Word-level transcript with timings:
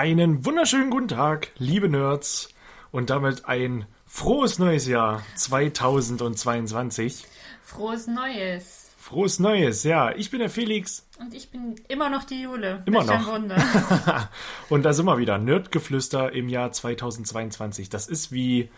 Einen 0.00 0.46
wunderschönen 0.46 0.88
guten 0.88 1.08
Tag, 1.08 1.48
liebe 1.58 1.86
Nerds, 1.86 2.48
und 2.90 3.10
damit 3.10 3.44
ein 3.44 3.84
frohes 4.06 4.58
neues 4.58 4.86
Jahr 4.86 5.22
2022. 5.34 7.26
Frohes 7.62 8.06
Neues. 8.06 8.92
Frohes 8.96 9.38
Neues, 9.40 9.84
ja. 9.84 10.12
Ich 10.12 10.30
bin 10.30 10.40
der 10.40 10.48
Felix 10.48 11.06
Und 11.18 11.34
ich 11.34 11.50
bin 11.50 11.74
immer 11.88 12.08
noch 12.08 12.24
die 12.24 12.40
Jule. 12.40 12.82
Immer 12.86 13.06
Welch 13.06 13.20
noch. 13.20 13.26
Wunder. 13.26 14.30
und 14.70 14.84
da 14.84 14.94
sind 14.94 15.04
wir 15.04 15.18
wieder. 15.18 15.36
Nerdgeflüster 15.36 16.32
im 16.32 16.48
Jahr 16.48 16.72
2022. 16.72 17.90
Das 17.90 18.08
ist 18.08 18.32
wie, 18.32 18.70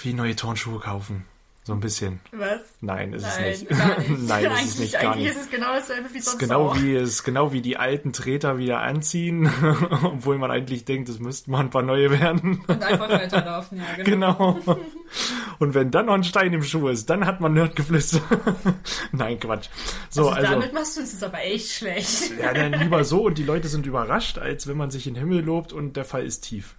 wie 0.00 0.12
neue 0.12 0.36
Turnschuhe 0.36 0.78
kaufen. 0.78 1.24
So 1.66 1.72
ein 1.72 1.80
bisschen. 1.80 2.20
Was? 2.32 2.60
Nein, 2.82 3.14
ist 3.14 3.22
Nein, 3.38 3.44
es 3.50 3.60
nicht. 3.62 3.70
nicht. 3.70 4.28
Nein, 4.28 4.44
ist 4.52 4.64
es 4.64 4.78
nicht. 4.80 4.92
Gar 4.92 5.12
eigentlich 5.14 5.28
nicht. 5.28 5.36
ist 5.36 5.42
es 5.44 5.50
genau 5.50 5.72
dasselbe 5.72 6.12
wie 6.12 6.18
Es 6.18 6.24
sonst 6.26 6.34
ist 6.34 6.38
genau 6.40 6.68
auch. 6.68 6.76
wie, 6.76 6.94
ist 6.94 7.24
genau 7.24 7.52
wie 7.52 7.62
die 7.62 7.78
alten 7.78 8.12
Treter 8.12 8.58
wieder 8.58 8.80
anziehen, 8.80 9.50
obwohl 10.04 10.36
man 10.36 10.50
eigentlich 10.50 10.84
denkt, 10.84 11.08
es 11.08 11.20
müssten 11.20 11.50
mal 11.52 11.60
ein 11.60 11.70
paar 11.70 11.80
neue 11.80 12.10
werden. 12.10 12.62
Und 12.66 12.82
einfach 12.82 13.08
weiterlaufen, 13.08 13.78
ja, 13.78 14.04
genau. 14.04 14.58
Genau. 14.62 14.78
Und 15.58 15.72
wenn 15.72 15.90
dann 15.90 16.06
noch 16.06 16.14
ein 16.14 16.24
Stein 16.24 16.52
im 16.52 16.62
Schuh 16.62 16.88
ist, 16.88 17.08
dann 17.08 17.24
hat 17.24 17.40
man 17.40 17.54
Nerdgeflüster. 17.54 18.20
Nein, 19.12 19.40
Quatsch. 19.40 19.68
So, 20.10 20.28
also, 20.28 20.34
also. 20.40 20.50
damit 20.52 20.74
machst 20.74 20.96
du 20.98 21.00
es 21.00 21.12
jetzt 21.12 21.24
aber 21.24 21.42
echt 21.42 21.70
schlecht. 21.70 22.32
ja, 22.38 22.52
dann 22.52 22.72
lieber 22.74 23.04
so 23.04 23.22
und 23.24 23.38
die 23.38 23.44
Leute 23.44 23.68
sind 23.68 23.86
überrascht, 23.86 24.36
als 24.36 24.66
wenn 24.66 24.76
man 24.76 24.90
sich 24.90 25.06
in 25.06 25.14
den 25.14 25.20
Himmel 25.28 25.42
lobt 25.42 25.72
und 25.72 25.96
der 25.96 26.04
Fall 26.04 26.26
ist 26.26 26.40
tief. 26.40 26.74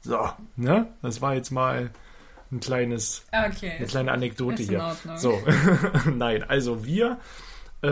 So, 0.00 0.30
ne? 0.56 0.88
Das 1.00 1.22
war 1.22 1.34
jetzt 1.34 1.50
mal 1.52 1.90
ein 2.52 2.60
kleines, 2.60 3.24
Okay. 3.32 3.72
eine 3.78 3.86
kleine 3.86 4.12
Anekdote 4.12 4.62
hier. 4.62 4.96
So, 5.16 5.42
nein, 6.14 6.42
also 6.44 6.84
wir 6.84 7.18
äh, 7.82 7.88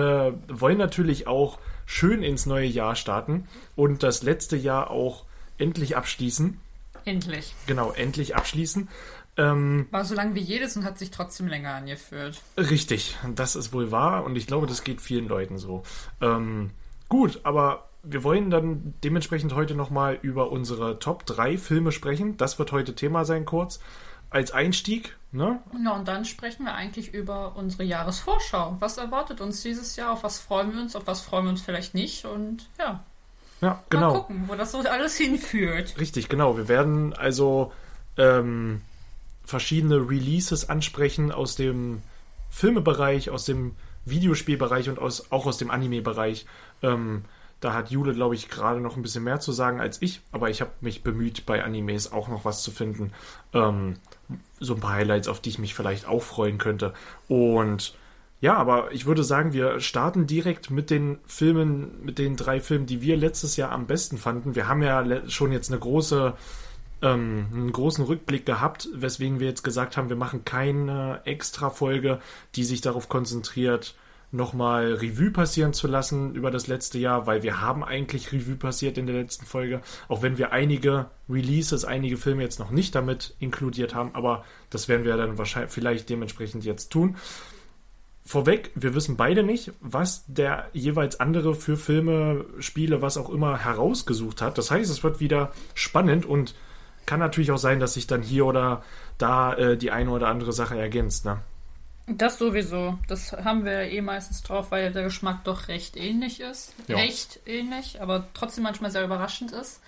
wollen 0.49 0.79
natürlich 0.79 1.27
auch 1.27 1.59
schön 1.87 2.23
ins 2.23 2.47
neue 2.47 2.67
Jahr 2.67 2.97
starten 2.97 3.49
und 3.77 4.03
das 4.03 4.23
letzte 4.23 4.57
Jahr 4.57 4.91
auch 4.91 5.25
endlich 5.59 5.97
abschließen. 5.97 6.59
Endlich. 7.05 7.55
Genau, 7.67 7.91
endlich 7.93 8.37
abschließen. 8.37 8.89
Ähm, 9.37 9.89
War 9.91 10.05
so 10.05 10.15
lang 10.15 10.35
wie 10.35 10.41
jedes 10.41 10.77
und 10.77 10.85
hat 10.85 10.99
sich 10.99 11.11
trotzdem 11.11 11.47
länger 11.49 11.75
angeführt. 11.75 12.41
Richtig, 12.57 13.17
das 13.35 13.57
ist 13.57 13.73
wohl 13.73 13.91
wahr 13.91 14.25
und 14.25 14.37
ich 14.37 14.47
glaube, 14.47 14.67
das 14.67 14.85
geht 14.85 15.01
vielen 15.01 15.27
Leuten 15.27 15.59
so. 15.59 15.83
Ähm, 16.21 16.71
gut, 17.09 17.41
aber 17.43 17.89
wir 18.03 18.25
wollen 18.25 18.51
dann 18.51 18.95
dementsprechend 19.05 19.55
heute 19.55 19.75
nochmal 19.75 20.19
über 20.23 20.51
unsere 20.51 20.99
Top 20.99 21.25
3 21.25 21.57
Filme 21.57 21.93
sprechen. 21.93 22.37
Das 22.37 22.59
wird 22.59 22.73
heute 22.73 22.95
Thema 22.95 23.25
sein, 23.25 23.45
kurz. 23.45 23.81
Als 24.33 24.51
Einstieg, 24.51 25.17
ne? 25.31 25.61
Ja, 25.85 25.93
und 25.93 26.09
dann 26.09 26.25
sprechen 26.25 26.65
wir 26.65 26.75
eigentlich 26.75 27.13
über 27.13 27.55
unsere 27.57 27.85
Jahresvorschau. 27.85 28.77
Was 28.81 28.97
erwartet 28.99 29.41
uns 29.41 29.63
dieses 29.63 29.95
Jahr? 29.97 30.13
Auf 30.13 30.25
was 30.25 30.39
freuen 30.39 30.73
wir 30.73 30.81
uns? 30.81 30.97
Auf 30.97 31.07
was 31.07 31.21
freuen 31.21 31.45
wir 31.45 31.51
uns 31.51 31.61
vielleicht 31.63 31.95
nicht? 31.95 32.25
Und 32.25 32.69
ja, 32.79 33.05
Ja, 33.61 33.69
mal 33.69 33.81
genau. 33.91 34.13
gucken, 34.15 34.45
wo 34.49 34.55
das 34.55 34.73
so 34.73 34.79
alles 34.79 35.17
hinführt. 35.17 35.95
Richtig, 35.99 36.29
genau. 36.29 36.57
Wir 36.57 36.67
werden 36.69 37.13
also 37.13 37.73
ähm, 38.17 38.81
verschiedene 39.45 39.97
Releases 40.09 40.69
ansprechen 40.69 41.31
aus 41.31 41.55
dem 41.57 42.03
Filmebereich, 42.51 43.31
aus 43.31 43.45
dem 43.45 43.75
Videospielbereich 44.05 44.89
und 44.89 44.99
aus, 44.99 45.31
auch 45.31 45.47
aus 45.47 45.59
dem 45.59 45.71
Anime-Bereich. 45.71 46.47
Ähm, 46.83 47.25
da 47.61 47.73
hat 47.75 47.91
Jule, 47.91 48.13
glaube 48.15 48.35
ich, 48.35 48.49
gerade 48.49 48.81
noch 48.81 48.97
ein 48.97 49.03
bisschen 49.03 49.23
mehr 49.23 49.39
zu 49.39 49.53
sagen 49.53 49.81
als 49.81 50.03
ich, 50.03 50.21
aber 50.33 50.51
ich 50.51 50.61
habe 50.61 50.73
mich 50.81 51.05
bemüht, 51.05 51.47
bei 51.47 51.63
Animes 51.63 52.11
auch 52.11 52.27
noch 52.29 52.45
was 52.45 52.63
zu 52.65 52.73
finden. 52.73 53.13
Ähm, 53.53 53.99
so 54.63 54.75
ein 54.75 54.81
paar 54.81 54.93
Highlights, 54.95 55.29
auf 55.29 55.41
die 55.41 55.51
ich 55.51 55.59
mich 55.59 55.75
vielleicht 55.75 56.07
auch 56.07 56.23
freuen 56.23 56.59
könnte. 56.59 56.95
Und 57.29 57.95
ja, 58.41 58.57
aber 58.57 58.91
ich 58.93 59.07
würde 59.07 59.23
sagen, 59.23 59.53
wir 59.53 59.79
starten 59.81 60.27
direkt 60.27 60.71
mit 60.71 60.91
den 60.91 61.19
Filmen, 61.27 62.05
mit 62.05 62.19
den 62.19 62.37
drei 62.37 62.61
Filmen, 62.61 62.87
die 62.87 63.01
wir 63.01 63.17
letztes 63.17 63.57
Jahr 63.57 63.71
am 63.71 63.87
besten 63.87 64.19
fanden. 64.19 64.57
Wir 64.57 64.67
haben 64.67 64.83
ja 64.83 65.29
schon 65.29 65.53
jetzt 65.53 65.71
eine 65.71 65.79
große, 65.79 66.35
ähm, 67.03 67.47
einen 67.53 67.73
großen 67.73 68.05
Rückblick 68.05 68.45
gehabt, 68.45 68.89
weswegen 68.95 69.39
wir 69.39 69.47
jetzt 69.47 69.63
gesagt 69.63 69.97
haben, 69.97 70.09
wir 70.09 70.17
machen 70.17 70.45
keine 70.45 71.21
extra 71.25 71.71
Folge, 71.71 72.19
die 72.57 72.65
sich 72.65 72.81
darauf 72.81 73.09
konzentriert, 73.09 73.95
nochmal 74.33 74.95
Revue 74.95 75.31
passieren 75.31 75.73
zu 75.73 75.87
lassen 75.87 76.35
über 76.35 76.51
das 76.51 76.67
letzte 76.67 76.99
Jahr, 76.99 77.27
weil 77.27 77.43
wir 77.43 77.61
haben 77.61 77.85
eigentlich 77.85 78.33
Revue 78.33 78.57
passiert 78.57 78.99
in 78.99 79.07
der 79.07 79.17
letzten 79.17 79.45
Folge, 79.45 79.83
auch 80.09 80.23
wenn 80.23 80.39
wir 80.39 80.53
einige 80.53 81.07
Releases, 81.29 81.85
einige 81.85 82.17
Filme 82.17 82.43
jetzt 82.43 82.59
noch 82.59 82.71
nicht 82.71 82.95
damit 82.95 83.35
inkludiert 83.39 83.95
haben, 83.95 84.15
aber 84.15 84.45
das 84.71 84.89
werden 84.89 85.05
wir 85.05 85.17
dann 85.17 85.39
wahrscheinlich 85.39 85.73
vielleicht 85.73 86.09
dementsprechend 86.09 86.65
jetzt 86.65 86.91
tun. 86.91 87.17
Vorweg, 88.25 88.71
wir 88.75 88.95
wissen 88.95 89.17
beide 89.17 89.43
nicht, 89.43 89.73
was 89.81 90.25
der 90.29 90.69
jeweils 90.73 91.19
andere 91.19 91.55
für 91.55 91.77
Filme, 91.77 92.45
Spiele, 92.61 93.03
was 93.03 93.17
auch 93.17 93.29
immer 93.29 93.59
herausgesucht 93.59 94.41
hat. 94.41 94.59
Das 94.59 94.71
heißt, 94.71 94.91
es 94.91 95.03
wird 95.03 95.21
wieder 95.21 95.53
spannend 95.75 96.25
und 96.25 96.55
kann 97.05 97.19
natürlich 97.19 97.51
auch 97.51 97.59
sein, 97.59 97.81
dass 97.81 97.95
sich 97.95 98.07
dann 98.07 98.23
hier 98.23 98.47
oder 98.47 98.83
da 99.19 99.55
äh, 99.55 99.77
die 99.77 99.91
eine 99.91 100.11
oder 100.11 100.29
andere 100.29 100.53
Sache 100.53 100.79
ergänzt. 100.79 101.25
Ne? 101.25 101.41
Das 102.07 102.39
sowieso. 102.39 102.99
Das 103.07 103.33
haben 103.33 103.65
wir 103.65 103.83
eh 103.83 104.01
meistens 104.01 104.43
drauf, 104.43 104.71
weil 104.71 104.93
der 104.93 105.05
Geschmack 105.05 105.45
doch 105.45 105.69
recht 105.69 105.97
ähnlich 105.97 106.41
ist. 106.41 106.75
Ja. 106.89 106.97
Recht 106.97 107.41
ähnlich, 107.47 108.03
aber 108.03 108.27
trotzdem 108.35 108.65
manchmal 108.65 108.91
sehr 108.91 109.05
überraschend 109.05 109.53
ist. 109.53 109.81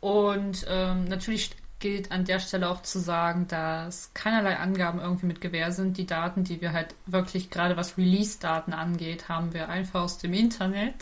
Und 0.00 0.66
ähm, 0.68 1.04
natürlich 1.04 1.50
gilt 1.78 2.10
an 2.10 2.24
der 2.24 2.40
Stelle 2.40 2.68
auch 2.68 2.82
zu 2.82 2.98
sagen, 2.98 3.46
dass 3.48 4.12
keinerlei 4.14 4.56
Angaben 4.56 4.98
irgendwie 5.00 5.26
mit 5.26 5.40
Gewähr 5.40 5.70
sind. 5.70 5.96
Die 5.96 6.06
Daten, 6.06 6.44
die 6.44 6.60
wir 6.60 6.72
halt 6.72 6.94
wirklich 7.06 7.50
gerade 7.50 7.76
was 7.76 7.96
Release-Daten 7.96 8.72
angeht, 8.72 9.28
haben 9.28 9.54
wir 9.54 9.68
einfach 9.68 10.02
aus 10.02 10.18
dem 10.18 10.32
Internet, 10.32 10.94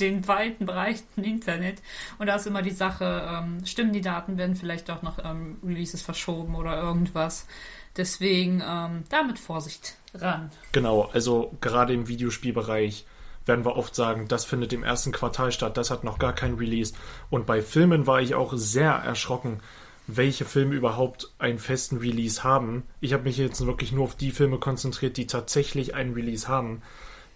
den 0.00 0.26
weiten 0.26 0.66
breiten 0.66 1.22
Internet. 1.22 1.80
Und 2.18 2.26
da 2.26 2.36
ist 2.36 2.46
immer 2.46 2.62
die 2.62 2.72
Sache, 2.72 3.28
ähm, 3.30 3.64
stimmen 3.64 3.92
die 3.92 4.00
Daten, 4.00 4.36
werden 4.36 4.56
vielleicht 4.56 4.90
auch 4.90 5.02
noch 5.02 5.24
ähm, 5.24 5.58
Releases 5.64 6.02
verschoben 6.02 6.56
oder 6.56 6.80
irgendwas. 6.80 7.46
Deswegen 7.96 8.62
ähm, 8.66 9.04
da 9.08 9.22
mit 9.22 9.38
Vorsicht 9.38 9.96
ran. 10.14 10.50
Genau, 10.72 11.10
also 11.12 11.52
gerade 11.60 11.92
im 11.94 12.08
Videospielbereich 12.08 13.06
werden 13.46 13.64
wir 13.64 13.76
oft 13.76 13.94
sagen, 13.94 14.26
das 14.28 14.44
findet 14.44 14.72
im 14.72 14.82
ersten 14.82 15.12
Quartal 15.12 15.52
statt, 15.52 15.76
das 15.76 15.90
hat 15.90 16.04
noch 16.04 16.18
gar 16.18 16.34
kein 16.34 16.54
Release. 16.54 16.94
Und 17.30 17.46
bei 17.46 17.62
Filmen 17.62 18.06
war 18.06 18.20
ich 18.20 18.34
auch 18.34 18.52
sehr 18.54 18.90
erschrocken, 18.92 19.60
welche 20.08 20.44
Filme 20.44 20.74
überhaupt 20.74 21.32
einen 21.38 21.58
festen 21.58 21.98
Release 21.98 22.44
haben. 22.44 22.84
Ich 23.00 23.12
habe 23.12 23.24
mich 23.24 23.38
jetzt 23.38 23.64
wirklich 23.64 23.92
nur 23.92 24.04
auf 24.04 24.16
die 24.16 24.30
Filme 24.30 24.58
konzentriert, 24.58 25.16
die 25.16 25.26
tatsächlich 25.26 25.94
einen 25.94 26.14
Release 26.14 26.48
haben. 26.48 26.82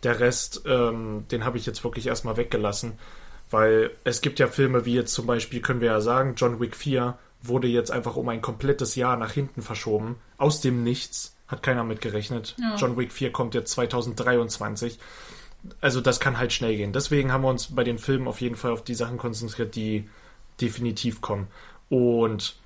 Der 0.03 0.21
Rest, 0.21 0.63
ähm, 0.67 1.25
den 1.31 1.45
habe 1.45 1.59
ich 1.59 1.67
jetzt 1.67 1.85
wirklich 1.85 2.07
erstmal 2.07 2.37
weggelassen, 2.37 2.93
weil 3.51 3.91
es 4.05 4.21
gibt 4.21 4.39
ja 4.39 4.47
Filme 4.47 4.85
wie 4.85 4.95
jetzt 4.95 5.15
zum 5.15 5.27
Beispiel, 5.27 5.61
können 5.61 5.81
wir 5.81 5.89
ja 5.89 6.01
sagen, 6.01 6.35
John 6.37 6.61
Wick 6.61 6.77
4 6.77 7.19
wurde 7.43 7.69
jetzt 7.69 7.91
einfach 7.91 8.17
um 8.17 8.29
ein 8.29 8.43
komplettes 8.43 8.95
Jahr 8.95 9.17
nach 9.17 9.33
hinten 9.33 9.63
verschoben. 9.63 10.17
Aus 10.37 10.61
dem 10.61 10.83
Nichts. 10.85 11.37
Hat 11.49 11.63
keiner 11.65 11.83
mit 11.83 12.01
gerechnet. 12.01 12.55
Ja. 12.61 12.77
John 12.77 12.97
Wick 12.97 13.11
4 13.11 13.33
kommt 13.33 13.55
jetzt 13.55 13.73
2023. 13.73 14.99
Also 15.81 16.01
das 16.01 16.21
kann 16.21 16.39
halt 16.39 16.53
schnell 16.53 16.77
gehen. 16.77 16.93
Deswegen 16.93 17.33
haben 17.33 17.43
wir 17.43 17.49
uns 17.49 17.75
bei 17.75 17.83
den 17.83 17.99
Filmen 17.99 18.29
auf 18.29 18.41
jeden 18.41 18.57
Fall 18.57 18.71
auf 18.71 18.85
die 18.85 18.95
Sachen 18.95 19.19
konzentriert, 19.19 19.75
die 19.75 20.09
definitiv 20.61 21.21
kommen. 21.21 21.49
Und 21.89 22.57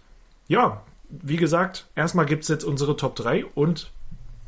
ja, 0.48 0.82
wie 1.08 1.36
gesagt, 1.36 1.86
erstmal 1.94 2.26
gibt 2.26 2.42
es 2.42 2.48
jetzt 2.48 2.64
unsere 2.64 2.96
Top 2.96 3.16
3 3.16 3.46
und 3.46 3.90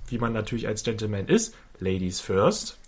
wie 0.09 0.19
man 0.19 0.33
natürlich 0.33 0.69
als 0.69 0.83
Gentleman 0.83 1.29
ist, 1.29 1.55
Ladies 1.79 2.21
first. 2.21 2.79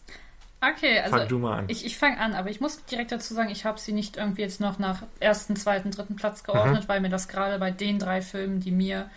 Okay, 0.61 0.99
also 0.99 1.17
Fang 1.19 1.29
du 1.29 1.39
mal 1.39 1.59
an. 1.61 1.65
ich, 1.69 1.85
ich 1.87 1.97
fange 1.99 2.19
an, 2.19 2.35
aber 2.35 2.51
ich 2.51 2.61
muss 2.61 2.85
direkt 2.87 3.13
dazu 3.13 3.33
sagen, 3.33 3.49
ich 3.51 3.65
habe 3.65 3.79
sie 3.79 3.93
nicht 3.93 4.17
irgendwie 4.17 4.43
jetzt 4.43 4.61
noch 4.61 4.79
nach 4.81 5.03
ersten, 5.21 5.55
zweiten, 5.55 5.91
dritten 5.93 6.17
Platz 6.17 6.43
geordnet, 6.43 6.85
Mhm. 6.85 6.89
weil 6.89 7.01
mir 7.01 7.11
das 7.11 7.29
gerade 7.29 7.59
bei 7.59 7.71
den 7.71 7.99
drei 8.01 8.23
Filmen, 8.23 8.59
die 8.61 8.73
mir 8.73 9.09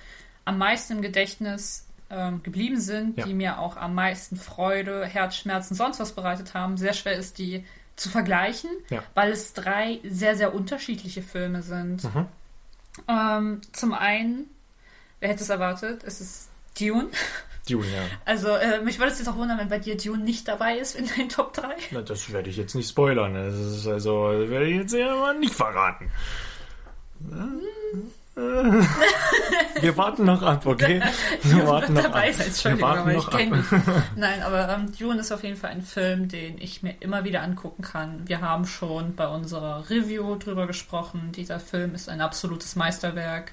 am 0.45 0.57
meisten 0.59 0.93
im 0.93 1.01
Gedächtnis 1.01 1.85
ähm, 2.11 2.43
geblieben 2.43 2.79
sind, 2.79 3.17
Ja. 3.17 3.25
die 3.25 3.33
mir 3.33 3.57
auch 3.59 3.75
am 3.77 3.95
meisten 3.95 4.35
Freude, 4.35 5.05
Herzschmerzen, 5.05 5.75
sonst 5.75 5.99
was 5.99 6.11
bereitet 6.11 6.53
haben, 6.53 6.77
sehr 6.77 6.93
schwer 6.93 7.15
ist, 7.15 7.37
die 7.39 7.65
zu 7.95 8.09
vergleichen, 8.09 8.69
Ja. 8.89 9.01
weil 9.15 9.31
es 9.31 9.53
drei 9.53 9.99
sehr, 10.03 10.35
sehr 10.35 10.53
unterschiedliche 10.53 11.21
Filme 11.23 11.61
sind. 11.63 12.03
Mhm. 12.03 12.25
Ähm, 13.07 13.61
zum 13.71 13.93
einen, 13.93 14.45
wer 15.21 15.29
hätte 15.29 15.41
es 15.43 15.49
erwartet, 15.49 16.03
es 16.03 16.19
ist 16.21 16.49
Dune. 16.79 17.07
Dune, 17.71 17.87
ja. 17.87 18.01
Also, 18.25 18.49
äh, 18.49 18.81
mich 18.81 18.99
würde 18.99 19.11
es 19.11 19.19
jetzt 19.19 19.27
auch 19.27 19.37
wundern, 19.37 19.57
wenn 19.57 19.69
bei 19.69 19.79
dir 19.79 19.97
Dune 19.97 20.23
nicht 20.23 20.47
dabei 20.47 20.77
ist 20.77 20.95
in 20.95 21.07
deinen 21.07 21.29
Top 21.29 21.53
3. 21.53 21.67
Na, 21.91 22.01
das 22.01 22.31
werde 22.31 22.49
ich 22.49 22.57
jetzt 22.57 22.75
nicht 22.75 22.89
spoilern. 22.89 23.33
Das 23.33 23.55
ist 23.55 23.87
also, 23.87 24.31
das 24.39 24.49
werde 24.49 24.67
ich 24.67 24.75
jetzt 24.77 24.93
ja 24.93 25.15
mal 25.15 25.37
nicht 25.37 25.53
verraten. 25.53 26.11
Wir 29.81 29.97
warten 29.97 30.25
noch 30.25 30.41
ab, 30.41 30.65
okay? 30.65 31.01
Wir 31.43 31.67
warten 31.67 31.93
noch 31.93 32.03
dabei 32.03 32.29
ab. 32.29 32.35
sein, 32.35 32.77
Wir 32.77 32.81
warten 32.81 32.99
aber 33.01 33.11
ich 33.11 33.17
noch 33.17 33.27
ab. 33.27 33.37
kenne. 33.37 33.63
Nein, 34.15 34.41
aber 34.41 34.69
ähm, 34.69 34.91
Dune 34.97 35.19
ist 35.19 35.31
auf 35.31 35.43
jeden 35.43 35.57
Fall 35.57 35.71
ein 35.71 35.81
Film, 35.81 36.29
den 36.29 36.57
ich 36.59 36.81
mir 36.81 36.95
immer 37.01 37.23
wieder 37.23 37.41
angucken 37.41 37.81
kann. 37.83 38.21
Wir 38.27 38.41
haben 38.41 38.65
schon 38.65 39.15
bei 39.15 39.27
unserer 39.27 39.89
Review 39.89 40.35
drüber 40.35 40.65
gesprochen. 40.65 41.31
Dieser 41.35 41.59
Film 41.59 41.93
ist 41.93 42.09
ein 42.09 42.21
absolutes 42.21 42.75
Meisterwerk. 42.75 43.51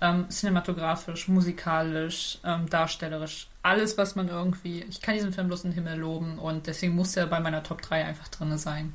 Ähm, 0.00 0.26
cinematografisch, 0.28 1.26
musikalisch, 1.28 2.38
ähm, 2.44 2.68
darstellerisch, 2.68 3.48
alles, 3.62 3.96
was 3.96 4.14
man 4.14 4.28
irgendwie. 4.28 4.84
Ich 4.90 5.00
kann 5.00 5.14
diesen 5.14 5.32
Film 5.32 5.46
bloß 5.46 5.64
in 5.64 5.70
den 5.70 5.74
Himmel 5.74 5.98
loben 5.98 6.38
und 6.38 6.66
deswegen 6.66 6.94
muss 6.94 7.16
er 7.16 7.26
bei 7.26 7.40
meiner 7.40 7.62
Top 7.62 7.80
3 7.80 8.04
einfach 8.04 8.28
drin 8.28 8.58
sein. 8.58 8.92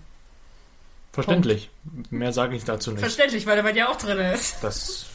Verständlich. 1.12 1.70
Mehr 2.10 2.32
sage 2.34 2.56
ich 2.56 2.64
dazu 2.64 2.92
nicht. 2.92 3.00
Verständlich, 3.02 3.46
weil 3.46 3.58
er 3.58 3.64
bei 3.64 3.74
dir 3.74 3.90
auch 3.90 3.98
drin 3.98 4.18
ist. 4.20 4.64
Das, 4.64 5.08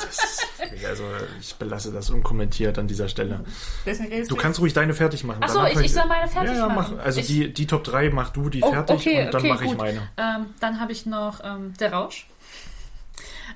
das, 0.00 0.38
also 0.88 1.04
ich 1.40 1.54
belasse 1.56 1.92
das 1.92 2.10
unkommentiert 2.10 2.76
an 2.78 2.88
dieser 2.88 3.08
Stelle. 3.08 3.44
Du 4.28 4.34
kannst 4.36 4.58
ruhig 4.60 4.72
deine 4.72 4.94
fertig 4.94 5.22
machen. 5.24 5.40
Ach 5.42 5.48
so, 5.50 5.58
Danach 5.58 5.72
ich- 5.78 5.86
ich 5.86 5.92
soll 5.92 6.06
meine 6.06 6.26
fertig 6.26 6.52
ja, 6.52 6.66
ja, 6.66 6.74
machen. 6.74 6.96
Mach, 6.96 7.04
also 7.04 7.20
Ich- 7.20 7.26
die, 7.28 7.52
die 7.52 7.66
Top 7.66 7.84
3 7.84 8.10
mach 8.10 8.30
du 8.30 8.48
die 8.48 8.62
Oh, 8.62 8.72
fertig 8.72 8.96
okay, 8.96 9.26
und 9.26 9.34
dann 9.34 9.42
okay, 9.42 9.48
mache 9.52 9.64
ich 9.66 9.76
meine. 9.76 10.08
Ähm, 10.16 10.46
dann 10.58 10.80
habe 10.80 10.90
ich 10.90 11.06
noch 11.06 11.40
ähm, 11.44 11.74
Der 11.78 11.92
Rausch, 11.92 12.26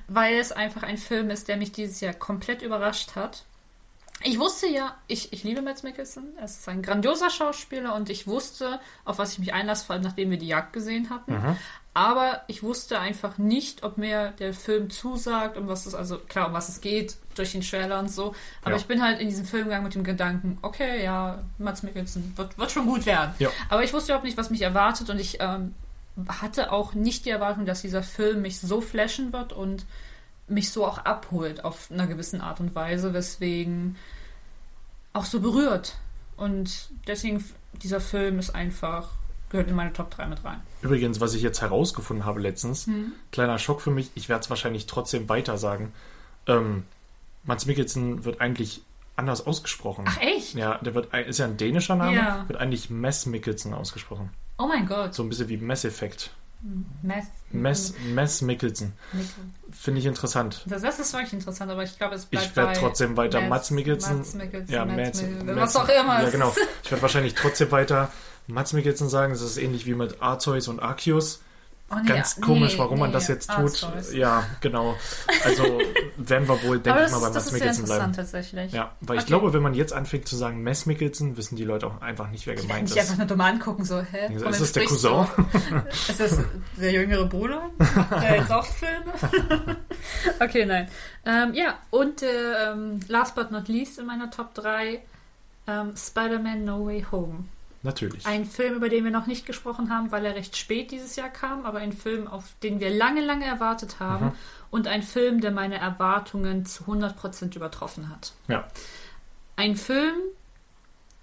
weil 0.09 0.35
es 0.37 0.51
einfach 0.51 0.83
ein 0.83 0.97
Film 0.97 1.29
ist, 1.29 1.47
der 1.47 1.57
mich 1.57 1.71
dieses 1.71 2.01
Jahr 2.01 2.13
komplett 2.13 2.61
überrascht 2.61 3.15
hat. 3.15 3.43
Ich 4.21 4.37
wusste 4.37 4.67
ja, 4.67 4.97
ich, 5.07 5.31
ich 5.31 5.43
liebe 5.45 5.61
Mads 5.61 5.83
Mikkelsen, 5.83 6.33
er 6.37 6.43
ist 6.43 6.67
ein 6.67 6.81
grandioser 6.81 7.29
Schauspieler 7.29 7.95
und 7.95 8.09
ich 8.09 8.27
wusste, 8.27 8.81
auf 9.05 9.17
was 9.17 9.31
ich 9.31 9.39
mich 9.39 9.53
einlasse, 9.53 9.85
vor 9.85 9.93
allem 9.93 10.03
nachdem 10.03 10.29
wir 10.29 10.37
die 10.37 10.47
Jagd 10.47 10.73
gesehen 10.73 11.09
hatten. 11.09 11.31
Mhm. 11.35 11.55
Aber 11.93 12.43
ich 12.47 12.61
wusste 12.61 12.99
einfach 12.99 13.37
nicht, 13.37 13.83
ob 13.83 13.97
mir 13.97 14.31
der 14.39 14.53
Film 14.53 14.89
zusagt, 14.89 15.57
um 15.57 15.67
was 15.69 15.85
es, 15.85 15.95
also 15.95 16.17
klar, 16.17 16.47
um 16.47 16.53
was 16.53 16.67
es 16.67 16.81
geht, 16.81 17.15
durch 17.35 17.53
den 17.53 17.61
Trailer 17.61 17.97
und 17.99 18.09
so. 18.11 18.35
Aber 18.61 18.71
Ja. 18.71 18.77
ich 18.77 18.85
bin 18.87 19.01
halt 19.01 19.21
in 19.21 19.29
diesen 19.29 19.45
Film 19.45 19.65
gegangen 19.65 19.85
mit 19.85 19.95
dem 19.95 20.03
Gedanken, 20.03 20.57
okay, 20.63 21.01
ja, 21.03 21.39
Mads 21.57 21.83
Mikkelsen 21.83 22.33
wird, 22.35 22.57
wird 22.57 22.71
schon 22.71 22.85
gut 22.87 23.05
werden. 23.05 23.33
Ja. 23.39 23.49
Aber 23.69 23.83
ich 23.85 23.93
wusste 23.93 24.11
überhaupt 24.11 24.25
nicht, 24.25 24.37
was 24.37 24.49
mich 24.49 24.61
erwartet 24.61 25.09
und 25.09 25.19
ich 25.19 25.37
ähm, 25.39 25.73
hatte 26.27 26.71
auch 26.71 26.93
nicht 26.93 27.25
die 27.25 27.29
Erwartung, 27.29 27.65
dass 27.65 27.81
dieser 27.81 28.03
Film 28.03 28.41
mich 28.41 28.59
so 28.59 28.81
flashen 28.81 29.31
wird 29.33 29.53
und 29.53 29.85
mich 30.47 30.71
so 30.71 30.85
auch 30.85 30.97
abholt 30.99 31.63
auf 31.63 31.89
einer 31.91 32.07
gewissen 32.07 32.41
Art 32.41 32.59
und 32.59 32.73
Weise, 32.75 33.13
weswegen 33.13 33.95
auch 35.13 35.25
so 35.25 35.39
berührt. 35.41 35.95
Und 36.37 36.89
deswegen, 37.07 37.43
dieser 37.83 37.99
Film 38.01 38.39
ist 38.39 38.51
einfach, 38.51 39.09
gehört 39.49 39.67
in 39.69 39.75
meine 39.75 39.93
Top 39.93 40.09
3 40.11 40.27
mit 40.27 40.43
rein. 40.45 40.61
Übrigens, 40.81 41.19
was 41.19 41.33
ich 41.33 41.41
jetzt 41.41 41.61
herausgefunden 41.61 42.25
habe 42.25 42.39
letztens, 42.39 42.87
Mhm. 42.87 43.13
kleiner 43.31 43.59
Schock 43.59 43.81
für 43.81 43.91
mich, 43.91 44.11
ich 44.15 44.29
werde 44.29 44.43
es 44.43 44.49
wahrscheinlich 44.49 44.85
trotzdem 44.87 45.27
weiter 45.29 45.57
sagen. 45.57 45.91
Ähm, 46.47 46.83
Mats 47.43 47.65
Mikkelsen 47.65 48.25
wird 48.25 48.41
eigentlich 48.41 48.81
anders 49.15 49.45
ausgesprochen. 49.45 50.05
Ach 50.07 50.17
echt? 50.21 50.53
Ja, 50.55 50.77
der 50.77 50.93
wird, 50.95 51.13
ist 51.13 51.39
ja 51.39 51.45
ein 51.45 51.57
dänischer 51.57 51.95
Name, 51.95 52.15
Ja. 52.15 52.45
wird 52.47 52.59
eigentlich 52.59 52.89
Mess 52.89 53.25
Mikkelsen 53.25 53.73
ausgesprochen. 53.73 54.29
Oh 54.59 54.67
mein 54.67 54.85
Gott. 54.85 55.15
So 55.15 55.23
ein 55.23 55.29
bisschen 55.29 55.47
wie 55.49 55.57
Mass 55.57 55.85
Effect. 55.85 56.31
Mess. 57.01 57.27
Mess, 57.51 57.93
Mess 58.13 58.41
Mikkelsen. 58.41 58.91
Finde 59.71 60.01
ich 60.01 60.05
interessant. 60.05 60.61
Das, 60.65 60.81
das 60.81 60.99
ist 60.99 61.13
wirklich 61.13 61.31
interessant, 61.31 61.71
aber 61.71 61.83
ich 61.83 61.97
glaube, 61.97 62.15
es 62.15 62.25
bleibt 62.25 62.47
Ich 62.47 62.55
werde 62.57 62.77
trotzdem 62.77 63.15
weiter 63.15 63.39
Mats- 63.39 63.49
Mats 63.49 63.71
Mikkelsen. 63.71 64.17
Mats 64.17 64.33
Mikkelsen, 64.33 64.73
ja, 64.73 64.83
Mats 64.85 65.21
Mats, 65.23 65.55
was 65.55 65.75
auch 65.77 65.87
immer 65.87 66.21
Ja, 66.21 66.29
genau. 66.29 66.53
Ich 66.83 66.91
werde 66.91 67.01
wahrscheinlich 67.01 67.33
trotzdem 67.35 67.71
weiter 67.71 68.11
Mats 68.47 68.73
Mikkelsen 68.73 69.07
sagen. 69.07 69.31
Das 69.31 69.41
ist 69.41 69.57
ähnlich 69.57 69.85
wie 69.85 69.93
mit 69.93 70.21
Arceus 70.21 70.67
und 70.67 70.81
Arceus. 70.81 71.41
Oh, 71.91 71.95
nee, 72.03 72.07
Ganz 72.07 72.37
nee, 72.37 72.43
komisch, 72.45 72.77
warum 72.77 72.99
man 72.99 73.09
nee, 73.09 73.13
das 73.13 73.27
jetzt 73.27 73.49
tut. 73.49 73.57
Arceus. 73.83 74.13
Ja, 74.13 74.45
genau. 74.61 74.95
Also 75.43 75.63
werden 76.17 76.47
wir 76.47 76.61
wohl, 76.63 76.79
denke 76.79 77.05
ich 77.05 77.11
mal, 77.11 77.19
bei 77.19 77.27
ist- 77.29 77.35
ist 77.47 77.51
Mikkelsen 77.53 77.83
interessant 77.83 77.85
bleiben. 77.85 78.13
tatsächlich. 78.13 78.71
Ja, 78.73 78.91
weil 79.01 79.15
ich 79.17 79.21
Okay. 79.23 79.27
glaube, 79.29 79.53
wenn 79.53 79.63
man 79.63 79.73
jetzt 79.73 79.93
anfängt 79.93 80.27
zu 80.27 80.35
sagen 80.35 80.61
Mess 80.61 80.85
Mikkelsen, 80.85 81.35
wissen 81.37 81.55
die 81.55 81.63
Leute 81.63 81.87
auch 81.87 82.01
einfach 82.01 82.29
nicht, 82.29 82.45
wer 82.45 82.55
Die 82.55 82.61
gemeint 82.61 82.89
ist. 82.91 82.97
einfach 82.97 83.17
nur 83.17 83.25
dumm 83.27 83.41
angucken, 83.41 83.83
so, 83.85 84.01
hä? 84.01 84.33
Ist 84.33 84.43
Von 84.43 84.53
wem 84.53 84.59
das 84.59 84.71
der 84.71 84.85
Cousin? 84.85 85.25
Ist 86.09 86.19
das 86.19 86.37
der 86.77 86.91
jüngere 86.91 87.25
Bruder? 87.25 87.69
Der 88.21 88.37
jetzt 88.37 88.51
auch 88.51 88.65
Filme? 88.65 89.11
okay, 90.39 90.65
nein. 90.65 90.87
Ähm, 91.25 91.53
ja, 91.53 91.75
und 91.89 92.21
äh, 92.21 92.27
last 93.07 93.35
but 93.35 93.51
not 93.51 93.67
least 93.67 93.99
in 93.99 94.05
meiner 94.05 94.29
Top 94.31 94.53
3, 94.53 95.01
ähm, 95.67 95.93
Spider-Man 95.95 96.65
No 96.65 96.85
Way 96.85 97.05
Home. 97.11 97.45
Natürlich. 97.81 98.25
Ein 98.25 98.45
Film, 98.45 98.75
über 98.75 98.89
den 98.89 99.03
wir 99.05 99.11
noch 99.11 99.25
nicht 99.27 99.45
gesprochen 99.45 99.89
haben, 99.89 100.11
weil 100.11 100.25
er 100.25 100.35
recht 100.35 100.57
spät 100.57 100.91
dieses 100.91 101.15
Jahr 101.15 101.29
kam, 101.29 101.65
aber 101.65 101.79
ein 101.79 101.93
Film, 101.93 102.27
auf 102.27 102.43
den 102.61 102.79
wir 102.79 102.89
lange, 102.89 103.21
lange 103.21 103.45
erwartet 103.45 103.99
haben 104.01 104.25
Mhm. 104.27 104.31
und 104.69 104.87
ein 104.87 105.01
Film, 105.03 105.39
der 105.39 105.51
meine 105.51 105.77
Erwartungen 105.77 106.65
zu 106.65 106.83
100% 106.85 107.55
übertroffen 107.55 108.09
hat. 108.09 108.33
Ja. 108.49 108.67
Ein 109.55 109.75
Film, 109.77 110.15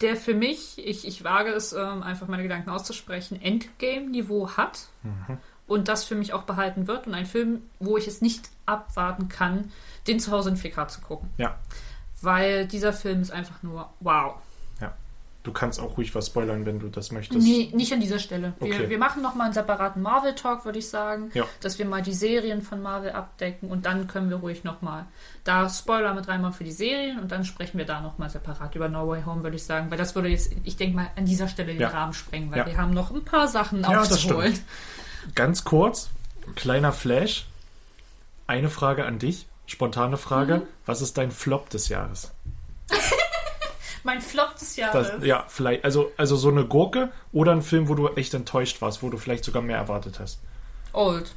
der 0.00 0.16
für 0.16 0.34
mich, 0.34 0.78
ich, 0.78 1.06
ich 1.06 1.24
wage 1.24 1.50
es 1.50 1.72
ähm, 1.72 2.02
einfach 2.02 2.26
meine 2.28 2.42
Gedanken 2.42 2.70
auszusprechen, 2.70 3.40
Endgame-Niveau 3.40 4.50
hat 4.56 4.86
Mhm. 5.02 5.38
und 5.66 5.88
das 5.88 6.04
für 6.04 6.14
mich 6.14 6.32
auch 6.32 6.42
behalten 6.44 6.86
wird 6.86 7.06
und 7.06 7.14
ein 7.14 7.26
Film, 7.26 7.62
wo 7.80 7.96
ich 7.98 8.06
es 8.06 8.20
nicht 8.22 8.48
abwarten 8.66 9.28
kann, 9.28 9.70
den 10.06 10.20
zu 10.20 10.30
Hause 10.32 10.50
in 10.50 10.56
4K 10.56 10.88
zu 10.88 11.00
gucken. 11.02 11.28
Ja. 11.36 11.56
Weil 12.22 12.66
dieser 12.66 12.92
Film 12.94 13.20
ist 13.20 13.30
einfach 13.30 13.62
nur 13.62 13.90
wow. 14.00 14.36
Du 15.46 15.52
kannst 15.52 15.78
auch 15.78 15.96
ruhig 15.96 16.12
was 16.16 16.26
spoilern, 16.26 16.66
wenn 16.66 16.80
du 16.80 16.88
das 16.88 17.12
möchtest. 17.12 17.40
Nee, 17.46 17.70
nicht 17.72 17.92
an 17.92 18.00
dieser 18.00 18.18
Stelle. 18.18 18.54
Wir, 18.58 18.74
Okay. 18.74 18.90
wir 18.90 18.98
machen 18.98 19.22
nochmal 19.22 19.44
einen 19.44 19.54
separaten 19.54 20.02
Marvel-Talk, 20.02 20.64
würde 20.64 20.80
ich 20.80 20.88
sagen. 20.88 21.30
Ja. 21.34 21.44
Dass 21.60 21.78
wir 21.78 21.86
mal 21.86 22.02
die 22.02 22.14
Serien 22.14 22.62
von 22.62 22.82
Marvel 22.82 23.12
abdecken 23.12 23.70
und 23.70 23.86
dann 23.86 24.08
können 24.08 24.28
wir 24.28 24.38
ruhig 24.38 24.64
nochmal 24.64 25.04
da 25.44 25.68
Spoiler 25.68 26.14
mit 26.14 26.26
reinmachen 26.26 26.52
für 26.54 26.64
die 26.64 26.72
Serien 26.72 27.20
und 27.20 27.30
dann 27.30 27.44
sprechen 27.44 27.78
wir 27.78 27.84
da 27.84 28.00
nochmal 28.00 28.28
separat 28.28 28.74
über 28.74 28.88
No 28.88 29.06
Way 29.06 29.22
Home, 29.24 29.44
würde 29.44 29.54
ich 29.54 29.62
sagen. 29.64 29.88
Weil 29.88 29.98
das 29.98 30.16
würde 30.16 30.28
jetzt, 30.30 30.50
ich 30.64 30.76
denke 30.76 30.96
mal, 30.96 31.06
an 31.14 31.26
dieser 31.26 31.46
Stelle 31.46 31.72
den 31.74 31.80
Ja. 31.80 31.90
Rahmen 31.90 32.12
sprengen, 32.12 32.50
weil 32.50 32.58
Ja. 32.58 32.66
wir 32.66 32.76
haben 32.76 32.92
noch 32.92 33.12
ein 33.12 33.24
paar 33.24 33.46
Sachen 33.46 33.82
Ja, 33.82 33.92
das 33.92 34.10
aufzuholen. 34.14 34.54
stimmt. 34.54 35.36
Ganz 35.36 35.62
kurz, 35.62 36.10
kleiner 36.56 36.90
Flash. 36.92 37.46
Eine 38.48 38.68
Frage 38.68 39.04
an 39.06 39.20
dich, 39.20 39.46
spontane 39.66 40.16
Frage. 40.16 40.56
Mhm. 40.56 40.62
Was 40.86 41.02
ist 41.02 41.16
dein 41.16 41.30
Flop 41.30 41.70
des 41.70 41.88
Jahres? 41.88 42.32
Mein 44.06 44.20
Flop 44.20 44.56
des 44.56 44.76
Jahres. 44.76 45.10
Das, 45.10 45.24
ja, 45.24 45.44
vielleicht, 45.48 45.84
also, 45.84 46.12
also 46.16 46.36
so 46.36 46.48
eine 46.48 46.64
Gurke 46.64 47.10
oder 47.32 47.52
ein 47.52 47.62
Film, 47.62 47.88
wo 47.88 47.94
du 47.94 48.08
echt 48.08 48.32
enttäuscht 48.34 48.80
warst, 48.80 49.02
wo 49.02 49.10
du 49.10 49.18
vielleicht 49.18 49.44
sogar 49.44 49.62
mehr 49.62 49.76
erwartet 49.76 50.20
hast. 50.20 50.40
Old. 50.92 51.32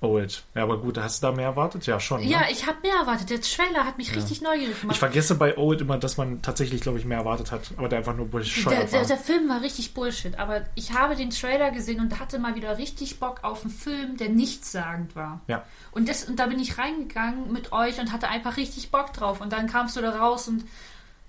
Old. 0.00 0.44
Ja, 0.54 0.62
aber 0.62 0.78
gut, 0.78 0.98
hast 0.98 1.22
du 1.22 1.26
da 1.26 1.32
mehr 1.32 1.46
erwartet? 1.46 1.86
Ja, 1.86 1.98
schon. 1.98 2.22
Ja, 2.22 2.40
ne? 2.40 2.46
ich 2.50 2.66
habe 2.66 2.78
mehr 2.82 2.94
erwartet. 2.94 3.30
Der 3.30 3.40
Trailer 3.40 3.84
hat 3.84 3.98
mich 3.98 4.14
richtig 4.14 4.42
neugierig 4.42 4.80
gemacht. 4.80 4.94
Ich 4.94 5.00
vergesse 5.00 5.34
bei 5.34 5.56
Old 5.56 5.80
immer, 5.80 5.98
dass 5.98 6.16
man 6.16 6.42
tatsächlich, 6.42 6.80
glaube 6.82 6.98
ich, 6.98 7.04
mehr 7.04 7.18
erwartet 7.18 7.50
hat, 7.50 7.62
aber 7.76 7.88
der 7.88 7.98
einfach 7.98 8.14
nur 8.14 8.26
Der, 8.26 8.38
bescheuert 8.38 8.92
der, 8.92 9.00
war. 9.00 9.06
der 9.06 9.16
Film 9.16 9.48
war 9.48 9.60
richtig 9.62 9.94
Bullshit, 9.94 10.38
aber 10.38 10.62
ich 10.74 10.92
habe 10.92 11.16
den 11.16 11.30
Trailer 11.30 11.70
gesehen 11.70 12.00
und 12.00 12.20
hatte 12.20 12.38
mal 12.38 12.54
wieder 12.54 12.78
richtig 12.78 13.18
Bock 13.18 13.40
auf 13.42 13.64
einen 13.64 13.72
Film, 13.72 14.16
der 14.16 14.28
nichtssagend 14.28 15.16
war. 15.16 15.40
Ja. 15.48 15.64
Und, 15.90 16.08
das, 16.08 16.24
und 16.24 16.38
da 16.38 16.46
bin 16.46 16.60
ich 16.60 16.78
reingegangen 16.78 17.52
mit 17.52 17.72
euch 17.72 17.98
und 17.98 18.12
hatte 18.12 18.28
einfach 18.28 18.56
richtig 18.56 18.90
Bock 18.90 19.12
drauf. 19.12 19.40
Und 19.40 19.52
dann 19.52 19.68
kamst 19.68 19.96
du 19.96 20.00
da 20.00 20.16
raus 20.16 20.48
und 20.48 20.64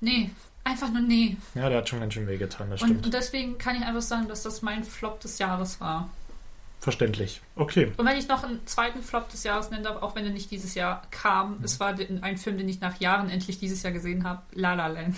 nee, 0.01 0.31
einfach 0.65 0.91
nur 0.91 1.01
nee. 1.01 1.37
ja, 1.53 1.69
der 1.69 1.77
hat 1.77 1.89
schon 1.89 2.01
ganz 2.01 2.13
schön 2.13 2.27
wehgetan, 2.27 2.69
das 2.69 2.81
Und, 2.81 2.89
stimmt. 2.89 3.05
und 3.05 3.13
deswegen 3.13 3.57
kann 3.57 3.77
ich 3.77 3.83
einfach 3.83 4.01
sagen, 4.01 4.27
dass 4.27 4.43
das 4.43 4.61
mein 4.61 4.83
Flop 4.83 5.21
des 5.21 5.39
Jahres 5.39 5.79
war. 5.79 6.09
Verständlich. 6.81 7.41
Okay. 7.55 7.91
Und 7.97 8.05
wenn 8.05 8.17
ich 8.17 8.27
noch 8.27 8.43
einen 8.43 8.65
zweiten 8.67 9.01
Flop 9.01 9.29
des 9.29 9.43
Jahres 9.43 9.71
nennen 9.71 9.83
darf, 9.83 10.03
auch 10.03 10.15
wenn 10.15 10.25
er 10.25 10.31
nicht 10.31 10.51
dieses 10.51 10.75
Jahr 10.75 11.01
kam, 11.09 11.57
es 11.63 11.79
war 11.79 11.95
ein 12.21 12.37
Film, 12.37 12.57
den 12.57 12.69
ich 12.69 12.81
nach 12.81 12.99
Jahren 12.99 13.29
endlich 13.29 13.57
dieses 13.57 13.81
Jahr 13.81 13.93
gesehen 13.93 14.23
habe, 14.23 14.43
La 14.53 14.73
La 14.73 14.87
Land. 14.87 15.15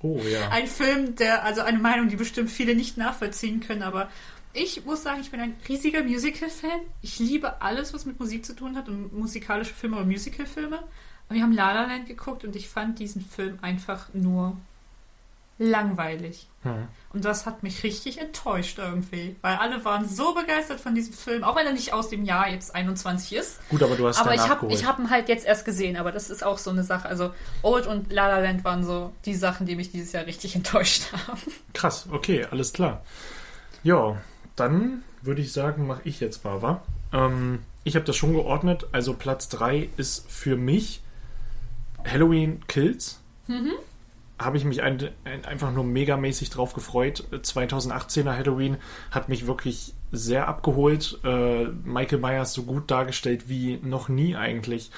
Oh 0.00 0.18
ja. 0.18 0.48
Ein 0.50 0.66
Film, 0.66 1.16
der, 1.16 1.44
also 1.44 1.62
eine 1.62 1.78
Meinung, 1.78 2.08
die 2.08 2.16
bestimmt 2.16 2.50
viele 2.50 2.74
nicht 2.74 2.98
nachvollziehen 2.98 3.60
können, 3.60 3.82
aber 3.82 4.10
ich 4.52 4.84
muss 4.84 5.02
sagen, 5.02 5.20
ich 5.20 5.30
bin 5.30 5.40
ein 5.40 5.56
riesiger 5.68 6.04
Musical-Fan. 6.04 6.80
Ich 7.00 7.18
liebe 7.18 7.62
alles, 7.62 7.94
was 7.94 8.04
mit 8.04 8.20
Musik 8.20 8.44
zu 8.44 8.54
tun 8.54 8.76
hat 8.76 8.88
und 8.88 9.12
musikalische 9.12 9.72
Filme 9.72 9.96
oder 9.96 10.04
Musical-Filme. 10.04 10.76
Aber 10.78 11.34
wir 11.34 11.42
haben 11.42 11.52
La 11.52 11.72
La 11.72 11.86
Land 11.86 12.06
geguckt 12.06 12.44
und 12.44 12.54
ich 12.54 12.68
fand 12.68 12.98
diesen 12.98 13.22
Film 13.24 13.58
einfach 13.62 14.12
nur 14.12 14.56
langweilig. 15.62 16.48
Hm. 16.62 16.88
Und 17.12 17.24
das 17.24 17.44
hat 17.46 17.62
mich 17.62 17.82
richtig 17.82 18.20
enttäuscht 18.20 18.78
irgendwie, 18.78 19.36
weil 19.42 19.56
alle 19.56 19.84
waren 19.84 20.08
so 20.08 20.34
begeistert 20.34 20.80
von 20.80 20.94
diesem 20.94 21.12
Film, 21.12 21.44
auch 21.44 21.56
wenn 21.56 21.66
er 21.66 21.72
nicht 21.72 21.92
aus 21.92 22.08
dem 22.08 22.24
Jahr 22.24 22.48
jetzt 22.48 22.74
21 22.74 23.34
ist. 23.34 23.68
Gut, 23.68 23.82
aber 23.82 23.96
du 23.96 24.06
hast 24.06 24.18
Aber 24.18 24.34
ich 24.34 24.48
habe 24.48 24.72
ich 24.72 24.86
hab 24.86 24.98
ihn 24.98 25.10
halt 25.10 25.28
jetzt 25.28 25.44
erst 25.44 25.64
gesehen, 25.64 25.96
aber 25.96 26.12
das 26.12 26.30
ist 26.30 26.44
auch 26.44 26.58
so 26.58 26.70
eine 26.70 26.84
Sache. 26.84 27.08
Also 27.08 27.32
Old 27.62 27.86
und 27.86 28.12
La 28.12 28.28
La 28.28 28.38
Land 28.38 28.64
waren 28.64 28.84
so 28.84 29.12
die 29.24 29.34
Sachen, 29.34 29.66
die 29.66 29.76
mich 29.76 29.90
dieses 29.90 30.12
Jahr 30.12 30.26
richtig 30.26 30.54
enttäuscht 30.56 31.12
haben. 31.26 31.40
Krass, 31.74 32.06
okay, 32.10 32.46
alles 32.50 32.72
klar. 32.72 33.02
Ja, 33.82 34.16
dann 34.56 35.02
würde 35.22 35.42
ich 35.42 35.52
sagen, 35.52 35.86
mache 35.86 36.02
ich 36.04 36.20
jetzt 36.20 36.44
mal, 36.44 36.62
wa? 36.62 36.82
Ähm, 37.12 37.60
ich 37.84 37.96
habe 37.96 38.04
das 38.04 38.16
schon 38.16 38.32
geordnet. 38.32 38.86
Also 38.92 39.14
Platz 39.14 39.48
3 39.48 39.88
ist 39.96 40.30
für 40.30 40.56
mich 40.56 41.02
Halloween 42.04 42.60
Kills. 42.68 43.20
Habe 44.44 44.56
ich 44.56 44.64
mich 44.64 44.82
ein, 44.82 45.10
ein, 45.24 45.44
einfach 45.44 45.72
nur 45.72 45.84
megamäßig 45.84 46.50
drauf 46.50 46.74
gefreut. 46.74 47.24
2018er 47.32 48.36
Halloween 48.36 48.76
hat 49.10 49.28
mich 49.28 49.46
wirklich 49.46 49.94
sehr 50.10 50.48
abgeholt. 50.48 51.18
Äh, 51.24 51.64
Michael 51.84 52.18
Myers 52.18 52.52
so 52.52 52.62
gut 52.64 52.90
dargestellt 52.90 53.48
wie 53.48 53.78
noch 53.82 54.08
nie 54.08 54.36
eigentlich. 54.36 54.90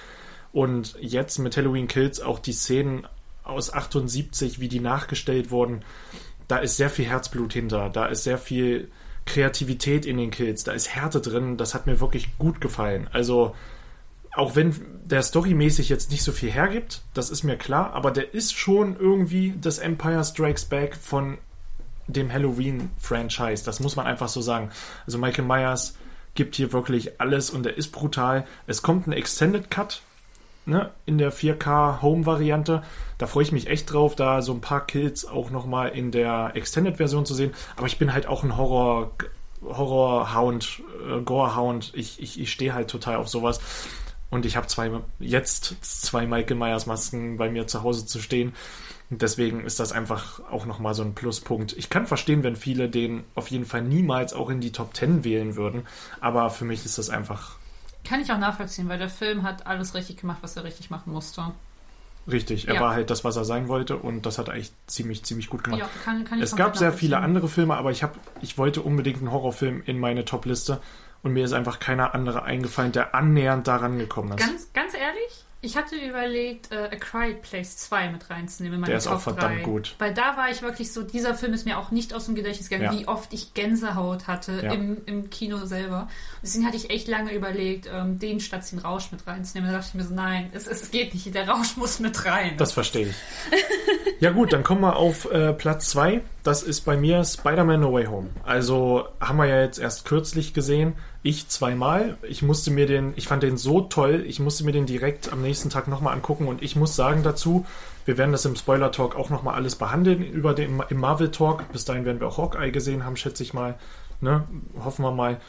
Und 0.53 0.97
jetzt 1.01 1.39
mit 1.39 1.57
Halloween 1.57 1.89
Kills 1.89 2.21
auch 2.21 2.39
die 2.39 2.53
Szenen 2.53 3.07
aus 3.43 3.73
78, 3.73 4.61
wie 4.61 4.69
die 4.69 4.81
nachgestellt 4.81 5.51
wurden, 5.51 5.85
da 6.49 6.59
ist 6.59 6.77
sehr 6.77 6.91
viel 6.91 7.07
Herzblut 7.07 7.53
hinter, 7.53 7.91
da 7.91 8.07
ist 8.07 8.25
sehr 8.25 8.39
viel 8.39 8.91
Kreativität 9.27 10.07
in 10.07 10.17
den 10.17 10.31
Kills, 10.31 10.65
da 10.65 10.73
ist 10.73 10.95
Härte 10.95 11.21
drin, 11.21 11.57
das 11.57 11.75
hat 11.75 11.87
mir 11.87 12.01
wirklich 12.01 12.39
gut 12.39 12.61
gefallen. 12.61 13.09
Also, 13.13 13.55
auch 14.35 14.57
wenn 14.57 14.75
der 15.05 15.23
storymäßig 15.23 15.89
jetzt 15.89 16.11
nicht 16.11 16.23
so 16.23 16.33
viel 16.33 16.51
hergibt, 16.51 17.03
das 17.15 17.31
ist 17.31 17.43
mir 17.45 17.57
klar, 17.57 17.93
aber 17.93 18.11
der 18.11 18.35
ist 18.35 18.55
schon 18.55 18.97
irgendwie 18.99 19.55
das 19.61 19.79
Empire 19.79 20.25
Strikes 20.25 20.65
Back 20.65 20.97
von 20.97 21.39
dem 22.07 22.33
Halloween-Franchise. 22.33 23.65
Das 23.65 23.81
muss 23.81 23.97
man 23.97 24.07
einfach 24.07 24.29
so 24.29 24.41
sagen. 24.41 24.71
Also 25.07 25.19
Michael 25.19 25.45
Myers 25.45 25.97
gibt 26.35 26.57
hier 26.57 26.73
wirklich 26.73 27.21
alles 27.21 27.51
und 27.51 27.65
er 27.65 27.77
ist 27.77 27.93
brutal. 27.93 28.47
Es 28.67 28.83
kommt 28.83 29.07
ein 29.07 29.13
Extended 29.13 29.71
Cut 29.71 30.03
ne, 30.67 30.91
in 31.07 31.19
der 31.19 31.33
4K 31.33 32.03
Home-Variante. 32.03 32.83
Da 33.19 33.27
freue 33.27 33.45
ich 33.45 33.53
mich 33.53 33.69
echt 33.69 33.93
drauf, 33.93 34.17
da 34.17 34.43
so 34.43 34.53
ein 34.53 34.61
paar 34.61 34.87
Kills 34.87 35.25
auch 35.27 35.51
nochmal 35.51 35.91
in 35.91 36.11
der 36.11 36.53
Extended-Version 36.55 37.27
zu 37.27 37.35
sehen. 37.35 37.53
Aber 37.77 37.87
ich 37.87 37.99
bin 37.99 38.13
halt 38.13 38.27
auch 38.27 38.43
ein 38.43 38.57
Horror, 38.57 39.13
Horror-Hound, 39.63 40.83
äh, 41.09 41.21
Gore-Hound. 41.21 41.93
Ich, 41.95 42.21
ich, 42.21 42.41
ich 42.41 42.53
stehe 42.53 42.75
halt 42.75 42.89
total 42.89 43.17
auf 43.17 43.29
sowas. 43.29 43.61
Und 44.35 44.45
ich 44.45 44.57
habe 44.57 44.67
zwei, 44.67 44.91
jetzt 45.21 45.77
zwei 45.81 46.27
Michael 46.27 46.57
Myers 46.57 46.87
Masken 46.87 47.37
bei 47.37 47.49
mir 47.49 47.69
zu 47.69 47.85
Hause 47.85 48.05
zu 48.05 48.19
stehen. 48.19 48.53
Und 49.09 49.23
deswegen 49.23 49.65
ist 49.65 49.79
das 49.79 49.93
einfach 49.93 50.41
auch 50.51 50.67
nochmal 50.67 50.93
so 50.95 51.05
ein 51.05 51.15
Pluspunkt. 51.15 51.73
Ich 51.75 51.89
kann 51.89 52.09
verstehen, 52.09 52.43
wenn 52.43 52.57
viele 52.57 52.89
den 52.89 53.23
auf 53.37 53.47
jeden 53.47 53.65
Fall 53.65 53.83
niemals 53.83 54.33
auch 54.33 54.51
in 54.51 54.61
die 54.61 54.73
Top 54.73 54.97
10 54.97 55.23
wählen 55.23 55.55
würden. 55.55 55.87
Aber 56.21 56.51
für 56.51 56.65
mich 56.65 56.85
ist 56.85 56.99
das 56.99 57.11
einfach 57.11 57.59
kann 58.05 58.21
ich 58.21 58.31
auch 58.31 58.39
nachvollziehen, 58.39 58.89
weil 58.89 58.99
der 58.99 59.09
Film 59.09 59.45
hat 59.45 59.67
alles 59.67 59.95
richtig 59.95 60.19
gemacht, 60.19 60.39
was 60.43 60.57
er 60.57 60.65
richtig 60.65 60.91
machen 60.91 61.13
musste. 61.13 61.53
Richtig, 62.31 62.69
er 62.69 62.75
ja. 62.75 62.81
war 62.81 62.93
halt 62.93 63.09
das, 63.09 63.25
was 63.25 63.37
er 63.37 63.45
sein 63.45 63.69
wollte 63.69 63.97
und 63.97 64.27
das 64.27 64.37
hat 64.37 64.49
er 64.49 64.55
echt 64.55 64.75
ziemlich, 64.87 65.25
ziemlich 65.25 65.49
gut 65.49 65.65
gemacht. 65.65 65.81
Ja, 65.81 65.89
kann, 66.05 66.25
kann 66.25 66.43
es 66.43 66.57
gab 66.57 66.77
sehr 66.77 66.93
viele 66.93 67.19
andere 67.19 67.49
Filme, 67.49 67.77
aber 67.77 67.93
ich, 67.93 68.03
hab, 68.03 68.19
ich 68.43 68.59
wollte 68.59 68.83
unbedingt 68.83 69.19
einen 69.19 69.31
Horrorfilm 69.31 69.83
in 69.87 69.99
meine 69.99 70.27
Top-Liste 70.27 70.81
und 71.25 71.33
mir 71.33 71.45
ist 71.45 71.53
einfach 71.53 71.81
keiner 71.81 72.15
andere 72.15 72.45
eingefallen, 72.45 72.93
der 72.93 73.15
annähernd 73.17 73.67
daran 73.67 73.99
gekommen 73.99 74.31
ist. 74.39 74.47
Ganz, 74.47 74.73
ganz 74.73 74.95
ehrlich, 74.95 75.45
ich 75.63 75.79
hatte 75.79 75.97
überlegt, 75.97 76.71
äh, 76.73 76.91
A 76.93 76.97
Quiet 76.97 77.41
Place 77.41 77.79
2 77.79 78.11
mit 78.11 78.29
reinzunehmen 78.29 78.83
Der 78.85 78.99
ist 78.99 79.05
Top 79.05 79.15
auch 79.15 79.21
verdammt 79.23 79.61
3. 79.61 79.63
gut. 79.63 79.95
Weil 79.99 80.13
da 80.13 80.37
war 80.37 80.51
ich 80.51 80.61
wirklich 80.61 80.93
so, 80.93 81.03
dieser 81.03 81.35
Film 81.35 81.55
ist 81.55 81.65
mir 81.65 81.79
auch 81.79 81.91
nicht 81.91 82.13
aus 82.13 82.27
dem 82.27 82.35
Gedächtnis 82.35 82.69
gegangen, 82.69 82.93
Ja. 82.93 83.01
wie 83.01 83.09
oft 83.09 83.33
ich 83.33 83.55
Gänsehaut 83.55 84.27
hatte 84.27 84.61
Ja. 84.63 84.73
im, 84.75 84.99
im 85.07 85.31
Kino 85.31 85.65
selber. 85.65 86.09
Deswegen 86.43 86.67
hatte 86.67 86.77
ich 86.77 86.91
echt 86.91 87.09
lange 87.09 87.33
überlegt, 87.33 87.89
ähm, 87.91 88.19
den 88.19 88.41
statt 88.41 88.71
den 88.71 88.79
Rausch 88.79 89.11
mit 89.11 89.27
reinzunehmen. 89.27 89.71
Da 89.71 89.79
dachte 89.79 89.89
ich 89.89 89.95
mir 89.95 90.05
so, 90.05 90.15
nein, 90.15 90.51
es, 90.53 90.67
es 90.67 90.91
geht 90.91 91.15
nicht, 91.15 91.35
der 91.35 91.49
Rausch 91.49 91.77
muss 91.79 91.99
mit 91.99 92.27
rein. 92.27 92.59
Das 92.59 92.73
verstehe 92.73 93.07
ich. 93.09 93.17
ja 94.21 94.33
gut, 94.33 94.53
dann 94.53 94.65
kommen 94.65 94.83
wir 94.83 94.97
auf 94.97 95.31
äh, 95.33 95.55
Platz 95.55 95.89
2. 95.89 96.21
Das 96.43 96.63
ist 96.63 96.83
bei 96.83 96.99
mir 96.99 97.25
Spider-Man 97.25 97.81
No 97.81 97.91
Way 97.95 98.05
Home. 98.05 98.29
Also 98.45 99.09
haben 99.19 99.39
wir 99.39 99.47
ja 99.47 99.63
jetzt 99.63 99.79
erst 99.79 100.05
kürzlich 100.05 100.53
gesehen. 100.53 100.93
Ich 101.27 101.49
zweimal. 101.49 102.19
Ich 102.29 102.43
musste 102.43 102.71
mir 102.71 102.85
den, 102.85 103.15
ich 103.17 103.27
fand 103.27 103.43
den 103.43 103.57
so 103.57 103.81
toll, 103.81 104.25
ich 104.29 104.41
musste 104.41 104.63
mir 104.63 104.73
den 104.73 104.85
direkt 104.85 105.33
am 105.33 105.41
nächsten 105.41 105.71
Tag 105.71 105.89
nochmal 105.89 106.13
angucken 106.13 106.47
und 106.47 106.63
ich 106.63 106.77
muss 106.77 106.97
sagen 106.97 107.23
dazu, 107.23 107.65
wir 108.05 108.19
werden 108.19 108.33
das 108.33 108.45
im 108.45 108.57
Spoiler-Talk 108.57 109.17
auch 109.17 109.31
nochmal 109.31 109.55
alles 109.55 109.77
behandeln 109.77 110.23
über 110.23 110.53
den, 110.53 110.83
im 110.91 111.01
Marvel-Talk. 111.01 111.73
Bis 111.73 111.87
dahin 111.87 112.05
werden 112.05 112.21
wir 112.21 112.29
auch 112.29 112.37
Hawkeye 112.37 112.71
gesehen 112.71 113.07
haben, 113.07 113.17
schätze 113.17 113.43
ich 113.43 113.55
mal. 113.55 113.77
Ne? 114.21 114.45
Hoffen 114.85 115.03
wir 115.03 115.13
mal. 115.13 115.41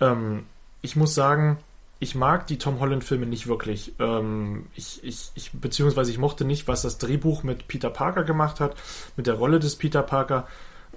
Ähm, 0.00 0.44
ich 0.82 0.96
muss 0.96 1.14
sagen, 1.14 1.56
ich 1.98 2.14
mag 2.14 2.46
die 2.46 2.58
Tom 2.58 2.78
Holland-Filme 2.78 3.24
nicht 3.24 3.46
wirklich. 3.46 3.94
Ähm, 3.98 4.66
ich, 4.74 5.02
ich, 5.02 5.30
ich, 5.34 5.52
beziehungsweise 5.52 6.10
ich 6.10 6.18
mochte 6.18 6.44
nicht, 6.44 6.68
was 6.68 6.82
das 6.82 6.98
Drehbuch 6.98 7.42
mit 7.42 7.68
Peter 7.68 7.88
Parker 7.88 8.24
gemacht 8.24 8.60
hat, 8.60 8.76
mit 9.16 9.26
der 9.26 9.34
Rolle 9.34 9.60
des 9.60 9.76
Peter 9.76 10.02
Parker. 10.02 10.46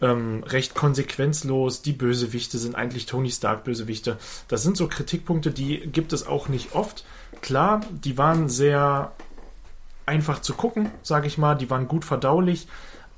Ähm, 0.01 0.44
recht 0.46 0.75
konsequenzlos. 0.75 1.82
Die 1.82 1.94
Bösewichte 1.94 2.58
sind 2.58 2.75
eigentlich 2.75 3.06
Tony 3.06 3.32
Stark-Bösewichte. 3.32 4.18
Das 4.48 4.63
sind 4.63 4.77
so 4.77 4.88
Kritikpunkte, 4.88 5.51
die 5.51 5.79
gibt 5.91 6.13
es 6.13 6.25
auch 6.25 6.48
nicht 6.48 6.74
oft. 6.74 7.06
Klar, 7.41 7.82
die 7.91 8.18
waren 8.18 8.50
sehr 8.50 9.12
einfach 10.06 10.41
zu 10.41 10.53
gucken, 10.53 10.89
sage 11.03 11.27
ich 11.27 11.38
mal. 11.38 11.56
Die 11.56 11.70
waren 11.70 11.88
gut 11.88 12.03
verdaulich. 12.03 12.68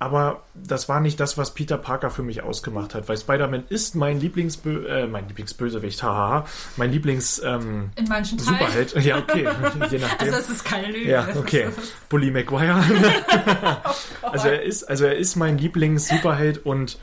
Aber 0.01 0.41
das 0.55 0.89
war 0.89 0.99
nicht 0.99 1.19
das, 1.19 1.37
was 1.37 1.53
Peter 1.53 1.77
Parker 1.77 2.09
für 2.09 2.23
mich 2.23 2.41
ausgemacht 2.41 2.95
hat, 2.95 3.07
weil 3.07 3.17
Spider-Man 3.19 3.65
ist 3.69 3.93
mein 3.93 4.19
Lieblingsbö 4.19 4.87
äh, 4.87 5.05
mein 5.05 5.27
Lieblingsbösewicht, 5.27 6.01
haha, 6.01 6.47
mein 6.75 6.91
Lieblings 6.91 7.39
ähm, 7.45 7.91
in 7.95 8.05
manchen 8.05 8.39
Teilen. 8.39 8.57
Superheld. 8.57 9.05
Ja, 9.05 9.19
okay, 9.19 9.47
je 9.91 9.99
nachdem. 9.99 10.33
Also 10.33 10.39
es 10.39 10.49
ist 10.49 10.65
keine 10.65 10.87
Lüge. 10.87 11.07
Ja, 11.07 11.27
Das 11.27 11.37
okay. 11.37 11.69
Bully 12.09 12.31
Maguire. 12.31 12.83
also 14.23 14.47
er 14.47 14.63
ist, 14.63 14.85
also 14.85 15.05
er 15.05 15.17
ist 15.17 15.35
mein 15.35 15.59
Lieblings-Superheld 15.59 16.65
und 16.65 16.97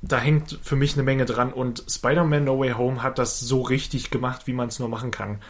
da 0.00 0.18
hängt 0.18 0.60
für 0.62 0.76
mich 0.76 0.94
eine 0.94 1.02
Menge 1.02 1.24
dran. 1.24 1.52
Und 1.52 1.82
Spider-Man 1.88 2.44
No 2.44 2.60
Way 2.60 2.74
Home 2.74 3.02
hat 3.02 3.18
das 3.18 3.40
so 3.40 3.62
richtig 3.62 4.10
gemacht, 4.10 4.42
wie 4.46 4.52
man 4.52 4.68
es 4.68 4.78
nur 4.78 4.88
machen 4.88 5.10
kann. 5.10 5.40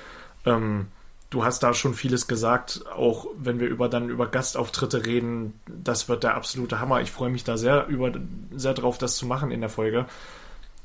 Ähm, 0.47 0.87
du 1.31 1.45
hast 1.45 1.63
da 1.63 1.75
schon 1.75 1.95
vieles 1.95 2.27
gesagt, 2.27 2.85
auch 2.95 3.27
wenn 3.37 3.61
wir 3.61 3.69
über 3.69 3.89
dann 3.89 4.09
über 4.09 4.27
Gastauftritte 4.29 5.05
reden, 5.05 5.61
das 5.67 6.09
wird 6.09 6.25
der 6.25 6.35
absolute 6.35 6.81
Hammer. 6.81 7.01
Ich 7.01 7.11
freue 7.11 7.31
mich 7.31 7.45
da 7.45 7.57
sehr 7.57 7.87
über 7.87 8.13
sehr 8.55 8.75
drauf, 8.75 8.99
das 8.99 9.17
zu 9.17 9.27
machen 9.27 9.51
in 9.51 9.61
der 9.61 9.71
Folge. 9.71 10.07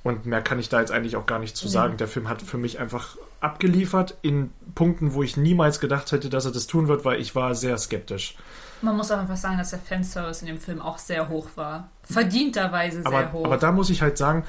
Und 0.04 0.26
mehr 0.26 0.42
kann 0.42 0.60
ich 0.60 0.68
da 0.68 0.82
jetzt 0.82 0.92
eigentlich 0.92 1.16
auch 1.16 1.26
gar 1.26 1.40
nicht 1.40 1.56
zu 1.56 1.70
sagen. 1.70 1.96
Der 1.96 2.10
Film 2.10 2.28
hat 2.28 2.42
für 2.42 2.58
mich 2.58 2.78
einfach 2.78 3.16
abgeliefert 3.40 4.18
in 4.22 4.52
Punkten, 4.76 5.14
wo 5.14 5.24
ich 5.24 5.38
niemals 5.38 5.80
gedacht 5.80 6.12
hätte, 6.12 6.30
dass 6.30 6.44
er 6.44 6.52
das 6.52 6.68
tun 6.68 6.90
wird, 6.90 7.06
weil 7.06 7.22
ich 7.22 7.36
war 7.36 7.56
sehr 7.56 7.78
skeptisch. 7.78 8.36
Man 8.82 8.98
muss 8.98 9.12
auch 9.12 9.20
einfach 9.20 9.38
sagen, 9.38 9.58
dass 9.58 9.70
der 9.70 9.80
Fanservice 9.80 10.42
in 10.42 10.48
dem 10.48 10.60
Film 10.60 10.82
auch 10.82 10.98
sehr 10.98 11.30
hoch 11.30 11.48
war. 11.56 11.88
Verdienterweise 12.04 13.02
sehr 13.02 13.06
Aber, 13.08 13.32
hoch. 13.32 13.46
aber 13.46 13.58
da 13.58 13.72
muss 13.72 13.90
ich 13.90 14.02
halt 14.02 14.18
sagen, 14.18 14.44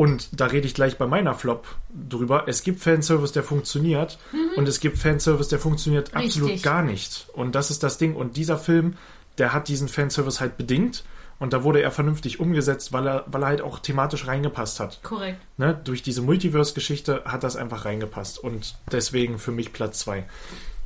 und 0.00 0.28
da 0.32 0.46
rede 0.46 0.66
ich 0.66 0.72
gleich 0.72 0.96
bei 0.96 1.06
meiner 1.06 1.34
Flop 1.34 1.66
drüber, 2.08 2.44
es 2.46 2.62
gibt 2.62 2.80
Fanservice, 2.80 3.34
der 3.34 3.42
funktioniert 3.42 4.18
und 4.56 4.66
es 4.66 4.80
gibt 4.80 4.96
Fanservice, 4.96 5.50
der 5.50 5.58
funktioniert 5.58 6.14
absolut 6.16 6.48
Mhm. 6.48 6.52
Richtig. 6.54 6.62
gar 6.62 6.82
nicht. 6.82 7.26
Und 7.34 7.54
das 7.54 7.70
ist 7.70 7.82
das 7.82 7.98
Ding. 7.98 8.16
Und 8.16 8.38
dieser 8.38 8.56
Film, 8.56 8.96
der 9.36 9.52
hat 9.52 9.68
diesen 9.68 9.88
Fanservice 9.88 10.40
halt 10.40 10.56
bedingt 10.56 11.04
und 11.38 11.52
da 11.52 11.64
wurde 11.64 11.82
er 11.82 11.90
vernünftig 11.90 12.40
umgesetzt, 12.40 12.94
weil 12.94 13.06
er, 13.06 13.24
weil 13.26 13.42
er 13.42 13.48
halt 13.48 13.60
auch 13.60 13.78
thematisch 13.78 14.26
reingepasst 14.26 14.80
hat. 14.80 15.02
Korrekt. 15.02 15.38
Ne? 15.58 15.78
Durch 15.84 16.00
diese 16.02 16.22
Multiverse-Geschichte 16.22 17.24
hat 17.26 17.42
das 17.42 17.56
einfach 17.56 17.84
reingepasst 17.84 18.38
und 18.38 18.76
deswegen 18.90 19.38
für 19.38 19.52
mich 19.52 19.74
Platz 19.74 19.98
2. 19.98 20.24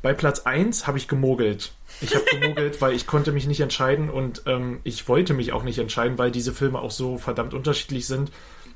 Bei 0.02 0.12
Platz 0.12 0.40
1 0.40 0.88
habe 0.88 0.98
ich 0.98 1.06
gemogelt. 1.06 1.72
Ich 2.00 2.16
habe 2.16 2.24
gemogelt, 2.32 2.80
weil 2.82 2.94
ich 2.94 3.06
konnte 3.06 3.30
mich 3.30 3.46
nicht 3.46 3.60
entscheiden 3.60 4.10
und 4.10 4.42
ähm, 4.46 4.80
ich 4.82 5.06
wollte 5.06 5.34
mich 5.34 5.52
auch 5.52 5.62
nicht 5.62 5.78
entscheiden, 5.78 6.18
weil 6.18 6.32
diese 6.32 6.52
Filme 6.52 6.80
auch 6.80 6.90
so 6.90 7.16
verdammt 7.16 7.54
unterschiedlich 7.54 8.08
sind. 8.08 8.32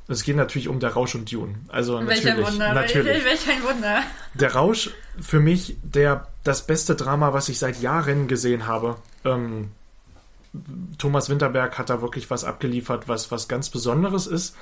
Es 0.09 0.23
geht 0.23 0.37
natürlich 0.37 0.69
um 0.69 0.81
Der 0.81 0.95
Rausch 0.95 1.15
und 1.15 1.31
Dune. 1.31 1.55
Also 1.69 2.05
Welch 2.07 2.25
natürlich, 2.25 2.47
Wunder. 2.47 2.73
natürlich. 2.73 3.07
Welch, 3.25 3.47
welch 3.47 3.57
ein 3.57 3.63
Wunder. 3.63 4.03
Der 4.35 4.55
Rausch 4.55 4.91
für 5.21 5.39
mich 5.39 5.77
der 5.83 6.29
das 6.45 6.67
beste 6.67 6.95
Drama, 6.95 7.35
was 7.35 7.51
ich 7.51 7.59
seit 7.59 7.81
Jahren 7.83 8.27
gesehen 8.27 8.67
habe. 8.67 8.97
Ähm, 9.25 9.71
Thomas 10.97 11.29
Winterberg 11.29 11.79
hat 11.79 11.91
da 11.91 12.01
wirklich 12.01 12.31
was 12.31 12.45
abgeliefert, 12.45 13.07
was 13.07 13.31
was 13.31 13.49
ganz 13.49 13.69
Besonderes 13.69 14.27
ist. 14.27 14.57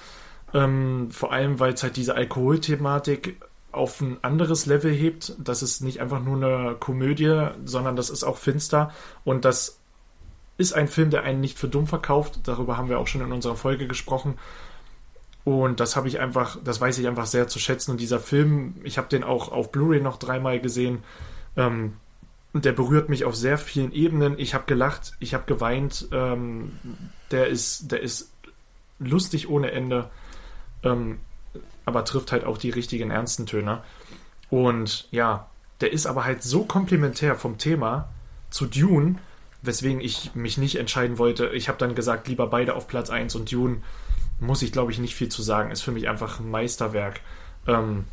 Ähm, 0.52 1.10
vor 1.12 1.32
allem, 1.32 1.60
weil 1.60 1.74
es 1.74 1.82
halt 1.82 1.96
diese 1.96 2.16
Alkoholthematik 2.16 3.36
auf 3.70 4.00
ein 4.00 4.18
anderes 4.22 4.66
Level 4.66 4.92
hebt. 4.92 5.34
Das 5.38 5.62
ist 5.62 5.80
nicht 5.80 6.00
einfach 6.00 6.20
nur 6.20 6.36
eine 6.36 6.74
Komödie, 6.74 7.50
sondern 7.64 7.94
das 7.94 8.10
ist 8.10 8.24
auch 8.24 8.38
finster 8.38 8.92
und 9.24 9.44
das 9.44 9.78
ist 10.58 10.72
ein 10.72 10.88
Film, 10.88 11.10
der 11.10 11.22
einen 11.22 11.40
nicht 11.40 11.58
für 11.58 11.68
dumm 11.68 11.86
verkauft. 11.86 12.40
Darüber 12.44 12.76
haben 12.76 12.88
wir 12.88 12.98
auch 12.98 13.06
schon 13.06 13.20
in 13.20 13.32
unserer 13.32 13.56
Folge 13.56 13.86
gesprochen. 13.86 14.38
Und 15.46 15.78
das 15.78 15.94
habe 15.94 16.08
ich 16.08 16.18
einfach, 16.18 16.58
das 16.64 16.80
weiß 16.80 16.98
ich 16.98 17.06
einfach 17.06 17.26
sehr 17.26 17.46
zu 17.46 17.60
schätzen. 17.60 17.92
Und 17.92 18.00
dieser 18.00 18.18
Film, 18.18 18.74
ich 18.82 18.98
habe 18.98 19.06
den 19.06 19.22
auch 19.22 19.52
auf 19.52 19.70
Blu-ray 19.70 20.00
noch 20.00 20.18
dreimal 20.18 20.58
gesehen. 20.58 21.04
Ähm, 21.56 21.92
der 22.52 22.72
berührt 22.72 23.08
mich 23.08 23.24
auf 23.24 23.36
sehr 23.36 23.56
vielen 23.56 23.92
Ebenen. 23.92 24.40
Ich 24.40 24.54
habe 24.54 24.64
gelacht, 24.66 25.12
ich 25.20 25.34
habe 25.34 25.44
geweint. 25.46 26.08
Ähm, 26.10 26.72
der 27.30 27.46
ist, 27.46 27.92
der 27.92 28.02
ist 28.02 28.32
lustig 28.98 29.48
ohne 29.48 29.70
Ende, 29.70 30.10
ähm, 30.82 31.20
aber 31.84 32.04
trifft 32.04 32.32
halt 32.32 32.44
auch 32.44 32.58
die 32.58 32.70
richtigen 32.70 33.12
ernsten 33.12 33.46
Töne. 33.46 33.84
Und 34.50 35.06
ja, 35.12 35.48
der 35.80 35.92
ist 35.92 36.06
aber 36.06 36.24
halt 36.24 36.42
so 36.42 36.64
komplementär 36.64 37.36
vom 37.36 37.56
Thema 37.56 38.08
zu 38.50 38.66
Dune, 38.66 39.20
weswegen 39.62 40.00
ich 40.00 40.34
mich 40.34 40.58
nicht 40.58 40.74
entscheiden 40.74 41.18
wollte. 41.18 41.50
Ich 41.50 41.68
habe 41.68 41.78
dann 41.78 41.94
gesagt, 41.94 42.26
lieber 42.26 42.48
beide 42.48 42.74
auf 42.74 42.88
Platz 42.88 43.10
1 43.10 43.36
und 43.36 43.52
Dune 43.52 43.82
muss 44.38 44.62
ich, 44.62 44.72
glaube 44.72 44.92
ich, 44.92 44.98
nicht 44.98 45.14
viel 45.14 45.28
zu 45.28 45.42
sagen. 45.42 45.70
Ist 45.70 45.82
für 45.82 45.92
mich 45.92 46.08
einfach 46.08 46.40
ein 46.40 46.50
Meisterwerk. 46.50 47.20
Ähm, 47.66 48.04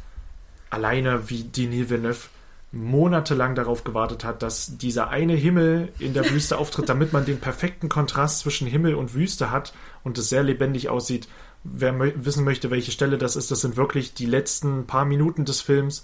alleine 0.70 1.30
wie 1.30 1.44
Denis 1.44 1.90
Villeneuve 1.90 2.30
monatelang 2.74 3.54
darauf 3.54 3.84
gewartet 3.84 4.24
hat, 4.24 4.42
dass 4.42 4.78
dieser 4.78 5.10
eine 5.10 5.36
Himmel 5.36 5.90
in 6.00 6.16
der 6.16 6.30
Wüste 6.32 6.58
auftritt, 6.58 6.90
damit 6.90 7.14
man 7.14 7.24
den 7.24 7.40
perfekten 7.40 7.88
Kontrast 7.88 8.40
zwischen 8.40 8.68
Himmel 8.68 8.96
und 8.96 9.14
Wüste 9.14 9.52
hat 9.52 9.74
und 10.04 10.18
es 10.18 10.30
sehr 10.30 10.42
lebendig 10.42 10.90
aussieht. 10.90 11.28
Wer 11.64 11.94
mö 11.94 12.12
wissen 12.16 12.44
möchte, 12.44 12.72
welche 12.72 12.92
Stelle 12.92 13.20
das 13.20 13.36
ist, 13.36 13.52
das 13.52 13.62
sind 13.62 13.78
wirklich 13.78 14.16
die 14.16 14.26
letzten 14.26 14.88
paar 14.88 15.06
Minuten 15.06 15.46
des 15.46 15.62
Films, 15.62 16.04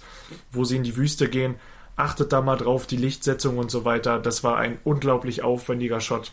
wo 0.52 0.64
sie 0.64 0.76
in 0.76 0.84
die 0.84 0.96
Wüste 0.96 1.28
gehen. 1.28 1.56
Achtet 1.96 2.32
da 2.32 2.40
mal 2.40 2.56
drauf, 2.56 2.86
die 2.86 2.96
Lichtsetzung 2.96 3.58
und 3.58 3.70
so 3.70 3.84
weiter. 3.84 4.20
Das 4.20 4.44
war 4.44 4.56
ein 4.56 4.78
unglaublich 4.84 5.42
aufwendiger 5.42 6.00
Shot. 6.00 6.30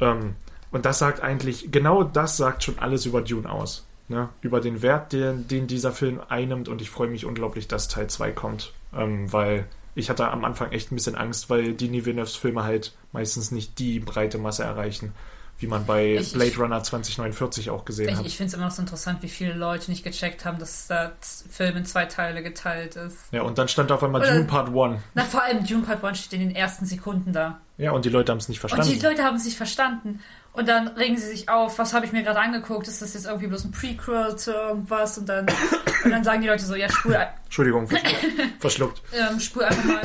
Ähm, 0.00 0.36
und 0.72 0.84
das 0.86 0.98
sagt 0.98 1.20
eigentlich, 1.20 1.72
genau 1.72 2.04
das 2.04 2.36
sagt 2.36 2.62
schon 2.62 2.78
alles 2.78 3.06
über 3.06 3.22
Dune 3.22 3.50
aus. 3.50 3.86
Ne? 4.08 4.28
Über 4.40 4.60
den 4.60 4.82
Wert, 4.82 5.12
den, 5.12 5.46
den 5.48 5.66
dieser 5.66 5.92
Film 5.92 6.20
einnimmt. 6.28 6.68
Und 6.68 6.82
ich 6.82 6.90
freue 6.90 7.08
mich 7.08 7.24
unglaublich, 7.24 7.68
dass 7.68 7.88
Teil 7.88 8.08
2 8.08 8.32
kommt. 8.32 8.72
Ähm, 8.92 9.32
weil 9.32 9.66
ich 9.94 10.10
hatte 10.10 10.28
am 10.28 10.44
Anfang 10.44 10.72
echt 10.72 10.90
ein 10.90 10.96
bisschen 10.96 11.16
Angst, 11.16 11.50
weil 11.50 11.74
Denis 11.74 12.04
Villeneuves 12.04 12.36
Filme 12.36 12.64
halt 12.64 12.94
meistens 13.12 13.50
nicht 13.50 13.78
die 13.78 14.00
breite 14.00 14.38
Masse 14.38 14.64
erreichen, 14.64 15.12
wie 15.60 15.66
man 15.66 15.84
bei 15.86 16.14
Ich- 16.14 16.32
Blade 16.32 16.56
Runner 16.56 16.82
2049 16.82 17.70
auch 17.70 17.84
gesehen 17.84 18.08
Ich, 18.08 18.16
hat. 18.16 18.26
ich 18.26 18.36
finde 18.36 18.48
es 18.48 18.54
immer 18.54 18.64
noch 18.66 18.72
so 18.72 18.80
interessant, 18.82 19.22
wie 19.22 19.28
viele 19.28 19.52
Leute 19.54 19.90
nicht 19.90 20.02
gecheckt 20.04 20.44
haben, 20.44 20.58
dass 20.58 20.86
der 20.88 21.12
Film 21.20 21.76
in 21.76 21.84
zwei 21.84 22.06
Teile 22.06 22.42
geteilt 22.42 22.96
ist. 22.96 23.16
Ja, 23.30 23.42
und 23.42 23.58
dann 23.58 23.68
stand 23.68 23.92
auf 23.92 24.02
einmal 24.02 24.22
Oder- 24.22 24.32
Dune 24.32 24.44
Part 24.44 24.68
1. 24.74 25.00
Na, 25.14 25.24
vor 25.24 25.42
allem 25.42 25.64
Dune 25.66 25.82
Part 25.82 26.02
1 26.02 26.18
steht 26.18 26.40
in 26.40 26.48
den 26.48 26.56
ersten 26.56 26.86
Sekunden 26.86 27.32
da. 27.32 27.60
Ja, 27.78 27.92
und 27.92 28.04
die 28.04 28.08
Leute 28.10 28.32
haben 28.32 28.38
es 28.38 28.48
nicht 28.48 28.58
Und 28.62 28.70
verstanden. 28.70 28.98
die 29.00 29.04
Leute 29.06 29.22
haben 29.24 29.36
es 29.36 29.44
nicht 29.44 29.56
verstanden. 29.56 30.20
Und 30.52 30.68
dann 30.68 30.88
regen 30.88 31.16
sie 31.16 31.26
sich 31.28 31.48
auf, 31.48 31.78
was 31.78 31.94
habe 31.94 32.04
ich 32.06 32.12
mir 32.12 32.24
gerade 32.24 32.40
angeguckt? 32.40 32.88
Ist 32.88 33.00
das 33.00 33.14
jetzt 33.14 33.26
irgendwie 33.26 33.46
bloß 33.46 33.64
ein 33.66 33.70
Prequel 33.70 34.34
zu 34.36 34.50
irgendwas? 34.52 35.16
Und 35.16 35.28
dann, 35.28 35.46
und 36.04 36.10
dann 36.10 36.24
sagen 36.24 36.42
die 36.42 36.48
Leute 36.48 36.64
so, 36.64 36.74
ja, 36.74 36.88
spul, 36.90 37.16
Entschuldigung, 37.44 37.86
verschluckt. 37.86 38.20
verschluckt. 38.58 39.02
ähm, 39.12 39.38
spul 39.40 39.62
einfach 39.64 39.84
mal 39.84 40.00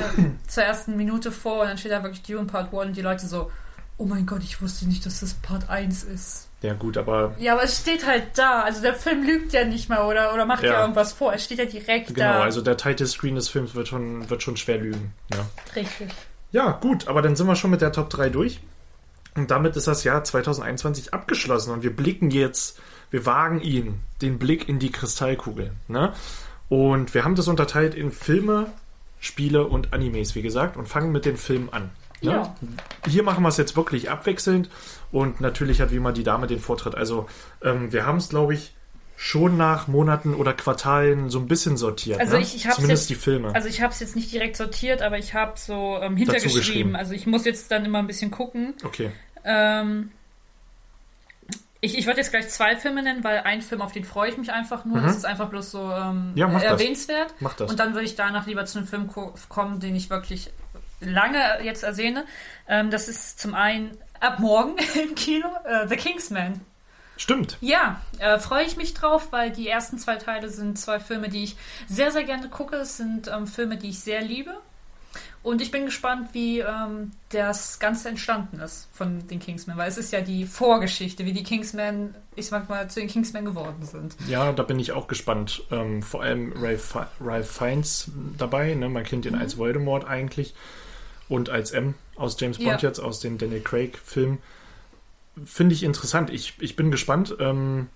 zur 0.47 0.63
ersten 0.63 0.95
Minute 0.97 1.31
vor 1.31 1.61
und 1.61 1.67
dann 1.69 1.77
steht 1.79 1.91
da 1.91 2.03
wirklich 2.03 2.21
Dune 2.21 2.45
Part 2.45 2.71
1 2.71 2.85
und 2.89 2.95
die 2.95 3.01
Leute 3.01 3.25
so, 3.25 3.51
oh 3.97 4.05
mein 4.05 4.25
Gott, 4.25 4.43
ich 4.43 4.61
wusste 4.61 4.87
nicht, 4.87 5.05
dass 5.05 5.21
das 5.21 5.33
Part 5.35 5.69
1 5.69 6.03
ist. 6.03 6.49
Ja, 6.61 6.73
gut, 6.73 6.97
aber 6.97 7.35
Ja, 7.39 7.53
aber 7.53 7.63
es 7.63 7.79
steht 7.79 8.05
halt 8.05 8.23
da. 8.35 8.61
Also 8.61 8.81
der 8.81 8.95
Film 8.95 9.23
lügt 9.23 9.53
ja 9.53 9.65
nicht 9.65 9.87
mal 9.87 10.05
oder, 10.05 10.33
oder 10.33 10.45
macht 10.45 10.63
ja. 10.63 10.73
Ja. 10.73 10.81
irgendwas 10.81 11.13
vor. 11.13 11.33
Es 11.33 11.43
steht 11.43 11.59
ja 11.59 11.65
direkt 11.65 12.07
genau, 12.07 12.33
da. 12.33 12.39
also 12.41 12.61
der 12.61 12.77
Title 12.77 13.07
Screen 13.07 13.35
des 13.35 13.49
Films 13.49 13.75
wird 13.75 13.87
schon, 13.87 14.29
wird 14.29 14.43
schon 14.43 14.57
schwer 14.57 14.79
lügen. 14.79 15.13
Ja. 15.33 15.45
Richtig. 15.75 16.09
ja, 16.51 16.71
gut, 16.71 17.07
aber 17.07 17.21
dann 17.21 17.35
sind 17.35 17.47
wir 17.47 17.55
schon 17.55 17.71
mit 17.71 17.81
der 17.81 17.91
Top 17.91 18.09
3 18.09 18.29
durch. 18.29 18.59
Und 19.35 19.51
damit 19.51 19.75
ist 19.75 19.87
das 19.87 20.03
Jahr 20.03 20.23
2021 20.23 21.13
abgeschlossen 21.13 21.71
und 21.71 21.83
wir 21.83 21.93
blicken 21.93 22.31
jetzt, 22.31 22.79
wir 23.11 23.25
wagen 23.25 23.59
ihn, 23.61 23.99
den 24.21 24.39
Blick 24.39 24.69
in 24.69 24.79
die 24.79 24.91
Kristallkugel. 24.91 25.73
Ne? 25.87 26.13
Und 26.69 27.13
wir 27.13 27.25
haben 27.25 27.35
das 27.35 27.47
unterteilt 27.47 27.95
in 27.95 28.11
Filme, 28.11 28.67
Spiele 29.19 29.65
und 29.65 29.93
Animes, 29.93 30.35
wie 30.35 30.41
gesagt, 30.41 30.77
und 30.77 30.87
fangen 30.87 31.11
mit 31.11 31.25
den 31.25 31.37
Filmen 31.37 31.69
an. 31.71 31.91
Ne? 32.21 32.31
Ja. 32.31 32.55
Hier 33.07 33.23
machen 33.23 33.43
wir 33.43 33.49
es 33.49 33.57
jetzt 33.57 33.75
wirklich 33.75 34.09
abwechselnd 34.09 34.69
und 35.11 35.41
natürlich 35.41 35.81
hat 35.81 35.91
wie 35.91 35.97
immer 35.97 36.11
die 36.13 36.23
Dame 36.23 36.47
den 36.47 36.59
Vortritt. 36.59 36.95
Also 36.95 37.27
ähm, 37.61 37.91
wir 37.91 38.05
haben 38.05 38.17
es, 38.17 38.29
glaube 38.29 38.53
ich, 38.53 38.73
schon 39.17 39.55
nach 39.57 39.87
Monaten 39.87 40.33
oder 40.33 40.53
Quartalen 40.53 41.29
so 41.29 41.39
ein 41.39 41.47
bisschen 41.47 41.77
sortiert. 41.77 42.19
Also 42.19 42.35
ne? 42.37 42.41
ich- 42.43 42.55
ich 42.55 42.65
hab's 42.65 42.75
Zumindest 42.75 43.09
jetzt- 43.09 43.17
die 43.17 43.23
Filme. 43.23 43.53
Also 43.55 43.67
ich 43.69 43.81
habe 43.81 43.93
es 43.93 43.99
jetzt 43.99 44.15
nicht 44.15 44.31
direkt 44.33 44.57
sortiert, 44.57 45.01
aber 45.01 45.17
ich 45.17 45.33
habe 45.33 45.53
so 45.55 45.97
ähm, 46.01 46.17
hintergeschrieben. 46.17 46.57
geschrieben. 46.57 46.95
Also 46.95 47.13
ich 47.13 47.25
muss 47.27 47.45
jetzt 47.45 47.71
dann 47.71 47.85
immer 47.85 47.99
ein 47.99 48.07
bisschen 48.07 48.31
gucken. 48.31 48.73
okay. 48.83 49.11
Ähm, 49.43 50.11
ich 51.81 51.97
ich 51.97 52.07
würde 52.07 52.19
jetzt 52.19 52.31
gleich 52.31 52.49
zwei 52.49 52.75
Filme 52.77 53.03
nennen, 53.03 53.23
weil 53.23 53.39
ein 53.39 53.61
Film, 53.61 53.81
auf 53.81 53.91
den 53.91 54.03
freue 54.05 54.29
ich 54.31 54.37
mich 54.37 54.51
einfach 54.51 54.85
nur. 54.85 54.99
Das 55.01 55.15
ist 55.15 55.25
einfach 55.25 55.49
bloß 55.49 55.71
so 55.71 55.91
ähm, 55.91 56.31
Mhm. 56.31 56.37
Ja, 56.37 56.47
mach 56.47 56.61
das. 56.61 56.71
erwähnenswert. 56.71 57.33
Mach 57.39 57.53
das. 57.53 57.69
Und 57.69 57.79
dann 57.79 57.93
würde 57.93 58.05
ich 58.05 58.15
danach 58.15 58.47
lieber 58.47 58.65
zu 58.65 58.79
einem 58.79 58.87
Film 58.87 59.07
ko- 59.07 59.33
kommen, 59.49 59.79
den 59.79 59.95
ich 59.95 60.09
wirklich 60.09 60.51
lange 60.99 61.39
jetzt 61.63 61.83
ersehne. 61.83 62.25
Ähm, 62.67 62.91
das 62.91 63.07
ist 63.07 63.39
zum 63.39 63.53
einen 63.55 63.97
ab 64.19 64.39
morgen 64.39 64.75
im 65.01 65.15
Kino 65.15 65.47
äh, 65.65 65.87
The 65.87 65.95
Kingsman. 65.95 66.61
Stimmt. 67.17 67.57
Ja, 67.61 68.01
äh, 68.19 68.39
freue 68.39 68.65
ich 68.65 68.75
mich 68.75 68.93
drauf, 68.93 69.31
weil 69.31 69.49
die 69.51 69.69
ersten 69.69 69.97
zwei 69.97 70.17
Teile 70.17 70.49
sind 70.49 70.77
zwei 70.77 70.99
Filme, 70.99 71.29
die 71.29 71.45
ich 71.45 71.55
sehr, 71.87 72.11
sehr 72.11 72.23
gerne 72.25 72.49
gucke. 72.49 72.75
Es 72.75 72.97
sind 72.97 73.29
ähm, 73.29 73.47
Filme, 73.47 73.77
die 73.77 73.89
ich 73.89 73.99
sehr 74.01 74.21
liebe. 74.21 74.53
Und 75.41 75.61
ich 75.61 75.69
bin 75.71 75.85
gespannt, 75.85 76.29
wie 76.33 76.59
ähm, 76.59 77.11
das 77.29 77.79
Ganze 77.79 78.09
entstanden 78.09 78.59
ist 78.59 78.89
von 78.91 79.27
den 79.27 79.39
Kingsmen, 79.39 79.77
weil 79.77 79.87
es 79.87 79.97
ist 79.97 80.11
ja 80.11 80.21
die 80.21 80.45
Vorgeschichte, 80.45 81.23
wie 81.23 81.33
die 81.33 81.43
Kingsmen, 81.43 82.15
ich 82.35 82.47
sag 82.47 82.67
mal, 82.67 82.89
zu 82.89 82.99
den 82.99 83.07
Kingsmen 83.07 83.45
geworden 83.45 83.85
sind. 83.85 84.15
Ja, 84.27 84.51
da 84.51 84.63
bin 84.63 84.79
ich 84.79 84.91
auch 84.91 85.07
gespannt. 85.07 85.61
Ähm, 85.71 86.01
vor 86.01 86.23
allem 86.23 86.51
Ralph, 86.57 86.97
Ralph 87.21 87.49
Fiennes 87.51 88.09
dabei. 88.37 88.73
Ne? 88.73 88.89
Man 88.89 89.03
kennt 89.03 89.25
ihn 89.25 89.35
Mhm. 89.35 89.39
als 89.39 89.57
Voldemort 89.57 90.05
eigentlich. 90.05 90.53
Und 91.29 91.49
als 91.49 91.71
M 91.71 91.95
aus 92.15 92.39
James 92.39 92.57
Bond 92.57 92.81
Ja. 92.81 92.89
jetzt, 92.89 92.99
aus 92.99 93.19
dem 93.19 93.37
Daniel 93.37 93.61
Craig-Film. 93.61 94.37
Finde 95.45 95.73
ich 95.75 95.83
interessant. 95.83 96.29
Ich, 96.29 96.53
ich 96.59 96.75
bin 96.75 96.91
gespannt. 96.91 97.35
Ähm, 97.39 97.89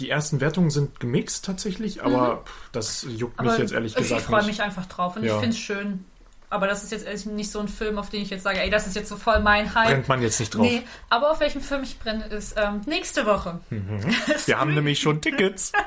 die 0.00 0.10
ersten 0.10 0.40
Wertungen 0.40 0.70
sind 0.70 0.98
gemixt 0.98 1.44
tatsächlich, 1.44 2.02
aber 2.02 2.38
pff, 2.44 2.70
das 2.72 3.06
juckt 3.08 3.40
mich 3.40 3.56
jetzt 3.58 3.72
ehrlich 3.72 3.92
ich, 3.92 3.98
gesagt 3.98 4.22
ich 4.22 4.26
freue 4.26 4.38
nicht. 4.38 4.46
mich 4.48 4.62
einfach 4.62 4.86
drauf 4.86 5.14
und 5.16 5.22
Ja. 5.22 5.34
ich 5.34 5.40
finde 5.40 5.54
es 5.56 5.58
schön. 5.60 6.04
Aber 6.52 6.66
das 6.66 6.82
ist 6.82 6.90
jetzt 6.90 7.06
ehrlich 7.06 7.26
nicht 7.26 7.52
so 7.52 7.60
ein 7.60 7.68
Film, 7.68 7.96
auf 7.96 8.10
den 8.10 8.22
ich 8.22 8.30
jetzt 8.30 8.42
sage, 8.42 8.60
ey, 8.60 8.70
das 8.70 8.88
ist 8.88 8.96
jetzt 8.96 9.08
so 9.08 9.16
voll 9.16 9.38
mein 9.38 9.72
Hype. 9.72 9.86
Brennt 9.86 10.08
man 10.08 10.20
jetzt 10.20 10.40
nicht 10.40 10.52
drauf. 10.52 10.62
Nee, 10.62 10.82
aber 11.08 11.30
auf 11.30 11.38
welchen 11.38 11.60
Film 11.60 11.84
ich 11.84 11.96
brenne, 12.00 12.24
ist 12.26 12.54
ähm, 12.56 12.80
nächste 12.86 13.24
Woche. 13.24 13.60
Wir 14.46 14.58
haben 14.58 14.74
nämlich 14.74 14.98
schon 15.00 15.20
Tickets. 15.20 15.70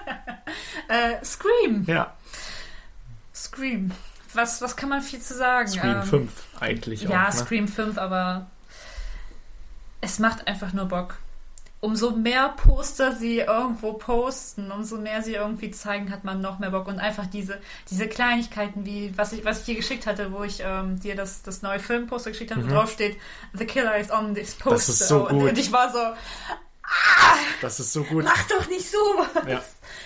Äh, 0.89 1.23
Scream. 1.25 1.84
ja, 1.88 2.13
Scream. 3.34 3.91
Was, 4.36 4.62
was 4.62 4.76
kann 4.76 4.89
man 4.89 5.02
viel 5.02 5.19
zu 5.22 5.34
sagen? 5.36 5.67
Scream 5.67 5.96
Ähm, 5.98 6.04
5 6.04 6.32
eigentlich 6.60 7.02
Ja, 7.04 7.24
auch. 7.28 7.34
Ne? 7.34 7.39
Scream 7.39 7.67
5, 7.67 7.98
aber 7.98 8.48
es 10.02 10.19
macht 10.19 10.48
einfach 10.48 10.74
nur 10.74 10.86
Bock. 10.86 11.15
Umso 11.80 12.12
mehr 12.12 12.48
Poster 12.50 13.13
sie 13.13 13.39
irgendwo 13.39 13.91
posten, 13.93 14.72
umso 14.72 14.98
mehr 14.98 15.22
sie 15.22 15.34
irgendwie 15.34 15.69
zeigen, 15.69 16.12
hat 16.12 16.24
man 16.24 16.39
noch 16.39 16.58
mehr 16.60 16.69
Bock. 16.72 16.88
Und 16.88 16.98
einfach 17.00 17.26
diese, 17.28 17.60
diese 17.89 18.08
Kleinigkeiten, 18.08 18.86
wie 18.86 19.12
was 19.17 19.34
ich, 19.34 19.43
was 19.43 19.60
ich 19.60 19.65
dir 19.65 19.76
geschickt 19.76 20.08
hatte, 20.08 20.32
wo 20.32 20.43
ich 20.43 20.62
ähm, 20.65 20.98
dir 21.02 21.15
das, 21.15 21.41
das 21.41 21.62
neue 21.62 21.80
Filmposter 21.80 22.32
geschickt 22.32 22.52
habe, 22.52 22.63
wo 22.65 22.72
drauf 22.74 22.91
steht, 22.91 23.17
The 23.52 23.65
Killer 23.65 23.98
is 23.98 24.12
on 24.12 24.34
this 24.34 24.56
poster. 24.56 24.69
Mhm. 24.69 24.76
Das 24.76 24.89
ist 24.89 25.08
so 25.10 25.28
und, 25.28 25.39
gut. 25.39 25.50
und 25.50 25.58
ich 25.58 25.72
war 25.74 25.91
so, 25.91 26.00
Das 27.62 27.80
ist 27.82 27.91
so 27.91 28.04
gut. 28.06 28.24
mach 28.24 28.48
doch 28.48 28.67
nicht 28.69 28.89
sowas. 28.89 29.28
Ja. 29.48 29.62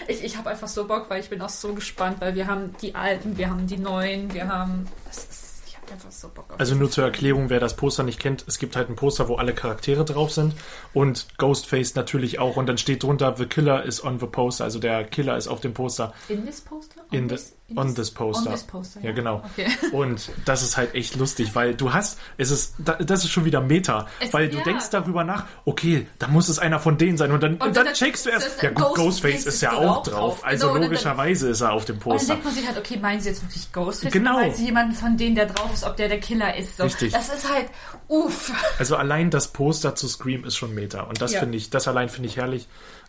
Ich, 0.07 0.23
ich 0.23 0.37
habe 0.37 0.49
einfach 0.49 0.67
so 0.67 0.85
Bock, 0.85 1.09
weil 1.09 1.21
ich 1.21 1.29
bin 1.29 1.41
auch 1.41 1.49
so 1.49 1.73
gespannt, 1.73 2.17
weil 2.19 2.35
wir 2.35 2.47
haben 2.47 2.75
die 2.81 2.95
alten, 2.95 3.37
wir 3.37 3.49
haben 3.49 3.67
die 3.67 3.77
neuen, 3.77 4.33
wir 4.33 4.47
haben. 4.47 4.87
Das 5.05 5.17
ist, 5.17 5.63
ich 5.67 5.75
habe 5.75 5.91
einfach 5.91 6.11
so 6.11 6.29
Bock 6.29 6.51
auf 6.51 6.59
Also 6.59 6.75
nur 6.75 6.91
zur 6.91 7.03
Erklärung, 7.05 7.49
wer 7.49 7.59
das 7.59 7.75
Poster 7.75 8.03
nicht 8.03 8.19
kennt, 8.19 8.45
es 8.47 8.59
gibt 8.59 8.75
halt 8.75 8.89
ein 8.89 8.95
Poster, 8.95 9.27
wo 9.27 9.35
alle 9.35 9.53
Charaktere 9.53 10.05
drauf 10.05 10.31
sind 10.31 10.53
und 10.93 11.27
Ghostface 11.37 11.95
natürlich 11.95 12.39
auch 12.39 12.57
und 12.57 12.67
dann 12.67 12.77
steht 12.77 13.03
drunter 13.03 13.35
The 13.37 13.45
Killer 13.45 13.83
is 13.83 14.03
on 14.03 14.19
the 14.19 14.27
poster, 14.27 14.65
also 14.65 14.79
der 14.79 15.03
Killer 15.05 15.37
ist 15.37 15.47
auf 15.47 15.61
dem 15.61 15.73
Poster. 15.73 16.13
In 16.29 16.45
this 16.45 16.61
poster? 16.61 17.01
In 17.11 17.27
on 17.75 17.93
this 17.95 18.11
poster. 18.11 18.49
On 18.49 18.53
this 18.55 18.63
poster, 18.63 19.01
Ja, 19.01 19.11
genau. 19.11 19.43
Okay. 19.53 19.67
Und 19.91 20.29
das 20.45 20.63
ist 20.63 20.77
halt 20.77 20.95
echt 20.95 21.15
lustig, 21.17 21.53
weil 21.53 21.75
du 21.75 21.91
hast, 21.93 22.17
es 22.37 22.49
ist, 22.49 22.75
da- 22.77 22.93
das 22.95 23.25
ist 23.25 23.31
schon 23.31 23.43
wieder 23.45 23.59
Meta, 23.61 24.07
Es- 24.19 24.33
weil 24.33 24.47
du 24.49 24.57
ja. 24.59 24.63
denkst 24.63 24.89
darüber 24.91 25.23
nach, 25.25 25.45
okay, 25.65 26.07
da 26.19 26.27
muss 26.27 26.47
es 26.47 26.59
einer 26.59 26.79
von 26.79 26.97
denen 26.97 27.17
sein 27.17 27.31
und 27.31 27.43
dann, 27.43 27.53
und 27.57 27.75
dann, 27.75 27.85
dann- 27.85 27.93
checkst 27.93 28.25
du 28.25 28.29
erst, 28.29 28.61
ja 28.63 28.69
gut, 28.69 28.77
Ghostface 28.77 28.95
Ghostface 29.03 29.35
ist 29.39 29.47
ist 29.47 29.61
ja 29.61 29.73
auch 29.73 30.03
drauf, 30.03 30.09
drauf. 30.39 30.45
also 30.45 30.67
Genau, 30.67 30.75
und 30.75 30.81
dann- 30.81 30.89
logischerweise 30.91 31.49
ist 31.49 31.61
er 31.61 31.73
auf 31.73 31.83
dem 31.85 31.97
Und 31.97 32.05
dann 32.05 32.11
Poster. 32.13 32.27
denkt 32.33 32.45
man 32.45 32.53
sich 32.53 32.67
halt, 32.67 32.77
okay, 32.77 32.97
meinen 33.01 33.19
sie 33.19 33.29
jetzt 33.29 33.43
wirklich 33.43 33.71
Ghostface? 33.73 34.11
Genau. 34.13 34.33
Meinen 34.39 34.53
sie 34.53 34.65
jemanden 34.65 34.93
von 34.95 35.17
denen, 35.17 35.35
der 35.35 35.47
drauf 35.47 35.73
ist, 35.73 35.83
ob 35.83 35.97
der 35.97 36.07
der 36.07 36.19
Killer 36.19 36.55
ist? 36.55 36.77
So. 36.77 36.83
Richtig. 36.83 37.11
Das 37.11 37.27
ist 37.27 37.51
halt, 37.53 37.65
uff. 38.07 38.53
Also 38.79 38.95
allein 38.95 39.29
das 39.29 39.49
Poster 39.49 39.93
zu 39.95 40.07
Scream 40.07 40.45
ist 40.45 40.55
schon 40.55 40.73
Meta. 40.73 41.01
Und 41.01 41.21
das 41.21 41.33
Ja. 41.33 41.39
finde 41.41 41.57
ich, 41.57 41.69
das 41.69 41.87
allein 41.87 42.07
finde 42.07 42.29
ich 42.29 42.37
herrlich. 42.37 42.67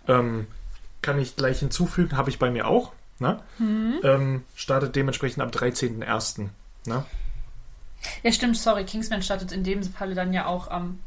Ähm, 0.08 0.46
kann 1.00 1.20
ich 1.20 1.36
gleich 1.36 1.60
hinzufügen, 1.60 2.16
habe 2.16 2.30
ich 2.30 2.38
bei 2.40 2.50
mir 2.50 2.66
auch. 2.66 2.92
Ne? 3.20 3.40
Mhm. 3.58 4.00
Ähm, 4.04 4.44
startet 4.54 4.94
dementsprechend 4.96 5.42
am 5.42 5.50
13.01. 5.50 6.48
Ne? 6.86 7.04
Ja, 8.22 8.32
stimmt, 8.32 8.56
sorry. 8.56 8.84
Kingsman 8.84 9.22
startet 9.22 9.52
in 9.52 9.64
dem 9.64 9.82
Falle 9.82 10.14
dann 10.14 10.32
ja 10.32 10.46
auch 10.46 10.70
am. 10.70 11.00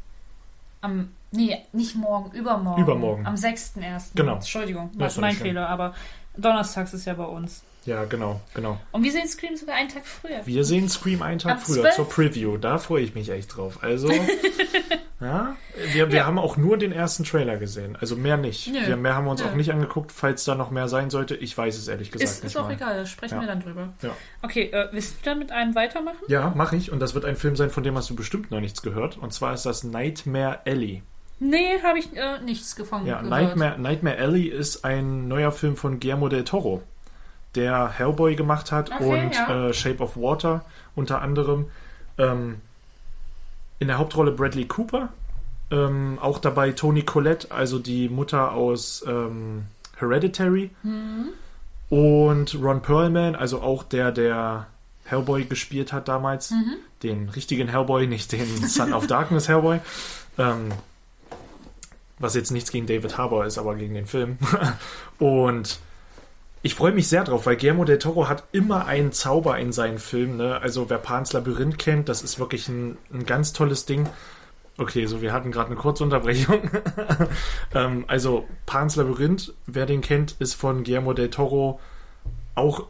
am 0.80 1.10
nee, 1.30 1.58
nicht 1.72 1.94
morgen, 1.96 2.30
übermorgen. 2.32 2.82
Übermorgen. 2.82 3.26
Am 3.26 3.34
6.1. 3.34 4.10
Genau. 4.14 4.34
Entschuldigung, 4.34 4.90
Ja, 4.98 5.10
mein. 5.18 5.34
Fehler, 5.34 5.68
aber 5.68 5.94
donnerstags 6.36 6.92
ist 6.94 7.06
ja 7.06 7.14
bei 7.14 7.24
uns. 7.24 7.62
Ja, 7.84 8.04
genau, 8.04 8.40
genau. 8.54 8.78
Und 8.92 9.02
wir 9.02 9.10
sehen 9.10 9.26
Scream 9.26 9.56
sogar 9.56 9.74
einen 9.74 9.88
Tag 9.88 10.06
früher. 10.06 10.46
Wir 10.46 10.64
sehen 10.64 10.88
Scream 10.88 11.20
einen 11.20 11.40
Tag 11.40 11.52
Am 11.52 11.58
früher 11.58 11.82
12. 11.82 11.94
zur 11.96 12.08
Preview. 12.08 12.56
Da 12.56 12.78
freue 12.78 13.02
ich 13.02 13.14
mich 13.14 13.28
echt 13.30 13.56
drauf. 13.56 13.82
Also, 13.82 14.08
ja, 15.22 15.56
wir, 15.92 16.10
wir 16.12 16.26
haben 16.26 16.38
auch 16.38 16.56
nur 16.56 16.76
den 16.76 16.92
ersten 16.92 17.24
Trailer 17.24 17.56
gesehen. 17.56 17.96
Also 18.00 18.16
mehr 18.16 18.36
nicht. 18.36 18.66
Nö. 18.68 18.78
Wir, 18.86 18.96
mehr 18.96 19.14
haben 19.14 19.24
wir 19.24 19.30
uns 19.30 19.42
Nö. 19.42 19.48
auch 19.48 19.54
nicht 19.54 19.72
angeguckt. 19.72 20.12
Falls 20.12 20.44
da 20.44 20.54
noch 20.54 20.70
mehr 20.70 20.88
sein 20.88 21.08
sollte, 21.10 21.34
ich 21.36 21.56
weiß 21.56 21.76
es 21.78 21.88
ehrlich 21.88 22.10
gesagt 22.10 22.28
Ist, 22.30 22.42
nicht 22.42 22.52
ist 22.52 22.56
auch 22.60 22.64
mal. 22.66 22.74
egal, 22.74 22.96
da 22.96 23.06
sprechen 23.06 23.34
Ja. 23.36 23.40
wir 23.40 23.46
dann 23.48 23.60
drüber. 23.60 23.88
Ja. 24.02 24.10
Okay, 24.42 24.64
äh, 24.72 24.88
willst 24.92 25.20
du 25.20 25.24
dann 25.24 25.38
mit 25.38 25.52
einem 25.52 25.74
weitermachen? 25.74 26.18
Ja, 26.28 26.52
mache 26.56 26.76
ich. 26.76 26.90
Und 26.92 27.00
das 27.00 27.14
wird 27.14 27.24
ein 27.24 27.36
Film 27.36 27.56
sein, 27.56 27.70
von 27.70 27.82
dem 27.84 27.96
hast 27.96 28.10
du 28.10 28.16
bestimmt 28.16 28.50
noch 28.50 28.60
nichts 28.60 28.82
gehört. 28.82 29.16
Und 29.18 29.32
zwar 29.32 29.54
ist 29.54 29.64
das 29.64 29.84
Nightmare 29.84 30.58
Alley. 30.66 31.02
Nee, 31.38 31.80
habe 31.82 31.98
ich 31.98 32.16
äh, 32.16 32.40
nichts 32.44 32.76
gefunden. 32.76 33.06
Ja, 33.06 33.16
gehört. 33.22 33.30
Nightmare, 33.30 33.80
Nightmare 33.80 34.18
Alley 34.18 34.46
ist 34.46 34.84
ein 34.84 35.28
neuer 35.28 35.52
Film 35.52 35.76
von 35.76 35.98
Guillermo 36.00 36.28
del 36.28 36.44
Toro. 36.44 36.82
der 37.54 37.90
Hellboy 37.90 38.34
gemacht 38.34 38.72
hat 38.72 38.90
Okay, 38.92 39.04
und 39.24 39.34
ja. 39.34 39.68
äh, 39.68 39.72
Shape 39.74 40.02
of 40.02 40.16
Water 40.16 40.64
unter 40.94 41.20
anderem. 41.20 41.66
Ähm, 42.18 42.60
in 43.82 43.88
der 43.88 43.98
Hauptrolle 43.98 44.30
Bradley 44.30 44.64
Cooper. 44.64 45.08
Ähm, 45.70 46.18
auch 46.20 46.38
dabei 46.38 46.70
Toni 46.70 47.02
Collette, 47.02 47.50
also 47.50 47.78
die 47.78 48.08
Mutter 48.08 48.52
aus 48.52 49.04
ähm, 49.08 49.64
Hereditary. 49.96 50.70
Und 51.90 52.54
Ron 52.62 52.80
Perlman, 52.80 53.34
also 53.34 53.60
auch 53.60 53.82
der, 53.82 54.12
der 54.12 54.68
Hellboy 55.04 55.44
gespielt 55.44 55.92
hat 55.92 56.06
damals. 56.08 56.50
Den 57.02 57.28
richtigen 57.28 57.68
Hellboy, 57.68 58.06
nicht 58.06 58.30
den 58.30 58.46
Son 58.68 58.92
of 58.92 59.08
Darkness 59.08 59.48
Hellboy. 59.48 59.80
Ähm, 60.38 60.72
was 62.20 62.34
jetzt 62.34 62.52
nichts 62.52 62.70
gegen 62.70 62.86
David 62.86 63.18
Harbour 63.18 63.44
ist, 63.44 63.58
aber 63.58 63.74
gegen 63.74 63.94
den 63.94 64.06
Film. 64.06 64.38
Und 65.18 65.80
ich 66.62 66.74
freue 66.76 66.92
mich 66.92 67.08
sehr 67.08 67.24
drauf, 67.24 67.46
weil 67.46 67.56
Guillermo 67.56 67.84
del 67.84 67.98
Toro 67.98 68.28
hat 68.28 68.44
immer 68.52 68.86
einen 68.86 69.12
Zauber 69.12 69.58
in 69.58 69.72
seinen 69.72 69.98
Filmen. 69.98 70.36
Ne? 70.36 70.60
Also 70.60 70.88
wer 70.88 70.98
Pans 70.98 71.32
Labyrinth 71.32 71.78
kennt, 71.78 72.08
das 72.08 72.22
ist 72.22 72.38
wirklich 72.38 72.68
ein, 72.68 72.96
ein 73.12 73.26
ganz 73.26 73.52
tolles 73.52 73.84
Ding. 73.84 74.08
Okay, 74.78 75.06
so 75.06 75.20
wir 75.20 75.32
hatten 75.32 75.50
gerade 75.50 75.66
eine 75.66 75.76
kurze 75.76 76.04
Unterbrechung. 76.04 76.70
ähm, 77.74 78.04
also 78.06 78.46
Pans 78.64 78.94
Labyrinth, 78.96 79.52
wer 79.66 79.86
den 79.86 80.00
kennt, 80.00 80.36
ist 80.38 80.54
von 80.54 80.84
Guillermo 80.84 81.12
del 81.12 81.30
Toro 81.30 81.80
auch 82.54 82.86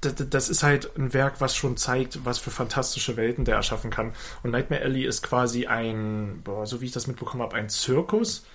das, 0.00 0.48
ist 0.48 0.62
halt 0.62 0.96
ein 0.96 1.12
Werk, 1.12 1.40
was 1.40 1.54
schon 1.54 1.76
zeigt, 1.76 2.24
was 2.24 2.38
für 2.38 2.50
fantastische 2.50 3.18
Welten 3.18 3.44
der 3.44 3.56
erschaffen 3.56 3.90
kann. 3.90 4.12
Und 4.42 4.50
Nightmare 4.50 4.82
Alley 4.82 5.04
ist 5.04 5.22
quasi 5.22 5.66
ein, 5.66 6.40
boah, 6.42 6.66
so 6.66 6.80
wie 6.80 6.86
ich 6.86 6.92
das 6.92 7.06
mitbekommen 7.06 7.42
habe, 7.42 7.56
ein 7.56 7.68
Zirkus 7.68 8.46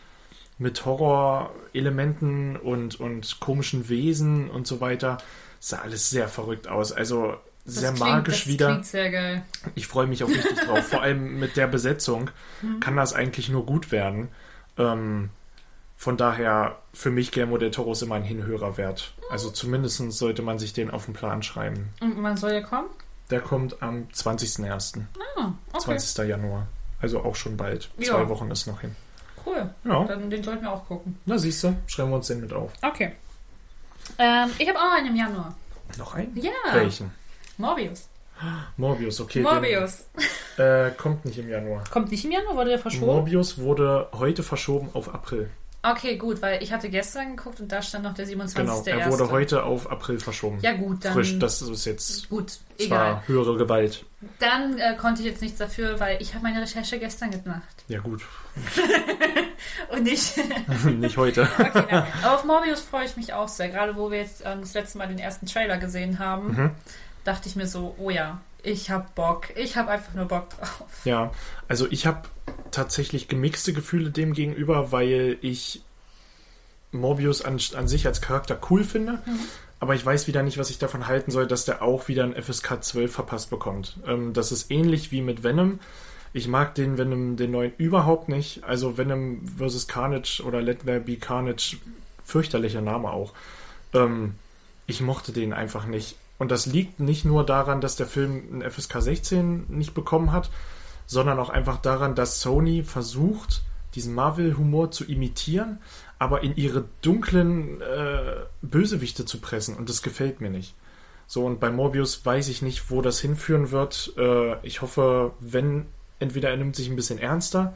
mit 0.57 0.85
Horrorelementen 0.85 2.55
und, 2.57 2.99
und 2.99 3.39
komischen 3.39 3.89
Wesen 3.89 4.49
und 4.49 4.67
so 4.67 4.81
weiter. 4.81 5.17
Sah 5.59 5.79
alles 5.79 6.09
sehr 6.09 6.27
verrückt 6.27 6.67
aus. 6.67 6.91
Also 6.91 7.35
Das 7.65 7.75
sehr 7.75 7.89
klingt- 7.93 7.99
magisch 8.09 8.43
das 8.43 8.47
wieder. 8.47 8.67
Klingt 8.69 8.85
sehr 8.85 9.11
geil. 9.11 9.43
Ich 9.75 9.87
freue 9.87 10.07
mich 10.07 10.23
auch 10.23 10.29
richtig 10.29 10.59
drauf. 10.59 10.83
Vor 10.89 11.01
allem 11.01 11.39
mit 11.39 11.57
der 11.57 11.67
Besetzung 11.67 12.29
kann 12.79 12.95
das 12.95 13.13
eigentlich 13.13 13.49
nur 13.49 13.65
gut 13.65 13.91
werden. 13.91 14.29
Ähm, 14.77 15.29
von 15.97 16.17
daher, 16.17 16.77
für 16.93 17.09
mich 17.09 17.31
Guillermo 17.31 17.57
del 17.57 17.71
Toro 17.71 17.93
ist 17.93 18.01
immer 18.01 18.15
ein 18.15 18.23
Hinhörer 18.23 18.77
wert. 18.77 19.13
Also 19.31 19.49
zumindest 19.49 19.97
sollte 20.11 20.41
man 20.41 20.59
sich 20.59 20.73
den 20.73 20.91
auf 20.91 21.05
den 21.05 21.13
Plan 21.13 21.41
schreiben. 21.41 21.89
Und 22.01 22.21
wann 22.21 22.35
soll 22.37 22.51
der 22.51 22.63
kommen? 22.63 22.87
Der 23.31 23.39
kommt 23.39 23.81
am 23.81 24.07
20.01., 24.13 25.01
Ah, 25.37 25.53
okay. 25.73 25.97
20. 25.97 26.27
Januar. 26.27 26.67
Also 27.01 27.21
auch 27.21 27.35
schon 27.35 27.57
bald. 27.57 27.89
Ja. 27.97 28.11
Zwei 28.11 28.29
Wochen 28.29 28.51
ist 28.51 28.67
noch 28.67 28.81
hin. 28.81 28.95
Cool. 29.45 29.69
Ja, 29.83 30.03
Dann 30.05 30.29
den 30.29 30.43
sollten 30.43 30.63
wir 30.63 30.71
auch 30.71 30.85
gucken. 30.87 31.17
na 31.25 31.37
siehst 31.37 31.63
du, 31.63 31.75
schreiben 31.87 32.09
wir 32.09 32.15
uns 32.17 32.27
den 32.27 32.41
mit 32.41 32.51
auf. 32.53 32.71
Okay. 32.81 33.11
Ähm, 34.17 34.49
ich 34.57 34.67
habe 34.67 34.79
auch 34.79 34.91
einen 34.97 35.07
im 35.07 35.15
Januar. 35.15 35.55
Noch 35.97 36.15
einen? 36.15 36.35
Ja. 36.37 36.51
Welchen? 36.73 37.11
Morbius. 37.57 38.07
Morbius, 38.77 39.21
okay. 39.21 39.41
Morbius. 39.41 40.05
Den, 40.57 40.65
äh, 40.65 40.91
kommt 40.91 41.23
nicht 41.25 41.37
im 41.37 41.49
Januar. 41.49 41.83
Kommt 41.89 42.11
nicht 42.11 42.25
im 42.25 42.31
Januar, 42.31 42.55
wurde 42.55 42.71
der 42.71 42.79
verschoben? 42.79 43.05
Morbius 43.05 43.57
wurde 43.59 44.09
heute 44.13 44.43
verschoben 44.43 44.89
auf 44.93 45.13
April. 45.13 45.49
Okay, 45.91 46.17
gut, 46.17 46.41
weil 46.41 46.61
ich 46.63 46.71
hatte 46.73 46.89
gestern 46.89 47.35
geguckt 47.35 47.59
und 47.59 47.71
da 47.71 47.81
stand 47.81 48.03
noch 48.03 48.13
der 48.13 48.25
27. 48.25 48.85
Genau, 48.85 48.99
er 49.03 49.11
wurde 49.11 49.29
heute 49.29 49.63
auf 49.63 49.89
April 49.91 50.19
verschoben. 50.19 50.57
Ja 50.61 50.73
gut, 50.73 51.03
dann... 51.05 51.13
Frisch, 51.13 51.37
das 51.39 51.61
ist 51.61 51.85
jetzt 51.85 52.29
Gut, 52.29 52.51
zwar 52.51 52.59
egal. 53.11 53.23
höhere 53.27 53.57
Gewalt. 53.57 54.03
Dann 54.39 54.77
äh, 54.79 54.95
konnte 54.95 55.21
ich 55.21 55.27
jetzt 55.27 55.41
nichts 55.41 55.57
dafür, 55.59 55.99
weil 55.99 56.21
ich 56.21 56.33
habe 56.33 56.43
meine 56.43 56.61
Recherche 56.61 56.97
gestern 56.97 57.31
gemacht. 57.31 57.63
Ja 57.87 57.99
gut, 57.99 58.21
Und 59.91 60.03
nicht... 60.03 60.33
nicht 60.85 61.17
heute. 61.17 61.47
Okay, 61.59 61.83
nein. 61.91 62.07
Aber 62.23 62.35
auf 62.35 62.43
Morbius 62.45 62.81
freue 62.81 63.05
ich 63.05 63.17
mich 63.17 63.33
auch 63.33 63.47
sehr. 63.47 63.69
Gerade 63.69 63.95
wo 63.95 64.11
wir 64.11 64.19
jetzt 64.19 64.41
ähm, 64.45 64.61
das 64.61 64.73
letzte 64.73 64.97
Mal 64.97 65.07
den 65.07 65.19
ersten 65.19 65.45
Trailer 65.45 65.77
gesehen 65.77 66.19
haben, 66.19 66.47
Mhm. 66.55 66.71
dachte 67.23 67.47
ich 67.49 67.55
mir 67.55 67.67
so, 67.67 67.95
oh 67.97 68.09
ja, 68.09 68.39
ich 68.65 68.89
hab 68.91 69.15
Bock. 69.15 69.55
Ich 69.55 69.77
hab 69.77 69.87
einfach 69.87 70.13
nur 70.13 70.25
Bock 70.25 70.49
drauf. 70.49 70.87
Ja, 71.05 71.31
also 71.67 71.87
ich 71.89 72.05
habe 72.05 72.23
tatsächlich 72.71 73.27
gemixte 73.27 73.73
Gefühle 73.73 74.11
dem 74.11 74.33
gegenüber, 74.33 74.91
weil 74.91 75.37
ich 75.41 75.81
Morbius 76.91 77.41
an, 77.41 77.59
an 77.75 77.87
sich 77.87 78.07
als 78.07 78.21
Charakter 78.21 78.59
cool 78.69 78.83
finde, 78.83 79.21
aber 79.79 79.95
ich 79.95 80.05
weiß 80.05 80.27
wieder 80.27 80.43
nicht, 80.43 80.57
was 80.57 80.69
ich 80.69 80.77
davon 80.77 81.07
halten 81.07 81.31
soll, 81.31 81.47
dass 81.47 81.65
der 81.65 81.81
auch 81.81 82.07
wieder 82.07 82.23
ein 82.23 82.41
FSK 82.41 82.83
12 82.83 83.13
verpasst 83.13 83.49
bekommt. 83.49 83.97
Ähm, 84.07 84.33
das 84.33 84.51
ist 84.51 84.71
ähnlich 84.71 85.11
wie 85.11 85.21
mit 85.21 85.43
Venom. 85.43 85.79
Ich 86.33 86.47
mag 86.47 86.75
den 86.75 86.97
Venom, 86.97 87.37
den 87.37 87.51
neuen 87.51 87.73
überhaupt 87.77 88.27
nicht. 88.27 88.63
Also 88.63 88.97
Venom 88.97 89.41
vs. 89.57 89.87
Carnage 89.87 90.41
oder 90.43 90.61
Let 90.61 90.85
There 90.85 90.99
Be 90.99 91.17
Carnage, 91.17 91.77
fürchterlicher 92.23 92.81
Name 92.81 93.09
auch. 93.09 93.33
Ähm, 93.93 94.35
ich 94.87 95.01
mochte 95.01 95.31
den 95.31 95.53
einfach 95.53 95.85
nicht. 95.85 96.17
Und 96.37 96.51
das 96.51 96.65
liegt 96.65 96.99
nicht 96.99 97.25
nur 97.25 97.45
daran, 97.45 97.81
dass 97.81 97.95
der 97.95 98.07
Film 98.07 98.43
ein 98.61 98.69
FSK 98.71 99.01
16 99.01 99.65
nicht 99.69 99.93
bekommen 99.93 100.31
hat, 100.31 100.49
sondern 101.05 101.39
auch 101.39 101.49
einfach 101.49 101.77
daran, 101.77 102.15
dass 102.15 102.41
Sony 102.41 102.83
versucht, 102.83 103.61
diesen 103.93 104.13
Marvel-Humor 104.13 104.91
zu 104.91 105.05
imitieren, 105.05 105.79
aber 106.19 106.43
in 106.43 106.55
ihre 106.55 106.85
dunklen 107.01 107.81
äh, 107.81 108.35
Bösewichte 108.61 109.25
zu 109.25 109.39
pressen. 109.39 109.75
Und 109.75 109.89
das 109.89 110.01
gefällt 110.01 110.41
mir 110.41 110.49
nicht. 110.49 110.75
So, 111.27 111.45
und 111.45 111.59
bei 111.59 111.71
Morbius 111.71 112.25
weiß 112.25 112.49
ich 112.49 112.61
nicht, 112.61 112.91
wo 112.91 113.01
das 113.01 113.19
hinführen 113.19 113.71
wird. 113.71 114.13
Äh, 114.17 114.65
ich 114.65 114.81
hoffe, 114.81 115.31
wenn, 115.39 115.85
entweder 116.19 116.49
er 116.49 116.57
nimmt 116.57 116.75
sich 116.75 116.89
ein 116.89 116.95
bisschen 116.95 117.19
ernster 117.19 117.73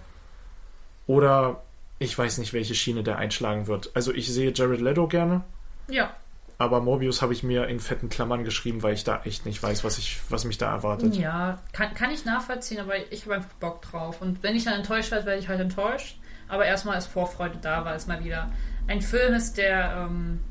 oder 1.08 1.64
ich 1.98 2.18
weiß 2.18 2.38
nicht, 2.38 2.54
welche 2.54 2.76
Schiene 2.76 3.04
der 3.04 3.18
einschlagen 3.18 3.68
wird. 3.68 3.92
Also 3.94 4.14
ich 4.14 4.32
sehe 4.32 4.54
Jared 4.54 4.82
Leto 4.82 5.08
gerne, 5.08 5.44
Ja. 5.88 6.14
Aber 6.60 6.82
Morbius 6.82 7.22
habe 7.22 7.32
ich 7.34 7.42
mir 7.42 7.68
in 7.68 7.80
fetten 7.80 8.10
Klammern 8.10 8.44
geschrieben, 8.44 8.84
weil 8.84 8.94
ich 8.94 9.06
da 9.06 9.22
echt 9.24 9.46
nicht 9.46 9.64
weiß, 9.64 9.86
was, 9.86 9.98
ich, 9.98 10.20
was 10.30 10.44
mich 10.44 10.58
da 10.58 10.70
erwartet. 10.72 11.16
Ja, 11.16 11.60
kann, 11.72 11.94
kann 11.94 12.12
ich 12.12 12.26
nachvollziehen, 12.26 12.82
aber 12.82 12.96
ich 13.12 13.24
habe 13.24 13.36
einfach 13.36 13.54
Bock 13.62 13.82
drauf. 13.82 14.22
Und 14.22 14.44
wenn 14.44 14.58
ich 14.58 14.66
dann 14.66 14.74
enttäuscht 14.74 15.12
werde, 15.12 15.26
werde 15.26 15.40
ich 15.40 15.48
halt 15.48 15.62
enttäuscht. 15.62 16.18
Aber 16.50 16.66
erstmal 16.66 16.98
ist 16.98 17.08
Vorfreude 17.08 17.60
da, 17.62 17.86
weil 17.86 17.96
es 17.96 18.08
mal 18.08 18.22
wieder 18.24 18.52
ein 18.88 19.02
Film 19.02 19.34
ist, 19.34 19.58
der, 19.58 20.08
ähm, 20.10 20.42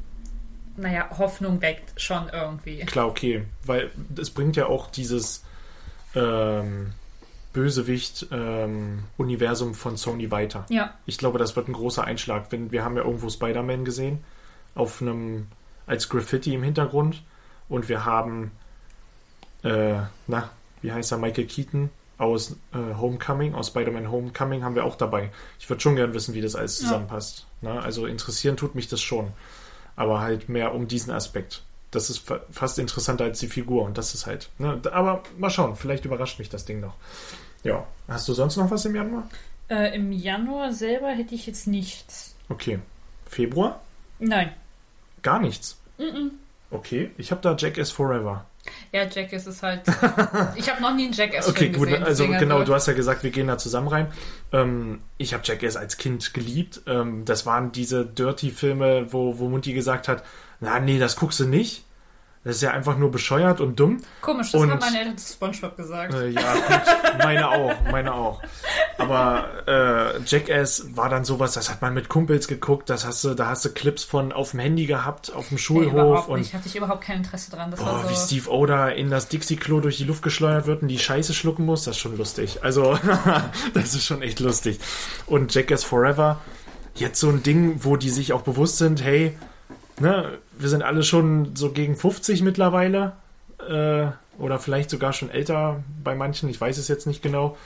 naja, 0.78 1.10
Hoffnung 1.18 1.60
weckt 1.60 2.00
schon 2.00 2.30
irgendwie. 2.32 2.78
Klar, 2.80 3.06
okay, 3.08 3.44
weil 3.66 3.90
es 4.16 4.30
bringt 4.30 4.56
ja 4.56 4.64
auch 4.66 4.90
dieses 4.90 5.44
ähm, 6.14 6.94
Bösewicht-Universum 7.52 9.74
von 9.74 9.98
Sony 9.98 10.30
weiter. 10.30 10.64
Ja, 10.70 10.94
Ich 11.04 11.18
glaube, 11.18 11.38
das 11.38 11.54
wird 11.54 11.68
ein 11.68 11.74
großer 11.74 12.02
Einschlag. 12.04 12.50
Wenn, 12.50 12.72
wir 12.72 12.82
haben 12.82 12.96
ja 12.96 13.04
irgendwo 13.04 13.28
Spider-Man 13.28 13.84
gesehen, 13.84 14.24
auf 14.74 15.02
einem, 15.02 15.48
als 15.88 16.08
Graffiti 16.08 16.54
im 16.54 16.62
Hintergrund. 16.62 17.22
Und 17.68 17.88
wir 17.88 18.04
haben, 18.04 18.52
äh, 19.64 19.94
na, 20.26 20.50
wie 20.82 20.92
heißt 20.92 21.10
er, 21.12 21.18
Michael 21.18 21.46
Keaton 21.46 21.90
aus 22.16 22.52
äh, 22.72 22.94
Homecoming, 22.96 23.54
aus 23.54 23.68
Spider-Man 23.68 24.10
Homecoming 24.10 24.62
haben 24.64 24.74
wir 24.74 24.84
auch 24.84 24.96
dabei. 24.96 25.30
Ich 25.58 25.68
würde 25.68 25.80
schon 25.80 25.96
gern 25.96 26.14
wissen, 26.14 26.34
wie 26.34 26.40
das 26.40 26.56
alles 26.56 26.78
Ja. 26.80 26.86
zusammenpasst. 26.86 27.46
Na, 27.60 27.80
also 27.80 28.06
interessieren 28.06 28.56
tut 28.56 28.74
mich 28.74 28.88
das 28.88 29.00
schon. 29.00 29.32
Aber 29.96 30.20
halt 30.20 30.48
mehr 30.48 30.74
um 30.74 30.86
diesen 30.88 31.12
Aspekt. 31.12 31.62
Das 31.90 32.10
ist 32.10 32.18
fa 32.18 32.40
fast 32.50 32.78
interessanter 32.78 33.24
als 33.24 33.40
die 33.40 33.48
Figur 33.48 33.82
und 33.84 33.96
das 33.98 34.14
ist 34.14 34.26
halt. 34.26 34.50
Ne? 34.58 34.80
Aber 34.92 35.22
mal 35.38 35.50
schauen, 35.50 35.74
vielleicht 35.74 36.04
überrascht 36.04 36.38
mich 36.38 36.48
das 36.48 36.64
Ding 36.64 36.80
noch. 36.80 36.94
Ja. 37.64 37.86
Hast 38.06 38.28
du 38.28 38.34
sonst 38.34 38.56
noch 38.56 38.70
was 38.70 38.84
im 38.84 38.94
Januar? 38.94 39.28
äh, 39.70 39.94
im 39.94 40.12
Januar 40.12 40.72
selber 40.72 41.08
hätte 41.08 41.34
ich 41.34 41.46
jetzt 41.46 41.66
nichts. 41.66 42.34
Okay. 42.48 42.78
Februar? 43.26 43.80
Nein. 44.18 44.52
Gar 45.22 45.40
nichts. 45.40 45.77
Okay, 46.70 47.10
ich 47.16 47.30
habe 47.30 47.40
da 47.40 47.56
Jackass 47.56 47.90
Forever. 47.90 48.44
Ja, 48.92 49.04
Jackass 49.06 49.46
ist 49.46 49.62
halt. 49.62 49.82
ich 50.56 50.68
habe 50.68 50.82
noch 50.82 50.94
nie 50.94 51.04
einen 51.04 51.12
Jackass 51.12 51.48
Okay, 51.48 51.70
gut, 51.70 51.88
gesehen. 51.88 52.04
also 52.04 52.26
genau, 52.26 52.62
du 52.64 52.74
hast 52.74 52.86
ja 52.86 52.92
gesagt, 52.92 53.22
wir 53.22 53.30
gehen 53.30 53.46
da 53.46 53.56
zusammen 53.56 53.88
rein. 53.88 54.08
Ähm, 54.52 55.00
ich 55.16 55.32
habe 55.32 55.42
Jackass 55.46 55.76
als 55.76 55.96
Kind 55.96 56.34
geliebt. 56.34 56.82
Ähm, 56.86 57.24
das 57.24 57.46
waren 57.46 57.72
diese 57.72 58.04
Dirty-Filme, 58.04 59.12
wo, 59.12 59.38
wo 59.38 59.48
Munti 59.48 59.72
gesagt 59.72 60.08
hat, 60.08 60.22
na 60.60 60.78
nee, 60.80 60.98
das 60.98 61.16
guckst 61.16 61.40
du 61.40 61.46
nicht. 61.46 61.84
Das 62.48 62.56
ist 62.56 62.62
ja 62.62 62.70
einfach 62.70 62.96
nur 62.96 63.10
bescheuert 63.10 63.60
und 63.60 63.78
dumm. 63.78 63.98
Komisch, 64.22 64.52
das 64.52 64.60
Und- 64.62 64.70
haben 64.70 64.78
meine 64.80 65.00
Eltern 65.00 65.18
zu 65.18 65.34
Spongebob 65.34 65.76
gesagt. 65.76 66.14
Äh, 66.14 66.28
ja, 66.30 66.54
gut, 66.54 67.18
meine 67.22 67.48
auch, 67.50 67.72
meine 67.92 68.14
auch. 68.14 68.42
Aber 68.96 69.44
äh, 69.66 70.18
Jackass 70.26 70.96
war 70.96 71.10
dann 71.10 71.24
sowas, 71.24 71.52
das 71.52 71.68
hat 71.70 71.82
man 71.82 71.92
mit 71.92 72.08
Kumpels 72.08 72.48
geguckt, 72.48 72.88
das 72.90 73.04
hast 73.06 73.22
du, 73.22 73.34
da 73.34 73.48
hast 73.48 73.64
du 73.66 73.68
Clips 73.68 74.02
von 74.02 74.32
auf 74.32 74.52
dem 74.52 74.60
Handy 74.60 74.86
gehabt, 74.86 75.30
auf 75.34 75.48
dem 75.48 75.56
Nee, 75.56 75.60
Schulhof 75.60 75.92
überhaupt 75.92 76.28
und 76.30 76.38
nicht. 76.40 76.54
Hatte 76.54 76.66
ich 76.68 76.74
überhaupt 76.76 77.02
kein 77.02 77.18
Interesse 77.18 77.50
dran. 77.50 77.70
Das 77.70 77.80
Boah, 77.80 77.86
war 78.02 78.10
wie 78.10 78.14
so. 78.14 78.26
Steve 78.26 78.50
Oda 78.50 78.88
in 78.88 79.10
das 79.10 79.28
Dixie-Klo 79.28 79.80
durch 79.80 79.98
die 79.98 80.04
Luft 80.04 80.22
geschleudert 80.22 80.66
wird 80.66 80.80
und 80.82 80.88
die 80.88 80.98
Scheiße 80.98 81.34
schlucken 81.34 81.66
muss, 81.66 81.84
das 81.84 81.96
ist 81.96 82.00
schon 82.00 82.16
lustig. 82.16 82.60
Also, 82.64 82.98
das 83.74 83.94
ist 83.94 84.04
schon 84.06 84.22
echt 84.22 84.40
lustig. 84.40 84.80
Und 85.26 85.54
Jackass 85.54 85.84
Forever, 85.84 86.40
jetzt 86.94 87.20
so 87.20 87.28
ein 87.28 87.42
Ding, 87.42 87.84
wo 87.84 87.96
die 87.96 88.10
sich 88.10 88.32
auch 88.32 88.42
bewusst 88.42 88.78
sind, 88.78 89.04
hey, 89.04 89.36
ne, 90.00 90.38
wir 90.58 90.68
sind 90.68 90.82
alle 90.82 91.02
schon 91.02 91.54
so 91.56 91.70
gegen 91.70 91.96
50 91.96 92.42
mittlerweile. 92.42 93.12
Äh, 93.68 94.08
oder 94.38 94.58
vielleicht 94.58 94.90
sogar 94.90 95.12
schon 95.12 95.30
älter 95.30 95.82
bei 96.02 96.14
manchen, 96.14 96.48
ich 96.48 96.60
weiß 96.60 96.78
es 96.78 96.88
jetzt 96.88 97.06
nicht 97.06 97.22
genau. 97.22 97.56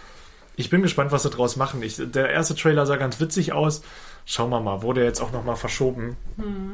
Ich 0.57 0.71
bin 0.71 0.83
gespannt, 0.83 1.13
was 1.13 1.23
sie 1.23 1.31
draus 1.31 1.57
machen. 1.57 1.83
Ich, 1.83 1.97
der 1.99 2.31
erste 2.31 2.55
Trailer 2.55 2.87
sah 2.87 2.97
ganz 2.97 3.21
witzig 3.21 3.53
aus. 3.53 3.83
schauen 4.27 4.51
wir 4.51 4.61
mal. 4.61 4.83
Wurde 4.83 5.03
jetzt 5.03 5.21
auch 5.21 5.33
nochmal 5.33 5.57
verschoben, 5.57 6.17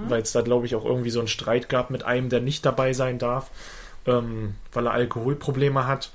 weil 0.08 0.22
es 0.22 0.32
da, 0.32 0.42
glaube 0.42 0.66
ich, 0.66 0.74
auch 0.74 0.84
irgendwie 0.84 1.10
so 1.10 1.20
einen 1.20 1.28
Streit 1.28 1.68
gab 1.68 1.90
mit 1.90 2.02
einem, 2.04 2.28
der 2.28 2.40
nicht 2.40 2.66
dabei 2.66 2.92
sein 2.92 3.18
darf, 3.18 3.50
ähm, 4.06 4.54
weil 4.72 4.86
er 4.86 4.92
Alkoholprobleme 4.92 5.86
hat. 5.86 6.10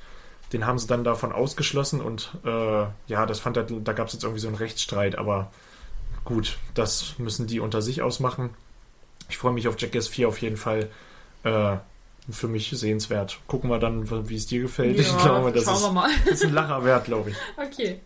Den 0.51 0.67
haben 0.67 0.77
sie 0.77 0.87
dann 0.87 1.03
davon 1.03 1.31
ausgeschlossen 1.31 1.99
und 1.99 2.31
äh, 2.45 2.85
ja, 3.07 3.25
das 3.25 3.39
fand 3.39 3.57
er, 3.57 3.63
da 3.63 3.93
gab 3.93 4.07
es 4.07 4.13
jetzt 4.13 4.23
irgendwie 4.23 4.41
so 4.41 4.49
einen 4.49 4.57
Rechtsstreit, 4.57 5.17
aber 5.17 5.51
gut, 6.25 6.57
das 6.75 7.15
müssen 7.17 7.47
die 7.47 7.59
unter 7.59 7.81
sich 7.81 8.01
ausmachen. 8.01 8.51
Ich 9.33 9.39
freue 9.39 9.51
mich 9.51 9.67
auf 9.67 9.79
Jackass 9.79 10.07
4 10.09 10.27
auf 10.27 10.43
jeden 10.43 10.57
Fall. 10.57 10.91
Äh, 11.43 11.77
für 12.29 12.47
mich 12.47 12.69
sehenswert. 12.69 13.39
Gucken 13.47 13.67
wir 13.71 13.79
dann, 13.79 14.07
wie 14.29 14.35
es 14.35 14.45
dir 14.45 14.61
gefällt. 14.61 14.99
ich 14.99 15.17
glaube, 15.17 15.51
das 15.51 15.63
schauen 15.65 15.73
ist, 15.77 15.83
wir 15.83 15.91
mal. 15.91 16.09
ist 16.25 16.45
ein 16.45 16.53
Lacher 16.53 16.85
wert, 16.85 17.05
glaube 17.05 17.31
ich. 17.31 17.35
Okay. 17.57 17.99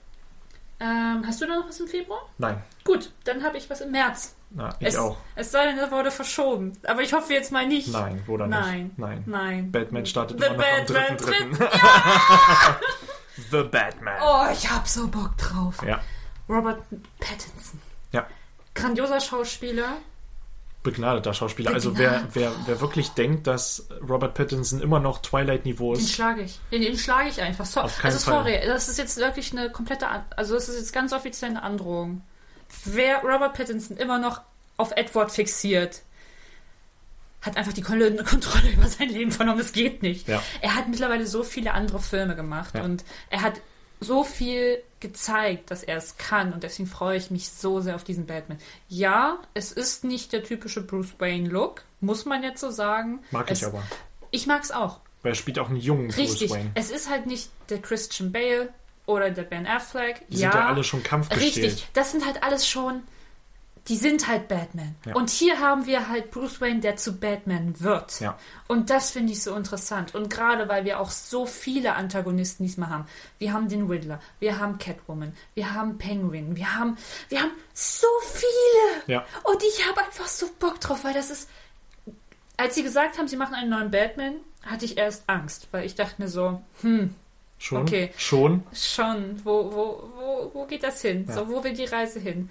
Ähm, 0.79 1.23
hast 1.27 1.41
du 1.41 1.45
da 1.45 1.57
noch 1.57 1.67
was 1.67 1.81
im 1.81 1.87
Februar? 1.87 2.21
Nein, 2.37 2.61
Gut, 2.85 3.11
dann 3.25 3.43
habe 3.43 3.57
ich 3.57 3.69
was 3.69 3.81
im 3.81 3.91
März. 3.91 4.35
na, 4.51 4.73
ich 4.79 4.87
es, 4.87 4.95
auch. 4.95 5.17
Es 5.35 5.51
sei 5.51 5.65
denn, 5.65 5.77
es 5.77 5.91
wurde 5.91 6.11
verschoben. 6.11 6.71
Aber 6.87 7.01
ich 7.01 7.11
hoffe 7.11 7.33
jetzt 7.33 7.51
mal 7.51 7.67
nicht. 7.67 7.89
Nein, 7.89 8.23
oder 8.27 8.47
Nein. 8.47 8.83
nicht? 8.85 8.97
Nein. 8.97 9.23
Nein. 9.25 9.71
Batman 9.71 10.05
startet 10.05 10.39
The 10.39 10.45
immer 10.45 10.55
noch 10.55 10.63
am 10.63 10.85
Batman 10.93 11.17
3.3. 11.53 12.77
The 13.51 13.63
Batman. 13.63 14.15
Oh, 14.23 14.45
ich 14.53 14.71
hab 14.71 14.87
so 14.87 15.09
Bock 15.09 15.35
drauf. 15.37 15.83
Ja, 15.85 15.99
Robert 16.47 16.81
Pattinson. 17.19 17.81
ja. 18.13 18.25
Grandioser 18.73 19.19
Schauspieler. 19.19 19.97
Begnadeter 20.91 21.33
Schauspieler. 21.33 21.71
Also 21.73 21.97
wer, 21.97 22.23
wer, 22.33 22.51
wer 22.65 22.81
wirklich 22.81 23.09
denkt, 23.09 23.45
dass 23.47 23.87
Robert 24.07 24.33
Pattinson 24.33 24.81
immer 24.81 24.99
noch 24.99 25.19
Twilight-Niveau 25.21 25.93
Den 25.93 26.01
ist, 26.03 26.13
schlage 26.13 26.41
ich. 26.43 26.59
Den, 26.71 26.81
den 26.81 26.97
schlage 26.97 27.29
ich 27.29 27.41
einfach. 27.41 27.65
So, 27.65 27.81
Auf 27.81 27.97
keinen 27.99 28.13
also 28.13 28.31
Fall. 28.31 28.43
sorry, 28.43 28.59
das 28.65 28.89
ist 28.89 28.97
jetzt 28.97 29.17
wirklich 29.17 29.51
eine 29.51 29.69
komplette, 29.71 30.07
An 30.07 30.23
also 30.35 30.53
das 30.55 30.69
ist 30.69 30.77
jetzt 30.79 30.93
ganz 30.93 31.13
offiziell 31.13 31.51
eine 31.51 31.63
Androhung. 31.63 32.21
Wer 32.85 33.19
Robert 33.21 33.53
Pattinson 33.53 33.97
immer 33.97 34.19
noch 34.19 34.41
auf 34.77 34.91
Edward 34.95 35.31
fixiert, 35.31 36.01
hat 37.41 37.55
einfach 37.57 37.73
die 37.73 37.81
Kon- 37.81 37.99
Kontrolle 38.25 38.71
über 38.71 38.87
sein 38.87 39.09
Leben 39.09 39.31
verloren. 39.31 39.57
Das 39.57 39.71
geht 39.71 40.01
nicht. 40.03 40.27
Ja. 40.27 40.41
Er 40.61 40.75
hat 40.75 40.87
mittlerweile 40.87 41.27
so 41.27 41.43
viele 41.43 41.73
andere 41.73 41.99
Filme 41.99 42.35
gemacht 42.35 42.73
Ja. 42.75 42.83
und 42.83 43.03
er 43.29 43.41
hat 43.41 43.61
so 43.99 44.23
viel 44.23 44.81
gezeigt, 44.99 45.71
dass 45.71 45.83
er 45.83 45.97
es 45.97 46.17
kann 46.17 46.53
und 46.53 46.63
deswegen 46.63 46.87
freue 46.87 47.17
ich 47.17 47.31
mich 47.31 47.49
so 47.49 47.79
sehr 47.81 47.95
auf 47.95 48.03
diesen 48.03 48.25
Batman. 48.25 48.57
Ja, 48.87 49.39
es 49.53 49.71
ist 49.71 50.03
nicht 50.03 50.33
der 50.33 50.43
typische 50.43 50.81
Bruce 50.81 51.13
Wayne 51.19 51.49
Look, 51.49 51.83
muss 51.99 52.25
man 52.25 52.43
jetzt 52.43 52.61
so 52.61 52.71
sagen. 52.71 53.19
mag 53.31 53.49
es, 53.51 53.59
ich 53.59 53.65
aber. 53.67 53.83
Ich 54.31 54.47
mag 54.47 54.63
es 54.63 54.71
auch. 54.71 54.99
Weil 55.21 55.31
er 55.33 55.35
spielt 55.35 55.59
auch 55.59 55.69
einen 55.69 55.77
jungen 55.77 56.11
Richtig. 56.11 56.49
Bruce 56.49 56.59
Wayne. 56.59 56.71
Es 56.75 56.91
ist 56.91 57.09
halt 57.09 57.25
nicht 57.25 57.49
der 57.69 57.79
Christian 57.79 58.31
Bale 58.31 58.69
oder 59.05 59.31
der 59.31 59.43
Ben 59.43 59.65
Affleck. 59.65 60.23
Die 60.29 60.37
sind 60.37 60.53
ja 60.53 60.67
alle 60.67 60.83
schon 60.83 61.01
kampfgestählt. 61.03 61.55
Richtig. 61.55 61.87
Das 61.93 62.11
sind 62.11 62.25
halt 62.25 62.43
alles 62.43 62.67
schon. 62.67 63.03
Die 63.87 63.95
sind 63.95 64.27
halt 64.27 64.47
Batman. 64.47 64.95
Ja. 65.05 65.15
Und 65.15 65.29
hier 65.29 65.59
haben 65.59 65.85
wir 65.85 66.09
halt 66.09 66.31
Bruce 66.31 66.59
Wayne, 66.59 66.81
der 66.81 66.97
zu 66.97 67.19
Batman 67.19 67.79
wird. 67.79 68.19
Ja. 68.19 68.37
Und 68.67 68.89
das 68.89 69.11
finde 69.11 69.33
ich 69.33 69.41
so 69.41 69.55
interessant. 69.55 70.13
Und 70.13 70.29
gerade 70.29 70.67
weil 70.67 70.83
wir 70.85 70.99
auch 70.99 71.09
so 71.09 71.45
viele 71.45 71.95
Antagonisten 71.95 72.63
diesmal 72.63 72.89
haben. 72.89 73.05
Wir 73.39 73.53
haben 73.53 73.69
den 73.69 73.87
Riddler, 73.87 74.19
wir 74.39 74.59
haben 74.59 74.77
Catwoman, 74.77 75.33
wir 75.53 75.73
haben 75.73 75.97
Penguin, 75.97 76.55
wir 76.55 76.75
haben, 76.75 76.97
wir 77.29 77.41
haben 77.41 77.51
so 77.73 78.07
viele. 78.23 79.13
Ja. 79.13 79.25
Und 79.43 79.63
ich 79.63 79.87
habe 79.87 80.01
einfach 80.01 80.27
so 80.27 80.47
Bock 80.59 80.79
drauf, 80.79 81.03
weil 81.03 81.13
das 81.13 81.29
ist. 81.29 81.49
Als 82.57 82.73
sie 82.73 82.81
gesagt 82.81 83.19
haben, 83.19 83.27
sie 83.27 83.37
machen 83.37 83.53
einen 83.53 83.69
neuen 83.69 83.91
Batman, 83.91 84.37
hatte 84.63 84.85
ich 84.85 84.97
erst 84.97 85.23
Angst, 85.27 85.67
weil 85.71 85.85
ich 85.85 85.93
dachte 85.93 86.21
mir 86.21 86.27
so, 86.27 86.61
hm, 86.81 87.13
Schon? 87.59 87.81
Okay. 87.83 88.11
Schon? 88.17 88.63
schon, 88.73 89.43
wo, 89.43 89.71
wo, 89.71 90.11
wo, 90.15 90.51
wo 90.53 90.65
geht 90.65 90.83
das 90.83 91.01
hin? 91.01 91.25
Ja. 91.27 91.33
So, 91.33 91.49
wo 91.49 91.63
will 91.63 91.73
die 91.73 91.85
Reise 91.85 92.19
hin? 92.19 92.49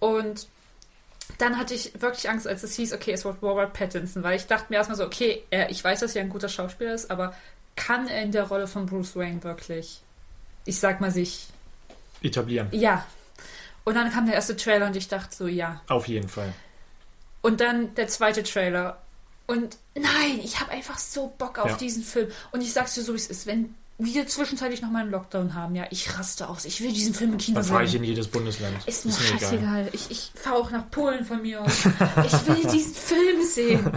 Und 0.00 0.48
dann 1.38 1.58
hatte 1.58 1.74
ich 1.74 2.00
wirklich 2.00 2.28
Angst, 2.28 2.46
als 2.46 2.62
es 2.62 2.74
hieß, 2.76 2.92
okay, 2.92 3.12
es 3.12 3.24
wird 3.24 3.42
Robert 3.42 3.72
Pattinson, 3.72 4.22
weil 4.22 4.36
ich 4.36 4.46
dachte 4.46 4.66
mir 4.70 4.76
erstmal 4.76 4.96
so, 4.98 5.04
okay, 5.04 5.42
er, 5.50 5.70
ich 5.70 5.82
weiß, 5.82 6.00
dass 6.00 6.14
er 6.14 6.22
ein 6.22 6.28
guter 6.28 6.48
Schauspieler 6.48 6.94
ist, 6.94 7.10
aber 7.10 7.34
kann 7.76 8.06
er 8.08 8.22
in 8.22 8.32
der 8.32 8.44
Rolle 8.44 8.66
von 8.66 8.86
Bruce 8.86 9.16
Wayne 9.16 9.42
wirklich, 9.42 10.00
ich 10.64 10.78
sag 10.78 11.00
mal, 11.00 11.10
sich, 11.10 11.46
Etablieren. 12.22 12.68
ja. 12.72 13.04
Und 13.84 13.94
dann 13.96 14.12
kam 14.12 14.26
der 14.26 14.36
erste 14.36 14.56
Trailer 14.56 14.86
und 14.86 14.94
ich 14.94 15.08
dachte 15.08 15.34
so, 15.34 15.48
ja. 15.48 15.80
Auf 15.88 16.06
jeden 16.06 16.28
Fall. 16.28 16.52
Und 17.40 17.60
dann 17.60 17.92
der 17.96 18.06
zweite 18.06 18.44
Trailer. 18.44 19.02
Und 19.48 19.76
nein, 19.96 20.38
ich 20.44 20.60
habe 20.60 20.70
einfach 20.70 20.98
so 20.98 21.34
Bock 21.36 21.58
auf 21.58 21.70
Ja. 21.70 21.76
diesen 21.78 22.04
Film. 22.04 22.30
Und 22.52 22.60
ich 22.60 22.72
sag's 22.72 22.94
dir 22.94 23.02
so, 23.02 23.12
wie 23.12 23.16
es 23.16 23.26
ist. 23.26 23.44
Wenn 23.46 23.74
wir 24.04 24.26
zwischenzeitlich 24.26 24.82
nochmal 24.82 25.02
einen 25.02 25.10
Lockdown 25.10 25.54
haben, 25.54 25.74
ja, 25.74 25.84
ich 25.90 26.16
raste 26.18 26.48
aus. 26.48 26.64
Ich 26.64 26.80
will 26.80 26.92
diesen 26.92 27.14
Film 27.14 27.32
im 27.32 27.38
Kino 27.38 27.56
Dann 27.56 27.64
fahre 27.64 27.84
ich 27.84 27.94
in 27.94 28.04
jedes 28.04 28.28
Bundesland. 28.28 28.76
Ist 28.86 29.04
mir 29.06 29.12
scheißegal. 29.12 29.88
Ich, 29.92 30.10
ich 30.10 30.32
fahre 30.34 30.56
auch 30.56 30.70
nach 30.70 30.90
Polen 30.90 31.24
von 31.24 31.42
mir 31.42 31.60
aus. 31.62 31.84
Ich 32.24 32.46
will 32.48 32.70
diesen 32.72 32.94
Film 32.94 33.42
sehen. 33.44 33.90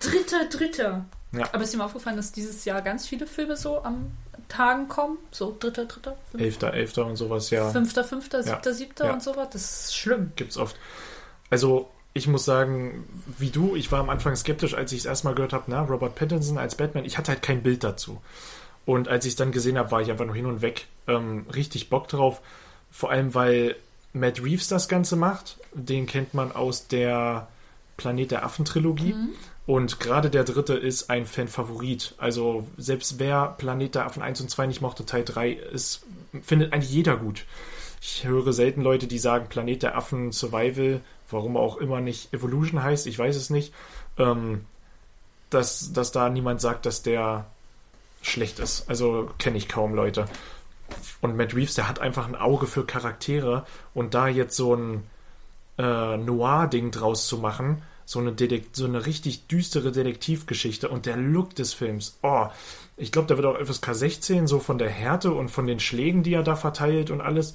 Dritter, 0.00 0.46
dritter. 0.50 1.04
Ja. 1.32 1.48
Aber 1.52 1.62
ist 1.62 1.72
dir 1.72 1.78
mal 1.78 1.84
aufgefallen, 1.84 2.16
dass 2.16 2.32
dieses 2.32 2.64
Jahr 2.64 2.82
ganz 2.82 3.06
viele 3.06 3.26
Filme 3.26 3.56
so 3.56 3.82
am 3.84 4.10
Tagen 4.48 4.88
kommen? 4.88 5.18
So 5.30 5.56
dritter, 5.58 5.84
dritter, 5.84 6.16
fünfter, 6.30 6.44
Elfter, 6.44 6.74
Elfter 6.74 7.06
und 7.06 7.16
sowas, 7.16 7.50
ja. 7.50 7.70
fünfter, 7.70 8.02
fünfter, 8.02 8.38
Ja. 8.38 8.44
siebter, 8.44 8.74
siebter 8.74 9.04
Ja. 9.06 9.12
und 9.12 9.22
sowas. 9.22 9.48
Das 9.52 9.84
ist 9.84 9.96
schlimm. 9.96 10.32
Gibt's 10.36 10.56
oft. 10.56 10.76
Also, 11.50 11.88
ich 12.14 12.26
muss 12.26 12.44
sagen, 12.44 13.04
wie 13.38 13.50
du, 13.50 13.76
ich 13.76 13.92
war 13.92 14.00
am 14.00 14.10
Anfang 14.10 14.34
skeptisch, 14.34 14.74
als 14.74 14.90
ich 14.90 15.00
es 15.00 15.04
erstmal 15.04 15.34
gehört 15.36 15.52
habe, 15.52 15.64
na, 15.68 15.82
Robert 15.82 16.16
Pattinson 16.16 16.58
als 16.58 16.74
Batman. 16.74 17.04
Ich 17.04 17.16
hatte 17.18 17.30
halt 17.30 17.42
kein 17.42 17.62
Bild 17.62 17.84
dazu. 17.84 18.20
Und 18.90 19.06
als 19.06 19.24
ich 19.24 19.34
es 19.34 19.36
dann 19.36 19.52
gesehen 19.52 19.78
habe, 19.78 19.92
war 19.92 20.02
ich 20.02 20.10
einfach 20.10 20.26
nur 20.26 20.34
hin 20.34 20.46
und 20.46 20.62
weg. 20.62 20.88
Ähm, 21.06 21.46
richtig 21.54 21.90
Bock 21.90 22.08
drauf. 22.08 22.40
Vor 22.90 23.12
allem, 23.12 23.34
weil 23.36 23.76
Matt 24.12 24.42
Reeves 24.42 24.66
das 24.66 24.88
Ganze 24.88 25.14
macht. 25.14 25.58
Den 25.74 26.06
kennt 26.06 26.34
man 26.34 26.50
aus 26.50 26.88
der 26.88 27.46
Planet 27.96 28.32
der 28.32 28.44
Affen-Trilogie. 28.44 29.14
Und 29.64 30.00
gerade 30.00 30.28
der 30.28 30.42
dritte 30.42 30.74
ist 30.74 31.08
ein 31.08 31.24
Fan-Favorit. 31.24 32.16
Also 32.18 32.66
selbst 32.78 33.20
wer 33.20 33.54
Planet 33.58 33.94
der 33.94 34.06
Affen 34.06 34.24
1 34.24 34.40
und 34.40 34.50
2 34.50 34.66
nicht 34.66 34.80
mochte, 34.80 35.06
Teil 35.06 35.24
3 35.24 35.52
ist, 35.52 36.04
findet 36.42 36.72
eigentlich 36.72 36.90
jeder 36.90 37.16
gut. 37.16 37.44
Ich 38.02 38.24
höre 38.24 38.52
selten 38.52 38.82
Leute, 38.82 39.06
die 39.06 39.20
sagen 39.20 39.46
Planet 39.48 39.84
der 39.84 39.96
Affen 39.96 40.32
Survival, 40.32 41.00
warum 41.30 41.56
auch 41.56 41.76
immer 41.76 42.00
nicht 42.00 42.34
Evolution 42.34 42.82
heißt, 42.82 43.06
ich 43.06 43.16
weiß 43.16 43.36
es 43.36 43.50
nicht, 43.50 43.72
ähm, 44.18 44.64
dass, 45.48 45.92
dass 45.92 46.10
da 46.10 46.28
niemand 46.28 46.60
sagt, 46.60 46.86
dass 46.86 47.02
der 47.02 47.46
schlecht 48.22 48.58
ist. 48.58 48.88
Also 48.88 49.30
kenne 49.38 49.58
ich 49.58 49.68
kaum 49.68 49.94
Leute. 49.94 50.26
Und 51.20 51.36
Matt 51.36 51.54
Reeves, 51.54 51.74
der 51.74 51.88
hat 51.88 52.00
einfach 52.00 52.26
ein 52.26 52.36
Auge 52.36 52.66
für 52.66 52.84
Charaktere 52.84 53.64
und 53.94 54.14
da 54.14 54.28
jetzt 54.28 54.56
so 54.56 54.74
ein 54.74 55.04
äh, 55.78 56.16
Noir-Ding 56.16 56.90
draus 56.90 57.26
zu 57.26 57.38
machen, 57.38 57.82
so 58.04 58.18
eine, 58.18 58.32
Detek 58.32 58.70
so 58.72 58.86
eine 58.86 59.06
richtig 59.06 59.46
düstere 59.46 59.92
Detektivgeschichte 59.92 60.88
und 60.88 61.06
der 61.06 61.16
Look 61.16 61.54
des 61.54 61.74
Films, 61.74 62.18
oh, 62.22 62.46
ich 62.96 63.12
glaube, 63.12 63.28
da 63.28 63.36
wird 63.36 63.46
auch 63.46 63.64
FSK 63.64 63.94
16 63.94 64.46
so 64.46 64.58
von 64.58 64.78
der 64.78 64.90
Härte 64.90 65.32
und 65.32 65.48
von 65.48 65.66
den 65.66 65.80
Schlägen, 65.80 66.22
die 66.22 66.34
er 66.34 66.42
da 66.42 66.56
verteilt 66.56 67.10
und 67.10 67.20
alles, 67.20 67.54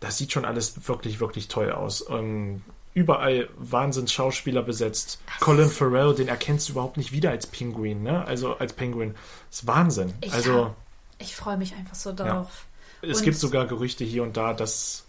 das 0.00 0.16
sieht 0.16 0.32
schon 0.32 0.44
alles 0.44 0.86
wirklich, 0.88 1.20
wirklich 1.20 1.48
toll 1.48 1.72
aus. 1.72 2.06
Ähm, 2.08 2.62
überall 2.96 3.48
Wahnsinns 3.58 4.10
Schauspieler 4.12 4.62
besetzt. 4.62 5.20
Colin 5.40 5.68
Farrell, 5.68 6.14
den 6.14 6.28
erkennst 6.28 6.68
du 6.68 6.72
überhaupt 6.72 6.96
nicht 6.96 7.12
wieder 7.12 7.30
als 7.30 7.46
Penguin, 7.46 8.02
ne? 8.02 8.24
Also 8.26 8.56
als 8.56 8.72
Penguin. 8.72 9.14
Das 9.50 9.60
ist 9.60 9.66
Wahnsinn. 9.66 10.14
Ich 10.22 10.32
also 10.32 10.74
Ich 11.18 11.36
freue 11.36 11.58
mich 11.58 11.74
einfach 11.74 11.94
so 11.94 12.12
darauf. 12.12 12.64
es 13.02 13.18
und- 13.18 13.24
gibt 13.24 13.36
sogar 13.36 13.66
Gerüchte 13.66 14.02
hier 14.02 14.22
und 14.22 14.36
da, 14.38 14.54
dass 14.54 15.04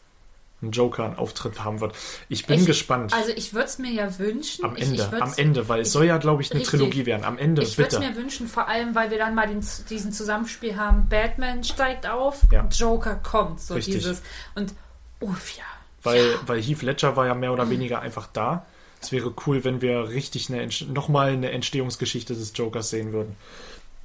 ein 0.61 0.71
Joker 0.71 1.05
einen 1.05 1.15
Auftritt 1.15 1.63
haben 1.63 1.79
wird. 1.79 1.95
Ich 2.29 2.45
bin 2.45 2.59
Ich- 2.59 2.65
gespannt. 2.65 3.13
Also 3.13 3.31
ich 3.31 3.53
würde 3.53 3.67
es 3.67 3.77
mir 3.77 3.91
ja 3.91 4.17
wünschen. 4.19 4.65
am 4.65 4.75
ich, 4.75 4.83
Ende, 4.83 4.95
ich 4.95 5.11
würd's- 5.11 5.21
am 5.21 5.33
Ende, 5.37 5.69
weil 5.69 5.81
es 5.81 5.87
ich- 5.87 5.93
soll 5.93 6.05
ja, 6.05 6.17
glaube 6.17 6.41
ich, 6.41 6.51
eine 6.51 6.59
richtig. 6.59 6.79
Trilogie 6.79 7.05
werden. 7.05 7.23
Am 7.23 7.37
Ende, 7.37 7.61
Ich 7.61 7.77
würde 7.77 7.89
es 7.89 7.95
bitte. 7.99 8.09
mir 8.11 8.17
wünschen, 8.17 8.47
vor 8.47 8.67
allem, 8.67 8.95
weil 8.95 9.11
wir 9.11 9.17
dann 9.17 9.33
mal 9.35 9.47
den, 9.47 9.63
diesen 9.89 10.11
Zusammenspiel 10.11 10.75
haben. 10.75 11.07
Batman 11.07 11.63
steigt 11.63 12.05
auf, 12.09 12.41
Ja. 12.51 12.67
Joker 12.69 13.15
kommt. 13.15 13.61
So 13.61 13.75
Richtig. 13.75 13.93
dieses. 13.95 14.21
Und 14.55 14.73
uff, 15.21 15.55
ja. 15.55 15.63
Weil, 16.03 16.25
ja. 16.25 16.37
weil 16.45 16.61
Heath 16.61 16.81
Ledger 16.81 17.15
war 17.15 17.25
ja 17.27 17.33
mehr 17.33 17.53
oder 17.53 17.69
weniger 17.69 17.99
einfach 18.01 18.27
da. 18.31 18.65
Es 19.01 19.11
wäre 19.11 19.33
cool, 19.45 19.63
wenn 19.63 19.81
wir 19.81 20.09
richtig 20.09 20.51
eine, 20.51 20.69
nochmal 20.91 21.29
eine 21.31 21.51
Entstehungsgeschichte 21.51 22.33
des 22.33 22.53
Jokers 22.55 22.89
sehen 22.89 23.13
würden. 23.13 23.35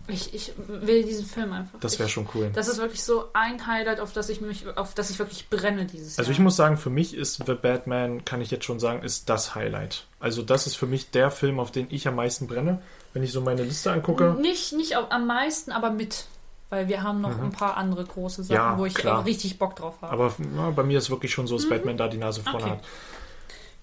Ich, 0.09 0.35
ich 0.35 0.53
will 0.67 1.05
diesen 1.05 1.25
Film 1.25 1.53
einfach. 1.53 1.79
Das 1.79 1.99
wäre 1.99 2.09
schon 2.09 2.29
cool. 2.35 2.51
Das 2.53 2.67
ist 2.67 2.79
wirklich 2.79 3.05
so 3.05 3.27
ein 3.35 3.67
Highlight, 3.69 4.01
auf 4.01 4.13
das 4.13 4.29
ich 4.31 4.41
mich, 4.41 4.67
auf 4.77 4.95
das 4.95 5.11
ich 5.11 5.19
wirklich 5.19 5.49
brenne 5.49 5.87
dieses 5.87 6.19
Also 6.19 6.31
Jahr. 6.31 6.39
ich 6.39 6.43
muss 6.43 6.57
sagen, 6.57 6.77
für 6.77 6.91
mich 6.91 7.15
ist 7.15 7.45
The 7.47 7.55
Batman, 7.55 8.25
kann 8.25 8.41
ich 8.41 8.51
jetzt 8.51 8.65
schon 8.65 8.81
sagen, 8.81 9.03
ist 9.03 9.29
das 9.31 9.55
Highlight. 9.55 10.05
Also 10.19 10.43
das 10.43 10.67
ist 10.67 10.75
für 10.75 10.87
mich 10.87 11.11
der 11.11 11.31
Film, 11.31 11.61
auf 11.61 11.71
den 11.71 11.87
ich 11.91 12.09
am 12.09 12.17
meisten 12.17 12.49
brenne. 12.49 12.83
Wenn 13.13 13.23
ich 13.23 13.31
so 13.31 13.41
meine 13.43 13.63
Liste 13.63 13.93
angucke, 13.93 14.37
Nicht, 14.41 14.73
nicht 14.73 14.97
am 14.97 15.27
meisten, 15.27 15.71
aber 15.71 15.91
mit. 15.91 16.25
Weil 16.73 16.89
wir 16.89 17.03
haben 17.03 17.21
noch 17.21 17.39
ein 17.39 17.51
paar 17.53 17.77
andere 17.77 18.03
große 18.03 18.45
Sachen, 18.45 18.57
Mhm. 18.57 18.71
Ja, 18.73 18.79
wo 18.79 18.87
ich 18.87 18.95
klar. 18.95 19.27
richtig 19.27 19.59
Bock 19.59 19.77
drauf 19.77 19.97
habe. 20.01 20.11
aber 20.11 20.33
na, 20.39 20.71
bei 20.71 20.83
mir 20.83 20.97
ist 20.97 21.11
wirklich 21.11 21.31
schon 21.31 21.47
so, 21.47 21.57
dass 21.57 21.69
Batman 21.69 21.99
da 21.99 22.09
die 22.09 22.17
Nase 22.17 22.41
vorne 22.43 22.61
Okay. 22.65 22.71
hat. 22.71 22.81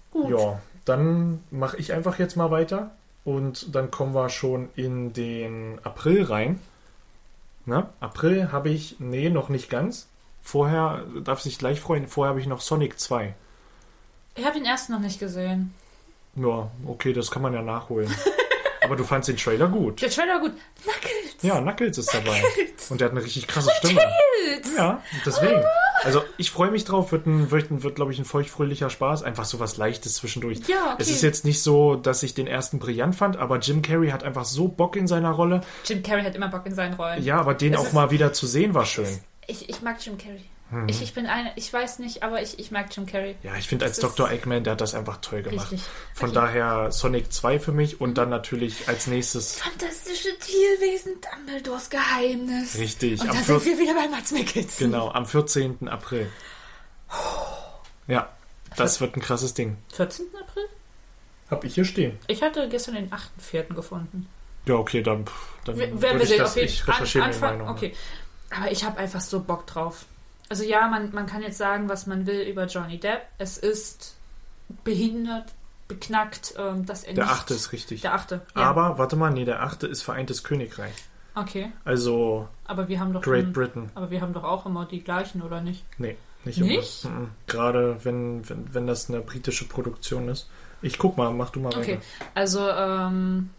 Gut. 0.10 0.30
Ja, 0.32 0.60
dann 0.86 1.44
mache 1.52 1.78
ich 1.78 1.94
einfach 1.94 2.18
jetzt 2.18 2.36
mal 2.36 2.50
weiter 2.50 2.90
und 3.26 3.76
dann 3.76 3.92
kommen 3.92 4.16
wir 4.16 4.30
schon 4.30 4.70
in 4.76 5.14
den 5.14 5.78
April 5.84 6.24
rein. 6.24 6.60
Na, 7.68 7.90
April 8.00 8.52
habe 8.52 8.70
ich, 8.70 8.96
nee, 8.98 9.30
noch 9.30 9.50
nicht 9.50 9.70
ganz. 9.70 10.08
Vorher, 10.42 11.04
darf 11.24 11.42
sich 11.42 11.60
gleich 11.60 11.80
freuen, 11.80 12.08
vorher 12.08 12.30
habe 12.32 12.40
ich 12.40 12.48
noch 12.48 12.62
Sonic 12.62 13.00
2. 13.00 13.36
Ich 14.34 14.46
habe 14.46 14.56
den 14.56 14.66
ersten 14.66 14.94
noch 14.94 15.00
nicht 15.00 15.20
gesehen. 15.20 15.76
Ja, 16.36 16.72
okay, 16.88 17.14
das 17.14 17.30
kann 17.30 17.44
man 17.44 17.54
ja 17.54 17.62
nachholen. 17.62 18.10
Aber 18.82 18.96
du 18.96 19.04
fandst 19.04 19.30
den 19.30 19.38
Trailer 19.38 19.68
gut. 19.68 20.02
Der 20.02 20.10
Trailer 20.10 20.40
gut. 20.40 20.54
Knuckles! 20.84 21.42
Ja, 21.42 21.60
Knuckles 21.62 21.98
ist 21.98 22.14
dabei. 22.14 22.40
Knuckles. 22.40 22.92
Und 22.92 23.02
der 23.02 23.06
hat 23.06 23.12
eine 23.12 23.24
richtig 23.24 23.48
krasse 23.48 23.72
Stimme. 23.80 24.02
Ja, 24.78 25.04
deswegen. 25.26 25.62
Also 26.04 26.24
ich 26.38 26.52
freue 26.52 26.72
mich 26.72 26.86
drauf, 26.86 27.12
wird, 27.12 27.26
ein, 27.26 27.52
wird, 27.52 27.72
ein, 27.72 27.84
wird 27.84 27.96
glaube 27.96 28.14
ich, 28.14 28.20
ein 28.20 28.26
feuchtfröhlicher 28.26 28.90
Spaß. 28.90 29.24
Einfach 29.24 29.46
so 29.46 29.60
was 29.60 29.78
Leichtes 29.78 30.16
zwischendurch. 30.16 30.60
Ja, 30.68 30.94
okay. 30.94 30.96
Es 31.00 31.10
ist 31.10 31.22
jetzt 31.22 31.44
nicht 31.46 31.62
so, 31.62 31.96
dass 31.96 32.24
ich 32.24 32.34
den 32.34 32.48
ersten 32.48 32.80
brillant 32.80 33.16
fand, 33.16 33.38
aber 33.38 33.60
Jim 33.60 33.82
Carrey 33.82 34.10
hat 34.10 34.24
einfach 34.24 34.46
so 34.46 34.68
Bock 34.68 34.96
in 34.96 35.08
seiner 35.08 35.32
Rolle. 35.32 35.62
Jim 35.86 36.02
Carrey 36.02 36.24
hat 36.24 36.36
immer 36.36 36.48
Bock 36.48 36.66
in 36.66 36.74
seinen 36.74 36.94
Rollen. 36.94 37.24
Ja, 37.24 37.40
aber 37.40 37.54
den 37.54 37.74
Es 37.74 37.80
auch 37.80 37.92
mal 37.94 38.12
wieder 38.12 38.32
zu 38.34 38.48
sehen 38.48 38.74
war 38.74 38.86
schön. 38.86 39.20
Ich, 39.48 39.68
ich 39.68 39.82
mag 39.82 39.98
Jim 40.04 40.18
Carrey. 40.18 40.46
Mhm. 40.72 40.88
Ich, 40.88 41.02
ich 41.02 41.14
bin 41.16 41.26
eine, 41.26 41.52
ich 41.56 41.72
weiß 41.74 41.98
nicht, 42.00 42.22
aber 42.22 42.42
ich, 42.44 42.60
ich 42.60 42.70
mag 42.70 42.96
Jim 42.96 43.06
Carrey. 43.08 43.36
Ja, 43.42 43.56
ich 43.56 43.68
finde 43.68 43.86
als 43.86 44.00
Dr. 44.00 44.30
Eggman, 44.30 44.64
der 44.64 44.74
hat 44.74 44.82
das 44.82 44.94
einfach 44.94 45.18
toll 45.22 45.42
gemacht. 45.42 45.72
Richtig. 45.72 45.88
Von 46.14 46.30
Okay. 46.30 46.36
daher 46.40 46.92
Sonic 46.92 47.34
2 47.34 47.60
für 47.60 47.72
mich 47.72 48.00
und 48.02 48.20
dann 48.20 48.30
natürlich 48.30 48.88
als 48.88 49.08
nächstes 49.08 49.56
Fantastische 49.60 50.30
Tierwesen, 50.40 51.14
Dumbledores 51.22 51.90
Geheimnis. 51.90 52.78
Richtig, 52.78 53.20
Und 53.22 53.30
am 53.32 53.36
da 53.38 53.42
sind 53.44 53.66
wir 53.66 53.80
wieder 53.80 53.96
bei 53.96 54.08
Mats 54.10 54.32
Mikkelsen. 54.32 54.92
genau 54.92 55.10
am 55.12 55.26
14. 55.26 55.88
April. 55.90 56.30
Ja, 58.08 58.30
das 58.76 59.02
wird 59.02 59.16
ein 59.16 59.22
krasses 59.22 59.54
Ding. 59.54 59.78
14. 59.94 60.28
April? 60.40 60.66
Hab 61.50 61.64
ich 61.64 61.74
hier 61.76 61.86
stehen. 61.86 62.20
Ich 62.28 62.44
hatte 62.44 62.70
gestern 62.70 62.96
den 62.96 63.10
8.4. 63.12 63.74
gefunden. 63.74 64.28
Ja, 64.68 64.76
okay, 64.76 65.02
dann, 65.02 65.26
dann 65.66 65.78
Werden 65.78 66.00
wir 66.02 66.22
ich 66.22 66.30
sehen, 66.48 66.66
ich 66.66 66.84
Fall. 66.84 66.94
recherchiere 66.96 67.24
An, 67.24 67.32
Anfang, 67.32 67.58
mal 67.58 67.66
noch. 67.66 67.72
okay. 67.72 67.96
Aber 68.56 68.72
ich 68.72 68.84
habe 68.84 68.98
einfach 69.00 69.22
so 69.22 69.40
Bock 69.40 69.66
drauf. 69.66 70.06
Also 70.50 70.64
ja, 70.64 70.88
man, 70.88 71.14
man 71.14 71.26
kann 71.28 71.42
jetzt 71.42 71.58
sagen, 71.58 71.90
was 71.90 72.08
man 72.08 72.26
will 72.26 72.42
über 72.42 72.66
Johnny 72.66 73.00
Depp. 73.00 73.22
Es 73.38 73.58
ist 73.58 74.16
behindert, 74.84 75.54
beknackt, 75.88 76.54
ähm, 76.58 76.86
dass 76.86 77.04
er 77.04 77.14
Der 77.14 77.26
nicht... 77.26 77.34
achte 77.34 77.54
ist 77.54 77.72
richtig. 77.72 78.02
Der 78.02 78.14
achte, 78.14 78.42
ja. 78.56 78.62
Aber, 78.64 78.98
warte 78.98 79.16
mal, 79.16 79.32
nee, 79.32 79.46
der 79.46 79.62
achte 79.64 79.88
ist 79.88 80.02
Vereintes 80.02 80.44
Königreich. 80.44 80.94
Okay, 81.36 81.72
Also 81.86 82.48
aber 82.66 82.88
wir 82.88 83.00
haben 83.00 83.14
doch... 83.14 83.22
Great 83.22 83.46
ähm, 83.46 83.54
Britain. 83.54 83.92
aber 83.96 84.10
wir 84.12 84.22
haben 84.22 84.34
doch 84.34 84.44
auch 84.44 84.66
immer 84.66 84.86
die 84.86 85.04
gleichen, 85.04 85.42
oder 85.42 85.62
nicht? 85.62 85.86
Nee, 85.98 86.18
nicht, 86.44 86.60
Nicht? 86.60 87.06
immer. 87.06 87.14
Mhm. 87.20 87.30
Gerade 87.48 88.04
wenn, 88.04 88.48
wenn, 88.50 88.74
wenn 88.74 88.88
das 88.88 89.10
eine 89.10 89.22
britische 89.22 89.66
Produktion 89.68 90.28
ist. 90.30 90.50
Ich 90.82 90.98
guck 90.98 91.18
mal, 91.18 91.32
mach 91.32 91.50
du 91.52 91.60
mal 91.60 91.70
Okay, 91.76 91.96
weiter. 91.96 92.02
also 92.36 92.68
ähm, 92.70 93.50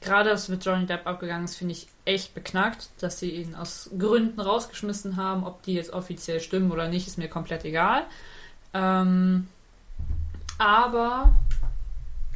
gerade 0.00 0.30
was 0.30 0.48
mit 0.48 0.64
Johnny 0.64 0.86
Depp 0.86 1.06
abgegangen 1.06 1.44
ist, 1.44 1.56
finde 1.56 1.72
ich 1.72 1.88
echt 2.04 2.34
beknackt, 2.34 2.90
dass 3.00 3.18
sie 3.18 3.30
ihn 3.30 3.54
aus 3.54 3.90
Gründen 3.98 4.40
rausgeschmissen 4.40 5.16
haben. 5.16 5.44
Ob 5.44 5.62
die 5.62 5.74
jetzt 5.74 5.92
offiziell 5.92 6.40
stimmen 6.40 6.70
oder 6.70 6.88
nicht, 6.88 7.06
ist 7.06 7.18
mir 7.18 7.28
komplett 7.28 7.64
egal. 7.64 8.06
Ähm, 8.74 9.48
aber 10.58 11.34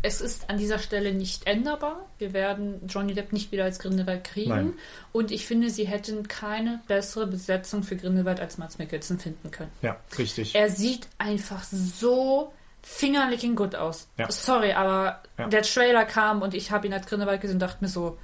es 0.02 0.20
ist 0.20 0.50
an 0.50 0.58
dieser 0.58 0.78
Stelle 0.78 1.14
nicht 1.14 1.46
änderbar. 1.46 2.08
Wir 2.18 2.32
werden 2.32 2.80
Johnny 2.88 3.14
Depp 3.14 3.32
nicht 3.32 3.52
wieder 3.52 3.64
als 3.64 3.78
Grindelwald 3.78 4.24
kriegen. 4.24 4.50
Nein. 4.50 4.74
Und 5.12 5.30
ich 5.30 5.46
finde, 5.46 5.70
sie 5.70 5.86
hätten 5.86 6.26
keine 6.26 6.80
bessere 6.88 7.28
Besetzung 7.28 7.84
für 7.84 7.96
Grindelwald 7.96 8.40
als 8.40 8.58
Mats 8.58 8.78
Mikkelsen 8.78 9.20
finden 9.20 9.52
können. 9.52 9.70
Ja, 9.80 9.96
richtig. 10.18 10.56
Er 10.56 10.70
sieht 10.70 11.06
einfach 11.18 11.62
so 11.62 12.52
fingerlicking 12.82 13.54
gut 13.56 13.74
aus. 13.74 14.08
Ja. 14.18 14.30
Sorry, 14.30 14.72
aber 14.72 15.22
Ja. 15.38 15.46
der 15.48 15.62
Trailer 15.62 16.04
kam 16.04 16.42
und 16.42 16.54
ich 16.54 16.70
habe 16.70 16.86
ihn 16.86 16.92
als 16.92 17.06
Grindelwald 17.06 17.40
gesehen 17.40 17.56
und 17.56 17.60
dachte 17.60 17.78
mir 17.80 17.88
so, 17.88 18.18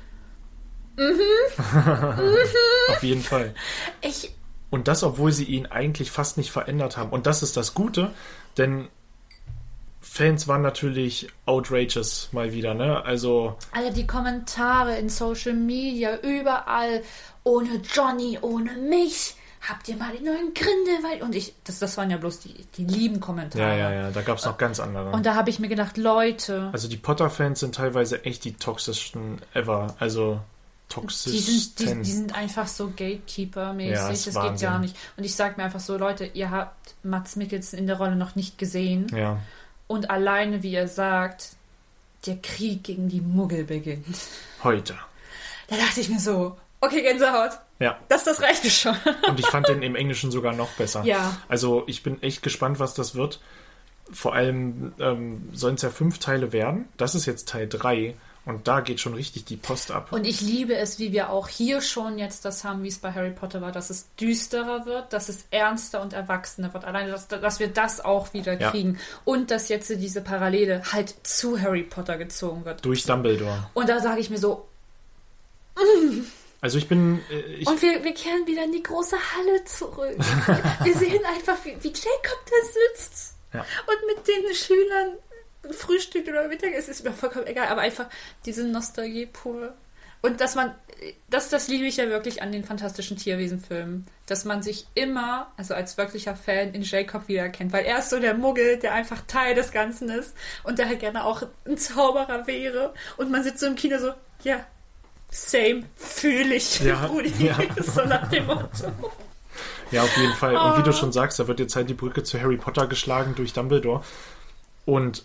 Auf 2.91 3.03
jeden 3.03 3.23
Fall. 3.23 3.55
ich, 4.01 4.35
Und 4.71 4.89
das, 4.89 5.03
obwohl 5.03 5.33
sie 5.33 5.45
ihn 5.45 5.67
eigentlich 5.67 6.11
fast 6.11 6.37
nicht 6.37 6.51
verändert 6.51 6.97
haben. 6.97 7.11
Und 7.11 7.27
das 7.27 7.43
ist 7.43 7.57
das 7.57 7.75
Gute, 7.75 8.13
denn 8.57 8.89
Fans 10.01 10.49
waren 10.49 10.63
natürlich 10.63 11.29
outrageous 11.47 12.31
mal 12.33 12.53
wieder, 12.53 12.75
ne? 12.75 13.05
Also, 13.05 13.57
alle 13.73 13.93
die 13.93 14.07
Kommentare 14.07 14.97
in 14.97 15.09
Social 15.09 15.53
Media, 15.55 16.19
überall, 16.21 17.03
ohne 17.45 17.81
Johnny, 17.95 18.39
ohne 18.41 18.73
mich, 18.73 19.37
habt 19.67 19.89
ihr 19.89 19.97
mal 19.97 20.13
den 20.13 20.25
neuen 20.25 20.53
Grindelwald? 20.55 21.23
Und 21.23 21.35
ich, 21.35 21.55
das, 21.65 21.79
das 21.79 21.97
waren 21.97 22.11
ja 22.11 22.17
bloß 22.17 22.41
die, 22.41 22.55
die 22.77 22.85
lieben 22.85 23.21
Kommentare. 23.21 23.63
ja, 23.63 23.75
ja, 23.77 23.93
ja, 23.93 24.11
da 24.11 24.23
gab 24.23 24.39
es 24.39 24.45
noch 24.45 24.59
ganz 24.59 24.81
andere. 24.81 25.11
Und 25.11 25.27
da 25.27 25.35
habe 25.35 25.51
ich 25.51 25.59
mir 25.59 25.69
gedacht, 25.69 25.97
Leute, 25.97 26.71
also 26.73 26.89
die 26.89 26.97
Potter-Fans 26.97 27.61
sind 27.61 27.75
teilweise 27.75 28.25
echt 28.25 28.45
die 28.45 28.55
toxischsten 28.55 29.41
ever. 29.55 29.95
Also 29.99 30.41
toxischsten. 30.89 31.33
Die 31.33 31.39
sind, 31.41 31.79
die, 31.79 32.03
die 32.03 32.13
sind 32.13 32.35
einfach 32.37 32.67
so 32.67 32.89
Gatekeeper-mäßig. 32.89 33.95
Ja, 33.95 34.09
das 34.09 34.27
ist 34.27 34.41
geht 34.41 34.61
gar 34.61 34.79
nicht. 34.79 34.97
Und 35.17 35.25
ich 35.25 35.35
sag 35.35 35.57
mir 35.57 35.65
einfach 35.65 35.81
so, 35.81 35.97
Leute, 35.97 36.25
ihr 36.27 36.51
habt 36.51 36.95
Mats 37.03 37.37
Mikkelsen 37.37 37.79
in 37.79 37.87
der 37.87 37.97
Rolle 37.97 38.17
noch 38.17 38.37
nicht 38.37 38.59
gesehen. 38.59 39.07
ja, 39.15 39.39
Und 39.87 40.11
alleine, 40.11 40.63
wie 40.63 40.75
er 40.75 40.89
sagt, 40.89 41.51
der 42.27 42.37
Krieg 42.37 42.85
gegen 42.85 43.09
die 43.09 43.21
Muggel 43.21 43.65
beginnt. 43.65 44.07
heute. 44.65 44.95
Da 45.69 45.77
dachte 45.77 46.01
ich 46.01 46.09
mir 46.09 46.19
so, 46.21 46.57
okay, 46.81 47.03
Gänsehaut. 47.03 47.59
Ja, 47.81 47.99
Das, 48.09 48.25
das 48.25 48.41
reicht 48.43 48.65
mir 48.65 48.71
schon. 48.71 48.97
und 49.29 49.39
ich 49.39 49.47
fand 49.47 49.69
den 49.69 49.83
im 49.83 49.95
Englischen 49.95 50.31
sogar 50.31 50.53
noch 50.53 50.71
besser. 50.71 51.05
Ja. 51.05 51.37
Also 51.49 51.85
ich 51.87 52.03
bin 52.03 52.23
echt 52.23 52.43
gespannt, 52.43 52.81
was 52.81 52.95
das 52.95 53.15
wird. 53.15 53.41
Vor 54.11 54.35
allem 54.35 54.93
ähm, 54.99 55.49
sollen 55.53 55.75
es 55.77 55.83
ja 55.83 55.91
fünf 55.91 56.19
Teile 56.19 56.53
werden. 56.53 56.89
Das 56.97 57.15
ist 57.15 57.27
jetzt 57.27 57.49
Teil 57.49 57.69
drei 57.69 58.15
und 58.47 58.67
da 58.67 58.81
geht 58.81 58.99
schon 59.01 59.13
richtig 59.13 59.45
die 59.45 59.57
Post 59.59 59.91
ab. 59.91 60.11
Und 60.13 60.25
ich 60.27 60.41
liebe 60.41 60.75
es, 60.75 60.99
wie 60.99 61.13
wir 61.13 61.29
auch 61.29 61.47
hier 61.49 61.83
schon 61.83 62.19
jetzt 62.19 62.47
das 62.47 62.65
haben, 62.65 62.83
wie 62.83 62.89
es 62.89 62.99
bei 62.99 63.13
Harry 63.13 63.31
Potter 63.33 63.61
war, 63.61 63.71
dass 63.71 63.91
es 63.91 64.07
düsterer 64.19 64.87
wird, 64.87 65.13
dass 65.13 65.29
es 65.29 65.45
ernster 65.51 66.01
und 66.01 66.15
erwachsener 66.15 66.73
wird. 66.73 66.87
Alleine, 66.87 67.11
dass, 67.11 67.29
dass 67.29 67.61
wir 67.61 67.69
das 67.69 68.03
auch 68.03 68.33
wieder 68.33 68.59
Ja. 68.59 68.71
kriegen. 68.71 68.99
Und 69.27 69.51
dass 69.51 69.69
jetzt 69.69 69.91
diese 69.91 70.23
Parallele 70.23 70.83
halt 70.91 71.15
zu 71.25 71.61
Harry 71.61 71.83
Potter 71.83 72.17
gezogen 72.17 72.65
wird. 72.65 72.83
Durch 72.87 73.05
Dumbledore. 73.05 73.69
Und 73.75 73.91
da 73.91 74.01
sage 74.01 74.21
ich 74.21 74.31
mir 74.31 74.39
so, 74.39 74.67
Also 76.61 76.79
ich 76.79 76.89
bin, 76.89 77.21
äh, 77.31 77.39
ich, 77.55 77.67
Und 77.67 77.81
wir, 77.83 78.03
wir 78.03 78.15
kehren 78.15 78.47
wieder 78.47 78.65
in 78.65 78.73
die 78.73 78.83
große 78.83 79.17
Halle 79.17 79.65
zurück. 79.65 80.17
wir 80.83 80.95
sehen 80.97 81.25
einfach, 81.25 81.57
wie, 81.65 81.77
wie 81.81 81.89
Jacob 81.89 82.45
da 82.47 82.67
sitzt 82.97 83.35
Ja. 83.53 83.61
und 83.61 84.17
mit 84.17 84.27
den 84.27 84.55
Schülern 84.55 85.19
frühstückt 85.73 86.29
oder 86.29 86.49
Mittagessen, 86.49 86.91
ist 86.91 87.05
mir 87.05 87.13
vollkommen 87.13 87.47
egal, 87.47 87.69
aber 87.69 87.83
einfach 87.83 88.07
diese 88.45 88.65
Nostalgie 88.65 89.27
pur. 89.27 89.75
Und 90.21 90.41
dass 90.41 90.57
man, 90.57 90.75
das, 91.31 91.49
das 91.49 91.69
liebe 91.69 91.85
ich 91.87 91.97
ja 91.99 92.09
wirklich 92.09 92.43
an 92.43 92.51
den 92.51 92.65
fantastischen 92.65 93.17
Tierwesenfilmen, 93.17 94.07
dass 94.27 94.45
man 94.45 94.63
sich 94.65 94.89
immer, 94.95 95.53
also 95.57 95.75
als 95.75 95.97
wirklicher 95.97 96.35
Fan, 96.35 96.75
in 96.75 96.83
Jacob 96.83 97.29
wiedererkennt, 97.29 97.73
weil 97.73 97.85
er 97.85 98.01
ist 98.01 98.11
so 98.11 98.19
der 98.19 98.35
Muggel, 98.35 98.79
der 98.79 98.95
einfach 98.95 99.23
Teil 99.29 99.55
des 99.55 99.71
Ganzen 99.71 100.09
ist 100.09 100.35
und 100.65 100.81
der 100.81 100.89
halt 100.89 100.99
gerne 101.01 101.25
auch 101.25 101.43
ein 101.67 101.79
Zauberer 101.79 102.49
wäre. 102.49 102.95
Und 103.17 103.31
man 103.31 103.45
sitzt 103.45 103.61
so 103.61 103.67
im 103.67 103.77
Kino 103.77 103.99
so, 103.99 104.13
ja, 104.43 104.67
same, 105.31 105.85
fühle 105.97 106.55
ich, 106.57 106.81
Ja, 106.81 107.07
Brudi, 107.07 107.33
ja. 107.39 107.59
so 107.83 108.05
nach 108.05 108.29
dem 108.29 108.47
Motto. 108.47 108.93
ja 109.91 110.03
auf 110.03 110.17
jeden 110.17 110.35
Fall. 110.35 110.57
Und 110.57 110.79
wie 110.79 110.83
du 110.83 110.93
schon 110.93 111.13
sagst, 111.13 111.39
da 111.39 111.49
wird 111.49 111.61
jetzt 111.61 111.77
halt 111.77 111.89
die 111.89 111.95
Brücke 111.95 112.23
zu 112.23 112.41
Harry 112.41 112.57
Potter 112.57 112.87
geschlagen 112.87 113.35
durch 113.35 113.53
Dumbledore. 113.53 114.03
Und 114.85 115.25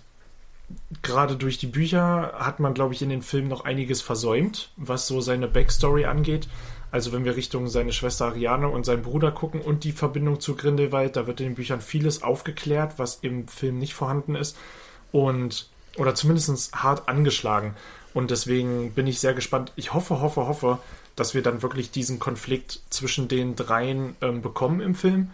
gerade 1.01 1.35
durch 1.35 1.57
die 1.57 1.67
Bücher 1.67 2.33
hat 2.37 2.59
man, 2.59 2.73
glaube 2.73 2.93
ich, 2.93 3.01
in 3.01 3.09
den 3.09 3.21
Filmen 3.21 3.47
noch 3.47 3.65
einiges 3.65 4.01
versäumt, 4.01 4.71
was 4.75 5.07
so 5.07 5.21
seine 5.21 5.47
Backstory 5.47 6.05
angeht. 6.05 6.47
Also 6.91 7.11
wenn 7.11 7.25
wir 7.25 7.35
Richtung 7.35 7.67
seine 7.67 7.91
Schwester 7.91 8.25
Ariane 8.25 8.69
und 8.69 8.85
seinen 8.85 9.01
Bruder 9.01 9.31
gucken 9.31 9.61
und 9.61 9.83
die 9.83 9.93
Verbindung 9.93 10.39
zu 10.39 10.55
Grindelwald, 10.55 11.15
da 11.15 11.25
wird 11.25 11.39
in 11.39 11.47
den 11.47 11.55
Büchern 11.55 11.81
vieles 11.81 12.21
aufgeklärt, 12.21 12.99
was 12.99 13.15
im 13.15 13.47
Film 13.47 13.79
nicht 13.79 13.95
vorhanden 13.95 14.35
ist. 14.35 14.57
Und, 15.11 15.69
oder 15.97 16.13
zumindest 16.13 16.73
hart 16.75 17.09
angeschlagen. 17.09 17.75
Und 18.13 18.31
deswegen 18.31 18.91
bin 18.91 19.07
ich 19.07 19.19
sehr 19.19 19.33
gespannt. 19.33 19.71
Ich 19.75 19.93
hoffe, 19.93 20.21
hoffe, 20.21 20.47
hoffe, 20.47 20.79
dass 21.15 21.33
wir 21.33 21.41
dann 21.41 21.61
wirklich 21.61 21.91
diesen 21.91 22.19
Konflikt 22.19 22.81
zwischen 22.89 23.27
den 23.27 23.55
dreien 23.55 24.15
ähm, 24.21 24.41
bekommen 24.41 24.81
im 24.81 24.95
Film. 24.95 25.31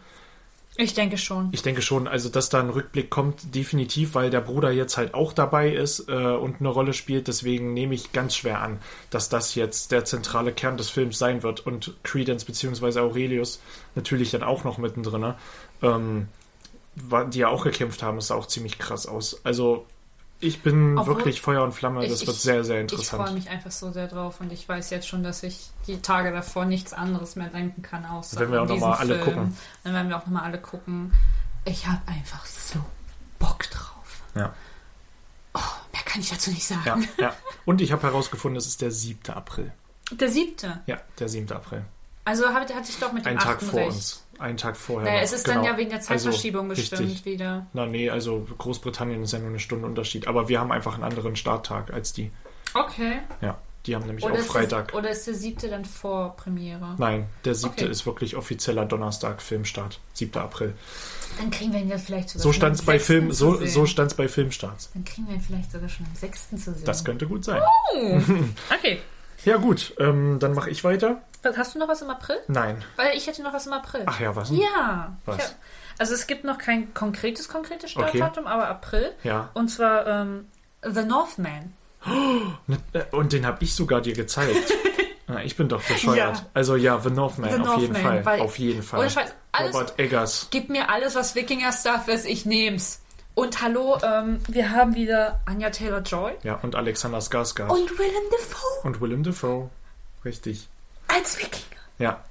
Ich 0.82 0.94
denke 0.94 1.18
schon. 1.18 1.50
Ich 1.52 1.62
denke 1.62 1.82
schon, 1.82 2.08
also 2.08 2.30
dass 2.30 2.48
da 2.48 2.62
ein 2.62 2.70
Rückblick 2.70 3.10
kommt, 3.10 3.54
definitiv, 3.54 4.15
weil 4.15 4.30
der 4.30 4.39
Bruder 4.39 4.72
jetzt 4.72 4.96
halt 4.96 5.13
auch 5.13 5.34
dabei 5.34 5.74
ist 5.74 6.08
äh, 6.08 6.13
und 6.13 6.62
eine 6.62 6.70
Rolle 6.70 6.94
spielt. 6.94 7.28
Deswegen 7.28 7.74
nehme 7.74 7.96
ich 7.96 8.13
ganz 8.13 8.38
schwer 8.38 8.62
an, 8.62 8.80
dass 9.10 9.28
das 9.28 9.56
jetzt 9.56 9.92
der 9.92 10.06
zentrale 10.06 10.54
Kern 10.54 10.78
des 10.78 10.89
Films 10.89 11.20
sein 11.20 11.44
wird 11.44 11.65
und 11.65 11.96
Credence 12.04 12.46
bzw. 12.46 13.00
Aurelius 13.02 13.60
natürlich 13.96 14.32
dann 14.32 14.44
auch 14.44 14.63
noch 14.63 14.77
mittendrin. 14.77 15.34
Ähm, 15.82 16.30
die 17.34 17.40
ja 17.40 17.50
auch 17.50 17.65
gekämpft 17.65 18.02
haben, 18.02 18.17
ist 18.17 18.32
auch 18.32 18.48
ziemlich 18.48 18.77
krass 18.77 19.06
aus. 19.06 19.42
Also 19.44 19.86
ich 20.40 20.62
bin 20.63 20.98
Obwohl- 20.98 21.15
wirklich 21.17 21.42
Feuer 21.42 21.63
und 21.63 21.73
Flamme, 21.73 22.08
das 22.08 22.21
Ich- 22.21 22.27
wird 22.27 22.37
sehr, 22.37 22.63
sehr 22.63 22.81
Ich 22.85 22.92
freue 22.92 23.00
interessant. 23.00 23.33
mich 23.33 23.50
einfach 23.50 23.71
so 23.71 23.92
sehr 23.92 24.08
drauf 24.08 24.40
und 24.40 24.52
ich 24.52 24.67
weiß 24.67 24.90
jetzt 24.90 25.08
schon, 25.08 25.23
dass 25.23 25.44
ich 25.44 25.69
die 25.87 26.02
Tage 26.02 26.31
davor 26.31 26.65
nichts 26.65 26.94
anderes 26.94 27.35
mehr 27.35 27.48
denken 27.50 27.81
kann, 27.81 28.06
außer 28.06 28.40
Wenn 28.40 28.52
wir 28.52 28.60
auch 28.60 28.62
an 28.63 28.67
noch 28.69 28.75
diesen 28.75 28.90
mal 28.90 28.96
alle 28.98 29.15
Film. 29.15 29.25
gucken. 29.25 29.58
Dann 29.83 29.94
werden 29.94 30.10
wir 30.10 30.17
auch 30.17 30.25
nochmal 30.25 30.44
alle 30.44 30.60
gucken. 30.62 31.13
Ich 31.65 31.85
habe 31.87 32.02
einfach 32.08 32.46
so 32.46 32.79
Bock 33.37 33.69
drauf. 33.69 34.21
Ja. 34.35 34.54
Oh, 35.54 35.60
mehr 35.94 36.02
kann 36.06 36.21
ich 36.21 36.29
dazu 36.29 36.52
nicht 36.52 36.65
sagen. 36.65 37.08
Ja, 37.17 37.23
ja. 37.25 37.33
Und 37.65 37.81
ich 37.81 37.92
habe 37.92 38.04
herausgefunden, 38.04 38.58
es 38.58 38.65
ist 38.67 38.81
der 38.81 38.92
7. 38.92 39.33
April. 39.33 39.71
Der 40.12 40.29
siebte. 40.29 40.79
Ja, 40.87 40.98
der 41.19 41.27
7. 41.29 41.52
April. 41.56 41.83
Also 42.25 42.48
hatte 42.50 42.73
ich 42.87 42.98
doch 43.00 43.12
mit 43.12 43.25
dem 43.25 43.31
Ein 43.33 43.40
Tag 43.40 43.62
vor 43.62 43.79
recht. 43.79 43.92
uns. 43.92 44.23
Einen 44.40 44.58
Tag 44.58 44.77
vorher. 44.77 45.10
Naja, 45.12 45.21
es 45.23 45.33
ist 45.33 45.46
Genau. 45.46 45.58
dann 45.58 45.65
ja 45.65 45.77
wegen 45.77 45.90
der 45.90 46.02
Zeitverschiebung 46.02 46.69
Also, 46.69 46.81
bestimmt 46.81 47.02
richtig. 47.10 47.25
wieder. 47.25 47.67
Na 47.73 47.85
nee, 47.85 48.10
also 48.10 48.46
Großbritannien 48.58 49.21
ist 49.23 49.33
ja 49.33 49.40
nur 49.40 49.50
eine 49.50 49.60
Stunde 49.60 49.85
Unterschied. 49.87 50.27
Aber 50.27 50.50
wir 50.50 50.60
haben 50.60 50.71
einfach 50.71 50.94
einen 50.96 51.04
anderen 51.04 51.35
Starttag 51.35 51.92
als 51.94 52.13
die. 52.13 52.31
Okay. 52.73 53.19
Ja, 53.42 53.58
die 53.85 53.96
haben 53.96 54.06
nämlich 54.06 54.23
Oder 54.25 54.35
auch 54.35 54.37
ist, 54.40 54.48
Freitag. 54.48 54.90
Der, 54.90 54.98
oder 55.00 55.10
ist 55.10 55.25
der 55.25 55.33
siebte 55.33 55.69
dann 55.69 55.85
vor 55.85 56.35
Premiere? 56.37 56.96
Nein, 56.98 57.27
der 57.46 57.56
siebte 57.56 57.83
Okay. 57.85 57.92
ist 57.92 58.06
wirklich 58.06 58.35
offizieller 58.35 58.85
Donnerstag, 58.85 59.42
Filmstart. 59.42 60.00
7. 60.13 60.37
April. 60.42 60.73
Dann 61.40 61.50
kriegen 61.52 61.71
wir 61.73 61.79
ihn 61.79 61.90
ja 61.90 61.98
vielleicht 61.98 62.29
sogar 62.29 62.44
So 62.44 62.50
schon 62.52 62.54
stand 62.60 62.75
es 62.75 62.79
am 62.81 62.85
bei 62.87 62.94
6. 62.98 63.06
Film, 63.08 63.31
so, 63.31 63.56
sehen. 63.56 63.67
so 63.69 63.85
stand's 63.85 64.13
bei 64.13 64.27
Filmstarts. 64.27 64.92
Dann 64.94 65.06
kriegen 65.06 65.27
wir 65.27 65.35
ihn 65.35 65.42
vielleicht 65.42 65.71
sogar 65.71 65.87
schon 65.90 66.06
am 66.06 66.15
6. 66.15 66.50
zu 66.50 66.58
sehen. 66.73 66.85
Das 66.85 67.04
könnte 67.06 67.27
gut 67.27 67.44
sein. 67.46 67.62
Okay. 68.77 69.00
Ja 69.46 69.56
gut, 69.58 69.94
ähm, 70.00 70.37
dann 70.40 70.54
mache 70.54 70.69
ich 70.69 70.83
weiter. 70.83 71.21
Hast 71.56 71.75
du 71.75 71.79
noch 71.79 71.87
was 71.87 72.02
im 72.02 72.10
April? 72.10 72.37
Nein. 72.48 72.83
Weil 72.96 73.15
ich 73.17 73.27
hätte 73.27 73.42
noch 73.44 73.54
was 73.54 73.65
im 73.67 73.73
April. 73.73 74.04
Ach 74.06 74.19
ja, 74.19 74.35
was? 74.35 74.50
denn? 74.50 74.60
Ja. 74.60 75.15
Was? 75.25 75.37
Hab, 75.37 75.56
also 75.98 76.13
es 76.13 76.27
gibt 76.27 76.44
noch 76.44 76.58
kein 76.58 76.94
konkretes, 76.94 77.48
konkretes 77.50 77.92
Startdatum, 77.92 78.46
aber 78.48 78.67
April. 78.67 79.12
Ja. 79.23 79.50
Und 79.54 79.69
zwar 79.69 80.06
ähm, 80.08 80.48
The 80.83 81.04
Northman. 81.04 81.73
Ne, 82.67 82.77
äh, 82.94 83.04
Und 83.12 83.33
den 83.33 83.46
habe 83.46 83.63
ich 83.63 83.75
sogar 83.75 84.02
dir 84.02 84.13
gezeigt. 84.13 84.73
Ah, 85.31 85.42
ich 85.44 85.56
bin 85.56 85.69
doch 85.69 85.83
bescheuert. 85.83 86.37
Ja. 86.37 86.46
Also 86.56 86.75
ja, 86.75 86.98
The 87.00 87.12
Northman, 87.12 87.52
The 87.52 87.60
auf 87.69 87.77
jeden 87.79 87.94
Northman, 87.94 88.02
Fall. 88.23 88.25
weil- 88.25 88.42
Auf 88.42 88.58
jeden 88.58 88.81
Fall. 88.81 89.00
Ohne 89.02 89.10
Scheiß, 89.12 89.31
alles, 89.52 89.75
Robert 89.75 90.00
Eggers. 90.00 90.48
gib 90.50 90.69
mir 90.71 90.90
alles, 90.90 91.13
was 91.13 91.35
Wikinger-Stuff 91.35 92.08
ist, 92.08 92.25
ich 92.25 92.48
nehm's. 92.48 93.02
Und 93.35 93.62
hallo, 93.62 94.00
ähm, 94.02 94.40
wir 94.48 94.71
haben 94.71 94.96
wieder 94.96 95.40
Anya 95.46 95.69
Taylor-Joy 95.69 96.33
Ja, 96.42 96.56
und 96.63 96.75
Alexander 96.75 97.19
Skarsgård. 97.19 97.69
und 97.69 98.00
Willem 98.00 98.23
Dafoe 98.31 98.87
Und 98.87 99.02
Willem 99.02 99.21
Dafoe. 99.21 99.69
Richtig. 100.25 100.67
Als 101.10 101.38
Wikinger. 101.38 101.66
Ja. 101.98 102.24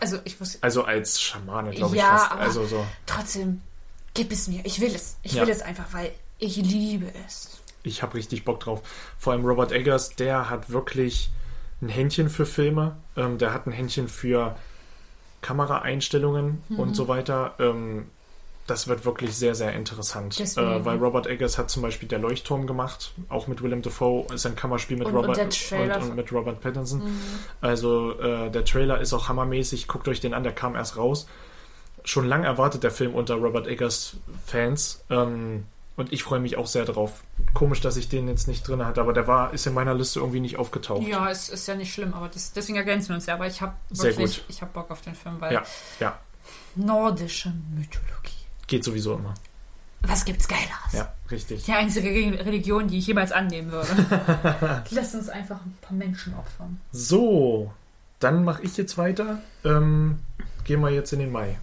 Also 0.00 0.18
ich 0.24 0.40
wusste, 0.40 0.56
Also 0.62 0.84
als 0.84 1.20
Schamane, 1.20 1.70
glaube 1.72 1.94
ich 1.94 2.00
Ja, 2.00 2.16
fast. 2.16 2.32
aber- 2.32 2.40
Also 2.40 2.64
so. 2.66 2.86
trotzdem, 3.04 3.60
gib 4.14 4.32
es 4.32 4.48
mir. 4.48 4.64
Ich 4.64 4.80
will 4.80 4.94
es. 4.94 5.16
Ich 5.22 5.32
Ja. 5.34 5.42
will 5.42 5.50
es 5.50 5.60
einfach, 5.60 5.84
weil 5.92 6.10
ich 6.38 6.56
liebe 6.56 7.12
es. 7.26 7.58
Ich 7.82 8.02
habe 8.02 8.14
richtig 8.14 8.46
Bock 8.46 8.60
drauf. 8.60 8.80
Vor 9.18 9.34
allem 9.34 9.44
Robert 9.44 9.72
Eggers, 9.72 10.16
der 10.16 10.48
hat 10.48 10.70
wirklich 10.70 11.28
ein 11.82 11.90
Händchen 11.90 12.30
für 12.30 12.46
Filme. 12.46 12.96
Ähm, 13.14 13.36
der 13.36 13.52
hat 13.52 13.66
ein 13.66 13.72
Händchen 13.72 14.08
für 14.08 14.56
Kameraeinstellungen 15.42 16.62
Mhm. 16.70 16.78
und 16.78 16.94
so 16.94 17.08
weiter. 17.08 17.54
Ähm, 17.58 18.10
das 18.66 18.88
wird 18.88 19.04
wirklich 19.04 19.36
sehr, 19.36 19.54
sehr 19.54 19.72
interessant. 19.74 20.40
Äh, 20.40 20.84
weil 20.84 20.96
Robert 20.98 21.26
Eggers 21.26 21.58
hat 21.58 21.70
zum 21.70 21.82
Beispiel 21.82 22.08
Der 22.08 22.18
Leuchtturm 22.18 22.66
gemacht, 22.66 23.12
auch 23.28 23.46
mit 23.46 23.62
Willem 23.62 23.82
Dafoe. 23.82 24.26
Ist 24.32 24.46
ein 24.46 24.56
Kammerspiel 24.56 24.96
mit 24.96 25.06
Und- 25.06 25.14
und 25.16 25.24
Robert 25.24 25.38
und, 25.38 25.72
und 25.80 25.92
von- 26.02 26.14
mit 26.16 26.32
Robert 26.32 26.60
Pattinson. 26.60 27.00
Mhm. 27.04 27.20
Also 27.60 28.18
äh, 28.20 28.50
der 28.50 28.64
Trailer 28.64 29.00
ist 29.00 29.12
auch 29.12 29.28
hammermäßig. 29.28 29.86
Guckt 29.88 30.08
euch 30.08 30.20
den 30.20 30.32
an, 30.34 30.42
der 30.44 30.52
kam 30.52 30.74
erst 30.76 30.96
raus. 30.96 31.26
Schon 32.04 32.26
lang 32.26 32.44
erwartet 32.44 32.82
der 32.82 32.90
Film 32.90 33.14
unter 33.14 33.34
Robert 33.34 33.66
Eggers 33.66 34.16
Fans. 34.46 35.04
Ähm, 35.10 35.64
und 35.96 36.12
ich 36.12 36.24
freue 36.24 36.40
mich 36.40 36.56
auch 36.56 36.66
sehr 36.66 36.84
drauf. 36.84 37.22
Komisch, 37.54 37.80
dass 37.80 37.96
ich 37.96 38.08
den 38.08 38.26
jetzt 38.28 38.48
nicht 38.48 38.66
drin 38.66 38.84
hatte, 38.84 39.00
aber 39.00 39.12
der 39.12 39.28
war, 39.28 39.54
ist 39.54 39.64
in 39.66 39.74
meiner 39.74 39.94
Liste 39.94 40.18
irgendwie 40.18 40.40
nicht 40.40 40.56
aufgetaucht. 40.58 41.06
Ja, 41.06 41.30
es 41.30 41.48
ist 41.48 41.68
ja 41.68 41.76
nicht 41.76 41.92
schlimm, 41.94 42.12
aber 42.14 42.28
das, 42.28 42.52
deswegen 42.52 42.76
ergänzen 42.76 43.10
wir 43.10 43.14
uns 43.16 43.26
ja. 43.26 43.34
Aber 43.34 43.46
ich 43.46 43.60
habe 43.62 43.74
wirklich, 43.90 44.42
ich 44.48 44.60
habe 44.60 44.72
Bock 44.72 44.90
auf 44.90 45.02
den 45.02 45.14
Film, 45.14 45.36
weil 45.40 45.52
Ja, 45.52 45.62
ja. 46.00 46.18
nordische 46.74 47.52
Mythologie. 47.76 48.33
Geht 48.66 48.84
sowieso 48.84 49.14
immer. 49.14 49.34
Was 50.02 50.24
gibt's 50.24 50.46
Geileres? 50.48 50.92
Ja, 50.92 51.12
richtig. 51.30 51.64
Die 51.64 51.72
einzige 51.72 52.08
Re- 52.10 52.44
Religion, 52.44 52.88
die 52.88 52.98
ich 52.98 53.06
jemals 53.06 53.32
annehmen 53.32 53.72
würde. 53.72 54.84
Lass 54.90 55.14
uns 55.14 55.28
einfach 55.30 55.56
ein 55.64 55.76
paar 55.80 55.96
Menschen 55.96 56.34
opfern. 56.34 56.78
So, 56.92 57.72
dann 58.20 58.44
mache 58.44 58.62
ich 58.62 58.76
jetzt 58.76 58.98
weiter. 58.98 59.40
Ähm, 59.64 60.18
gehen 60.64 60.80
wir 60.80 60.90
jetzt 60.90 61.12
in 61.14 61.20
den 61.20 61.32
Mai. 61.32 61.58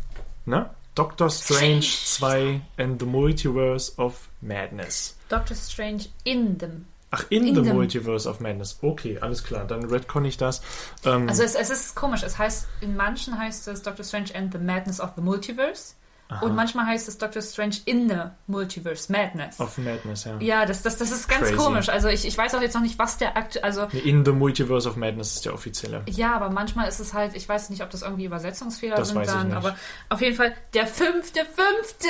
Ne? 0.45 0.69
Doctor 0.95 1.29
Strange 1.29 1.81
2 1.81 2.61
and 2.77 2.99
the 2.99 3.05
Multiverse 3.05 3.93
of 3.97 4.27
Madness. 4.41 5.15
Doctor 5.29 5.55
Strange 5.55 6.05
in 6.23 6.57
them. 6.57 6.85
Ach, 7.11 7.25
in, 7.29 7.45
In 7.45 7.55
the 7.55 7.63
the- 7.63 7.73
Multiverse 7.73 8.27
of 8.27 8.39
Madness. 8.39 8.79
Okay, 8.81 9.19
alles 9.19 9.43
klar. 9.43 9.65
Dann 9.67 9.85
retcon 9.85 10.25
ich 10.25 10.37
das. 10.37 10.61
Ähm, 11.05 11.29
Also 11.29 11.43
es, 11.43 11.53
es 11.55 11.69
ist 11.69 11.95
komisch. 11.95 12.23
Es 12.23 12.37
heißt, 12.39 12.67
in 12.81 12.95
manchen 12.95 13.37
heißt 13.37 13.67
es 13.67 13.83
Doctor 13.83 14.03
Strange 14.03 14.33
and 14.33 14.51
the 14.51 14.57
Madness 14.59 14.99
of 14.99 15.11
the 15.15 15.21
Multiverse. 15.21 15.93
Und 16.39 16.55
manchmal 16.55 16.85
heißt 16.85 17.07
es 17.09 17.17
Doctor 17.17 17.41
Strange 17.41 17.75
in 17.85 18.07
the 18.09 18.15
Multiverse 18.47 19.11
Madness. 19.11 19.59
of 19.59 19.77
Madness, 19.77 20.23
ja. 20.23 20.37
ja, 20.39 20.65
das, 20.65 20.81
das, 20.81 20.97
das 20.97 21.11
ist 21.11 21.27
ganz 21.27 21.47
Crazy. 21.49 21.55
komisch. 21.55 21.89
Also 21.89 22.07
ich, 22.07 22.25
ich 22.25 22.37
weiß 22.37 22.55
auch 22.55 22.61
jetzt 22.61 22.73
noch 22.73 22.81
nicht, 22.81 22.97
was 22.97 23.17
der 23.17 23.35
Akt, 23.35 23.63
also 23.63 23.87
In 24.05 24.23
the 24.23 24.31
Multiverse 24.31 24.87
of 24.87 24.95
Madness 24.95 25.35
ist 25.35 25.45
der 25.45 25.53
offizielle. 25.53 26.03
ja, 26.07 26.33
aber 26.35 26.49
manchmal 26.49 26.87
ist 26.87 26.99
es 26.99 27.13
halt, 27.13 27.35
ich 27.35 27.49
weiß 27.49 27.69
nicht, 27.69 27.83
ob 27.83 27.89
das 27.89 28.01
irgendwie 28.03 28.25
Übersetzungsfehler 28.25 28.95
Das 28.95 29.09
sind 29.09 29.17
weiß 29.17 29.27
ich 29.27 29.33
dann, 29.33 29.47
nicht. 29.47 29.57
aber 29.57 29.75
auf 30.09 30.21
jeden 30.21 30.35
Fall 30.37 30.53
der 30.73 30.87
fünfte, 30.87 31.41
fünfte, 31.41 32.07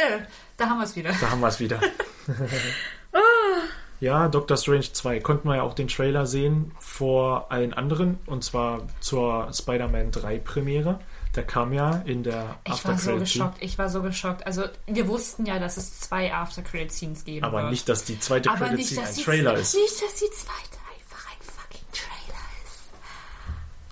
da 0.57 0.69
haben 0.69 0.78
wir 0.78 0.84
es 0.86 0.95
wieder. 0.95 1.11
Da 1.19 1.32
haben 1.32 1.39
wir 1.39 1.47
es 1.47 1.59
wieder. 1.59 1.80
ja, 3.99 4.28
Doctor 4.28 4.57
Strange 4.57 4.91
2. 4.93 5.19
Konnten 5.19 5.47
wir 5.47 5.57
ja 5.57 5.61
auch 5.63 5.74
den 5.74 5.88
Trailer 5.88 6.26
sehen 6.26 6.72
vor 6.80 7.51
allen 7.51 7.74
anderen. 7.74 8.19
Und 8.26 8.43
zwar 8.43 8.82
zur 8.99 9.49
Spider-Man 9.53 10.11
3 10.11 10.39
Premiere. 10.39 10.99
Der 11.36 11.45
kam 11.45 11.71
ja 11.71 11.95
in 12.05 12.23
der 12.23 12.57
Ich 12.65 12.84
war 12.84 12.97
so 12.97 13.15
geschockt, 13.15 13.61
ich 13.61 13.77
war 13.77 13.89
so 13.89 14.01
geschockt. 14.01 14.45
Also 14.45 14.65
wir 14.86 15.07
wussten 15.07 15.45
ja, 15.45 15.59
dass 15.59 15.77
es 15.77 15.99
zwei 16.01 16.34
After 16.34 16.61
Credit 16.61 16.91
Scenes 16.91 17.23
geben 17.23 17.45
Aber 17.45 17.61
wird. 17.61 17.71
nicht, 17.71 17.88
dass 17.88 18.03
die 18.03 18.19
zweite 18.19 18.49
aber 18.51 18.67
Credit 18.67 18.86
Scene 18.86 19.07
ein 19.07 19.15
die, 19.15 19.23
Trailer 19.23 19.53
ist. 19.55 19.73
Nicht, 19.75 20.01
dass 20.01 20.15
die 20.15 20.29
zweite 20.32 20.77
einfach 20.93 21.32
ein 21.32 21.41
fucking 21.41 21.88
Trailer 21.93 22.43
ist. 22.65 22.89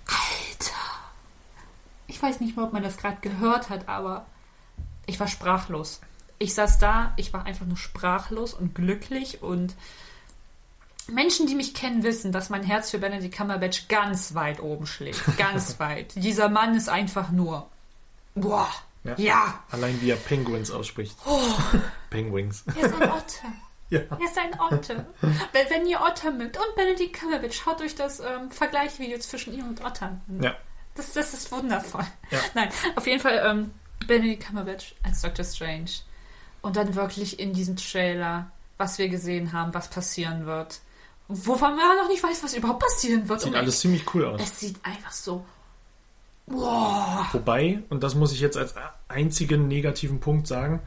Alter. 0.05 0.75
Ich 2.07 2.21
weiß 2.21 2.41
nicht 2.41 2.57
mal, 2.57 2.65
ob 2.65 2.73
man 2.73 2.83
das 2.83 2.97
gerade 2.97 3.17
gehört 3.21 3.69
hat, 3.69 3.87
aber 3.87 4.25
ich 5.05 5.17
war 5.19 5.27
sprachlos. 5.27 6.01
Ich 6.39 6.53
saß 6.53 6.77
da, 6.79 7.13
ich 7.15 7.31
war 7.31 7.45
einfach 7.45 7.65
nur 7.65 7.77
sprachlos 7.77 8.53
und 8.53 8.75
glücklich 8.75 9.41
und 9.41 9.75
Menschen, 11.11 11.47
die 11.47 11.55
mich 11.55 11.73
kennen, 11.73 12.03
wissen, 12.03 12.31
dass 12.31 12.49
mein 12.49 12.63
Herz 12.63 12.91
für 12.91 12.99
Benedict 12.99 13.35
Cumberbatch 13.35 13.87
ganz 13.87 14.33
weit 14.35 14.59
oben 14.59 14.85
schlägt. 14.85 15.21
Ganz 15.37 15.79
weit. 15.79 16.15
Dieser 16.15 16.49
Mann 16.49 16.75
ist 16.75 16.89
einfach 16.89 17.31
nur. 17.31 17.69
Boah. 18.35 18.69
Ja. 19.03 19.15
Ja. 19.17 19.63
Allein 19.71 19.99
wie 20.01 20.11
er 20.11 20.17
Penguins 20.17 20.71
ausspricht. 20.71 21.17
Oh. 21.25 21.39
Penguins. 22.09 22.63
Er 22.75 22.85
ist 22.85 22.95
ein 22.95 23.09
Otter. 23.09 23.47
Ja. 23.91 24.01
Er 24.01 24.23
ist 24.23 24.37
ein 24.37 24.59
Otter. 24.59 25.03
wenn, 25.51 25.69
wenn 25.71 25.87
ihr 25.87 25.99
Otter 25.99 26.29
mögt 26.29 26.57
und 26.57 26.75
Benedict 26.75 27.19
Cumberbatch, 27.19 27.57
schaut 27.57 27.81
euch 27.81 27.95
das 27.95 28.19
ähm, 28.19 28.51
Vergleichvideo 28.51 29.17
zwischen 29.17 29.51
ihm 29.51 29.67
und 29.67 29.83
Ottern 29.83 30.21
an. 30.29 30.43
Ja. 30.43 30.55
Das, 30.93 31.13
das 31.13 31.33
ist 31.33 31.51
wundervoll. 31.51 32.05
Ja. 32.29 32.39
Nein, 32.53 32.69
auf 32.95 33.07
jeden 33.07 33.19
Fall 33.19 33.41
ähm, 33.43 33.71
Benedict 34.05 34.45
Cumberbatch 34.45 34.93
als 35.01 35.23
Doctor 35.23 35.43
Strange. 35.43 35.89
Und 36.61 36.75
dann 36.75 36.93
wirklich 36.93 37.39
in 37.39 37.53
diesem 37.53 37.77
Trailer, 37.77 38.51
was 38.77 38.99
wir 38.99 39.09
gesehen 39.09 39.53
haben, 39.53 39.73
was 39.73 39.89
passieren 39.89 40.45
wird. 40.45 40.81
Wovon 41.29 41.75
man 41.75 41.95
noch 41.95 42.07
nicht 42.07 42.23
weiß, 42.23 42.43
was 42.43 42.55
überhaupt 42.55 42.79
passieren 42.79 43.29
wird. 43.29 43.41
Sieht 43.41 43.51
Und 43.51 43.55
alles 43.57 43.79
ziemlich 43.79 44.03
cool 44.13 44.25
aus. 44.25 44.41
es 44.41 44.59
sieht 44.59 44.83
einfach 44.83 45.11
so. 45.11 45.45
Wow. 46.47 47.27
Wobei, 47.31 47.83
und 47.89 48.01
das 48.01 48.15
muss 48.15 48.33
ich 48.33 48.39
jetzt 48.39 48.57
als 48.57 48.73
einzigen 49.07 49.67
negativen 49.67 50.19
Punkt 50.19 50.47
sagen, 50.47 50.81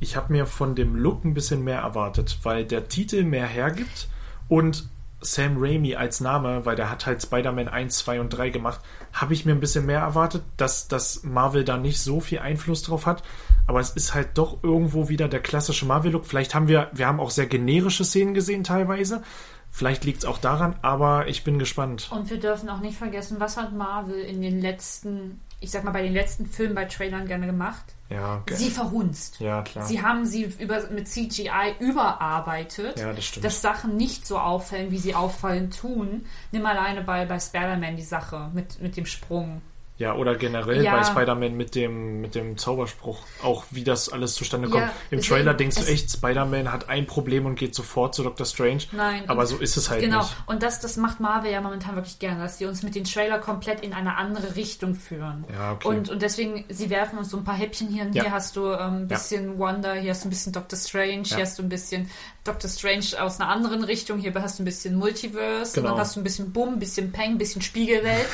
ich 0.00 0.16
habe 0.16 0.32
mir 0.32 0.46
von 0.46 0.74
dem 0.74 0.96
Look 0.96 1.24
ein 1.24 1.34
bisschen 1.34 1.62
mehr 1.62 1.78
erwartet, 1.78 2.38
weil 2.42 2.64
der 2.64 2.88
Titel 2.88 3.22
mehr 3.22 3.46
hergibt 3.46 4.08
und 4.48 4.88
Sam 5.20 5.56
Raimi 5.56 5.94
als 5.94 6.20
Name, 6.20 6.66
weil 6.66 6.76
der 6.76 6.90
hat 6.90 7.06
halt 7.06 7.22
Spider-Man 7.22 7.68
1, 7.68 7.98
2 7.98 8.20
und 8.20 8.30
3 8.30 8.50
gemacht, 8.50 8.80
habe 9.12 9.32
ich 9.32 9.46
mir 9.46 9.52
ein 9.52 9.60
bisschen 9.60 9.86
mehr 9.86 10.00
erwartet, 10.00 10.42
dass, 10.56 10.88
dass 10.88 11.22
Marvel 11.22 11.64
da 11.64 11.78
nicht 11.78 12.00
so 12.00 12.20
viel 12.20 12.40
Einfluss 12.40 12.82
drauf 12.82 13.06
hat. 13.06 13.22
Aber 13.66 13.80
es 13.80 13.90
ist 13.90 14.14
halt 14.14 14.36
doch 14.36 14.62
irgendwo 14.62 15.08
wieder 15.08 15.28
der 15.28 15.40
klassische 15.40 15.86
Marvel-Look. 15.86 16.26
Vielleicht 16.26 16.54
haben 16.54 16.68
wir, 16.68 16.90
wir 16.92 17.06
haben 17.06 17.20
auch 17.20 17.30
sehr 17.30 17.46
generische 17.46 18.04
Szenen 18.04 18.34
gesehen 18.34 18.64
teilweise. 18.64 19.22
Vielleicht 19.70 20.04
liegt 20.04 20.18
es 20.18 20.24
auch 20.24 20.38
daran, 20.38 20.76
aber 20.82 21.26
ich 21.26 21.42
bin 21.42 21.58
gespannt. 21.58 22.08
Und 22.12 22.30
wir 22.30 22.38
dürfen 22.38 22.68
auch 22.68 22.78
nicht 22.78 22.96
vergessen, 22.96 23.40
was 23.40 23.56
hat 23.56 23.72
Marvel 23.72 24.20
in 24.20 24.40
den 24.40 24.60
letzten, 24.60 25.40
ich 25.58 25.72
sag 25.72 25.82
mal, 25.82 25.90
bei 25.90 26.02
den 26.02 26.12
letzten 26.12 26.46
Filmen, 26.46 26.76
bei 26.76 26.84
Trailern 26.84 27.26
gerne 27.26 27.46
gemacht? 27.46 27.84
Ja, 28.08 28.36
okay. 28.36 28.54
Sie 28.54 28.70
verhunzt. 28.70 29.40
ja 29.40 29.62
klar. 29.62 29.84
Sie 29.84 30.00
haben 30.00 30.26
sie 30.26 30.44
über, 30.60 30.88
mit 30.90 31.08
CGI 31.08 31.74
überarbeitet, 31.80 33.00
Ja, 33.00 33.12
das 33.12 33.32
dass 33.32 33.62
Sachen 33.62 33.96
nicht 33.96 34.26
so 34.26 34.38
auffallen, 34.38 34.92
wie 34.92 34.98
sie 34.98 35.16
auffallen 35.16 35.72
tun. 35.72 36.24
Nimm 36.52 36.64
alleine 36.66 37.02
bei, 37.02 37.24
bei 37.24 37.40
Spider-Man 37.40 37.96
die 37.96 38.02
Sache 38.02 38.50
mit, 38.54 38.80
mit 38.80 38.96
dem 38.96 39.06
Sprung. 39.06 39.60
Ja, 39.96 40.16
oder 40.16 40.34
generell 40.34 40.82
Ja. 40.82 40.96
bei 40.96 41.04
Spider-Man 41.04 41.56
mit 41.56 41.76
dem, 41.76 42.20
mit 42.20 42.34
dem 42.34 42.58
Zauberspruch, 42.58 43.18
auch 43.44 43.62
wie 43.70 43.84
das 43.84 44.08
alles 44.08 44.34
zustande 44.34 44.68
kommt. 44.68 44.82
Ja, 44.82 44.92
Im 45.12 45.20
Trailer 45.20 45.54
denkst 45.54 45.76
du 45.76 45.82
echt, 45.86 46.10
Spider-Man 46.10 46.72
hat 46.72 46.88
ein 46.88 47.06
Problem 47.06 47.46
und 47.46 47.54
geht 47.54 47.76
sofort 47.76 48.12
zu 48.12 48.24
Dr. 48.24 48.44
Strange. 48.44 48.82
Nein. 48.90 49.22
Aber 49.28 49.46
so 49.46 49.56
ist 49.56 49.76
es 49.76 49.90
halt 49.90 50.00
Genau, 50.00 50.18
nicht. 50.22 50.34
und 50.46 50.64
das, 50.64 50.80
das 50.80 50.96
macht 50.96 51.20
Marvel 51.20 51.52
ja 51.52 51.60
momentan 51.60 51.94
wirklich 51.94 52.18
gerne, 52.18 52.42
dass 52.42 52.58
sie 52.58 52.66
uns 52.66 52.82
mit 52.82 52.96
den 52.96 53.04
Trailer 53.04 53.38
komplett 53.38 53.82
in 53.84 53.92
eine 53.92 54.16
andere 54.16 54.56
Richtung 54.56 54.96
führen. 54.96 55.44
Ja, 55.52 55.72
okay. 55.74 55.86
Und, 55.86 56.08
und 56.10 56.22
deswegen, 56.22 56.64
sie 56.70 56.90
werfen 56.90 57.16
uns 57.18 57.30
so 57.30 57.36
ein 57.36 57.44
paar 57.44 57.54
Häppchen 57.56 57.86
hier. 57.88 58.08
Ja. 58.12 58.22
Hier 58.24 58.32
hast 58.32 58.56
du 58.56 58.66
ähm, 58.72 59.02
ein 59.02 59.08
bisschen 59.08 59.58
Wonder, 59.60 59.94
hier 59.94 60.10
hast 60.10 60.24
du 60.24 60.28
ein 60.28 60.30
bisschen 60.30 60.52
Doctor 60.52 60.76
Strange, 60.76 61.22
Ja. 61.26 61.36
hier 61.36 61.44
hast 61.44 61.56
du 61.58 61.62
ein 61.62 61.68
bisschen 61.68 62.10
Doctor 62.42 62.68
Strange 62.68 63.04
aus 63.22 63.40
einer 63.40 63.48
anderen 63.48 63.84
Richtung, 63.84 64.18
hier 64.18 64.34
hast 64.34 64.58
du 64.58 64.64
ein 64.64 64.66
bisschen 64.66 64.96
Multiverse, 64.96 65.72
Genau. 65.76 65.86
und 65.90 65.92
dann 65.94 66.00
hast 66.00 66.16
du 66.16 66.20
ein 66.20 66.24
bisschen 66.24 66.52
Bumm, 66.52 66.74
ein 66.74 66.78
bisschen 66.80 67.12
Peng, 67.12 67.30
ein 67.32 67.38
bisschen 67.38 67.62
Spiegelwelt. 67.62 68.26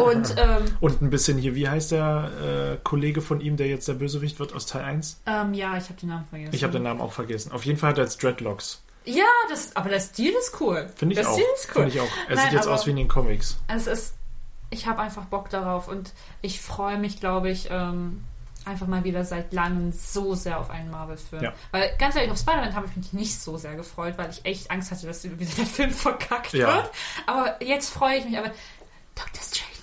und 0.00 0.34
ähm, 0.36 0.64
Und 0.80 0.97
Und 1.00 1.06
ein 1.08 1.10
bisschen 1.10 1.38
hier, 1.38 1.54
wie 1.54 1.68
heißt 1.68 1.92
der 1.92 2.74
äh, 2.74 2.78
Kollege 2.82 3.20
von 3.20 3.40
ihm, 3.40 3.56
der 3.56 3.68
jetzt 3.68 3.86
der 3.88 3.94
Bösewicht 3.94 4.38
wird 4.40 4.52
aus 4.52 4.66
Teil 4.66 4.82
1? 4.84 5.20
Ähm, 5.26 5.54
ja, 5.54 5.76
ich 5.76 5.84
habe 5.84 5.94
den 6.00 6.08
Namen 6.08 6.24
vergessen. 6.28 6.54
Ich 6.54 6.62
habe 6.64 6.72
den 6.72 6.82
Namen 6.82 7.00
auch 7.00 7.12
vergessen. 7.12 7.52
Auf 7.52 7.64
jeden 7.64 7.78
Fall 7.78 7.90
hat 7.90 7.98
er 7.98 8.04
jetzt 8.04 8.22
Dreadlocks. 8.22 8.82
Ja, 9.04 9.24
das, 9.48 9.74
aber 9.76 9.88
der 9.90 10.00
Stil 10.00 10.32
ist 10.38 10.60
cool. 10.60 10.90
Finde 10.96 11.14
ich 11.14 11.20
der 11.20 11.28
auch. 11.30 11.34
Stil 11.34 11.46
ist 11.54 11.68
cool. 11.68 11.82
Finde 11.84 11.88
ich 11.90 12.00
auch. 12.00 12.08
Er 12.28 12.34
Nein, 12.36 12.44
sieht 12.44 12.52
jetzt 12.54 12.68
aus 12.68 12.86
wie 12.86 12.90
in 12.90 12.96
den 12.96 13.08
Comics. 13.08 13.58
Es 13.68 13.86
ist, 13.86 14.14
ich 14.70 14.86
habe 14.86 15.00
einfach 15.00 15.24
Bock 15.26 15.48
darauf 15.50 15.88
und 15.88 16.12
ich 16.42 16.60
freue 16.60 16.98
mich, 16.98 17.20
glaube 17.20 17.48
ich, 17.48 17.68
ähm, 17.70 18.24
einfach 18.66 18.86
mal 18.86 19.04
wieder 19.04 19.24
seit 19.24 19.52
langem 19.54 19.92
so 19.92 20.34
sehr 20.34 20.58
auf 20.58 20.68
einen 20.68 20.90
Marvel-Film. 20.90 21.42
Ja. 21.42 21.54
Weil 21.70 21.90
ganz 21.98 22.16
ehrlich, 22.16 22.30
auf 22.30 22.38
Spider-Man 22.38 22.74
habe 22.74 22.86
ich 22.90 22.96
mich 22.96 23.12
nicht 23.14 23.40
so 23.40 23.56
sehr 23.56 23.76
gefreut, 23.76 24.14
weil 24.18 24.28
ich 24.30 24.44
echt 24.44 24.70
Angst 24.70 24.90
hatte, 24.90 25.06
dass 25.06 25.24
wieder 25.24 25.36
der 25.36 25.66
Film 25.66 25.90
verkackt 25.90 26.52
Ja. 26.52 26.74
wird. 26.74 26.90
Aber 27.26 27.62
jetzt 27.64 27.90
freue 27.90 28.18
ich 28.18 28.24
mich. 28.26 28.36
Aber 28.36 28.50
Doctor 29.14 29.42
Strange. 29.42 29.77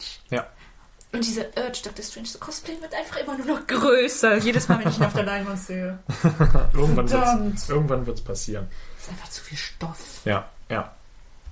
Und 1.16 1.26
diese 1.26 1.42
Urge, 1.56 1.80
Doctor 1.84 2.04
Strange 2.04 2.28
zu 2.28 2.38
cosplayen, 2.40 2.82
wird 2.82 2.94
einfach 2.94 3.18
immer 3.18 3.38
nur 3.38 3.46
noch 3.48 3.68
größer. 3.68 4.38
Jedes 4.38 4.68
Mal, 4.68 4.80
wenn 4.80 4.90
ich 4.92 4.98
ihn 4.98 5.04
auf 5.04 5.14
der 5.14 5.24
Leinwand 5.24 5.60
sehe. 5.60 6.00
Irgendwann 6.74 7.08
Verdammt. 7.08 7.46
wird's, 7.46 7.70
irgendwann 7.70 8.06
wird's 8.06 8.22
passieren. 8.22 8.68
ist 9.00 9.10
einfach 9.10 9.30
zu 9.30 9.42
viel 9.42 9.58
Stoff. 9.58 10.22
Ja, 10.26 10.50
ja. 10.70 10.92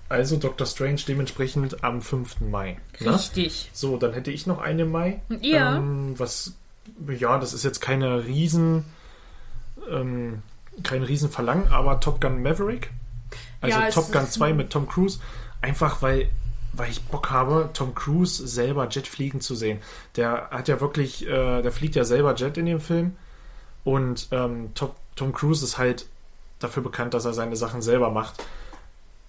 Also 0.10 0.38
Doctor 0.38 0.68
Strange 0.68 1.02
dementsprechend 1.08 1.84
am 1.84 2.02
5. 2.02 2.42
Mai. 2.42 2.78
Ne? 3.00 3.14
Richtig. 3.16 3.70
So, 3.74 3.98
dann 3.98 4.14
hätte 4.14 4.30
ich 4.32 4.46
noch 4.46 4.60
eine 4.62 4.86
Mai. 4.86 5.22
Ja. 5.42 5.78
Ähm, 5.78 6.14
was, 6.20 6.54
ja, 7.08 7.40
das 7.40 7.54
ist 7.54 7.64
jetzt 7.64 7.80
keine 7.82 8.26
riesen, 8.26 8.86
ähm, 9.90 10.44
kein 10.84 11.04
riesen 11.04 11.30
Verlangen, 11.32 11.68
aber 11.70 12.00
Top 12.00 12.22
Gun 12.22 12.42
Maverick. 12.44 12.92
Also 13.62 13.80
Ja, 13.80 13.88
es 13.88 13.96
Top 13.96 14.12
Gun 14.12 14.24
ist- 14.24 14.34
2 14.34 14.54
mit 14.54 14.70
Tom 14.72 14.88
Cruise. 14.88 15.20
Einfach 15.62 16.02
weil, 16.02 16.30
weil 16.74 16.90
ich 16.90 17.04
Bock 17.04 17.30
habe, 17.30 17.70
Tom 17.74 17.96
Cruise 17.96 18.46
selber 18.48 18.88
Jet 18.90 19.08
fliegen 19.08 19.42
zu 19.42 19.56
sehen. 19.56 19.80
Der 20.16 20.50
hat 20.50 20.68
ja 20.68 20.82
wirklich, 20.82 21.26
äh, 21.28 21.62
der 21.62 21.72
fliegt 21.72 21.96
ja 21.96 22.04
selber 22.04 22.36
Jet 22.36 22.58
in 22.58 22.66
dem 22.66 22.80
Film. 22.80 23.16
Und 23.84 24.28
ähm, 24.32 24.72
Tom, 24.74 24.92
Tom 25.16 25.34
Cruise 25.34 25.64
ist 25.64 25.78
halt 25.78 26.08
dafür 26.60 26.84
bekannt, 26.84 27.14
dass 27.14 27.26
er 27.26 27.34
seine 27.34 27.56
Sachen 27.56 27.82
selber 27.82 28.10
macht. 28.10 28.44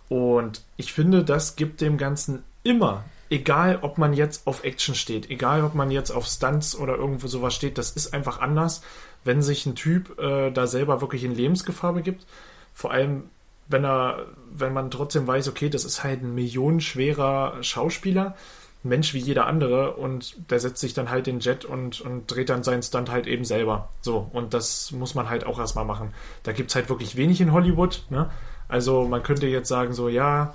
Und 0.09 0.63
ich 0.77 0.93
finde, 0.93 1.25
das 1.25 1.57
gibt 1.57 1.81
dem 1.81 1.99
Ganzen 1.99 2.45
immer, 2.63 3.05
egal 3.31 3.79
ob 3.83 3.99
man 3.99 4.13
jetzt 4.13 4.47
auf 4.47 4.65
Action 4.65 4.95
steht, 4.95 5.31
egal 5.31 5.65
ob 5.65 5.75
man 5.75 5.91
jetzt 5.91 6.11
auf 6.11 6.27
Stunts 6.27 6.77
oder 6.77 6.97
irgendwo 6.97 7.27
sowas 7.27 7.55
steht, 7.55 7.79
das 7.79 7.91
ist 7.91 8.15
einfach 8.15 8.41
anders, 8.41 8.83
wenn 9.25 9.43
sich 9.43 9.67
ein 9.67 9.75
Typ 9.75 10.19
äh, 10.19 10.51
da 10.51 10.67
selber 10.67 11.01
wirklich 11.01 11.25
in 11.25 11.35
Lebensgefahr 11.35 11.95
begibt. 11.95 12.27
Vor 12.75 12.91
allem, 12.91 13.25
wenn 13.69 13.85
er, 13.85 14.27
wenn 14.55 14.73
man 14.73 14.91
trotzdem 14.91 15.27
weiß, 15.27 15.49
okay, 15.49 15.69
das 15.69 15.85
ist 15.85 16.05
halt 16.05 16.23
ein 16.23 16.35
millionenschwerer 16.35 17.63
Schauspieler, 17.63 18.35
Mensch 18.83 19.15
wie 19.15 19.19
jeder 19.19 19.47
andere 19.47 19.95
und 19.95 20.51
der 20.51 20.61
setzt 20.61 20.81
sich 20.81 20.93
dann 20.95 21.11
halt 21.11 21.27
in 21.27 21.37
den 21.37 21.41
Jet 21.41 21.65
und, 21.65 22.01
und 22.03 22.27
dreht 22.27 22.51
dann 22.51 22.63
seinen 22.63 22.83
Stunt 22.83 23.11
halt 23.11 23.27
eben 23.27 23.45
selber. 23.45 23.89
So, 24.03 24.29
und 24.33 24.53
das 24.55 24.93
muss 24.93 25.15
man 25.15 25.31
halt 25.31 25.47
auch 25.47 25.59
erstmal 25.59 25.87
machen. 25.87 26.13
Da 26.43 26.53
gibt's 26.53 26.75
halt 26.75 26.89
wirklich 26.91 27.17
wenig 27.17 27.41
in 27.41 27.53
Hollywood, 27.53 28.05
ne? 28.11 28.31
Also 28.69 29.07
man 29.07 29.23
könnte 29.23 29.47
jetzt 29.47 29.69
sagen, 29.69 29.93
so, 29.93 30.09
ja, 30.09 30.55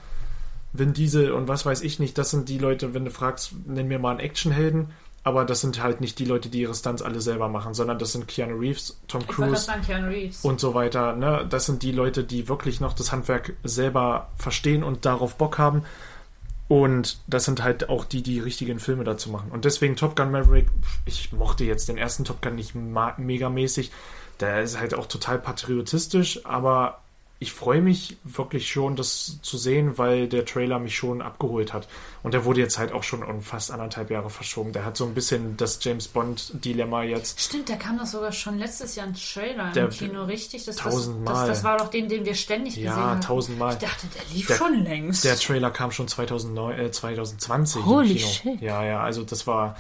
Vin 0.74 0.94
Diesel 0.94 1.32
und 1.32 1.48
was 1.48 1.66
weiß 1.66 1.82
ich 1.82 2.00
nicht, 2.00 2.18
das 2.18 2.30
sind 2.30 2.50
die 2.50 2.60
Leute, 2.60 2.94
wenn 2.94 3.06
du 3.06 3.12
fragst, 3.12 3.54
nenn 3.66 3.88
mir 3.88 4.00
mal 4.00 4.12
einen 4.12 4.20
Actionhelden, 4.20 4.90
aber 5.30 5.46
das 5.46 5.62
sind 5.62 5.82
halt 5.82 6.02
nicht 6.02 6.18
die 6.18 6.26
Leute, 6.26 6.50
die 6.50 6.62
ihre 6.62 6.74
Stunts 6.74 7.04
alle 7.04 7.22
selber 7.22 7.48
machen, 7.48 7.76
sondern 7.76 8.00
das 8.00 8.12
sind 8.12 8.28
Keanu 8.28 8.58
Reeves, 8.58 9.00
Tom 9.08 9.26
Cruise 9.28 9.66
sagen, 9.66 10.06
Reeves. 10.06 10.44
und 10.44 10.60
so 10.60 10.74
weiter. 10.74 11.16
Ne? 11.16 11.46
Das 11.48 11.68
sind 11.68 11.84
die 11.84 11.92
Leute, 11.92 12.24
die 12.24 12.50
wirklich 12.50 12.82
noch 12.82 12.94
das 12.94 13.12
Handwerk 13.12 13.54
selber 13.64 14.30
verstehen 14.38 14.84
und 14.84 15.06
darauf 15.06 15.36
Bock 15.36 15.60
haben. 15.60 15.84
Und 16.68 17.20
das 17.28 17.46
sind 17.46 17.64
halt 17.64 17.90
auch 17.90 18.06
die, 18.06 18.24
die 18.24 18.40
richtigen 18.40 18.80
Filme 18.80 19.04
dazu 19.04 19.30
machen. 19.30 19.52
Und 19.52 19.66
deswegen 19.66 19.96
Top 19.96 20.16
Gun 20.16 20.32
Maverick, 20.32 20.68
ich 21.06 21.32
mochte 21.32 21.64
jetzt 21.64 21.90
den 21.90 21.98
ersten 21.98 22.26
Top 22.26 22.42
Gun 22.42 22.56
nicht 22.56 22.74
megamäßig. 22.76 23.92
Der 24.40 24.62
ist 24.62 24.80
halt 24.80 24.96
auch 24.96 25.06
total 25.06 25.38
patriotistisch, 25.38 26.46
aber 26.46 27.00
ich 27.42 27.54
freue 27.54 27.82
mich 27.82 28.18
wirklich 28.26 28.70
schon, 28.70 28.98
das 28.98 29.40
zu 29.42 29.58
sehen, 29.58 29.98
weil 29.98 30.28
der 30.28 30.44
Trailer 30.46 30.78
mich 30.78 30.98
schon 30.98 31.22
abgeholt 31.22 31.72
hat. 31.72 31.88
Und 32.22 32.34
der 32.34 32.44
wurde 32.44 32.60
jetzt 32.60 32.78
halt 32.78 32.92
auch 32.92 33.04
schon 33.04 33.24
um 33.24 33.42
fast 33.42 33.72
anderthalb 33.72 34.12
Jahre 34.12 34.30
verschoben. 34.30 34.74
Der 34.74 34.84
hat 34.84 34.98
so 34.98 35.06
ein 35.06 35.14
bisschen 35.14 35.56
das 35.56 35.80
James 35.82 36.10
Bond-Dilemma 36.10 37.04
jetzt. 37.04 37.40
Stimmt, 37.40 37.70
der 37.70 37.78
kam 37.78 37.98
doch 37.98 38.06
sogar 38.06 38.34
schon 38.34 38.58
letztes 38.60 38.96
Jahr 38.96 39.08
ein 39.08 39.14
Trailer 39.16 39.72
Der- 39.72 39.86
im 39.86 39.90
Kino, 39.92 40.26
richtig? 40.26 40.66
Das, 40.66 40.76
das, 40.76 40.84
tausendmal. 40.84 41.34
das, 41.34 41.48
das 41.48 41.64
war 41.64 41.78
doch 41.78 41.88
den, 41.88 42.10
den 42.10 42.26
wir 42.26 42.36
ständig 42.36 42.74
gesehen 42.76 42.88
Ja, 42.88 42.96
haben. 42.98 43.22
tausendmal. 43.22 43.74
Ich 43.74 43.80
dachte, 43.80 44.08
der 44.08 44.36
lief 44.36 44.48
Der- 44.48 44.56
schon 44.58 44.84
längst. 44.84 45.24
Der 45.24 45.38
Trailer 45.38 45.72
kam 45.72 45.92
schon 45.94 46.10
2009, 46.10 46.78
äh, 46.78 46.92
2020 46.92 47.86
Holy 47.86 48.12
im 48.12 48.18
Kino. 48.18 48.28
shit. 48.30 48.62
Ja, 48.62 48.84
ja, 48.84 49.00
also 49.02 49.24
das 49.24 49.48
war, 49.48 49.78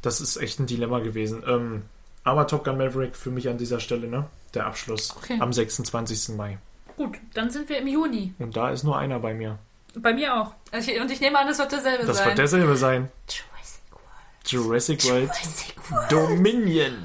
das 0.00 0.22
ist 0.22 0.38
echt 0.38 0.58
ein 0.58 0.66
Dilemma 0.66 1.00
gewesen. 1.00 1.42
Ähm, 1.46 1.82
aber 2.22 2.46
Top 2.46 2.64
Gun 2.64 2.78
Maverick 2.78 3.14
für 3.14 3.30
mich 3.30 3.50
an 3.50 3.58
dieser 3.58 3.78
Stelle, 3.80 4.06
ne? 4.08 4.24
Der 4.54 4.64
Abschluss 4.66 5.14
Okay. 5.18 5.36
am 5.40 5.52
26. 5.52 6.30
Mai. 6.36 6.56
Gut, 6.96 7.18
dann 7.34 7.50
sind 7.50 7.68
wir 7.68 7.78
im 7.78 7.86
Juni. 7.88 8.34
Und 8.38 8.56
da 8.56 8.70
ist 8.70 8.84
nur 8.84 8.96
einer 8.98 9.18
bei 9.18 9.34
mir. 9.34 9.58
Bei 9.96 10.12
mir 10.12 10.34
auch. 10.36 10.52
Also 10.72 10.90
ich- 10.90 11.00
Und 11.00 11.10
ich 11.10 11.20
nehme 11.20 11.38
an, 11.38 11.48
es 11.48 11.58
wird 11.58 11.70
derselbe 11.72 12.04
Das 12.04 12.16
sein. 12.18 12.26
wird 12.28 12.38
derselbe 12.38 12.76
sein. 12.76 13.08
Jurassic 13.28 13.82
World. 13.92 14.44
Jurassic 14.46 15.04
World 15.04 15.30
Jurassic 15.30 15.90
World. 15.90 16.12
Dominion. 16.12 17.04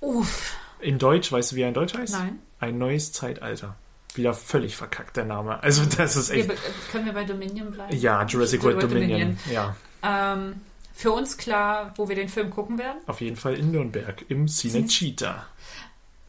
Uff. 0.00 0.56
In 0.80 0.98
Deutsch, 0.98 1.30
weißt 1.30 1.52
du, 1.52 1.56
wie 1.56 1.62
er 1.62 1.68
in 1.68 1.74
Deutsch 1.74 1.94
heißt? 1.94 2.14
Nein. 2.14 2.38
Ein 2.60 2.78
neues 2.78 3.12
Zeitalter. 3.12 3.76
Wieder 4.14 4.34
völlig 4.34 4.76
verkackt, 4.76 5.16
der 5.16 5.24
Name. 5.24 5.62
Also 5.62 5.84
das 5.86 6.16
ist 6.16 6.30
Wir, 6.30 6.38
echt... 6.40 6.48
be- 6.48 6.56
können 6.90 7.06
wir 7.06 7.12
bei 7.14 7.24
Dominion 7.24 7.70
bleiben? 7.70 7.96
Ja, 7.96 8.24
Jurassic 8.24 8.62
World 8.62 8.82
Dominion. 8.82 9.38
Ja, 9.50 9.74
Ähm, 10.02 10.60
für 10.94 11.12
uns 11.12 11.36
klar, 11.38 11.92
wo 11.96 12.08
wir 12.08 12.16
den 12.16 12.28
Film 12.28 12.50
gucken 12.50 12.76
werden. 12.78 12.98
auf 13.06 13.20
jeden 13.20 13.36
Fall 13.36 13.54
in 13.54 13.70
Nürnberg 13.70 14.24
im 14.28 14.48
Cine 14.48 14.86
Cheetah. 14.86 15.46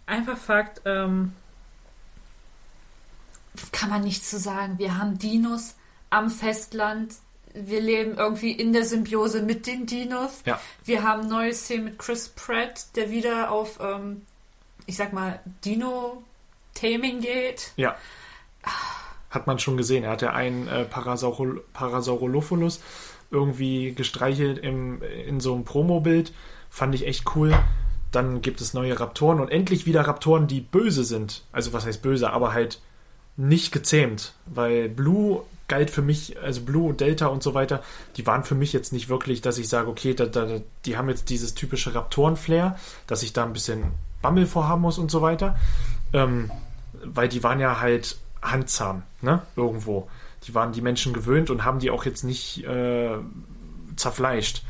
Einfach 0.06 0.38
Fakt, 0.38 0.82
ähm, 0.86 1.34
kann 3.72 3.90
man 3.90 4.04
nicht 4.04 4.26
zu 4.26 4.40
sagen. 4.40 4.78
Wir 4.78 4.98
haben 4.98 5.18
Dinos 5.18 5.76
am 6.10 6.30
Festland. 6.30 7.14
Wir 7.54 7.82
leben 7.82 8.18
irgendwie 8.18 8.52
in 8.52 8.74
der 8.74 8.84
Symbiose 8.84 9.44
mit 9.44 9.68
den 9.68 9.86
Dinos. 9.86 10.42
Ja. 10.46 10.60
Wir 10.86 11.04
haben 11.04 11.28
neue 11.28 11.54
Szenen 11.54 11.86
mit 11.86 12.00
Chris 12.00 12.30
Pratt, 12.30 12.88
der 12.96 13.12
wieder 13.12 13.52
auf, 13.52 13.80
ähm, 13.80 14.24
ich 14.88 14.96
sag 14.96 15.14
mal, 15.14 15.40
Dino-Taming 15.64 17.22
geht. 17.22 17.74
Ja. 17.76 17.96
Hat 19.30 19.46
man 19.46 19.60
schon 19.60 19.78
gesehen. 19.78 20.04
Er 20.04 20.12
hat 20.12 20.22
ja 20.22 20.34
einen 20.34 20.68
äh, 20.68 20.86
Parasaurol 20.86 21.64
Parasaurolophilus 21.74 22.82
irgendwie 23.30 23.94
gestreichelt 23.94 24.60
im, 24.60 25.02
in 25.02 25.40
so 25.40 25.54
einem 25.54 25.66
Promo-Bild. 25.66 26.34
Fand 26.70 26.96
ich 26.96 27.06
echt 27.08 27.36
cool. 27.36 27.54
Dann 28.12 28.42
gibt 28.42 28.62
es 28.62 28.74
neue 28.74 29.00
Raptoren 29.00 29.40
und 29.40 29.50
endlich 29.50 29.86
wieder 29.86 30.02
Raptoren, 30.02 30.48
die 30.48 30.62
böse 30.62 31.04
sind. 31.04 31.44
Also 31.52 31.74
was 31.74 31.86
heißt 31.86 32.02
böse, 32.02 32.32
aber 32.32 32.54
halt 32.54 32.80
nicht 33.38 33.72
gezähmt. 33.72 34.34
Weil 34.46 34.90
Blue 34.90 35.44
galt 35.68 35.90
für 35.90 36.02
mich, 36.02 36.40
also 36.42 36.62
Blue, 36.62 36.94
Delta 36.94 37.28
und 37.28 37.42
so 37.42 37.54
weiter, 37.54 37.82
die 38.18 38.28
waren 38.28 38.44
für 38.44 38.56
mich 38.56 38.74
jetzt 38.74 38.94
nicht 38.94 39.10
wirklich, 39.10 39.42
dass 39.42 39.58
ich 39.58 39.70
sage, 39.70 39.90
okay, 39.90 40.14
da, 40.14 40.26
da, 40.26 40.60
die 40.86 40.98
haben 40.98 41.10
jetzt 41.10 41.30
dieses 41.30 41.56
typische 41.56 41.96
Raptoren-Flair, 41.96 42.78
dass 43.08 43.24
ich 43.24 43.34
da 43.34 43.44
ein 43.44 43.54
bisschen 43.54 43.86
Bammel 44.22 44.46
vorhaben 44.46 44.82
muss 44.82 44.98
und 44.98 45.10
so 45.10 45.22
weiter. 45.22 45.58
Ähm, 46.14 46.52
weil 47.04 47.28
die 47.28 47.44
waren 47.44 47.60
ja 47.60 47.80
halt 47.80 48.18
handzahm, 48.42 49.04
ne? 49.22 49.42
Irgendwo. 49.56 50.08
Die 50.48 50.54
waren 50.54 50.74
die 50.74 50.82
Menschen 50.82 51.14
gewöhnt 51.14 51.50
und 51.50 51.64
haben 51.64 51.80
die 51.80 51.90
auch 51.90 52.06
jetzt 52.06 52.24
nicht 52.24 52.66
äh, 52.66 53.18
zerfleischt. 53.96 54.64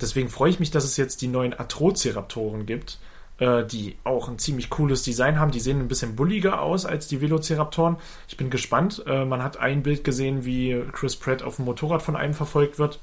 Deswegen 0.00 0.28
freue 0.28 0.50
ich 0.50 0.60
mich, 0.60 0.70
dass 0.70 0.84
es 0.84 0.96
jetzt 0.96 1.22
die 1.22 1.28
neuen 1.28 1.58
Atrociraptoren 1.58 2.66
gibt, 2.66 2.98
äh, 3.42 3.64
die 3.66 3.96
auch 4.04 4.28
ein 4.28 4.38
ziemlich 4.38 4.70
cooles 4.70 5.02
Design 5.02 5.38
haben. 5.40 5.50
Die 5.50 5.60
sehen 5.60 5.80
ein 5.80 5.88
bisschen 5.88 6.14
bulliger 6.14 6.62
aus 6.62 6.86
als 6.86 7.08
die 7.08 7.20
Velociraptoren. 7.20 7.96
Ich 8.28 8.36
bin 8.36 8.50
gespannt. 8.50 9.02
Äh, 9.06 9.24
man 9.24 9.42
hat 9.42 9.56
ein 9.58 9.82
Bild 9.82 10.04
gesehen, 10.04 10.44
wie 10.44 10.80
Chris 10.92 11.16
Pratt 11.16 11.42
auf 11.42 11.56
dem 11.56 11.64
Motorrad 11.64 12.02
von 12.02 12.14
einem 12.16 12.34
verfolgt 12.34 12.78
wird. 12.78 13.00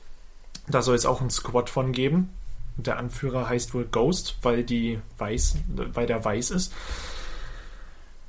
Da 0.68 0.82
soll 0.82 0.96
es 0.96 1.06
auch 1.06 1.20
einen 1.20 1.30
Squad 1.30 1.70
von 1.70 1.92
geben. 1.92 2.30
Der 2.78 2.98
Anführer 2.98 3.50
heißt 3.50 3.74
wohl 3.74 3.86
Ghost, 3.86 4.38
weil 4.42 4.64
die 4.64 5.00
weiß, 5.18 5.58
weil 5.94 6.06
der 6.06 6.24
weiß 6.24 6.52
ist. 6.52 6.74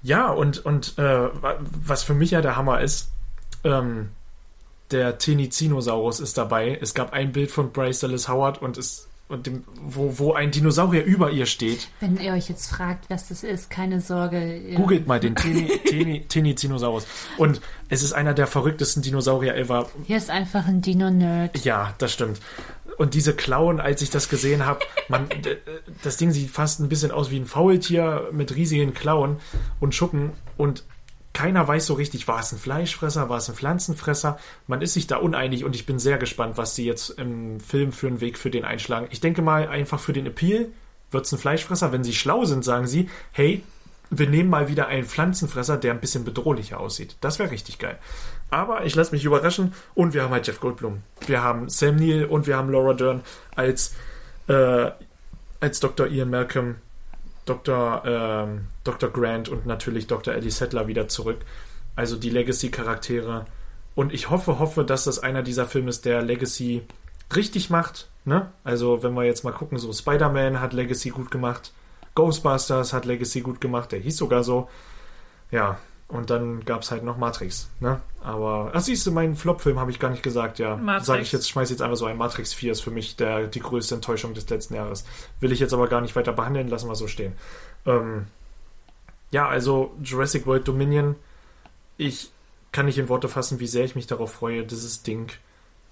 Ja, 0.03 0.31
und, 0.31 0.65
und 0.65 0.99
äh, 0.99 1.03
wa- 1.43 1.59
was 1.61 2.03
für 2.03 2.15
mich 2.15 2.31
ja 2.33 2.41
der 2.41 2.57
Hammer 2.57 2.81
ist, 2.81 3.11
ähm, 3.65 4.09
der 4.91 5.19
Tenizinosaurus 5.19 6.19
ist 6.19 6.37
dabei. 6.39 6.77
Es 6.81 6.95
gab 6.95 7.13
ein 7.13 7.31
Bild 7.33 7.51
von 7.51 7.71
Bryce 7.71 8.01
Dallas 8.01 8.29
Howard 8.29 8.61
und 8.63 8.79
es 8.79 9.07
und 9.31 9.47
dem, 9.47 9.65
wo, 9.83 10.19
wo 10.19 10.33
ein 10.35 10.51
Dinosaurier 10.51 11.05
über 11.05 11.31
ihr 11.31 11.47
steht. 11.47 11.89
Wenn 12.01 12.19
ihr 12.21 12.33
euch 12.33 12.49
jetzt 12.49 12.69
fragt, 12.69 13.09
was 13.09 13.29
das 13.29 13.43
ist, 13.43 13.71
keine 13.71 14.01
Sorge. 14.01 14.61
Googelt 14.75 15.07
mal 15.07 15.21
den 15.21 15.35
Teni- 15.37 15.81
Teni- 15.89 16.27
Tenizinosaurus. 16.29 17.07
Und 17.39 17.61
es 17.89 18.03
ist 18.03 18.13
einer 18.13 18.35
der 18.35 18.47
verrücktesten 18.47 19.03
Dinosaurier 19.03 19.55
ever. 19.57 19.89
Hier 20.07 20.17
ist 20.17 20.31
einfach 20.31 20.67
ein 20.67 20.83
Dino-Nerd. 20.83 21.65
Ja, 21.65 21.95
das 21.99 22.13
stimmt. 22.13 22.41
Und 22.99 23.15
diese 23.15 23.35
Klauen, 23.35 23.81
als 23.81 24.03
ich 24.03 24.11
das 24.11 24.29
gesehen 24.29 24.67
habe, 24.67 24.81
man, 25.09 25.29
d- 25.29 25.57
das 26.03 26.19
Ding 26.19 26.33
sieht 26.33 26.51
fast 26.51 26.81
ein 26.81 26.89
bisschen 26.91 27.11
aus 27.13 27.31
wie 27.31 27.39
ein 27.39 27.47
Faultier 27.47 28.29
mit 28.33 28.55
riesigen 28.55 28.93
Klauen 28.93 29.39
und 29.81 29.95
Schuppen. 29.95 30.33
Und 30.59 30.85
keiner 31.33 31.67
weiß 31.67 31.87
so 31.87 31.95
richtig, 31.95 32.27
war 32.29 32.41
es 32.41 32.53
ein 32.53 32.59
Fleischfresser, 32.59 33.29
war 33.29 33.39
es 33.39 33.49
ein 33.49 33.55
Pflanzenfresser. 33.55 34.39
Man 34.67 34.83
ist 34.83 34.95
sich 34.95 35.07
da 35.07 35.17
uneinig 35.17 35.65
und 35.65 35.75
ich 35.75 35.87
bin 35.87 35.99
sehr 35.99 36.19
gespannt, 36.19 36.57
was 36.59 36.75
sie 36.75 36.85
jetzt 36.85 37.11
im 37.11 37.61
Film 37.61 37.93
für 37.93 38.09
einen 38.09 38.21
Weg 38.21 38.37
für 38.37 38.51
den 38.51 38.65
einschlagen. 38.65 39.07
Ich 39.11 39.21
denke 39.21 39.43
mal, 39.43 39.69
einfach 39.69 40.01
für 40.01 40.13
den 40.13 40.27
Appeal 40.27 40.69
wird 41.11 41.27
es 41.27 41.33
ein 41.33 41.39
Fleischfresser. 41.39 41.93
Wenn 41.93 42.05
sie 42.05 42.15
schlau 42.15 42.45
sind, 42.45 42.65
sagen 42.65 42.87
sie, 42.87 43.09
hey, 43.33 43.63
wir 44.11 44.29
nehmen 44.29 44.51
mal 44.51 44.69
wieder 44.69 44.89
einen 44.89 45.07
Pflanzenfresser, 45.07 45.77
der 45.77 45.93
ein 45.93 46.01
bisschen 46.01 46.25
bedrohlicher 46.25 46.81
aussieht. 46.81 47.17
Das 47.21 47.39
wäre 47.39 47.53
richtig 47.53 47.79
geil. 47.79 47.99
Aber 48.51 48.85
ich 48.85 48.97
lasse 48.97 49.13
mich 49.13 49.25
überraschen 49.25 49.73
und 49.95 50.15
wir 50.15 50.25
haben 50.25 50.33
halt 50.33 50.49
Jeff 50.49 50.59
Goldblum. 50.59 51.03
Wir 51.27 51.43
haben 51.43 51.69
Sam 51.69 51.95
Neill 51.95 52.25
und 52.25 52.49
wir 52.49 52.57
haben 52.57 52.71
Laura 52.71 52.95
Dern 52.95 53.23
als, 53.55 53.95
äh, 54.49 54.91
als 55.61 55.79
Dr. 55.79 56.09
Ian 56.09 56.31
Malcolm, 56.31 56.77
Dr. 57.47 58.03
Ähm, 58.05 58.67
Dr. 58.85 59.11
Grant 59.11 59.49
und 59.49 59.67
natürlich 59.67 60.07
Dr. 60.07 60.35
Eddie 60.35 60.51
Settler 60.51 60.87
wieder 60.87 61.09
zurück. 61.09 61.39
Also 61.97 62.17
die 62.17 62.31
Legacy-Charaktere. 62.31 63.45
Und 63.95 64.13
ich 64.13 64.31
hoffe, 64.31 64.59
hoffe, 64.59 64.85
dass 64.85 65.05
das 65.05 65.19
einer 65.19 65.43
dieser 65.43 65.67
Filme 65.67 65.91
ist, 65.91 66.05
der 66.05 66.23
Legacy 66.23 66.83
richtig 67.35 67.71
macht. 67.71 68.09
Ne? 68.25 68.51
Also 68.65 69.03
wenn 69.03 69.15
wir 69.15 69.25
jetzt 69.25 69.45
mal 69.45 69.53
gucken, 69.53 69.79
so 69.79 69.93
Spider-Man 69.93 70.61
hat 70.61 70.73
Legacy 70.73 71.11
gut 71.11 71.31
gemacht. 71.31 71.73
Ghostbusters 72.15 72.93
hat 72.93 73.05
Legacy 73.05 73.41
gut 73.41 73.61
gemacht, 73.61 73.93
der 73.93 74.01
hieß 74.01 74.17
sogar 74.17 74.45
so. 74.45 74.69
Ja, 75.51 75.79
und 76.11 76.31
dann 76.31 76.65
gab 76.65 76.83
es 76.83 76.91
halt 76.91 77.05
noch 77.05 77.17
Matrix, 77.17 77.69
ne? 77.81 78.01
Aber, 78.23 78.71
ach 78.75 78.81
siehst 78.81 79.07
du, 79.07 79.13
meinen 79.13 79.37
Flop-Film 79.37 79.79
habe 79.79 79.91
ich 79.91 79.99
gar 79.99 80.11
nicht 80.11 80.23
gesagt, 80.23 80.59
ja. 80.59 80.77
Matrix. 80.77 81.07
Sage 81.07 81.23
ich 81.23 81.33
jetzt, 81.33 81.49
schmeiß 81.49 81.71
jetzt 81.71 81.83
einfach 81.83 81.97
so 81.97 82.07
ein. 82.07 82.17
Matrix 82.17 82.53
4 82.53 82.73
ist 82.73 82.81
für 82.81 82.91
mich 82.91 83.17
der, 83.17 83.47
die 83.47 83.61
größte 83.61 83.95
Enttäuschung 83.95 84.35
des 84.35 84.49
letzten 84.51 84.75
Jahres. 84.75 85.05
Will 85.39 85.53
ich 85.53 85.61
jetzt 85.61 85.73
aber 85.73 85.89
gar 85.89 86.01
nicht 86.01 86.17
weiter 86.17 86.33
behandeln, 86.33 86.69
lassen 86.69 86.89
wir 86.89 86.97
so 86.97 87.07
stehen. 87.07 87.33
Ähm, 87.87 88.27
ja, 89.31 89.49
also 89.49 89.95
Jurassic 90.03 90.47
World 90.47 90.67
Dominion, 90.67 91.15
ich 91.97 92.31
kann 92.73 92.87
nicht 92.87 92.99
in 92.99 93.09
Worte 93.09 93.29
fassen, 93.29 93.61
wie 93.61 93.67
sehr 93.67 93.85
ich 93.85 93.95
mich 93.95 94.07
darauf 94.07 94.33
freue, 94.33 94.65
dieses 94.65 95.03
Ding 95.03 95.31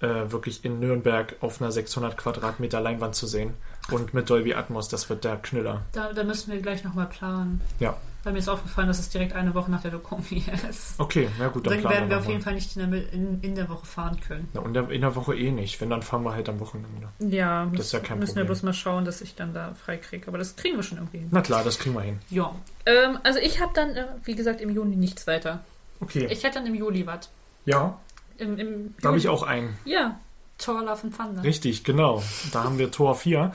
äh, 0.01 0.31
wirklich 0.31 0.65
in 0.65 0.79
Nürnberg 0.79 1.35
auf 1.41 1.61
einer 1.61 1.71
600 1.71 2.17
Quadratmeter 2.17 2.79
Leinwand 2.81 3.15
zu 3.15 3.27
sehen. 3.27 3.53
Und 3.91 4.13
mit 4.13 4.29
Dolby 4.29 4.53
Atmos, 4.53 4.87
das 4.87 5.09
wird 5.09 5.23
der 5.23 5.37
Knüller. 5.37 5.81
Da, 5.93 6.13
da 6.13 6.23
müssen 6.23 6.51
wir 6.51 6.61
gleich 6.61 6.83
nochmal 6.83 7.07
planen. 7.07 7.61
Ja. 7.79 7.97
Weil 8.23 8.33
mir 8.33 8.39
ist 8.39 8.49
aufgefallen, 8.49 8.87
dass 8.89 8.99
es 8.99 9.07
direkt 9.09 9.31
eine 9.33 9.53
Woche 9.55 9.71
nach 9.71 9.81
der 9.81 9.91
Dokumie 9.91 10.43
ist. 10.69 10.99
Okay, 10.99 11.29
na 11.39 11.47
gut, 11.47 11.65
dann 11.65 11.73
Dann 11.73 11.81
planen 11.81 11.95
werden 11.95 12.09
wir 12.09 12.17
auf 12.17 12.27
jeden 12.27 12.41
Fall 12.41 12.53
nicht 12.53 12.75
in 12.75 12.91
der, 12.91 13.13
in, 13.13 13.39
in 13.41 13.55
der 13.55 13.69
Woche 13.69 13.85
fahren 13.85 14.19
können. 14.19 14.49
Na, 14.53 14.59
und 14.59 14.75
in 14.75 15.01
der 15.01 15.15
Woche 15.15 15.35
eh 15.37 15.51
nicht. 15.51 15.79
Wenn, 15.79 15.89
dann 15.89 16.01
fahren 16.01 16.23
wir 16.23 16.33
halt 16.33 16.49
am 16.49 16.59
Wochenende. 16.59 17.07
Ja, 17.19 17.65
Das 17.73 17.85
ist 17.87 17.91
ja 17.93 17.99
kein 17.99 18.19
müssen 18.19 18.35
wir 18.35 18.41
Problem. 18.43 18.47
bloß 18.47 18.63
mal 18.63 18.73
schauen, 18.73 19.05
dass 19.05 19.21
ich 19.21 19.35
dann 19.35 19.53
da 19.53 19.73
frei 19.73 19.95
kriege. 19.97 20.27
Aber 20.27 20.37
das 20.37 20.55
kriegen 20.57 20.75
wir 20.75 20.83
schon 20.83 20.97
irgendwie 20.97 21.19
hin. 21.19 21.29
Na 21.31 21.41
klar, 21.41 21.63
das 21.63 21.79
kriegen 21.79 21.95
wir 21.95 22.01
hin. 22.01 22.19
Ja. 22.29 22.53
Ähm, 22.85 23.19
also 23.23 23.39
ich 23.39 23.61
habe 23.61 23.71
dann, 23.73 23.95
äh, 23.95 24.05
wie 24.25 24.35
gesagt, 24.35 24.59
im 24.59 24.69
Juni 24.69 24.97
nichts 24.97 25.25
weiter. 25.25 25.61
Okay. 26.01 26.27
Ich 26.29 26.43
hätte 26.43 26.55
dann 26.59 26.67
im 26.67 26.75
Juli 26.75 27.07
was. 27.07 27.29
ja, 27.65 27.97
Im, 28.37 28.57
im 28.57 28.95
da 29.01 29.09
habe 29.09 29.17
ich 29.17 29.29
auch 29.29 29.43
einen. 29.43 29.77
Ja. 29.85 30.19
Thor 30.57 30.81
Love 30.83 31.03
and 31.03 31.15
Thunder. 31.15 31.43
Richtig, 31.43 31.85
genau. 31.85 32.21
Da 32.51 32.65
haben 32.65 32.77
wir 32.77 32.91
Tor 32.91 33.15
4. 33.15 33.53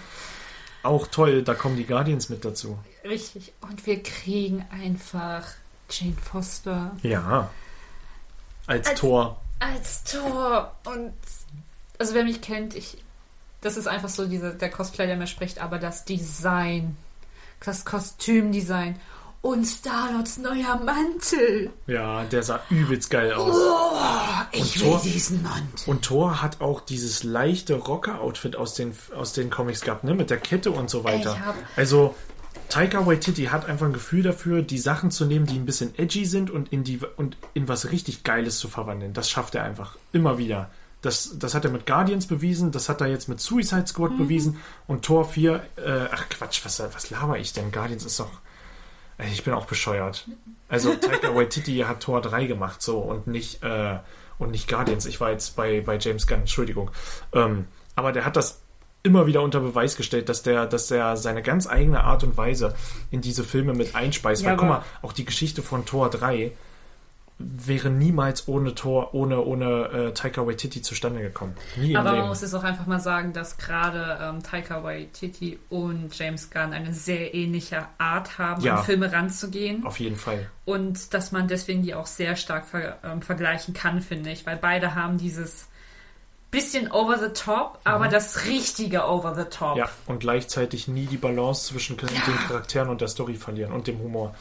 Auch 0.82 1.06
toll, 1.06 1.42
da 1.42 1.52
kommen 1.54 1.76
die 1.76 1.84
Guardians 1.84 2.30
mit 2.30 2.44
dazu. 2.46 2.78
Richtig. 3.04 3.52
Und 3.60 3.86
wir 3.86 4.02
kriegen 4.02 4.64
einfach 4.72 5.44
Jane 5.90 6.16
Foster 6.16 6.92
Ja. 7.02 7.50
Als, 8.66 8.88
Als- 8.88 9.00
Tor. 9.00 9.40
als 9.60 10.04
Thor. 10.04 10.74
Und 10.86 11.12
also 11.98 12.14
wer 12.14 12.24
mich 12.24 12.40
kennt, 12.40 12.74
ich. 12.74 12.98
Das 13.60 13.76
ist 13.78 13.86
einfach 13.86 14.08
so 14.10 14.26
dieser, 14.26 14.52
der 14.52 14.70
Cosplay, 14.70 15.06
der 15.06 15.16
mir 15.16 15.26
spricht, 15.26 15.58
aber 15.58 15.78
das 15.78 16.04
Design, 16.04 16.96
das 17.64 17.84
Kostümdesign 17.86 18.98
und 19.40 19.64
Starlots 19.64 20.36
neuer 20.38 20.78
Mantel. 20.84 21.70
Ja, 21.86 22.24
der 22.24 22.42
sah 22.42 22.60
übelst 22.68 23.08
geil 23.10 23.32
aus. 23.32 23.54
Oh, 23.56 23.98
ich 24.52 24.76
Und 24.76 24.82
will 24.84 24.90
Thor- 24.92 25.00
diesen 25.02 25.42
Mantel. 25.42 25.90
Und 25.90 26.02
Thor 26.04 26.42
hat 26.42 26.60
auch 26.60 26.80
dieses 26.82 27.22
leichte 27.24 27.74
Rocker-Outfit 27.74 28.56
aus 28.56 28.74
den, 28.74 28.94
aus 29.16 29.32
den 29.32 29.48
Comics 29.50 29.80
gehabt, 29.82 30.04
ne? 30.04 30.14
Mit 30.14 30.28
der 30.30 30.38
Kette 30.38 30.70
und 30.70 30.88
so 30.90 31.04
weiter. 31.04 31.36
Also, 31.76 32.14
Taika 32.74 33.06
Waititi 33.06 33.44
hat 33.44 33.66
einfach 33.66 33.86
ein 33.86 33.92
Gefühl 33.92 34.22
dafür, 34.24 34.60
die 34.62 34.78
Sachen 34.78 35.12
zu 35.12 35.26
nehmen, 35.26 35.46
die 35.46 35.56
ein 35.56 35.64
bisschen 35.64 35.96
edgy 35.96 36.24
sind 36.24 36.50
und 36.50 36.72
in, 36.72 36.82
die, 36.82 36.98
und 37.16 37.36
in 37.54 37.68
was 37.68 37.92
richtig 37.92 38.24
Geiles 38.24 38.58
zu 38.58 38.68
verwandeln. 38.68 39.12
Das 39.12 39.30
schafft 39.30 39.54
er 39.54 39.62
einfach. 39.62 39.96
Immer 40.12 40.38
wieder. 40.38 40.70
Das, 41.00 41.38
das 41.38 41.54
hat 41.54 41.64
er 41.64 41.70
mit 41.70 41.86
Guardians 41.86 42.26
bewiesen, 42.26 42.72
das 42.72 42.88
hat 42.88 43.00
er 43.00 43.06
jetzt 43.06 43.28
mit 43.28 43.38
Suicide 43.38 43.86
Squad 43.86 44.12
Mhm. 44.12 44.18
bewiesen 44.18 44.60
und 44.88 45.04
Tor 45.04 45.24
4, 45.28 45.62
äh, 45.76 46.06
ach 46.10 46.28
Quatsch, 46.30 46.64
was, 46.64 46.80
was 46.80 47.10
laber 47.10 47.38
ich 47.38 47.52
denn? 47.52 47.70
Guardians 47.70 48.04
ist 48.04 48.18
doch. 48.18 48.30
Ich 49.30 49.44
bin 49.44 49.54
auch 49.54 49.66
bescheuert. 49.66 50.26
Also 50.68 50.94
Taika 50.94 51.28
Waititi 51.36 51.78
hat 51.86 52.00
Tor 52.00 52.22
3 52.22 52.46
gemacht, 52.46 52.82
so 52.82 52.98
und 52.98 53.28
nicht, 53.28 53.62
äh, 53.62 53.98
und 54.38 54.50
nicht 54.50 54.66
Guardians. 54.68 55.06
Ich 55.06 55.20
war 55.20 55.30
jetzt 55.30 55.54
bei, 55.54 55.80
bei 55.80 55.96
James 55.98 56.26
Gunn, 56.26 56.40
Entschuldigung. 56.40 56.90
Ähm, 57.32 57.66
aber 57.94 58.10
der 58.10 58.24
hat 58.24 58.34
das 58.34 58.62
immer 59.04 59.26
wieder 59.26 59.42
unter 59.42 59.60
Beweis 59.60 59.96
gestellt, 59.96 60.28
dass 60.28 60.42
der, 60.42 60.66
dass 60.66 60.88
der 60.88 61.16
seine 61.16 61.42
ganz 61.42 61.68
eigene 61.68 62.02
Art 62.02 62.24
und 62.24 62.36
Weise 62.36 62.74
in 63.10 63.20
diese 63.20 63.44
Filme 63.44 63.74
mit 63.74 63.94
einspeist. 63.94 64.42
Ja, 64.42 64.50
Weil 64.50 64.56
guck 64.56 64.68
mal, 64.68 64.82
auch 65.02 65.12
die 65.12 65.24
Geschichte 65.26 65.62
von 65.62 65.84
Tor 65.84 66.10
3 66.10 66.50
wäre 67.38 67.90
niemals 67.90 68.46
ohne 68.48 68.74
Tor, 68.74 69.12
ohne, 69.12 69.42
ohne 69.44 69.88
äh, 69.88 70.12
Taika 70.14 70.46
Waititi 70.46 70.82
zustande 70.82 71.20
gekommen. 71.20 71.54
Nie 71.76 71.96
Aber 71.96 72.12
man 72.12 72.28
muss 72.28 72.42
es 72.42 72.54
auch 72.54 72.62
einfach 72.62 72.86
mal 72.86 73.00
sagen, 73.00 73.32
dass 73.32 73.58
gerade 73.58 74.18
ähm, 74.22 74.42
Taika 74.42 74.84
Waititi 74.84 75.58
und 75.68 76.16
James 76.16 76.50
Gunn 76.50 76.72
eine 76.72 76.94
sehr 76.94 77.34
ähnliche 77.34 77.86
Art 77.98 78.38
haben, 78.38 78.62
Ja. 78.62 78.76
an 78.76 78.84
Filme 78.84 79.12
ranzugehen. 79.12 79.84
Auf 79.84 79.98
jeden 79.98 80.16
Fall. 80.16 80.48
Und 80.64 81.12
dass 81.12 81.32
man 81.32 81.48
deswegen 81.48 81.82
die 81.82 81.94
auch 81.94 82.06
sehr 82.06 82.36
stark 82.36 82.66
ver 82.66 82.98
ähm, 83.02 83.20
vergleichen 83.20 83.74
kann, 83.74 84.00
finde 84.00 84.30
ich. 84.30 84.46
Weil 84.46 84.56
beide 84.56 84.94
haben 84.94 85.18
dieses 85.18 85.68
bisschen 86.54 86.90
over 86.90 87.18
the 87.18 87.28
top, 87.28 87.78
aber 87.84 88.08
das 88.08 88.44
richtige 88.46 89.04
over 89.06 89.34
the 89.34 89.44
top. 89.44 89.72
Mhm. 89.72 89.78
Ja, 89.78 89.88
und 90.06 90.20
gleichzeitig 90.20 90.88
nie 90.88 91.06
die 91.06 91.16
Balance 91.16 91.66
zwischen 91.66 91.96
den 91.96 92.08
Charakteren 92.48 92.88
und 92.88 93.00
der 93.00 93.08
Story 93.08 93.34
verlieren 93.34 93.72
und 93.72 93.86
dem 93.86 93.98
Humor. 94.00 94.34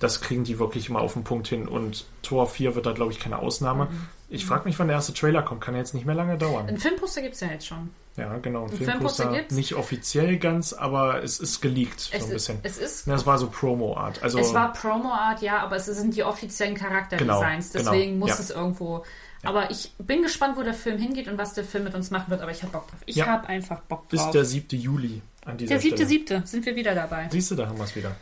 Das 0.00 0.20
kriegen 0.20 0.44
die 0.44 0.58
wirklich 0.58 0.88
immer 0.88 1.00
auf 1.00 1.14
den 1.14 1.24
Punkt 1.24 1.48
hin. 1.48 1.66
Und 1.66 2.06
Tor 2.22 2.46
4 2.46 2.74
wird 2.74 2.86
da, 2.86 2.92
glaube 2.92 3.12
ich, 3.12 3.18
keine 3.20 3.38
Ausnahme. 3.38 3.86
Mhm. 3.86 4.08
Ich 4.30 4.44
frage 4.44 4.64
mich, 4.64 4.78
wann 4.78 4.88
der 4.88 4.96
erste 4.96 5.14
Trailer 5.14 5.42
kommt. 5.42 5.60
Kann 5.62 5.74
ja 5.74 5.80
jetzt 5.80 5.94
nicht 5.94 6.04
mehr 6.04 6.14
lange 6.14 6.36
dauern. 6.36 6.68
Ein 6.68 6.76
Filmposter 6.78 7.22
gibt 7.22 7.34
es 7.34 7.40
ja 7.40 7.48
jetzt 7.48 7.66
schon. 7.66 7.90
Ja, 8.16 8.36
genau. 8.38 8.64
Ein 8.64 8.70
Ein 8.70 8.76
Filmposter 8.76 8.92
Filmposter 8.92 9.32
gibt's? 9.32 9.54
nicht 9.54 9.74
offiziell 9.74 10.38
ganz, 10.38 10.72
aber 10.72 11.22
es 11.22 11.40
ist 11.40 11.60
geleakt 11.60 12.00
so 12.00 12.10
Es, 12.12 12.24
ein 12.24 12.28
ist, 12.28 12.32
bisschen. 12.34 12.58
es 12.62 12.78
ist 12.78 13.08
es 13.08 13.26
war 13.26 13.38
so 13.38 13.48
Promo-Art. 13.48 14.22
Also, 14.22 14.38
Es 14.38 14.52
war 14.52 14.72
Promo-Art, 14.72 15.40
ja, 15.40 15.60
aber 15.60 15.76
es 15.76 15.86
sind 15.86 16.14
die 16.14 16.24
offiziellen 16.24 16.74
Charakterdesigns. 16.74 17.72
Genau, 17.72 17.90
deswegen 17.90 18.12
genau, 18.14 18.26
muss 18.26 18.36
ja. 18.36 18.44
es 18.44 18.50
irgendwo. 18.50 19.04
Aber 19.44 19.70
ich 19.70 19.92
bin 19.98 20.22
gespannt, 20.22 20.56
wo 20.56 20.62
der 20.62 20.74
Film 20.74 20.98
hingeht 20.98 21.28
und 21.28 21.38
was 21.38 21.54
der 21.54 21.64
Film 21.64 21.84
mit 21.84 21.94
uns 21.94 22.10
machen 22.10 22.30
wird. 22.30 22.40
Aber 22.42 22.50
ich 22.50 22.62
habe 22.62 22.72
Bock 22.72 22.88
drauf. 22.90 23.00
Ich 23.06 23.16
Ja. 23.16 23.26
habe 23.26 23.46
einfach 23.48 23.80
Bock 23.82 24.08
bis 24.08 24.20
drauf. 24.22 24.32
der 24.32 24.44
7. 24.44 24.76
Juli 24.78 25.22
an 25.44 25.56
dieser 25.56 25.74
der 25.74 25.80
siebte, 25.80 25.96
Stelle. 25.98 26.08
siebte 26.08 26.42
sind 26.44 26.66
wir 26.66 26.74
wieder 26.76 26.94
dabei. 26.94 27.28
Siehst 27.30 27.50
du, 27.50 27.54
da 27.54 27.66
haben 27.68 27.78
wir 27.78 27.84
es 27.84 27.94
wieder. 27.96 28.14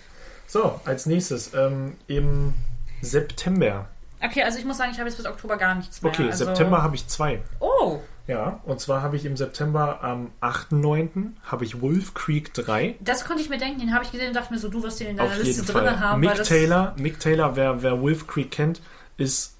So, 0.46 0.80
als 0.84 1.06
nächstes 1.06 1.52
ähm, 1.54 1.96
im 2.06 2.54
September. 3.00 3.88
Okay, 4.22 4.42
also 4.42 4.58
ich 4.58 4.64
muss 4.64 4.76
sagen, 4.78 4.90
ich 4.92 4.98
habe 4.98 5.08
jetzt 5.08 5.16
bis 5.16 5.26
Oktober 5.26 5.56
gar 5.56 5.74
nichts 5.74 6.00
mehr. 6.02 6.12
Okay, 6.12 6.26
also, 6.30 6.44
September 6.44 6.82
habe 6.82 6.96
ich 6.96 7.06
zwei. 7.08 7.42
Oh, 7.60 7.98
Ja, 8.26 8.60
und 8.64 8.80
zwar 8.80 9.02
habe 9.02 9.16
ich 9.16 9.24
im 9.24 9.36
September 9.36 10.02
am 10.02 10.30
8.9. 10.40 11.32
habe 11.44 11.64
ich 11.64 11.80
Wolf 11.80 12.14
Creek 12.14 12.52
3. 12.54 12.96
das 13.00 13.24
konnte 13.24 13.42
ich 13.42 13.48
mir 13.48 13.58
denken. 13.58 13.80
Den 13.80 13.94
habe 13.94 14.04
ich 14.04 14.10
gesehen 14.12 14.28
und 14.28 14.34
dachte 14.34 14.52
mir 14.52 14.58
so, 14.58 14.68
du 14.68 14.82
wirst 14.82 14.98
den 15.00 15.08
in 15.08 15.16
deiner 15.16 15.30
Auf 15.30 15.38
Liste 15.42 15.64
drin 15.72 16.00
haben. 16.00 16.20
Mick 16.20 16.30
weil 16.30 16.36
das, 16.38 16.48
Taylor, 16.48 16.94
Mick 16.98 17.20
Taylor, 17.20 17.54
wer, 17.56 17.82
wer 17.82 18.00
Wolf 18.00 18.26
Creek 18.26 18.50
kennt, 18.50 18.80
ist 19.16 19.55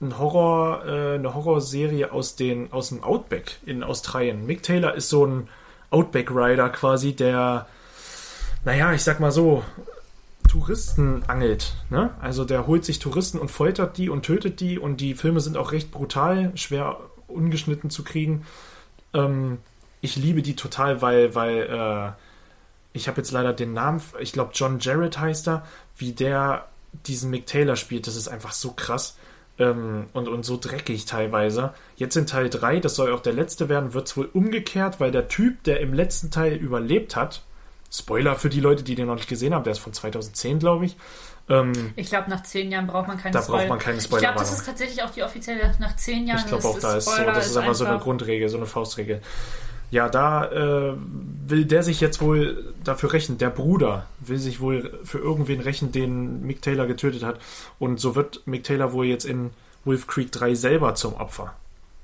ein 0.00 0.18
Horror, 0.18 0.84
äh, 0.84 1.14
eine 1.14 1.34
Horrorserie 1.34 2.12
aus, 2.12 2.36
den, 2.36 2.72
aus 2.72 2.90
dem 2.90 3.02
Outback 3.02 3.58
in 3.64 3.82
Australien. 3.82 4.46
Mick 4.46 4.62
Taylor 4.62 4.94
ist 4.94 5.08
so 5.08 5.26
ein 5.26 5.48
Outback-Rider 5.90 6.68
quasi, 6.70 7.14
der, 7.14 7.66
naja, 8.64 8.92
ich 8.92 9.02
sag 9.02 9.20
mal 9.20 9.32
so, 9.32 9.62
Touristen 10.48 11.22
angelt. 11.26 11.74
Ne? 11.90 12.10
Also 12.20 12.44
der 12.44 12.66
holt 12.66 12.84
sich 12.84 12.98
Touristen 12.98 13.38
und 13.38 13.50
foltert 13.50 13.96
die 13.96 14.08
und 14.08 14.24
tötet 14.24 14.60
die 14.60 14.78
und 14.78 15.00
die 15.00 15.14
Filme 15.14 15.40
sind 15.40 15.56
auch 15.56 15.72
recht 15.72 15.90
brutal, 15.90 16.52
schwer 16.56 16.98
ungeschnitten 17.26 17.90
zu 17.90 18.04
kriegen. 18.04 18.46
Ähm, 19.12 19.58
ich 20.00 20.16
liebe 20.16 20.42
die 20.42 20.56
total, 20.56 21.02
weil, 21.02 21.34
weil 21.34 21.62
äh, 21.62 22.12
ich 22.92 23.08
habe 23.08 23.18
jetzt 23.18 23.32
leider 23.32 23.52
den 23.52 23.72
Namen, 23.72 24.00
ich 24.20 24.32
glaube 24.32 24.52
John 24.54 24.78
Jarrett 24.78 25.18
heißt 25.18 25.48
er, 25.48 25.66
wie 25.96 26.12
der 26.12 26.66
diesen 27.06 27.30
Mick 27.30 27.46
Taylor 27.46 27.76
spielt, 27.76 28.06
das 28.06 28.16
ist 28.16 28.28
einfach 28.28 28.52
so 28.52 28.72
krass 28.72 29.16
ähm, 29.58 30.06
und, 30.12 30.28
und 30.28 30.44
so 30.44 30.58
dreckig 30.60 31.04
teilweise. 31.06 31.74
Jetzt 31.96 32.16
in 32.16 32.26
Teil 32.26 32.50
3, 32.50 32.80
das 32.80 32.96
soll 32.96 33.12
auch 33.12 33.20
der 33.20 33.32
letzte 33.32 33.68
werden, 33.68 33.94
wird 33.94 34.08
es 34.08 34.16
wohl 34.16 34.28
umgekehrt, 34.32 35.00
weil 35.00 35.10
der 35.10 35.28
Typ, 35.28 35.62
der 35.64 35.80
im 35.80 35.94
letzten 35.94 36.30
Teil 36.30 36.54
überlebt 36.54 37.16
hat, 37.16 37.42
Spoiler 37.90 38.34
für 38.34 38.48
die 38.48 38.60
Leute, 38.60 38.82
die 38.82 38.94
den 38.94 39.06
noch 39.06 39.14
nicht 39.14 39.28
gesehen 39.28 39.54
haben, 39.54 39.64
der 39.64 39.72
ist 39.72 39.78
von 39.78 39.92
2010, 39.92 40.58
glaube 40.58 40.86
ich, 40.86 40.96
ähm, 41.48 41.92
Ich 41.94 42.08
glaube, 42.08 42.28
nach 42.28 42.42
zehn 42.42 42.70
Jahren 42.70 42.86
braucht 42.86 43.06
man 43.06 43.18
keine 43.18 43.32
Da 43.32 43.40
braucht 43.40 43.68
man 43.68 43.78
keine 43.78 43.98
Ich 43.98 44.08
glaube, 44.08 44.38
das 44.38 44.52
ist 44.52 44.66
tatsächlich 44.66 45.02
auch 45.02 45.10
die 45.10 45.22
offizielle, 45.22 45.74
nach 45.78 45.94
zehn 45.96 46.26
Jahren 46.26 46.40
ich 46.40 46.46
glaube 46.46 46.66
auch, 46.66 46.78
da 46.78 46.96
ist 46.96 47.04
so, 47.04 47.12
Spoiler 47.12 47.32
das 47.32 47.46
ist 47.46 47.56
einfach 47.56 47.74
so 47.74 47.84
eine 47.84 47.98
Grundregel, 47.98 48.48
so 48.48 48.56
eine 48.56 48.66
Faustregel. 48.66 49.20
Ja, 49.90 50.08
da 50.08 50.46
äh, 50.50 50.94
will 51.46 51.64
der 51.64 51.82
sich 51.82 52.00
jetzt 52.00 52.20
wohl 52.20 52.74
dafür 52.82 53.12
rächen. 53.12 53.38
Der 53.38 53.50
Bruder 53.50 54.06
will 54.18 54.38
sich 54.38 54.60
wohl 54.60 54.98
für 55.04 55.18
irgendwen 55.18 55.60
rächen, 55.60 55.92
den 55.92 56.44
Mick 56.44 56.60
Taylor 56.62 56.86
getötet 56.86 57.22
hat. 57.22 57.38
Und 57.78 58.00
so 58.00 58.14
wird 58.16 58.46
Mick 58.46 58.64
Taylor 58.64 58.92
wohl 58.92 59.06
jetzt 59.06 59.24
in 59.24 59.50
Wolf 59.84 60.06
Creek 60.06 60.32
3 60.32 60.54
selber 60.54 60.94
zum 60.96 61.14
Opfer. 61.14 61.54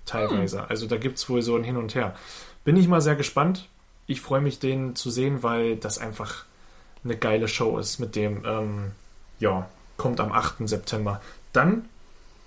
Teilweise. 0.07 0.69
Also 0.69 0.87
da 0.87 0.97
gibt 0.97 1.19
es 1.19 1.29
wohl 1.29 1.43
so 1.43 1.57
ein 1.57 1.65
Hin 1.65 1.77
und 1.77 1.95
Her. 1.95 2.15
Bin 2.65 2.77
ich 2.77 2.87
mal 2.87 3.01
sehr 3.01 3.17
gespannt. 3.17 3.69
Ich 4.07 4.21
freue 4.21 4.41
mich, 4.41 4.59
den 4.59 4.95
zu 4.95 5.11
sehen, 5.11 5.43
weil 5.43 5.77
das 5.77 5.99
einfach 5.99 6.45
eine 7.05 7.17
geile 7.17 7.49
Show 7.49 7.79
ist 7.79 7.99
mit 7.99 8.15
dem, 8.15 8.45
ähm, 8.45 8.93
ja, 9.41 9.69
kommt 9.97 10.21
am 10.21 10.33
8. 10.33 10.69
September. 10.69 11.21
Dann 11.53 11.87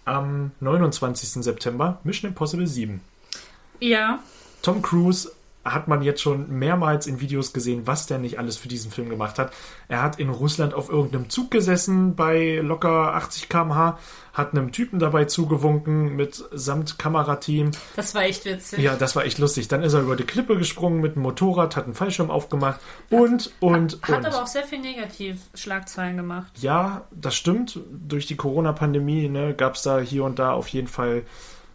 am 0.06 0.52
29. 0.60 1.44
September 1.44 2.00
Mission 2.04 2.30
Impossible 2.30 2.68
7. 2.68 3.02
Ja, 3.80 4.20
Tom 4.66 4.82
Cruise 4.82 5.32
hat 5.64 5.88
man 5.88 6.02
jetzt 6.02 6.24
schon 6.24 6.50
mehrmals 6.50 7.06
in 7.06 7.20
Videos 7.22 7.54
gesehen, 7.54 7.86
was 7.86 8.08
der 8.08 8.18
nicht 8.18 8.40
alles 8.40 8.58
für 8.58 8.68
diesen 8.68 8.90
Film 8.90 9.10
gemacht 9.10 9.38
hat. 9.38 9.54
Er 9.88 10.02
hat 10.02 10.20
in 10.20 10.30
Russland 10.30 10.74
auf 10.74 10.90
irgendeinem 10.90 11.30
Zug 11.30 11.52
gesessen 11.52 12.16
bei 12.16 12.62
locker 12.64 13.14
80 13.14 13.48
km/h, 13.48 14.00
hat 14.34 14.54
einem 14.54 14.72
Typen 14.72 14.98
dabei 14.98 15.26
zugewunken 15.26 16.16
mit 16.16 16.44
samt 16.52 16.98
Kamerateam. 16.98 17.72
das 17.96 18.16
war 18.16 18.24
echt 18.24 18.46
witzig. 18.46 18.80
Ja, 18.80 18.96
das 18.96 19.16
war 19.16 19.26
echt 19.26 19.38
lustig. 19.38 19.68
Dann 19.68 19.84
ist 19.84 19.94
er 19.94 20.02
über 20.02 20.16
die 20.16 20.24
Klippe 20.24 20.58
gesprungen 20.58 21.00
mit 21.00 21.14
dem 21.14 21.22
Motorrad, 21.22 21.76
hat 21.76 21.86
einen 21.86 21.94
Fallschirm 21.94 22.32
aufgemacht 22.32 22.80
und, 23.12 23.52
und, 23.60 24.02
Hat 24.02 24.18
und. 24.18 24.26
aber 24.26 24.42
auch 24.42 24.48
sehr 24.48 24.64
viel 24.64 24.80
Negativ-Schlagzeilen 24.80 26.18
gemacht. 26.18 26.52
Ja, 26.60 27.06
das 27.12 27.36
stimmt. 27.36 27.80
Durch 27.92 28.26
die 28.26 28.36
Corona-Pandemie 28.36 29.30
ne, 29.30 29.54
gab 29.54 29.76
es 29.76 29.84
da 29.84 30.00
hier 30.00 30.24
und 30.24 30.40
da 30.40 30.54
auf 30.54 30.70
jeden 30.70 30.88
Fall 30.88 31.22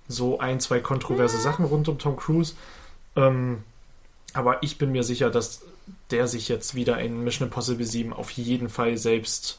so 0.08 0.40
ein, 0.40 0.58
zwei 0.58 0.80
kontroverse 0.80 1.40
Sachen 1.40 1.64
rund 1.64 1.88
um 1.88 1.98
Tom 1.98 2.16
Cruise. 2.16 2.54
Ähm, 3.20 3.62
aber 4.32 4.62
ich 4.62 4.78
bin 4.78 4.92
mir 4.92 5.02
sicher, 5.02 5.30
dass 5.30 5.62
der 6.10 6.26
sich 6.26 6.48
jetzt 6.48 6.74
wieder 6.74 6.98
in 6.98 7.24
Mission 7.24 7.48
Impossible 7.48 7.84
7 7.84 8.12
auf 8.12 8.30
jeden 8.30 8.68
Fall 8.68 8.96
selbst 8.96 9.58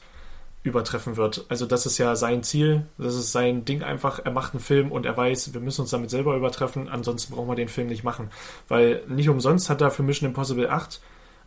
übertreffen 0.64 1.18
wird. 1.18 1.46
Also 1.50 1.66
das 1.66 1.86
ist 1.86 1.98
ja 1.98 2.16
sein 2.16 2.44
Ziel, 2.44 2.86
das 2.98 3.16
ist 3.16 3.32
sein 3.32 3.66
Ding 3.66 3.82
einfach. 3.84 4.20
Er 4.24 4.32
macht 4.32 4.54
einen 4.54 4.62
Film 4.62 4.92
und 4.92 5.06
er 5.06 5.18
weiß, 5.18 5.54
wir 5.54 5.62
müssen 5.62 5.82
uns 5.82 5.90
damit 5.90 6.10
selber 6.10 6.36
übertreffen, 6.36 6.88
ansonsten 6.88 7.34
brauchen 7.34 7.48
wir 7.48 7.56
den 7.56 7.68
Film 7.68 7.88
nicht 7.88 8.04
machen. 8.04 8.30
Weil 8.68 9.04
nicht 9.08 9.30
umsonst 9.30 9.70
hat 9.70 9.82
er 9.82 9.92
für 9.92 10.04
Mission 10.04 10.30
Impossible 10.30 10.70
8 10.70 11.02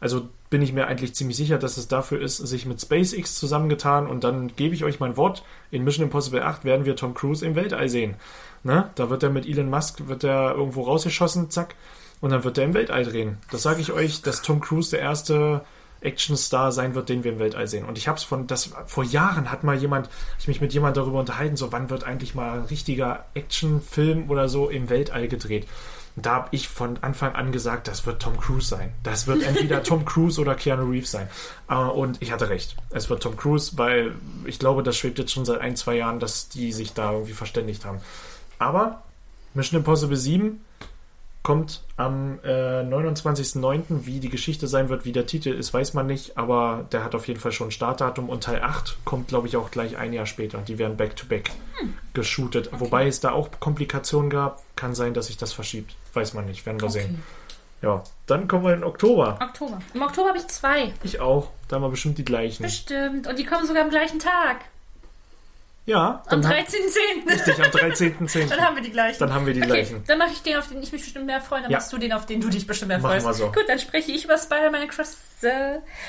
also 0.05 0.29
bin 0.51 0.61
ich 0.61 0.75
mir 0.75 0.87
eigentlich 0.87 1.15
ziemlich 1.15 1.39
sicher, 1.39 1.57
dass 1.57 1.79
es 1.79 1.89
dafür 1.89 2.21
ist, 2.21 2.37
sich 2.37 2.67
mit 2.67 2.79
SpaceX 2.79 3.37
zusammengetan 3.37 4.07
und 4.07 4.23
dann 4.23 4.55
gebe 4.55 4.75
ich 4.75 4.85
euch 4.85 5.01
mein 5.01 5.17
Wort, 5.17 5.43
in 5.71 5.83
Mission 5.83 6.05
Impossible 6.05 6.43
8 6.43 6.63
werden 6.63 6.85
wir 6.85 6.95
Tom 6.95 7.15
Cruise 7.15 7.45
im 7.45 7.55
Weltall 7.55 7.89
sehen. 7.89 8.17
Ne? 8.65 8.91
Da 8.97 9.09
wird 9.09 9.23
er 9.23 9.31
mit 9.31 9.47
Elon 9.47 9.71
Musk, 9.71 10.07
wird 10.07 10.23
er 10.23 10.55
irgendwo 10.55 10.83
rausgeschossen, 10.83 11.49
zack, 11.49 11.75
und 12.21 12.33
dann 12.33 12.45
wird 12.45 12.59
er 12.59 12.65
im 12.65 12.75
Weltall 12.75 13.05
drehen. 13.05 13.39
Das 13.51 13.63
sage 13.63 13.81
ich 13.81 13.93
euch, 13.93 14.21
dass 14.21 14.43
Tom 14.43 14.61
Cruise 14.61 14.91
der 14.91 15.01
erste 15.01 15.65
Actionstar 16.03 16.71
sein 16.71 16.95
wird, 16.95 17.09
den 17.09 17.25
wir 17.25 17.33
im 17.33 17.39
Weltall 17.39 17.67
sehen. 17.67 17.87
Und 17.87 17.97
ich 17.97 18.07
habe 18.07 18.19
es 18.19 18.25
von, 18.25 18.47
das 18.47 18.75
vor 18.85 19.05
Jahren 19.05 19.51
hat 19.51 19.65
mal 19.65 19.79
jemand, 19.79 20.11
ich 20.39 20.49
mich 20.49 20.61
mit 20.61 20.75
jemand 20.75 20.99
darüber 20.99 21.19
unterhalten, 21.19 21.57
so 21.57 21.73
wann 21.73 21.89
wird 21.89 22.05
eigentlich 22.05 22.35
mal 22.35 22.59
ein 22.59 22.67
richtiger 22.67 23.25
Actionfilm 23.33 24.29
oder 24.29 24.51
so 24.51 24.69
im 24.69 24.91
Weltall 24.91 25.29
gedreht. 25.29 25.67
Und 26.17 26.27
da 26.27 26.35
habe 26.35 26.49
ich 26.53 26.69
von 26.69 26.99
Anfang 27.03 27.35
an 27.35 27.51
gesagt, 27.51 27.89
das 27.89 28.07
wird 28.07 28.23
Tom 28.23 28.39
Cruise 28.39 28.69
sein. 28.69 28.93
Das 29.03 29.27
wird 29.27 29.43
entweder 29.43 29.83
Tom 29.83 30.05
Cruise 30.07 30.41
oder 30.41 30.55
Keanu 30.55 30.89
Reeves 30.91 31.11
sein. 31.11 31.29
Äh, 31.69 31.75
Und 31.75 32.23
ich 32.23 32.31
hatte 32.31 32.49
recht. 32.49 32.77
Es 32.91 33.11
wird 33.11 33.23
Tom 33.23 33.37
Cruise, 33.37 33.73
weil 33.77 34.15
ich 34.45 34.59
glaube, 34.59 34.83
das 34.83 34.97
schwebt 34.97 35.19
jetzt 35.19 35.33
schon 35.33 35.45
seit 35.45 35.61
ein, 35.61 35.75
zwei 35.77 35.97
Jahren, 35.97 36.21
dass 36.21 36.49
die 36.49 36.73
sich 36.73 36.93
da 36.93 37.13
irgendwie 37.13 37.33
verständigt 37.33 37.85
haben. 37.85 37.99
Aber 38.59 39.03
Mission 39.55 39.81
Impossible 39.81 40.17
7 40.17 40.61
kommt 41.43 41.83
am 41.97 42.39
äh, 42.43 42.83
29.09. 42.83 44.07
Wie 44.07 44.19
die 44.21 44.31
Geschichte 44.31 44.67
sein 44.67 44.89
wird, 44.89 45.05
wie 45.05 45.13
der 45.13 45.27
Titel 45.27 45.51
ist, 45.51 45.75
weiß 45.75 45.95
man 45.95 46.07
nicht, 46.07 46.39
aber 46.39 46.87
der 46.93 47.05
hat 47.05 47.15
auf 47.15 47.29
jeden 47.29 47.39
Fall 47.39 47.53
schon 47.53 47.69
ein 47.69 47.73
Startdatum 47.73 48.29
und 48.31 48.45
Teil 48.45 48.63
8 48.63 48.99
kommt, 49.05 49.29
glaube 49.29 49.47
ich, 49.49 49.57
auch 49.57 49.71
gleich 49.71 49.97
ein 49.99 50.13
Jahr 50.13 50.27
später. 50.27 50.59
Die 50.59 50.79
werden 50.79 50.97
back-to-back 50.97 51.51
geshootet. 52.15 52.71
Wobei 52.73 53.07
es 53.09 53.21
da 53.21 53.33
auch 53.33 53.51
Komplikationen 53.61 54.31
gab. 54.31 54.63
Kann 54.77 54.95
sein, 54.95 55.13
dass 55.13 55.27
sich 55.27 55.37
das 55.37 55.53
verschiebt. 55.53 55.97
Weiß 56.15 56.35
man 56.35 56.47
nicht, 56.47 56.65
werden 56.67 56.81
wir 56.81 56.91
sehen. 56.91 57.23
Ja, 57.83 58.03
dann 58.27 58.49
kommen 58.49 58.65
wir 58.65 58.73
in 58.75 58.85
Oktober. 58.85 59.39
Oktober. 59.43 59.79
Im 59.93 60.03
Oktober 60.03 60.29
habe 60.29 60.39
ich 60.39 60.47
zwei. 60.49 60.93
Ich 61.03 61.21
auch. 61.21 61.51
Da 61.69 61.77
haben 61.77 61.83
wir 61.83 61.91
bestimmt 61.91 62.17
die 62.19 62.25
gleichen. 62.25 62.63
Bestimmt. 62.63 63.27
Und 63.27 63.39
die 63.39 63.45
kommen 63.45 63.67
sogar 63.67 63.83
am 63.83 63.91
gleichen 63.91 64.19
Tag. 64.19 64.57
Ja, 65.87 66.23
Am 66.29 66.41
dann, 66.41 66.51
13.10. 66.51 67.31
richtig, 67.31 67.59
am 67.63 67.71
13.10. 67.71 68.49
Dann 68.49 68.61
haben 68.63 68.77
wir 68.77 68.83
die 68.83 68.91
gleichen. 68.91 69.19
Dann 69.19 69.35
haben 69.35 69.45
wir 69.45 69.53
die 69.53 69.61
okay, 69.61 69.69
gleichen. 69.69 70.03
Dann 70.07 70.17
mache 70.17 70.31
ich 70.33 70.43
den, 70.43 70.57
auf 70.57 70.67
den 70.69 70.83
ich 70.83 70.93
mich 70.93 71.03
bestimmt 71.03 71.27
mehr 71.27 71.43
freue. 71.43 71.61
Dann 71.61 71.71
Ja. 71.71 71.77
machst 71.77 71.93
du 71.93 71.99
den, 71.99 72.15
auf 72.15 72.25
den 72.25 72.41
du 72.41 72.49
dich 72.49 72.67
bestimmt 72.67 72.89
mehr 72.89 73.01
Machen 73.01 73.21
freust. 73.21 73.27
wir 73.27 73.35
so. 73.35 73.53
Gut, 73.53 73.65
dann 73.69 73.79
spreche 73.79 74.11
ich 74.13 74.25
über 74.25 74.39
Spider-Man 74.39 74.81
Across 74.81 75.19
the 75.43 75.49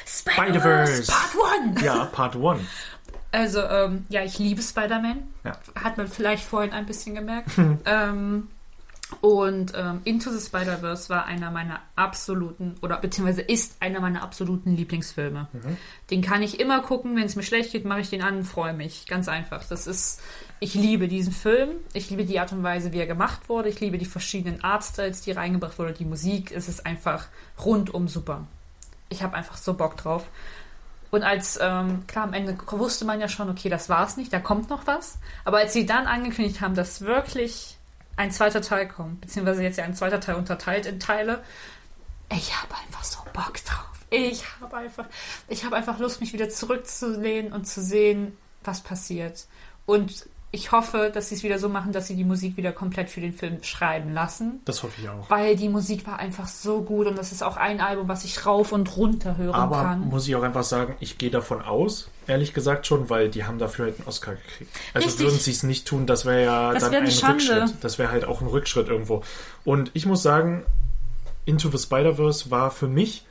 Spider-Verse. 0.05 1.03
Spider-Verse 1.03 1.11
Part 1.11 1.61
1. 1.75 1.81
Ja, 1.81 2.05
Part 2.05 2.35
1. 2.37 2.61
Also, 3.33 3.63
ähm, 3.63 4.05
ja, 4.07 4.23
ich 4.23 4.39
liebe 4.39 4.61
Spider-Man. 4.61 5.27
Ja. 5.43 5.57
Hat 5.83 5.97
man 5.97 6.07
vielleicht 6.07 6.45
vorhin 6.45 6.71
ein 6.71 6.85
bisschen 6.85 7.15
gemerkt. 7.15 7.49
ähm, 7.85 8.47
und 9.21 9.73
ähm, 9.75 10.01
Into 10.03 10.31
the 10.31 10.43
Spider-Verse 10.43 11.09
war 11.09 11.25
einer 11.25 11.51
meiner 11.51 11.79
absoluten, 11.95 12.75
oder 12.81 12.97
beziehungsweise 12.97 13.41
ist 13.41 13.75
einer 13.79 13.99
meiner 13.99 14.23
absoluten 14.23 14.75
Lieblingsfilme. 14.75 15.47
Den 16.09 16.21
kann 16.23 16.41
ich 16.41 16.59
immer 16.59 16.81
gucken, 16.81 17.15
wenn 17.15 17.25
es 17.25 17.35
mir 17.35 17.43
schlecht 17.43 17.71
geht, 17.71 17.85
mache 17.85 17.99
ich 18.01 18.09
den 18.09 18.23
an 18.23 18.37
und 18.37 18.45
freue 18.45 18.73
mich. 18.73 19.05
Ganz 19.07 19.27
einfach. 19.27 19.63
Das 19.65 19.85
ist, 19.85 20.21
ich 20.59 20.73
liebe 20.73 21.07
diesen 21.07 21.33
Film. 21.33 21.69
Ich 21.93 22.09
liebe 22.09 22.25
die 22.25 22.39
Art 22.39 22.51
und 22.51 22.63
Weise, 22.63 22.93
wie 22.93 22.99
er 22.99 23.05
gemacht 23.05 23.47
wurde. 23.47 23.69
Ich 23.69 23.79
liebe 23.79 23.99
die 23.99 24.05
verschiedenen 24.05 24.63
Artstyles, 24.63 25.21
die 25.21 25.31
reingebracht 25.31 25.77
wurden. 25.77 25.93
Die 25.93 26.05
Musik. 26.05 26.51
Es 26.51 26.67
ist 26.67 26.85
einfach 26.87 27.27
rundum 27.63 28.07
super. 28.07 28.47
Ich 29.09 29.21
habe 29.21 29.35
einfach 29.35 29.57
so 29.57 29.75
Bock 29.75 29.97
drauf. 29.97 30.25
Und 31.11 31.21
als, 31.21 31.59
ähm, 31.61 32.05
klar, 32.07 32.25
am 32.25 32.33
Ende 32.33 32.57
wusste 32.71 33.05
man 33.05 33.21
ja 33.21 33.29
schon, 33.29 33.49
okay, 33.49 33.69
das 33.69 33.87
war's 33.87 34.17
nicht, 34.17 34.33
da 34.33 34.39
kommt 34.39 34.69
noch 34.69 34.87
was. 34.87 35.19
Aber 35.45 35.59
als 35.59 35.73
sie 35.73 35.85
dann 35.85 36.07
angekündigt 36.07 36.59
haben, 36.59 36.73
dass 36.73 37.01
wirklich 37.01 37.74
ein 38.17 38.31
zweiter 38.31 38.61
Teil 38.61 38.87
kommt, 38.87 39.21
beziehungsweise 39.21 39.63
jetzt 39.63 39.77
ja 39.77 39.83
ein 39.83 39.95
zweiter 39.95 40.19
Teil 40.19 40.35
unterteilt 40.35 40.85
in 40.85 40.99
Teile, 40.99 41.43
ich 42.31 42.55
habe 42.59 42.73
einfach 42.75 43.03
so 43.03 43.19
Bock 43.33 43.63
drauf. 43.65 43.91
Ich 44.09 44.43
habe 44.61 44.77
einfach, 44.77 45.05
ich 45.47 45.65
habe 45.65 45.75
einfach 45.75 45.99
Lust, 45.99 46.21
mich 46.21 46.33
wieder 46.33 46.49
zurückzulehnen 46.49 47.51
und 47.51 47.65
zu 47.65 47.81
sehen, 47.81 48.37
was 48.63 48.81
passiert. 48.81 49.47
Und 49.85 50.27
ich 50.55 50.71
hoffe, 50.71 51.11
dass 51.13 51.29
sie 51.29 51.35
es 51.35 51.43
wieder 51.43 51.59
so 51.59 51.67
machen, 51.69 51.91
dass 51.91 52.07
sie 52.07 52.15
die 52.15 52.23
Musik 52.23 52.55
wieder 52.57 52.71
komplett 52.71 53.09
für 53.09 53.19
den 53.21 53.33
Film 53.33 53.61
schreiben 53.61 54.13
lassen. 54.13 54.61
Das 54.65 54.81
hoffe 54.83 55.01
ich 55.01 55.09
auch. 55.09 55.29
Weil 55.29 55.55
die 55.57 55.67
Musik 55.69 56.07
war 56.07 56.17
einfach 56.17 56.47
so 56.47 56.81
gut 56.81 57.07
und 57.07 57.17
das 57.17 57.31
ist 57.33 57.43
auch 57.43 57.57
ein 57.57 57.81
Album, 57.81 58.07
was 58.07 58.23
ich 58.23 58.45
rauf 58.45 58.71
und 58.71 58.95
runter 58.95 59.37
hören 59.37 59.53
Aber 59.53 59.81
kann. 59.83 60.07
muss 60.07 60.27
ich 60.27 60.35
auch 60.35 60.43
einfach 60.43 60.63
sagen, 60.63 60.95
ich 61.01 61.17
gehe 61.17 61.29
davon 61.29 61.61
aus, 61.61 62.09
ehrlich 62.25 62.53
gesagt 62.53 62.87
schon, 62.87 63.09
weil 63.09 63.29
die 63.29 63.43
haben 63.43 63.59
dafür 63.59 63.85
halt 63.85 63.99
einen 63.99 64.07
Oscar 64.07 64.35
gekriegt. 64.35 64.73
Also 64.93 65.07
Richtig. 65.07 65.25
würden 65.25 65.39
sie 65.39 65.51
es 65.51 65.63
nicht 65.63 65.85
tun, 65.87 66.07
das 66.07 66.25
wäre 66.25 66.43
ja 66.45 66.73
Das 66.73 66.83
dann 66.83 66.91
wäre 66.93 67.03
ein 67.03 67.11
Schande. 67.11 67.35
Rückschritt. 67.43 67.83
Das 67.83 67.99
wäre 67.99 68.09
halt 68.11 68.23
auch 68.25 68.39
ein 68.41 68.47
Rückschritt 68.47 68.87
irgendwo. 68.87 69.23
Und 69.65 69.91
ich 69.93 70.05
muss 70.05 70.23
sagen, 70.23 70.63
Into 71.45 71.69
the 71.69 71.77
Spider-Verse 71.77 72.49
war 72.49 72.71
für 72.71 72.87
mich 72.87 73.25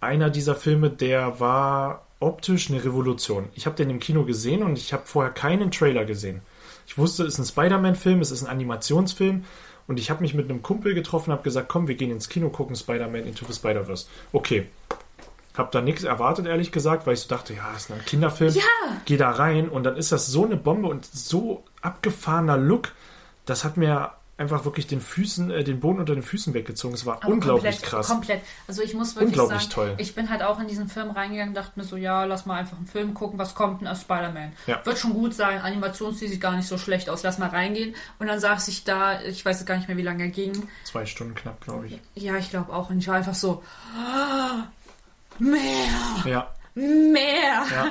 einer 0.00 0.30
dieser 0.30 0.54
Filme, 0.54 0.88
der 0.90 1.38
war 1.38 2.05
optisch 2.20 2.70
eine 2.70 2.84
Revolution. 2.84 3.48
Ich 3.54 3.66
habe 3.66 3.76
den 3.76 3.90
im 3.90 4.00
Kino 4.00 4.24
gesehen 4.24 4.62
und 4.62 4.78
ich 4.78 4.92
habe 4.92 5.02
vorher 5.06 5.32
keinen 5.32 5.70
Trailer 5.70 6.04
gesehen. 6.04 6.40
Ich 6.86 6.96
wusste, 6.96 7.24
es 7.24 7.34
ist 7.34 7.38
ein 7.38 7.44
Spider-Man-Film, 7.44 8.20
es 8.20 8.30
ist 8.30 8.44
ein 8.44 8.50
Animationsfilm 8.50 9.44
und 9.86 9.98
ich 9.98 10.10
habe 10.10 10.22
mich 10.22 10.34
mit 10.34 10.48
einem 10.48 10.62
Kumpel 10.62 10.94
getroffen, 10.94 11.32
habe 11.32 11.42
gesagt, 11.42 11.68
komm, 11.68 11.88
wir 11.88 11.94
gehen 11.94 12.10
ins 12.10 12.28
Kino, 12.28 12.48
gucken 12.48 12.76
Spider-Man 12.76 13.24
Into 13.24 13.44
the 13.46 13.52
Spider-Verse. 13.52 14.06
Okay. 14.32 14.68
Hab 15.56 15.72
da 15.72 15.80
nichts 15.80 16.04
erwartet, 16.04 16.46
ehrlich 16.46 16.70
gesagt, 16.70 17.06
weil 17.06 17.14
ich 17.14 17.20
so 17.20 17.28
dachte, 17.28 17.54
ja, 17.54 17.72
ist 17.74 17.90
ein 17.90 18.04
Kinderfilm. 18.04 18.52
Ja. 18.52 18.62
Geh 19.06 19.16
da 19.16 19.30
rein 19.30 19.68
und 19.68 19.84
dann 19.84 19.96
ist 19.96 20.12
das 20.12 20.26
so 20.26 20.44
eine 20.44 20.56
Bombe 20.56 20.88
und 20.88 21.06
so 21.06 21.64
abgefahrener 21.80 22.58
Look. 22.58 22.92
Das 23.46 23.64
hat 23.64 23.76
mir 23.78 24.12
einfach 24.38 24.64
wirklich 24.66 24.86
den 24.86 25.00
Füßen, 25.00 25.50
äh, 25.50 25.64
den 25.64 25.80
Boden 25.80 25.98
unter 26.00 26.12
den 26.14 26.22
Füßen 26.22 26.52
weggezogen. 26.52 26.94
Es 26.94 27.06
war 27.06 27.16
Aber 27.22 27.32
unglaublich 27.32 27.76
komplett, 27.76 27.82
krass. 27.90 28.06
Komplett. 28.08 28.42
Also 28.68 28.82
ich 28.82 28.92
muss 28.92 29.14
wirklich 29.16 29.28
Unglaublich 29.28 29.62
sagen, 29.62 29.72
toll. 29.72 29.94
ich 29.96 30.14
bin 30.14 30.28
halt 30.28 30.42
auch 30.42 30.60
in 30.60 30.68
diesen 30.68 30.88
Film 30.88 31.10
reingegangen, 31.10 31.54
dachte 31.54 31.72
mir 31.76 31.84
so, 31.84 31.96
ja, 31.96 32.24
lass 32.24 32.44
mal 32.44 32.56
einfach 32.58 32.76
einen 32.76 32.86
Film 32.86 33.14
gucken, 33.14 33.38
was 33.38 33.54
kommt 33.54 33.80
denn 33.80 33.88
aus 33.88 34.02
Spider-Man? 34.02 34.52
Ja. 34.66 34.84
Wird 34.84 34.98
schon 34.98 35.14
gut 35.14 35.32
sein, 35.32 35.60
Animationsstil 35.60 36.28
sieht 36.28 36.40
gar 36.42 36.54
nicht 36.54 36.68
so 36.68 36.76
schlecht 36.76 37.08
aus, 37.08 37.22
lass 37.22 37.38
mal 37.38 37.48
reingehen. 37.48 37.94
Und 38.18 38.26
dann 38.26 38.38
saß 38.38 38.68
ich 38.68 38.84
da, 38.84 39.22
ich 39.22 39.42
weiß 39.44 39.64
gar 39.64 39.76
nicht 39.76 39.88
mehr, 39.88 39.96
wie 39.96 40.02
lange 40.02 40.24
er 40.24 40.30
ging. 40.30 40.68
Zwei 40.84 41.06
Stunden 41.06 41.34
knapp, 41.34 41.60
glaube 41.62 41.86
ich. 41.86 41.98
Ja, 42.14 42.36
ich 42.36 42.50
glaube 42.50 42.72
auch. 42.74 42.90
Und 42.90 42.98
ich 42.98 43.08
war 43.08 43.14
einfach 43.16 43.34
so, 43.34 43.62
ah, 43.98 44.64
mehr, 45.38 45.60
Ja, 46.24 46.54
mehr. 46.74 47.64
ja. 47.74 47.86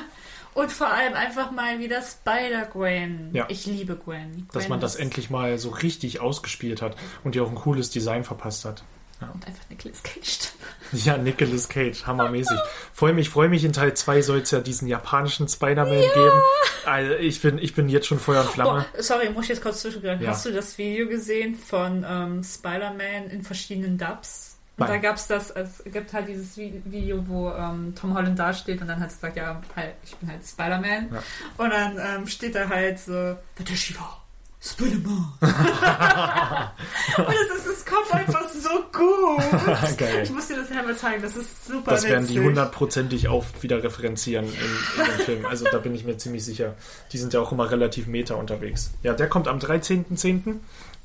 Und 0.56 0.72
vor 0.72 0.88
allem 0.88 1.14
einfach 1.14 1.52
mal 1.52 1.80
wieder 1.80 2.02
Spider-Gwen. 2.02 3.32
Ja. 3.34 3.46
Ich 3.50 3.66
liebe 3.66 3.96
Gwen. 3.96 4.48
dass 4.54 4.64
Gwen 4.64 4.70
man 4.70 4.80
das 4.80 4.96
endlich 4.96 5.30
mal 5.30 5.60
so 5.60 5.70
richtig 5.70 6.22
ausgespielt 6.22 6.82
hat 6.82 6.96
und 7.24 7.36
ihr 7.36 7.44
auch 7.44 7.50
ein 7.50 7.56
cooles 7.56 7.90
Design 7.92 8.24
verpasst 8.24 8.66
hat. 8.66 8.84
Und 9.22 9.46
einfach 9.48 9.70
Nicolas 9.70 10.02
Cage. 10.02 10.40
Ja, 10.92 11.18
Nicolas 11.18 11.68
Cage, 11.68 12.06
hammermäßig. 12.06 12.58
Freue 12.94 13.12
mich, 13.12 13.30
freue 13.30 13.50
mich, 13.50 13.66
in 13.66 13.74
Teil 13.74 13.96
2 13.96 14.22
soll 14.22 14.38
es 14.42 14.52
ja 14.52 14.60
diesen 14.60 14.88
japanischen 14.88 15.48
Spider-Man 15.48 16.00
geben. 16.00 16.42
Also 16.86 17.16
ich 17.16 17.42
bin, 17.42 17.58
ich 17.58 17.74
bin 17.74 17.90
jetzt 17.90 18.06
schon 18.06 18.20
Feuer 18.20 18.42
und 18.42 18.52
Flamme. 18.52 18.86
Boah, 18.94 19.04
sorry, 19.04 19.30
muss 19.32 19.46
ich 19.46 19.50
jetzt 19.50 19.64
kurz 19.64 19.82
zwischengreifen. 19.82 20.24
Ja. 20.24 20.30
Hast 20.30 20.46
du 20.46 20.54
das 20.54 20.78
Video 20.78 21.08
gesehen 21.08 21.56
von 21.56 22.06
ähm, 22.08 22.44
Spider-Man 22.44 23.32
in 23.32 23.42
verschiedenen 23.42 23.98
Dubs? 23.98 24.55
Und 24.78 24.90
Nein. 24.90 25.02
da 25.02 25.08
gab 25.08 25.16
es 25.16 25.28
das, 25.28 25.52
es 25.52 25.84
gibt 25.86 26.12
halt 26.12 26.28
dieses 26.28 26.58
Vi- 26.58 26.82
Video, 26.84 27.24
wo 27.28 27.50
ähm, 27.52 27.94
Tom 27.96 28.14
Holland 28.14 28.38
dasteht 28.38 28.82
und 28.82 28.88
dann 28.90 29.00
hat 29.00 29.08
er 29.10 29.14
gesagt, 29.16 29.38
ja, 29.38 29.62
halt, 29.76 29.94
ich 30.04 30.16
bin 30.18 30.30
halt 30.30 30.46
Spider-Man. 30.46 31.10
Ja. 31.14 31.24
Und 31.58 31.70
dann 31.70 31.98
ähm, 31.98 32.28
steht 32.28 32.56
da 32.56 32.68
halt 32.68 33.00
so, 33.00 33.38
Watashi 33.58 33.96
wa 33.98 34.18
Spider-Man. 34.62 35.34
und 37.18 37.28
es, 37.30 37.58
ist, 37.58 37.68
es 37.68 37.86
kommt 37.86 38.12
einfach 38.14 38.50
so 38.50 38.70
gut. 38.92 39.98
Geil. 39.98 40.24
Ich 40.24 40.32
muss 40.32 40.48
dir 40.48 40.58
das 40.58 40.72
einmal 40.72 40.96
zeigen, 40.96 41.22
das 41.22 41.36
ist 41.36 41.68
super 41.68 41.92
Das 41.92 42.04
werden 42.04 42.26
die 42.28 42.34
witzig. 42.34 42.46
hundertprozentig 42.48 43.28
auch 43.28 43.46
wieder 43.62 43.82
referenzieren 43.84 44.46
in, 44.46 44.52
in 44.52 45.06
dem 45.12 45.20
Film. 45.26 45.46
Also 45.46 45.66
da 45.72 45.78
bin 45.78 45.94
ich 45.96 46.04
mir 46.04 46.18
ziemlich 46.18 46.44
sicher. 46.44 46.74
Die 47.12 47.18
sind 47.18 47.34
ja 47.34 47.40
auch 47.40 47.52
immer 47.52 47.70
relativ 47.72 48.08
meta 48.08 48.36
unterwegs. 48.36 48.92
Ja, 49.04 49.14
der 49.14 49.30
kommt 49.30 49.48
am 49.48 49.60
13.10. 49.60 50.56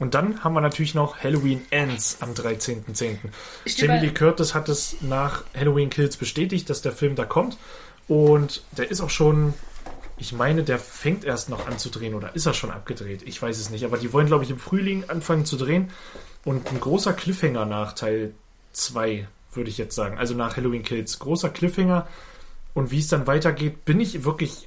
Und 0.00 0.14
dann 0.14 0.42
haben 0.42 0.54
wir 0.54 0.62
natürlich 0.62 0.94
noch 0.94 1.18
Halloween 1.22 1.60
Ends 1.68 2.16
am 2.20 2.32
13.10. 2.32 3.18
Ich 3.66 3.74
stehe 3.74 3.86
Jamie 3.86 4.06
Lee 4.06 4.12
Curtis 4.14 4.54
hat 4.54 4.70
es 4.70 4.96
nach 5.02 5.44
Halloween 5.54 5.90
Kills 5.90 6.16
bestätigt, 6.16 6.70
dass 6.70 6.80
der 6.80 6.92
Film 6.92 7.14
da 7.16 7.26
kommt. 7.26 7.58
Und 8.08 8.62
der 8.72 8.90
ist 8.90 9.02
auch 9.02 9.10
schon, 9.10 9.52
ich 10.16 10.32
meine, 10.32 10.64
der 10.64 10.78
fängt 10.78 11.24
erst 11.24 11.50
noch 11.50 11.66
an 11.66 11.78
zu 11.78 11.90
drehen 11.90 12.14
oder 12.14 12.34
ist 12.34 12.46
er 12.46 12.54
schon 12.54 12.70
abgedreht? 12.70 13.22
Ich 13.26 13.40
weiß 13.40 13.58
es 13.58 13.68
nicht. 13.68 13.84
Aber 13.84 13.98
die 13.98 14.10
wollen, 14.14 14.26
glaube 14.26 14.42
ich, 14.42 14.50
im 14.50 14.58
Frühling 14.58 15.04
anfangen 15.08 15.44
zu 15.44 15.58
drehen. 15.58 15.90
Und 16.46 16.72
ein 16.72 16.80
großer 16.80 17.12
Cliffhanger 17.12 17.66
nach 17.66 17.92
Teil 17.92 18.32
2, 18.72 19.28
würde 19.52 19.68
ich 19.68 19.76
jetzt 19.76 19.94
sagen. 19.94 20.16
Also 20.16 20.34
nach 20.34 20.56
Halloween 20.56 20.82
Kills. 20.82 21.18
Großer 21.18 21.50
Cliffhanger. 21.50 22.08
Und 22.72 22.90
wie 22.90 23.00
es 23.00 23.08
dann 23.08 23.26
weitergeht, 23.26 23.84
bin 23.84 24.00
ich 24.00 24.24
wirklich 24.24 24.66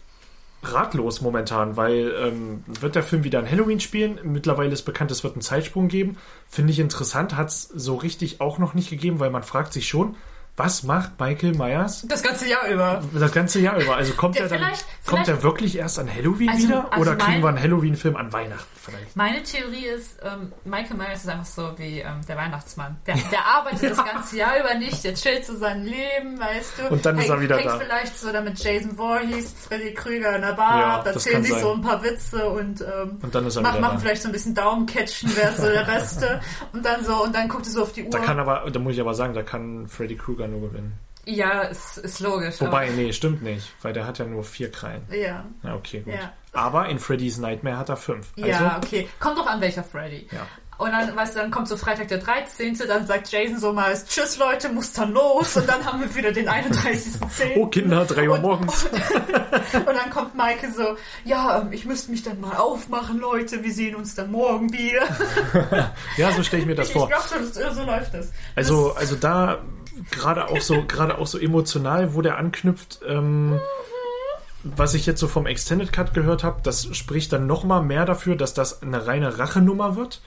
ratlos 0.63 1.21
momentan, 1.21 1.77
weil 1.77 2.13
ähm, 2.17 2.63
wird 2.67 2.95
der 2.95 3.03
Film 3.03 3.23
wieder 3.23 3.39
an 3.39 3.49
Halloween 3.49 3.79
spielen. 3.79 4.19
Mittlerweile 4.23 4.71
ist 4.71 4.83
bekannt, 4.83 5.11
es 5.11 5.23
wird 5.23 5.33
einen 5.33 5.41
Zeitsprung 5.41 5.87
geben. 5.87 6.17
Finde 6.47 6.71
ich 6.71 6.79
interessant, 6.79 7.35
hat 7.35 7.49
es 7.49 7.63
so 7.63 7.95
richtig 7.95 8.41
auch 8.41 8.59
noch 8.59 8.73
nicht 8.73 8.89
gegeben, 8.89 9.19
weil 9.19 9.29
man 9.29 9.43
fragt 9.43 9.73
sich 9.73 9.87
schon, 9.87 10.15
was 10.55 10.83
macht 10.83 11.19
Michael 11.19 11.53
Myers 11.55 12.05
Das 12.07 12.21
ganze 12.21 12.47
Jahr 12.47 12.67
über. 12.67 13.01
das 13.13 13.31
ganze 13.31 13.59
Jahr 13.59 13.75
über? 13.81 13.95
Also 13.95 14.13
kommt 14.13 14.35
Der 14.35 14.43
er 14.43 14.49
dann, 14.49 14.59
vielleicht- 14.59 14.85
kommt 15.05 15.25
vielleicht- 15.25 15.29
er 15.39 15.43
wirklich 15.43 15.77
erst 15.77 15.97
an 15.97 16.13
Halloween 16.13 16.49
Also- 16.49 16.63
wieder? 16.67 16.91
also 16.91 17.01
Oder 17.01 17.15
kriegen 17.15 17.41
wir 17.41 17.49
einen 17.49 17.59
Halloween-Film 17.59 18.15
an 18.15 18.31
Weihnachten 18.31 18.67
vielleicht? 18.79 19.15
Meine 19.15 19.41
Theorie 19.41 19.87
ist, 19.87 20.19
ähm, 20.21 20.53
Michael 20.63 20.97
Myers 20.97 21.23
ist 21.23 21.29
einfach 21.29 21.45
so 21.45 21.71
wie 21.77 22.01
ähm, 22.01 22.21
der 22.27 22.37
Weihnachtsmann. 22.37 22.97
Der, 23.07 23.15
der 23.31 23.43
arbeitet 23.45 23.91
das 23.97 24.05
ganze 24.13 24.37
Jahr 24.37 24.59
über 24.59 24.75
nicht, 24.75 25.03
der 25.03 25.15
chillt 25.15 25.43
so 25.43 25.55
sein 25.57 25.85
Leben, 25.85 26.39
weißt 26.39 26.73
du. 26.77 26.87
Und 26.93 27.03
dann 27.03 27.17
ist 27.17 27.29
er 27.29 27.41
wieder 27.41 27.57
da. 27.59 27.79
vielleicht 27.79 28.19
so 28.19 28.31
da 28.31 28.39
mit 28.41 28.63
Jason 28.63 28.95
Voorhees, 28.95 29.53
Freddy 29.67 29.93
Krüger 29.95 30.35
in 30.35 30.41
der 30.43 30.53
Bar, 30.53 30.79
Ja, 30.79 30.95
ab, 30.99 31.05
erzählen 31.07 31.43
sich 31.43 31.55
so 31.55 31.73
ein 31.73 31.81
paar 31.81 32.03
Witze 32.03 32.47
und, 32.47 32.79
ähm, 32.81 33.17
Und 33.23 33.33
dann 33.33 33.47
ist 33.47 33.55
er 33.55 33.63
machen 33.63 33.81
da. 33.81 33.97
vielleicht 33.97 34.21
so 34.21 34.29
ein 34.29 34.31
bisschen 34.31 34.53
Daumencatchen, 34.53 35.31
wer 35.35 35.51
so 35.53 35.63
der 35.67 35.83
Beste. 35.85 36.41
Und 36.73 36.85
dann 36.85 37.03
so, 37.03 37.23
und 37.23 37.33
dann 37.33 37.47
guckt 37.49 37.65
er 37.65 37.71
so 37.71 37.81
auf 37.81 37.93
die 37.93 38.03
Uhr. 38.03 38.11
Da 38.11 38.19
kann 38.19 38.39
aber, 38.39 38.69
da 38.69 38.79
muss 38.79 38.93
ich 38.93 39.01
aber 39.01 39.15
sagen, 39.15 39.33
da 39.33 39.41
kann 39.41 39.87
Freddy 39.87 40.15
Krueger 40.43 40.59
nur 40.59 40.69
gewinnen. 40.69 40.93
ja, 41.25 41.61
ist, 41.61 41.97
ist 41.99 42.19
logisch. 42.19 42.59
Wobei, 42.59 42.89
nee, 42.89 43.13
stimmt 43.13 43.41
nicht, 43.43 43.71
weil 43.81 43.93
der 43.93 44.05
hat 44.05 44.19
ja 44.19 44.25
nur 44.25 44.43
vier 44.43 44.71
Krallen. 44.71 45.03
Aber, 45.07 45.17
ja. 45.17 45.45
Ja, 45.63 45.75
okay, 45.75 46.01
gut. 46.01 46.13
Ja. 46.13 46.31
Aber 46.51 46.87
in 46.89 46.99
Freddy's 46.99 47.37
Nightmare 47.37 47.77
hat 47.77 47.89
er 47.89 47.97
fünf. 47.97 48.31
Also, 48.37 48.47
Ja, 48.49 48.79
okay. 48.83 49.07
Kommt 49.19 49.37
doch 49.37 49.47
an, 49.47 49.59
welcher 49.61 49.83
Freddy. 49.83 50.27
Ja. 50.31 50.45
Und 50.79 50.91
dann, 50.91 51.15
weißt 51.15 51.35
du, 51.35 51.39
dann 51.39 51.51
kommt 51.51 51.67
so 51.67 51.77
Freitag 51.77 52.07
der 52.09 52.17
13., 52.17 52.75
dann 52.87 53.05
sagt 53.07 53.31
Jason 53.31 53.59
so 53.59 53.71
mal, 53.73 53.93
tschüss 53.95 54.37
Leute, 54.37 54.69
muss 54.69 54.91
dann 54.91 55.13
los. 55.13 55.55
Und 55.55 55.69
dann 55.69 55.85
haben 55.85 56.01
wir 56.01 56.13
wieder 56.15 56.31
den 56.31 56.49
31.10. 56.49 57.53
Oh 57.57 57.67
Kinder, 57.67 58.05
drei 58.05 58.27
Uhr 58.27 58.35
Und- 58.35 58.41
morgens. 58.41 58.85
Und 59.73 59.87
dann 59.95 60.09
kommt 60.09 60.35
Maike 60.35 60.71
so, 60.71 60.97
ja, 61.25 61.61
ähm, 61.61 61.71
ich 61.71 61.85
müsste 61.85 62.11
mich 62.11 62.23
dann 62.23 62.41
mal 62.41 62.55
aufmachen, 62.57 63.19
Leute, 63.19 63.63
wir 63.63 63.71
sehen 63.71 63.95
uns 63.95 64.15
dann 64.15 64.31
morgen 64.31 64.73
wieder. 64.73 65.03
Ja, 66.17 66.31
so 66.31 66.43
stelle 66.43 66.63
ich 66.63 66.67
mir 66.67 66.75
das 66.75 66.87
Ich 66.87 66.93
vor. 66.93 67.07
glaube 67.07 67.23
schon, 67.31 67.51
das- 67.53 67.75
so 67.75 67.83
läuft 67.83 68.13
das. 68.15 68.31
Also, 68.55 68.89
Das- 68.89 68.97
also 68.97 69.15
da 69.15 69.59
gerade 70.11 70.49
auch 70.49 70.61
so, 70.61 70.83
gerade 70.85 71.17
auch 71.17 71.27
so 71.27 71.37
emotional, 71.37 72.13
wo 72.13 72.21
der 72.21 72.37
anknüpft, 72.37 72.99
ähm, 73.07 73.59
was 74.63 74.93
ich 74.93 75.05
jetzt 75.05 75.19
so 75.19 75.27
vom 75.27 75.45
Extended 75.45 75.91
Cut 75.91 76.13
gehört 76.13 76.43
habe, 76.43 76.61
das 76.63 76.95
spricht 76.95 77.33
dann 77.33 77.47
noch 77.47 77.63
mal 77.63 77.81
mehr 77.81 78.05
dafür, 78.05 78.35
dass 78.35 78.53
das 78.53 78.81
eine 78.81 79.05
reine 79.05 79.37
Rachenummer 79.37 79.95
wird. 79.95 80.21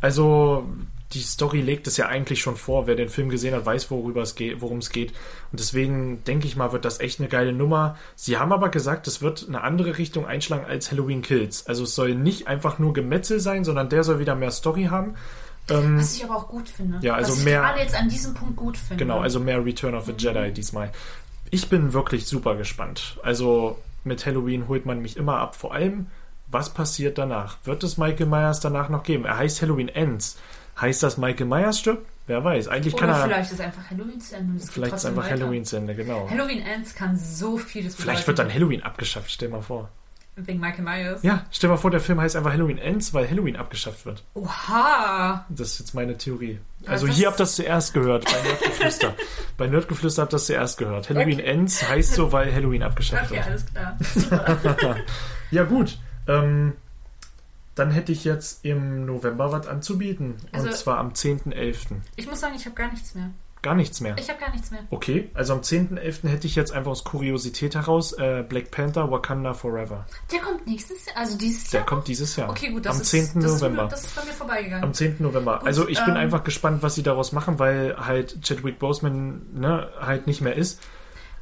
Also 0.00 0.68
die 1.12 1.20
Story 1.20 1.60
legt 1.60 1.86
es 1.86 1.96
ja 1.96 2.06
eigentlich 2.06 2.40
schon 2.40 2.56
vor. 2.56 2.86
Wer 2.86 2.94
den 2.94 3.08
Film 3.08 3.30
gesehen 3.30 3.54
hat, 3.54 3.66
weiß, 3.66 3.90
worüber 3.90 4.22
es 4.22 4.34
geht, 4.34 4.60
worum 4.60 4.78
es 4.78 4.90
geht. 4.90 5.10
Und 5.50 5.58
deswegen 5.58 6.22
denke 6.24 6.46
ich 6.46 6.56
mal, 6.56 6.72
wird 6.72 6.84
das 6.84 7.00
echt 7.00 7.18
eine 7.18 7.28
geile 7.28 7.52
Nummer. 7.52 7.96
Sie 8.14 8.36
haben 8.36 8.52
aber 8.52 8.68
gesagt, 8.68 9.08
es 9.08 9.20
wird 9.20 9.46
eine 9.48 9.62
andere 9.62 9.98
Richtung 9.98 10.26
einschlagen 10.26 10.66
als 10.66 10.92
Halloween 10.92 11.22
Kills. 11.22 11.66
Also 11.66 11.84
es 11.84 11.94
soll 11.94 12.14
nicht 12.14 12.46
einfach 12.46 12.78
nur 12.78 12.92
Gemetzel 12.92 13.40
sein, 13.40 13.64
sondern 13.64 13.88
der 13.88 14.04
soll 14.04 14.20
wieder 14.20 14.36
mehr 14.36 14.52
Story 14.52 14.84
haben. 14.84 15.14
Ähm, 15.68 15.98
Was 15.98 16.16
ich 16.16 16.24
aber 16.24 16.36
auch 16.36 16.48
gut 16.48 16.68
finde. 16.68 16.98
Ja, 17.02 17.14
also 17.14 17.32
was 17.32 17.38
ich 17.40 17.44
mehr- 17.44 17.60
gerade 17.60 17.80
jetzt 17.80 17.94
an 17.94 18.08
diesem 18.08 18.34
Punkt 18.34 18.56
gut 18.56 18.76
finde. 18.76 19.04
Genau, 19.04 19.20
also 19.20 19.38
mehr 19.40 19.64
Return 19.64 19.94
of 19.94 20.06
the 20.06 20.12
Jedi 20.16 20.52
diesmal. 20.52 20.90
Ich 21.50 21.68
bin 21.68 21.92
wirklich 21.92 22.26
super 22.26 22.56
gespannt. 22.56 23.18
Also 23.22 23.78
mit 24.04 24.24
Halloween 24.26 24.68
holt 24.68 24.86
man 24.86 25.00
mich 25.02 25.16
immer 25.16 25.38
ab. 25.38 25.54
Vor 25.56 25.74
allem, 25.74 26.06
was 26.48 26.70
passiert 26.70 27.18
danach? 27.18 27.58
Wird 27.64 27.84
es 27.84 27.98
Michael 27.98 28.26
Myers 28.26 28.60
danach 28.60 28.88
noch 28.88 29.02
geben? 29.02 29.24
Er 29.24 29.36
heißt 29.38 29.62
Halloween 29.62 29.88
Ends. 29.88 30.38
Heißt 30.80 31.02
das 31.02 31.18
Michael 31.18 31.46
Myers 31.46 31.78
stirbt? 31.78 32.06
Wer 32.26 32.44
weiß. 32.44 32.68
Eigentlich 32.68 32.94
Oder 32.94 33.06
kann 33.06 33.14
er. 33.16 33.22
vielleicht 33.24 33.52
ist 33.52 33.60
einfach 33.60 33.90
Halloween 33.90 34.20
zu 34.20 34.36
Ende. 34.36 34.60
vielleicht 34.64 34.94
ist 34.94 35.04
einfach 35.04 35.24
weiter. 35.24 35.34
Halloween 35.40 35.64
zu 35.64 35.76
Ende, 35.76 35.94
genau. 35.96 36.28
Halloween 36.30 36.62
Ends 36.62 36.94
kann 36.94 37.16
so 37.18 37.58
vieles 37.58 37.96
Vielleicht 37.96 38.26
wird 38.26 38.38
dann 38.38 38.52
Halloween 38.52 38.82
abgeschafft, 38.82 39.30
stell 39.32 39.48
mal 39.48 39.62
vor. 39.62 39.88
Wegen 40.36 40.58
Michael 40.60 40.84
Myers. 40.84 41.22
Ja, 41.22 41.44
stell 41.50 41.68
mal 41.68 41.76
vor, 41.76 41.90
der 41.90 42.00
Film 42.00 42.20
heißt 42.20 42.34
einfach 42.36 42.52
Halloween 42.52 42.78
Ends, 42.78 43.12
weil 43.12 43.28
Halloween 43.28 43.56
abgeschafft 43.56 44.06
wird. 44.06 44.22
Oha! 44.34 45.44
Das 45.50 45.72
ist 45.72 45.78
jetzt 45.80 45.94
meine 45.94 46.16
Theorie. 46.16 46.58
Also 46.86 47.06
das- 47.06 47.16
hier 47.16 47.26
habt 47.26 47.36
ihr 47.36 47.42
das 47.44 47.56
zuerst 47.56 47.92
gehört, 47.92 48.24
bei 48.24 48.40
Nerdgeflüster. 48.48 49.14
bei 49.58 49.66
Nerdgeflüster 49.66 50.22
habt 50.22 50.32
ihr 50.32 50.36
das 50.36 50.46
zuerst 50.46 50.78
gehört. 50.78 51.10
Halloween 51.10 51.40
Ends 51.40 51.86
heißt 51.86 52.14
so, 52.14 52.32
weil 52.32 52.54
Halloween 52.54 52.82
abgeschafft 52.82 53.30
Okay, 53.30 53.36
wird. 53.36 53.46
alles 53.46 53.66
klar. 53.66 54.96
Ja, 55.50 55.64
gut. 55.64 55.98
Ähm, 56.28 56.74
dann 57.74 57.90
hätte 57.90 58.12
ich 58.12 58.24
jetzt 58.24 58.64
im 58.64 59.04
November 59.04 59.52
was 59.52 59.66
anzubieten. 59.66 60.36
Also- 60.52 60.68
und 60.68 60.74
zwar 60.76 60.98
am 60.98 61.10
10.11. 61.12 61.96
Ich 62.16 62.26
muss 62.28 62.40
sagen, 62.40 62.54
ich 62.56 62.64
habe 62.66 62.76
gar 62.76 62.90
nichts 62.90 63.14
mehr. 63.14 63.30
Gar 63.62 63.74
nichts 63.74 64.00
mehr. 64.00 64.16
Ich 64.18 64.28
habe 64.30 64.40
gar 64.40 64.50
nichts 64.52 64.70
mehr. 64.70 64.80
Okay, 64.90 65.30
also 65.34 65.52
am 65.52 65.60
10.11. 65.60 66.26
hätte 66.28 66.46
ich 66.46 66.56
jetzt 66.56 66.72
einfach 66.72 66.92
aus 66.92 67.04
Kuriosität 67.04 67.74
heraus 67.74 68.12
äh, 68.14 68.42
Black 68.48 68.70
Panther 68.70 69.10
Wakanda 69.10 69.52
Forever. 69.52 70.06
Der 70.32 70.40
kommt 70.40 70.66
nächstes 70.66 71.04
Jahr, 71.04 71.18
also 71.18 71.36
dieses 71.36 71.68
Der 71.70 71.80
Jahr. 71.80 71.86
kommt 71.86 72.08
dieses 72.08 72.36
Jahr. 72.36 72.48
Okay, 72.48 72.70
gut, 72.70 72.86
das 72.86 72.96
am 72.96 73.02
ist 73.02 73.10
10. 73.10 73.20
Das 73.42 73.52
ist, 73.52 73.60
November. 73.60 73.82
mir- 73.84 73.88
das 73.90 74.04
ist 74.04 74.16
bei 74.16 74.24
mir 74.24 74.32
vorbeigegangen. 74.32 74.84
Am 74.84 74.94
10. 74.94 75.16
November. 75.18 75.58
Gut, 75.58 75.66
also 75.66 75.86
ich 75.88 75.98
bin 76.04 76.14
ähm, 76.14 76.20
einfach 76.20 76.42
gespannt, 76.42 76.82
was 76.82 76.94
sie 76.94 77.02
daraus 77.02 77.32
machen, 77.32 77.58
weil 77.58 77.94
halt 77.98 78.40
Chadwick 78.42 78.78
Boseman 78.78 79.42
ne, 79.52 79.88
halt 80.00 80.26
nicht 80.26 80.40
mehr 80.40 80.54
ist. 80.56 80.80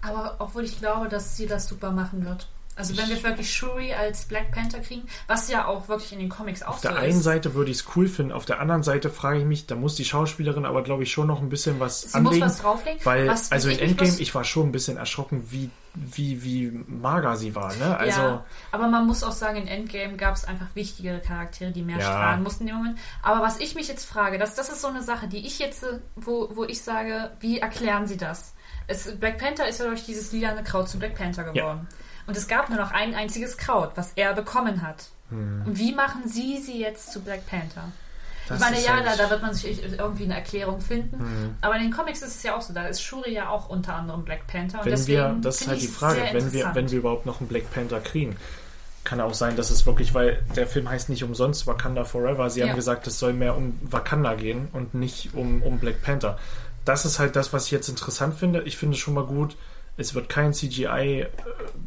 Aber 0.02 0.36
obwohl 0.40 0.64
ich 0.64 0.78
glaube, 0.78 1.08
dass 1.08 1.36
sie 1.36 1.46
das 1.46 1.68
super 1.68 1.92
machen 1.92 2.24
wird. 2.24 2.48
Also 2.78 2.96
wenn 2.96 3.08
wir 3.08 3.22
wirklich 3.22 3.52
Shuri 3.52 3.92
als 3.92 4.24
Black 4.26 4.52
Panther 4.52 4.78
kriegen, 4.80 5.02
was 5.26 5.50
ja 5.50 5.66
auch 5.66 5.88
wirklich 5.88 6.12
in 6.12 6.20
den 6.20 6.28
Comics 6.28 6.62
auch 6.62 6.74
Auf 6.74 6.80
der 6.80 6.92
so 6.92 6.96
einen 6.96 7.10
ist. 7.18 7.24
Seite 7.24 7.54
würde 7.54 7.70
ich 7.72 7.78
es 7.78 7.84
cool 7.96 8.06
finden, 8.08 8.32
auf 8.32 8.44
der 8.46 8.60
anderen 8.60 8.82
Seite 8.84 9.10
frage 9.10 9.40
ich 9.40 9.44
mich, 9.44 9.66
da 9.66 9.74
muss 9.74 9.96
die 9.96 10.04
Schauspielerin 10.04 10.64
aber 10.64 10.82
glaube 10.84 11.02
ich 11.02 11.10
schon 11.12 11.26
noch 11.26 11.40
ein 11.42 11.48
bisschen 11.48 11.80
was 11.80 12.02
Sie 12.02 12.06
muss 12.20 12.28
anlegen. 12.28 12.46
was 12.46 12.58
drauflegen. 12.60 13.00
Weil, 13.04 13.26
was, 13.28 13.50
also 13.52 13.68
in 13.68 13.78
Endgame, 13.80 14.16
ich 14.18 14.34
war 14.34 14.44
schon 14.44 14.68
ein 14.68 14.72
bisschen 14.72 14.96
erschrocken, 14.96 15.42
wie, 15.50 15.70
wie, 15.94 16.42
wie 16.44 16.70
mager 16.86 17.36
sie 17.36 17.54
war, 17.56 17.74
ne? 17.74 17.96
Also, 17.96 18.20
ja, 18.20 18.44
aber 18.70 18.86
man 18.86 19.06
muss 19.06 19.24
auch 19.24 19.32
sagen, 19.32 19.56
in 19.56 19.66
Endgame 19.66 20.16
gab 20.16 20.36
es 20.36 20.44
einfach 20.44 20.66
wichtigere 20.74 21.18
Charaktere, 21.20 21.72
die 21.72 21.82
mehr 21.82 21.98
Ja. 21.98 22.04
strahlen 22.04 22.42
mussten 22.44 22.62
in 22.62 22.68
dem 22.68 22.76
Moment. 22.76 22.98
Aber 23.22 23.42
was 23.44 23.58
ich 23.58 23.74
mich 23.74 23.88
jetzt 23.88 24.04
frage, 24.04 24.38
das, 24.38 24.54
das 24.54 24.68
ist 24.68 24.80
so 24.80 24.86
eine 24.88 25.02
Sache, 25.02 25.26
die 25.26 25.44
ich 25.44 25.58
jetzt, 25.58 25.82
äh, 25.82 25.98
wo, 26.14 26.48
wo 26.54 26.62
ich 26.64 26.80
sage, 26.82 27.32
wie 27.40 27.58
erklären 27.58 28.06
sie 28.06 28.16
das? 28.16 28.54
Es, 28.86 29.18
Black 29.18 29.38
Panther 29.38 29.66
ist 29.68 29.80
ja 29.80 29.86
durch 29.86 30.04
dieses 30.04 30.30
lilane 30.32 30.62
Kraut 30.62 30.88
zu 30.88 30.98
Black 30.98 31.14
Panther 31.16 31.44
geworden. 31.44 31.88
Und 32.28 32.36
es 32.36 32.46
gab 32.46 32.68
nur 32.68 32.78
noch 32.78 32.92
ein 32.92 33.14
einziges 33.14 33.56
Kraut, 33.56 33.92
was 33.96 34.12
er 34.14 34.34
bekommen 34.34 34.82
hat. 34.82 35.08
Hm. 35.30 35.62
Und 35.66 35.78
wie 35.78 35.94
machen 35.94 36.28
sie 36.28 36.58
sie 36.58 36.78
jetzt 36.80 37.10
zu 37.12 37.20
Black 37.22 37.46
Panther? 37.46 37.84
das 38.48 38.58
ich 38.58 38.64
meine, 38.64 38.80
ja, 38.82 38.96
halt- 38.96 39.06
da, 39.06 39.16
da 39.24 39.30
wird 39.30 39.42
man 39.42 39.52
sich 39.54 39.82
irgendwie 39.82 40.24
eine 40.24 40.36
Erklärung 40.36 40.80
finden. 40.80 41.18
Hm. 41.18 41.54
Aber 41.62 41.76
in 41.76 41.82
den 41.82 41.90
Comics 41.90 42.22
ist 42.22 42.36
es 42.36 42.42
ja 42.42 42.54
auch 42.54 42.60
so. 42.62 42.72
Da 42.74 42.86
ist 42.86 43.02
Shuri 43.02 43.32
ja 43.32 43.48
auch 43.48 43.68
unter 43.70 43.94
anderem 43.94 44.24
Black 44.24 44.46
Panther. 44.46 44.80
Wenn 44.84 45.06
wir, 45.06 45.36
das 45.40 45.62
ist 45.62 45.68
halt 45.68 45.80
die 45.80 45.86
es 45.86 45.94
Frage, 45.96 46.20
wenn 46.32 46.52
wir, 46.52 46.70
wenn 46.74 46.90
wir 46.90 46.98
überhaupt 46.98 47.26
noch 47.26 47.40
einen 47.40 47.48
Black 47.48 47.70
Panther 47.72 48.00
kriegen. 48.00 48.36
Kann 49.04 49.20
auch 49.22 49.32
sein, 49.34 49.56
dass 49.56 49.70
es 49.70 49.86
wirklich, 49.86 50.12
weil 50.12 50.42
der 50.54 50.66
Film 50.66 50.88
heißt 50.90 51.08
nicht 51.08 51.24
umsonst 51.24 51.66
Wakanda 51.66 52.04
Forever. 52.04 52.50
Sie 52.50 52.60
Ja. 52.60 52.68
haben 52.68 52.76
gesagt, 52.76 53.06
es 53.06 53.18
soll 53.18 53.32
mehr 53.32 53.56
um 53.56 53.78
Wakanda 53.82 54.34
gehen 54.34 54.68
und 54.74 54.92
nicht 54.94 55.34
um, 55.34 55.62
um 55.62 55.78
Black 55.78 56.02
Panther. 56.02 56.38
Das 56.84 57.06
ist 57.06 57.18
halt 57.18 57.34
das, 57.36 57.52
was 57.54 57.66
ich 57.66 57.70
jetzt 57.70 57.88
interessant 57.88 58.34
finde. 58.34 58.62
Ich 58.62 58.76
finde 58.76 58.98
schon 58.98 59.14
mal 59.14 59.24
gut, 59.24 59.56
Es 59.98 60.14
wird 60.14 60.28
kein 60.28 60.54
CGI 60.54 60.86
äh, 60.86 61.26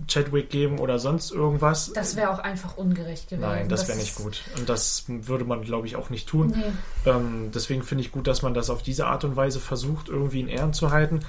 Chadwick 0.07 0.49
geben 0.49 0.79
oder 0.79 0.99
sonst 0.99 1.31
irgendwas. 1.31 1.91
Das 1.93 2.15
wäre 2.15 2.29
auch 2.29 2.39
einfach 2.39 2.77
ungerecht 2.77 3.29
gewesen. 3.29 3.47
Nein, 3.47 3.69
das 3.69 3.87
wäre 3.87 3.97
nicht 3.97 4.15
gut. 4.15 4.43
Und 4.57 4.69
das 4.69 5.05
würde 5.07 5.45
man, 5.45 5.63
glaube 5.63 5.87
ich, 5.87 5.95
auch 5.95 6.09
nicht 6.09 6.27
tun. 6.27 6.53
Nee. 6.55 7.09
Ähm, 7.09 7.51
deswegen 7.55 7.81
finde 7.83 8.03
ich 8.03 8.11
gut, 8.11 8.27
dass 8.27 8.41
man 8.41 8.53
das 8.53 8.69
auf 8.69 8.83
diese 8.83 9.07
Art 9.07 9.23
und 9.23 9.35
Weise 9.35 9.59
versucht, 9.59 10.09
irgendwie 10.09 10.41
in 10.41 10.49
Ehren 10.49 10.73
zu 10.73 10.91
halten. 10.91 11.21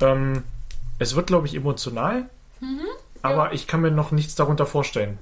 Ähm, 0.00 0.44
es 0.98 1.16
wird, 1.16 1.28
glaube 1.28 1.46
ich, 1.46 1.54
emotional, 1.54 2.28
aber 3.22 3.52
ich 3.52 3.66
kann 3.66 3.80
mir 3.80 3.90
noch 3.90 4.10
nichts 4.10 4.34
darunter 4.34 4.66
vorstellen. 4.66 5.18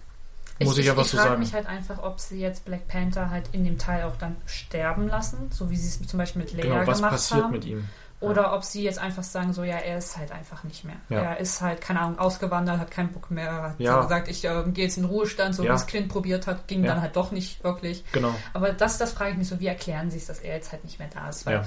Muss 0.59 0.78
ich, 0.78 0.84
ich, 0.84 0.90
einfach 0.90 1.04
ich 1.04 1.11
so 1.11 1.16
frage 1.18 1.30
sagen. 1.30 1.40
mich 1.40 1.52
halt 1.52 1.66
einfach, 1.66 2.02
ob 2.02 2.18
sie 2.18 2.40
jetzt 2.40 2.64
Black 2.64 2.88
Panther 2.88 3.30
halt 3.30 3.44
in 3.52 3.64
dem 3.64 3.76
Teil 3.76 4.04
auch 4.04 4.16
dann 4.16 4.36
sterben 4.46 5.07
lassen, 5.09 5.50
so 5.50 5.70
wie 5.70 5.76
sie 5.76 5.88
es 5.88 6.09
zum 6.09 6.18
Beispiel 6.18 6.42
mit 6.42 6.52
Leia 6.52 6.62
genau, 6.62 6.86
was 6.86 6.98
gemacht 6.98 7.12
passiert 7.12 7.44
haben. 7.44 7.52
mit 7.52 7.64
ihm? 7.66 7.86
Oder 8.20 8.54
ob 8.54 8.64
sie 8.64 8.82
jetzt 8.82 8.98
einfach 8.98 9.22
sagen, 9.22 9.52
so 9.52 9.62
ja, 9.62 9.76
er 9.76 9.98
ist 9.98 10.16
halt 10.16 10.32
einfach 10.32 10.64
nicht 10.64 10.84
mehr. 10.84 10.96
Ja. 11.10 11.20
Er 11.20 11.38
ist 11.38 11.60
halt, 11.60 11.80
keine 11.82 12.00
Ahnung, 12.00 12.18
ausgewandert, 12.18 12.78
hat 12.78 12.90
keinen 12.90 13.12
Bock 13.12 13.30
mehr, 13.30 13.62
hat 13.62 13.74
Ja. 13.78 13.96
so 13.96 14.02
gesagt, 14.08 14.28
ich 14.28 14.44
äh, 14.44 14.62
gehe 14.72 14.84
jetzt 14.84 14.96
in 14.96 15.02
den 15.02 15.10
Ruhestand, 15.10 15.54
so 15.54 15.62
Ja. 15.64 15.72
wie 15.72 15.74
es 15.76 15.86
Clint 15.86 16.08
probiert 16.08 16.46
hat, 16.46 16.66
ging 16.66 16.82
Ja. 16.84 16.92
dann 16.94 17.02
halt 17.02 17.14
doch 17.16 17.30
nicht 17.30 17.62
wirklich. 17.62 18.04
Genau. 18.12 18.34
Aber 18.54 18.72
das, 18.72 18.96
das 18.98 19.12
frage 19.12 19.32
ich 19.32 19.36
mich 19.36 19.48
so, 19.48 19.60
wie 19.60 19.66
erklären 19.66 20.10
sie 20.10 20.16
es, 20.16 20.26
dass 20.26 20.38
er 20.40 20.54
jetzt 20.56 20.72
halt 20.72 20.84
nicht 20.84 20.98
mehr 20.98 21.08
da 21.12 21.28
ist? 21.28 21.44
Weil 21.44 21.54
Ja. 21.56 21.64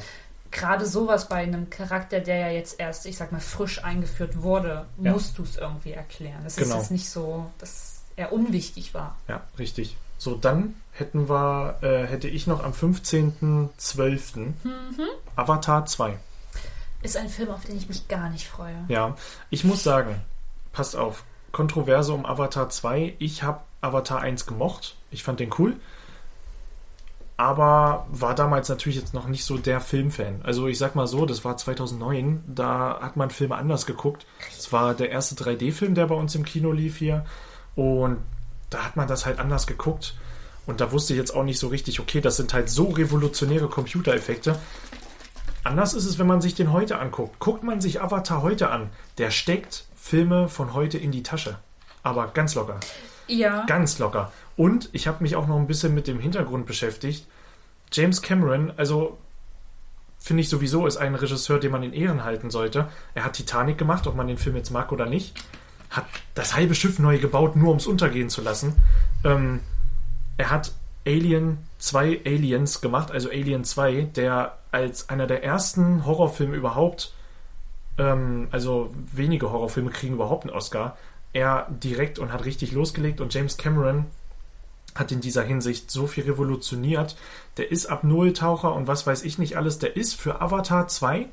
gerade 0.52 0.88
sowas 0.88 1.30
bei 1.30 1.36
einem 1.38 1.70
Charakter, 1.70 2.20
der 2.20 2.38
ja 2.38 2.50
jetzt 2.50 2.80
erst, 2.80 3.06
ich 3.06 3.18
sag 3.18 3.32
mal, 3.32 3.40
frisch 3.42 3.84
eingeführt 3.84 4.42
wurde, 4.42 4.86
Ja. 5.00 5.12
musst 5.12 5.38
du 5.38 5.44
es 5.44 5.56
irgendwie 5.58 5.92
erklären. 5.94 6.42
Das 6.44 6.56
Genau. 6.56 6.76
ist 6.76 6.82
jetzt 6.82 6.92
nicht 6.92 7.10
so, 7.12 7.46
dass 7.60 8.02
er 8.16 8.34
unwichtig 8.34 8.96
war. 8.96 9.16
Ja, 9.28 9.42
richtig. 9.60 9.98
So, 10.18 10.34
dann 10.36 10.74
hätten 10.94 11.30
wir, 11.30 11.78
äh, 11.82 12.08
hätte 12.08 12.28
ich 12.28 12.48
noch 12.48 12.64
am 12.64 12.74
15.12. 12.74 14.54
Mhm. 14.64 15.00
Avatar 15.36 15.86
2. 15.86 16.18
Ist 17.02 17.18
ein 17.18 17.30
Film, 17.30 17.50
auf 17.50 17.64
den 17.66 17.78
ich 17.78 17.88
mich 17.88 18.08
gar 18.08 18.30
nicht 18.30 18.48
freue. 18.48 18.76
Ja, 18.88 19.16
ich 19.50 19.64
muss 19.64 19.84
sagen, 19.84 20.22
passt 20.74 20.96
auf, 20.96 21.24
Kontroverse 21.52 22.14
um 22.14 22.26
Avatar 22.26 22.70
2. 22.70 23.16
Ich 23.20 23.44
habe 23.44 23.62
Avatar 23.82 24.20
1 24.20 24.46
gemocht. 24.46 24.96
Ich 25.12 25.24
fand 25.24 25.40
den 25.40 25.54
cool. 25.58 25.76
Aber 27.38 28.06
war 28.12 28.36
damals 28.36 28.68
natürlich 28.68 28.98
jetzt 28.98 29.14
noch 29.14 29.28
nicht 29.28 29.46
so 29.46 29.58
der 29.58 29.80
Filmfan. 29.80 30.42
Also 30.44 30.68
ich 30.68 30.78
sag 30.78 30.96
mal 30.96 31.08
so, 31.08 31.26
das 31.26 31.46
war 31.46 31.56
2009, 31.56 32.44
da 32.48 33.00
hat 33.02 33.16
man 33.16 33.30
Filme 33.30 33.56
anders 33.56 33.86
geguckt. 33.86 34.26
Es 34.58 34.74
war 34.74 34.94
der 34.94 35.10
erste 35.10 35.36
3D-Film, 35.36 35.96
der 35.96 36.08
bei 36.08 36.16
uns 36.16 36.36
im 36.36 36.44
Kino 36.44 36.74
lief 36.74 36.98
hier. 36.98 37.26
Und 37.76 38.18
da 38.70 38.84
hat 38.84 38.98
man 38.98 39.08
das 39.08 39.26
halt 39.26 39.40
anders 39.40 39.68
geguckt. 39.68 40.16
Und 40.68 40.82
da 40.82 40.92
wusste 40.92 41.14
ich 41.14 41.18
jetzt 41.18 41.34
auch 41.34 41.46
nicht 41.46 41.60
so 41.60 41.70
richtig, 41.70 42.02
okay, 42.02 42.20
das 42.20 42.36
sind 42.36 42.54
halt 42.54 42.70
so 42.70 42.90
revolutionäre 42.90 43.70
Computereffekte. 43.70 44.60
Anders 45.64 45.94
ist 45.94 46.06
es, 46.06 46.20
wenn 46.20 46.28
man 46.28 46.42
sich 46.42 46.56
den 46.56 46.72
heute 46.72 47.00
anguckt. 47.00 47.40
Guckt 47.40 47.64
man 47.64 47.82
sich 47.82 48.02
Avatar 48.02 48.42
heute 48.42 48.70
an, 48.70 48.90
der 49.18 49.32
steckt 49.32 49.86
Filme 49.96 50.48
von 50.48 50.74
heute 50.74 50.98
in 50.98 51.12
die 51.12 51.24
Tasche. 51.24 51.58
Aber 52.04 52.28
ganz 52.28 52.56
locker. 52.56 52.80
Ja. 53.28 53.66
Ganz 53.66 54.00
locker. 54.00 54.32
Und 54.56 54.90
ich 54.94 55.08
habe 55.08 55.24
mich 55.24 55.36
auch 55.36 55.48
noch 55.48 55.58
ein 55.58 55.68
bisschen 55.68 55.94
mit 55.94 56.08
dem 56.08 56.20
Hintergrund 56.20 56.66
beschäftigt. 56.66 57.28
James 57.92 58.22
Cameron, 58.22 58.72
also 58.78 59.18
finde 60.18 60.42
ich 60.42 60.50
sowieso, 60.50 60.86
ist 60.86 60.98
ein 60.98 61.16
Regisseur, 61.16 61.60
den 61.60 61.72
man 61.72 61.84
in 61.84 61.94
Ehren 61.94 62.24
halten 62.24 62.50
sollte. 62.50 62.90
Er 63.14 63.24
hat 63.24 63.34
Titanic 63.34 63.78
gemacht, 63.78 64.08
ob 64.08 64.16
man 64.16 64.28
den 64.28 64.38
Film 64.38 64.56
jetzt 64.56 64.70
mag 64.70 64.92
oder 64.92 65.06
nicht. 65.06 65.34
Hat 65.90 66.06
das 66.36 66.56
halbe 66.56 66.76
Schiff 66.76 67.00
neu 67.00 67.18
gebaut, 67.20 67.56
nur 67.56 67.72
um 67.72 67.78
es 67.78 67.88
untergehen 67.88 68.30
zu 68.30 68.42
lassen. 68.42 68.76
Ähm, 69.24 69.62
er 70.38 70.52
hat 70.52 70.74
Alien 71.06 71.58
2 71.80 72.22
Aliens 72.26 72.82
gemacht, 72.82 73.12
also 73.12 73.30
Alien 73.30 73.64
2, 73.64 74.10
der 74.16 74.59
als 74.72 75.10
einer 75.10 75.28
der 75.28 75.44
ersten 75.44 76.06
Horrorfilme 76.06 76.56
überhaupt, 76.56 77.14
ähm, 77.98 78.48
also 78.52 78.94
wenige 79.14 79.52
Horrorfilme 79.52 79.92
kriegen 79.92 80.16
überhaupt 80.16 80.46
einen 80.46 80.56
Oscar, 80.56 80.98
er 81.34 81.68
direkt 81.70 82.20
und 82.20 82.32
hat 82.32 82.46
richtig 82.46 82.72
losgelegt 82.72 83.22
und 83.22 83.34
James 83.34 83.58
Cameron 83.58 84.06
hat 84.96 85.12
in 85.12 85.22
dieser 85.22 85.44
Hinsicht 85.44 85.92
so 85.92 86.08
viel 86.08 86.24
revolutioniert. 86.24 87.16
Der 87.58 87.72
ist 87.72 87.86
ab 87.86 88.04
Nulltaucher 88.04 88.74
und 88.74 88.88
was 88.88 89.06
weiß 89.06 89.24
ich 89.24 89.38
nicht 89.38 89.56
alles. 89.56 89.80
Der 89.80 89.96
ist 89.96 90.16
für 90.16 90.42
Avatar 90.42 90.88
2 90.88 91.28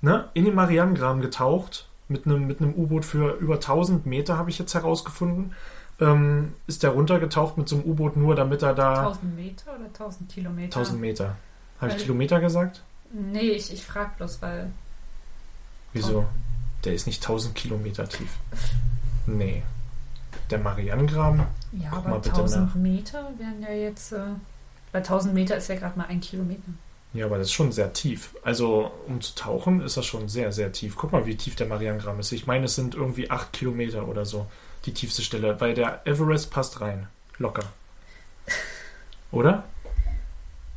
ne, 0.00 0.28
in 0.34 0.44
den 0.44 0.54
Marianengraben 0.54 1.20
getaucht 1.20 1.86
mit 2.08 2.26
einem 2.26 2.46
mit 2.46 2.60
einem 2.60 2.74
U-Boot 2.74 3.04
für 3.04 3.36
über 3.36 3.54
1000 3.54 4.06
Meter, 4.06 4.36
habe 4.36 4.50
ich 4.50 4.58
jetzt 4.58 4.74
herausgefunden. 4.74 5.54
Ähm, 6.00 6.54
ist 6.66 6.82
der 6.82 6.90
runtergetaucht 6.90 7.58
mit 7.58 7.68
so 7.68 7.76
einem 7.76 7.84
U-Boot 7.84 8.16
nur, 8.16 8.34
damit 8.34 8.62
er 8.62 8.74
da 8.74 9.00
1000 9.00 9.36
Meter 9.36 9.74
oder 9.74 9.84
1000 9.84 10.30
Kilometer? 10.30 10.78
1000 10.78 11.00
Meter. 11.00 11.36
Habe 11.80 11.92
ich 11.92 11.98
Kilometer 11.98 12.40
gesagt? 12.40 12.82
Nee, 13.12 13.50
ich, 13.50 13.72
ich 13.72 13.84
frage 13.84 14.10
bloß, 14.16 14.42
weil. 14.42 14.70
Wieso? 15.92 16.26
Der 16.84 16.94
ist 16.94 17.06
nicht 17.06 17.22
1000 17.22 17.54
Kilometer 17.54 18.08
tief. 18.08 18.36
Nee. 19.26 19.62
Der 20.50 20.58
Marianengraben? 20.58 21.42
Ja, 21.72 21.90
Guck 21.90 22.06
aber 22.06 22.18
bitte 22.18 22.30
1000 22.30 22.66
nach. 22.66 22.74
Meter 22.74 23.30
wären 23.38 23.62
ja 23.62 23.70
jetzt. 23.70 24.12
Äh, 24.12 24.34
bei 24.92 24.98
1000 24.98 25.34
Meter 25.34 25.56
ist 25.56 25.68
ja 25.68 25.76
gerade 25.76 25.98
mal 25.98 26.06
ein 26.06 26.20
Kilometer. 26.20 26.62
Ja, 27.12 27.26
aber 27.26 27.38
das 27.38 27.48
ist 27.48 27.52
schon 27.52 27.72
sehr 27.72 27.92
tief. 27.92 28.36
Also, 28.44 28.92
um 29.08 29.20
zu 29.20 29.34
tauchen, 29.34 29.80
ist 29.80 29.96
das 29.96 30.06
schon 30.06 30.28
sehr, 30.28 30.52
sehr 30.52 30.72
tief. 30.72 30.94
Guck 30.96 31.12
mal, 31.12 31.26
wie 31.26 31.36
tief 31.36 31.56
der 31.56 31.66
Marianengraben 31.66 32.20
ist. 32.20 32.30
Ich 32.32 32.46
meine, 32.46 32.66
es 32.66 32.76
sind 32.76 32.94
irgendwie 32.94 33.30
8 33.30 33.52
Kilometer 33.52 34.06
oder 34.06 34.24
so, 34.24 34.46
die 34.84 34.94
tiefste 34.94 35.22
Stelle, 35.22 35.60
weil 35.60 35.74
der 35.74 36.06
Everest 36.06 36.50
passt 36.52 36.80
rein. 36.80 37.08
Locker. 37.38 37.64
Oder? 39.32 39.64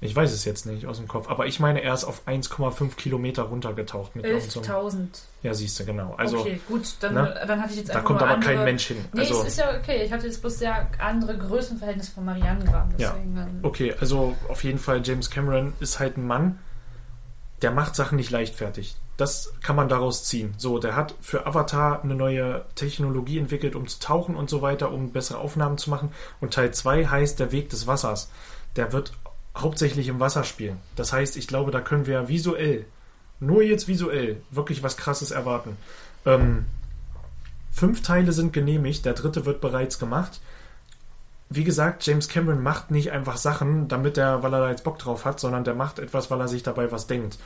Ich 0.04 0.16
weiß 0.16 0.32
es 0.32 0.46
jetzt 0.46 0.66
nicht 0.66 0.86
aus 0.86 0.98
dem 0.98 1.08
Kopf, 1.08 1.30
aber 1.30 1.46
ich 1.46 1.60
meine, 1.60 1.82
er 1.82 1.94
ist 1.94 2.04
auf 2.04 2.28
1,5 2.28 2.96
Kilometer 2.96 3.44
runtergetaucht 3.44 4.16
mit 4.16 4.26
irgend 4.26 4.52
so 4.52 4.60
einem- 4.62 4.70
11.000. 4.70 5.22
Ja, 5.42 5.54
siehst 5.54 5.80
du, 5.80 5.86
genau. 5.86 6.14
Also, 6.18 6.40
okay, 6.40 6.60
gut, 6.68 6.84
dann, 7.00 7.14
ne? 7.14 7.44
dann 7.48 7.62
hatte 7.62 7.72
ich 7.72 7.80
jetzt 7.80 7.90
da 7.90 7.94
einfach 7.96 8.06
kommt 8.06 8.20
nur 8.20 8.28
aber 8.28 8.36
andere, 8.38 8.56
kein 8.56 8.64
Mensch 8.66 8.86
hin. 8.88 8.98
Nee, 9.14 9.22
Also, 9.22 9.42
es 9.42 9.48
ist 9.50 9.60
ja 9.60 9.78
okay. 9.78 10.04
Ich 10.04 10.12
hatte 10.12 10.26
jetzt 10.28 10.42
bloß 10.42 10.60
sehr 10.60 10.88
andere 11.00 11.38
Größenverhältnisse 11.38 12.12
vom 12.12 12.26
Marianengraben. 12.26 12.94
Ja. 12.98 13.16
Okay, 13.62 13.94
also 14.00 14.36
auf 14.50 14.64
jeden 14.64 14.80
Fall, 14.80 15.02
James 15.04 15.30
Cameron 15.30 15.74
ist 15.80 16.00
halt 16.00 16.18
ein 16.18 16.28
Mann, 16.28 16.60
der 17.62 17.72
macht 17.72 17.96
Sachen 17.96 18.18
nicht 18.18 18.30
leichtfertig. 18.30 18.96
Das 19.16 19.54
kann 19.62 19.76
man 19.76 19.88
daraus 19.90 20.24
ziehen. 20.26 20.54
So, 20.58 20.80
der 20.80 20.96
hat 20.96 21.14
für 21.22 21.46
Avatar 21.46 22.04
eine 22.04 22.16
neue 22.16 22.66
Technologie 22.76 23.38
entwickelt, 23.38 23.76
um 23.76 23.88
zu 23.88 24.00
tauchen 24.00 24.36
und 24.36 24.50
so 24.50 24.62
weiter, 24.62 24.92
um 24.92 25.12
bessere 25.12 25.38
Aufnahmen 25.38 25.78
zu 25.78 25.90
machen. 25.90 26.12
Und 26.42 26.54
Teil 26.54 26.74
2 26.74 27.06
heißt 27.06 27.40
der 27.40 27.52
Weg 27.52 27.70
des 27.70 27.86
Wassers. 27.88 28.30
Der 28.76 28.92
wird 28.92 29.14
hauptsächlich 29.56 30.08
im 30.08 30.20
Wasser 30.20 30.44
spielen. 30.44 30.80
Das 30.96 31.14
heißt, 31.14 31.38
ich 31.38 31.48
glaube, 31.48 31.72
da 31.72 31.82
können 31.82 32.06
wir 32.06 32.28
visuell, 32.28 32.86
nur 33.40 33.64
jetzt 33.64 33.88
visuell, 33.88 34.42
wirklich 34.52 34.84
was 34.84 34.98
Krasses 34.98 35.32
erwarten. 35.32 35.78
Ähm, 36.26 36.66
fünf 37.72 38.02
Teile 38.02 38.32
sind 38.32 38.54
genehmigt, 38.54 39.06
der 39.06 39.14
dritte 39.14 39.46
wird 39.46 39.62
bereits 39.62 40.00
gemacht 40.00 40.40
wie 41.56 41.64
gesagt, 41.64 42.06
James 42.06 42.28
Cameron 42.28 42.64
macht 42.64 42.90
nicht 42.90 43.12
einfach 43.12 43.38
Sachen, 43.38 43.88
damit 43.88 44.18
er, 44.18 44.42
weil 44.42 44.54
er 44.54 44.62
da 44.62 44.70
jetzt 44.70 44.84
Bock 44.84 44.98
drauf 44.98 45.26
hat, 45.26 45.40
sondern 45.40 45.64
der 45.64 45.76
macht 45.76 46.00
etwas, 46.00 46.32
weil 46.32 46.40
er 46.40 46.48
sich 46.48 46.64
dabei 46.64 46.92
was 46.92 47.06
denkt. 47.06 47.38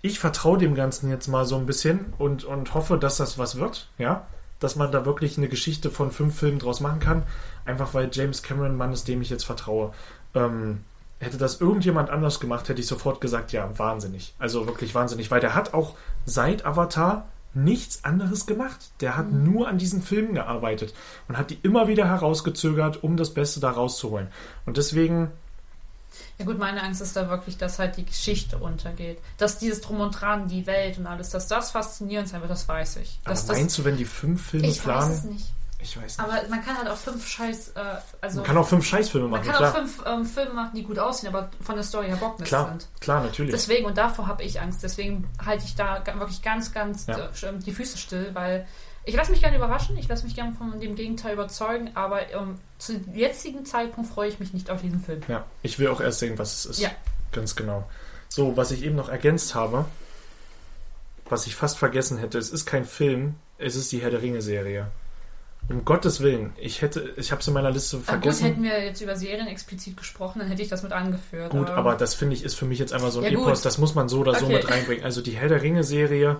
Ich 0.00 0.18
vertraue 0.18 0.58
dem 0.58 0.74
Ganzen 0.74 1.10
jetzt 1.10 1.26
mal 1.26 1.44
so 1.44 1.56
ein 1.56 1.66
bisschen 1.66 2.14
und, 2.18 2.44
und 2.44 2.74
hoffe, 2.74 2.98
dass 2.98 3.16
das 3.16 3.38
was 3.38 3.56
wird, 3.56 3.88
ja. 3.98 4.26
Dass 4.58 4.76
man 4.76 4.90
da 4.90 5.04
wirklich 5.04 5.36
eine 5.36 5.48
Geschichte 5.48 5.90
von 5.90 6.10
fünf 6.10 6.38
Filmen 6.38 6.58
draus 6.58 6.80
machen 6.80 6.98
kann. 6.98 7.24
Einfach 7.66 7.92
weil 7.92 8.08
James 8.10 8.42
Cameron 8.42 8.76
Mann 8.76 8.92
ist, 8.92 9.06
dem 9.06 9.20
ich 9.20 9.28
jetzt 9.28 9.44
vertraue. 9.44 9.92
Ähm, 10.34 10.84
hätte 11.18 11.38
das 11.38 11.60
irgendjemand 11.60 12.10
anders 12.10 12.40
gemacht, 12.40 12.68
hätte 12.68 12.80
ich 12.80 12.86
sofort 12.86 13.20
gesagt, 13.20 13.52
ja, 13.52 13.78
wahnsinnig. 13.78 14.34
Also 14.38 14.66
wirklich 14.66 14.94
wahnsinnig, 14.94 15.30
weil 15.30 15.40
der 15.40 15.54
hat 15.54 15.72
auch 15.74 15.94
seit 16.24 16.64
Avatar 16.66 17.26
nichts 17.54 18.04
anderes 18.04 18.44
gemacht. 18.46 18.90
Der 19.00 19.16
hat 19.16 19.32
nur 19.32 19.66
an 19.66 19.78
diesen 19.78 20.02
Filmen 20.02 20.34
gearbeitet 20.34 20.92
und 21.26 21.38
hat 21.38 21.50
die 21.50 21.58
immer 21.62 21.88
wieder 21.88 22.06
herausgezögert, 22.06 23.02
um 23.02 23.16
das 23.16 23.32
Beste 23.32 23.60
da 23.60 23.70
rauszuholen. 23.70 24.28
Und 24.66 24.76
deswegen, 24.76 25.30
Ja 26.38 26.44
gut, 26.44 26.58
meine 26.58 26.82
Angst 26.82 27.00
ist 27.00 27.16
da 27.16 27.30
wirklich, 27.30 27.56
dass 27.56 27.78
halt 27.78 27.96
die 27.96 28.04
Geschichte 28.04 28.58
untergeht. 28.58 29.18
Dass 29.38 29.58
dieses 29.58 29.80
Drum 29.80 30.00
und 30.00 30.12
Dran, 30.20 30.48
die 30.48 30.66
Welt 30.66 30.98
und 30.98 31.06
alles, 31.06 31.30
dass 31.30 31.46
das 31.48 31.70
faszinierend 31.70 32.28
sein 32.28 32.42
wird, 32.42 32.50
das 32.50 32.68
weiß 32.68 32.96
ich. 32.96 33.20
aber 33.24 33.30
Dass 33.32 33.46
das, 33.46 33.56
meinst 33.56 33.78
du, 33.78 33.84
wenn 33.84 33.96
die 33.96 34.04
fünf 34.04 34.50
Filme 34.50 34.66
ich 34.66 34.86
weiß 34.86 35.04
planen? 35.06 35.12
es 35.12 35.24
nicht. 35.24 35.52
Ich 35.78 35.96
weiß 35.96 36.18
nicht. 36.18 36.20
Aber 36.20 36.48
man 36.48 36.64
kann 36.64 36.78
halt 36.78 36.88
auch 36.88 36.96
fünf 36.96 37.26
Scheiß, 37.26 37.68
äh, 37.76 37.80
also 38.20 38.38
man 38.38 38.46
kann 38.46 38.56
auch 38.56 38.66
fünf 38.66 38.84
Scheißfilme 38.86 39.28
man 39.28 39.40
machen, 39.40 39.50
kann 39.50 39.56
klar. 39.58 39.70
auch 39.72 39.76
fünf 39.76 40.02
ähm, 40.06 40.24
Filme 40.24 40.54
machen, 40.54 40.70
die 40.74 40.82
gut 40.82 40.98
aussehen, 40.98 41.28
aber 41.28 41.50
von 41.60 41.74
der 41.74 41.84
Story 41.84 42.06
her 42.06 42.16
bockmist 42.16 42.48
Klar, 42.48 42.68
sind. 42.68 42.88
klar, 43.00 43.22
natürlich. 43.22 43.52
Deswegen, 43.52 43.84
und 43.84 43.96
davor 43.98 44.26
habe 44.26 44.42
ich 44.42 44.60
Angst. 44.60 44.82
Deswegen 44.82 45.28
halte 45.44 45.64
ich 45.64 45.74
da 45.74 46.02
wirklich 46.18 46.42
ganz, 46.42 46.72
ganz 46.72 47.06
Ja. 47.06 47.18
äh, 47.18 47.58
die 47.64 47.72
Füße 47.72 47.98
still, 47.98 48.30
weil 48.32 48.66
ich 49.04 49.14
lasse 49.14 49.30
mich 49.30 49.40
gerne 49.40 49.56
überraschen, 49.56 49.96
ich 49.96 50.08
lasse 50.08 50.24
mich 50.24 50.34
gerne 50.34 50.52
von 50.54 50.80
dem 50.80 50.96
Gegenteil 50.96 51.34
überzeugen, 51.34 51.90
aber 51.94 52.32
ähm, 52.32 52.58
zu 52.78 52.94
jetzigen 53.12 53.64
Zeitpunkt 53.64 54.10
freue 54.10 54.28
ich 54.28 54.40
mich 54.40 54.52
nicht 54.52 54.68
auf 54.70 54.80
diesen 54.82 55.00
Film. 55.00 55.20
Ja, 55.28 55.44
ich 55.62 55.78
will 55.78 55.88
auch 55.88 56.00
erst 56.00 56.18
sehen, 56.18 56.38
was 56.38 56.54
es 56.54 56.66
ist. 56.66 56.80
Ja. 56.80 56.90
Ganz 57.32 57.54
genau. 57.54 57.88
So, 58.28 58.56
was 58.56 58.72
ich 58.72 58.82
eben 58.82 58.96
noch 58.96 59.08
ergänzt 59.08 59.54
habe, 59.54 59.84
was 61.28 61.46
ich 61.46 61.54
fast 61.54 61.78
vergessen 61.78 62.18
hätte, 62.18 62.38
es 62.38 62.50
ist 62.50 62.66
kein 62.66 62.84
Film, 62.84 63.36
es 63.58 63.76
ist 63.76 63.92
die 63.92 64.00
Herr 64.00 64.10
der 64.10 64.22
Ringe-Serie. 64.22 64.88
Um 65.68 65.84
Gottes 65.84 66.20
Willen, 66.20 66.52
ich 66.58 66.80
hätte, 66.80 67.12
ich 67.16 67.32
habe 67.32 67.40
es 67.40 67.48
in 67.48 67.54
meiner 67.54 67.70
Liste 67.72 67.96
Ah, 67.96 67.98
gut, 67.98 68.06
vergessen. 68.06 68.44
hätten 68.46 68.62
wir 68.62 68.84
jetzt 68.84 69.00
über 69.00 69.16
Serien 69.16 69.48
explizit 69.48 69.96
gesprochen, 69.96 70.38
dann 70.38 70.48
hätte 70.48 70.62
ich 70.62 70.68
das 70.68 70.82
mit 70.84 70.92
angeführt. 70.92 71.50
Gut, 71.50 71.70
aber 71.70 71.96
das 71.96 72.14
finde 72.14 72.36
ich 72.36 72.44
ist 72.44 72.54
für 72.54 72.66
mich 72.66 72.78
jetzt 72.78 72.92
einfach 72.92 73.10
so 73.10 73.18
ein 73.18 73.24
Ja, 73.24 73.30
gut. 73.30 73.46
Epos, 73.48 73.62
das 73.62 73.78
muss 73.78 73.94
man 73.96 74.08
so 74.08 74.20
oder 74.20 74.34
so 74.36 74.44
Okay. 74.46 74.54
mit 74.54 74.70
reinbringen. 74.70 75.04
Also 75.04 75.22
die 75.22 75.32
Herr 75.32 75.48
der 75.48 75.62
Ringe-Serie 75.62 76.36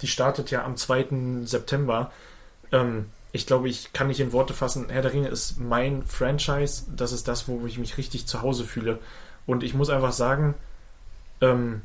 Die 0.00 0.06
startet 0.06 0.50
ja 0.50 0.64
am 0.64 0.76
2. 0.78 1.44
September. 1.44 2.10
Ähm, 2.72 3.10
ich 3.32 3.46
glaube, 3.46 3.68
ich 3.68 3.92
kann 3.92 4.06
nicht 4.06 4.18
in 4.20 4.32
Worte 4.32 4.54
fassen. 4.54 4.86
Herr 4.88 5.02
der 5.02 5.12
Ringe 5.12 5.28
ist 5.28 5.60
mein 5.60 6.02
Franchise. 6.06 6.84
Das 6.96 7.12
ist 7.12 7.28
das, 7.28 7.48
wo 7.48 7.66
ich 7.66 7.76
mich 7.78 7.98
richtig 7.98 8.26
zu 8.26 8.40
Hause 8.40 8.64
fühle. 8.64 8.98
Und 9.44 9.62
ich 9.62 9.74
muss 9.74 9.90
einfach 9.90 10.12
sagen, 10.12 10.54
ähm, 11.42 11.82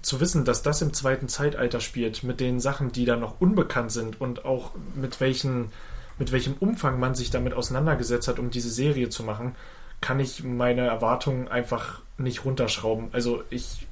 zu 0.00 0.20
wissen, 0.20 0.44
dass 0.44 0.62
das 0.62 0.82
im 0.82 0.92
zweiten 0.92 1.28
Zeitalter 1.28 1.80
spielt, 1.80 2.22
mit 2.22 2.40
den 2.40 2.60
Sachen, 2.60 2.92
die 2.92 3.04
da 3.04 3.16
noch 3.16 3.40
unbekannt 3.40 3.92
sind 3.92 4.20
und 4.20 4.44
auch 4.44 4.70
mit 4.94 5.20
welchen, 5.20 5.70
mit 6.18 6.32
welchem 6.32 6.54
Umfang 6.54 6.98
man 6.98 7.14
sich 7.14 7.30
damit 7.30 7.54
auseinandergesetzt 7.54 8.28
hat, 8.28 8.38
um 8.38 8.50
diese 8.50 8.70
Serie 8.70 9.08
zu 9.10 9.22
machen, 9.22 9.54
kann 10.00 10.18
ich 10.20 10.42
meine 10.42 10.86
Erwartungen 10.86 11.48
einfach 11.48 12.00
nicht 12.18 12.44
runterschrauben. 12.44 13.10
Also 13.12 13.42
ich 13.50 13.86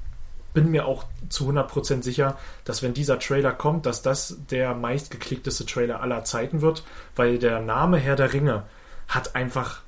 bin 0.55 0.71
mir 0.71 0.87
auch 0.87 1.05
zu 1.29 1.49
100% 1.49 2.03
sicher, 2.03 2.37
dass 2.65 2.83
wenn 2.83 2.95
dieser 2.95 3.19
Trailer 3.19 3.53
kommt, 3.53 3.87
dass 3.87 4.03
das 4.03 4.37
der 4.51 4.75
meistgeklickteste 4.75 5.67
Trailer 5.67 6.01
aller 6.01 6.25
Zeiten 6.25 6.61
wird, 6.61 6.85
weil 7.15 7.39
der 7.39 7.61
Name 7.61 7.99
Herr 7.99 8.17
der 8.17 8.33
Ringe 8.33 8.65
hat 9.07 9.37
einfach 9.37 9.83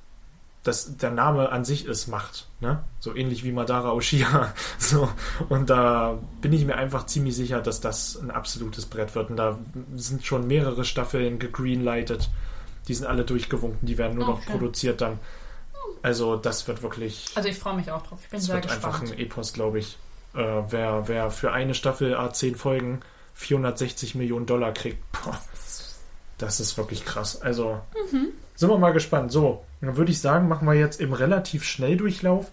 dass 0.62 0.96
der 0.96 1.10
Name 1.10 1.50
an 1.50 1.64
sich 1.64 1.86
ist 1.86 2.06
Macht, 2.06 2.46
ne? 2.62 2.82
So 3.00 3.14
ähnlich 3.14 3.44
wie 3.44 3.52
Madara 3.52 3.92
Oshia. 3.92 4.54
So. 4.78 5.08
Und 5.50 5.68
da 5.68 6.18
bin 6.40 6.52
ich 6.54 6.64
mir 6.64 6.76
einfach 6.76 7.04
ziemlich 7.06 7.36
sicher, 7.36 7.60
dass 7.60 7.80
das 7.80 8.16
ein 8.16 8.30
absolutes 8.30 8.86
Brett 8.86 9.14
wird. 9.14 9.28
Und 9.30 9.36
da 9.36 9.58
sind 9.94 10.24
schon 10.24 10.46
mehrere 10.46 10.84
Staffeln 10.84 11.38
gegreenlightet. 11.38 12.30
Die 12.88 12.94
sind 12.94 13.06
alle 13.06 13.24
durchgewunken, 13.24 13.86
die 13.86 13.96
werden 13.98 14.16
nur 14.16 14.26
noch 14.26 14.38
Okay. 14.38 14.52
produziert 14.52 15.00
dann. 15.02 15.18
Also 16.02 16.36
das 16.36 16.66
wird 16.66 16.82
wirklich. 16.82 17.26
Also 17.34 17.48
ich 17.48 17.58
freue 17.58 17.76
mich 17.76 17.90
auch 17.90 18.02
drauf. 18.02 18.18
Ich 18.24 18.30
bin 18.30 18.38
Das 18.40 18.46
sehr 18.46 18.54
wird 18.56 18.70
einfach 18.70 19.00
gespannt. 19.00 19.12
ein 19.12 19.24
Epos, 19.24 19.52
glaube 19.52 19.78
ich. 19.78 19.98
Äh, 20.34 20.62
wer, 20.70 21.06
wer 21.08 21.30
für 21.30 21.52
eine 21.52 21.74
Staffel 21.74 22.16
A10 22.16 22.56
Folgen 22.56 23.00
460 23.34 24.14
Millionen 24.14 24.46
Dollar 24.46 24.72
kriegt, 24.72 24.98
boah, 25.12 25.38
das 26.38 26.58
ist 26.60 26.76
wirklich 26.76 27.04
krass. 27.04 27.40
Also 27.40 27.80
Mhm. 28.10 28.28
sind 28.56 28.68
wir 28.68 28.78
mal 28.78 28.92
gespannt. 28.92 29.30
So, 29.30 29.64
dann 29.88 29.96
würde 29.96 30.12
ich 30.12 30.20
sagen, 30.20 30.48
machen 30.48 30.66
wir 30.66 30.74
jetzt 30.74 31.00
im 31.00 31.12
relativ 31.12 31.64
Schnelldurchlauf 31.64 32.50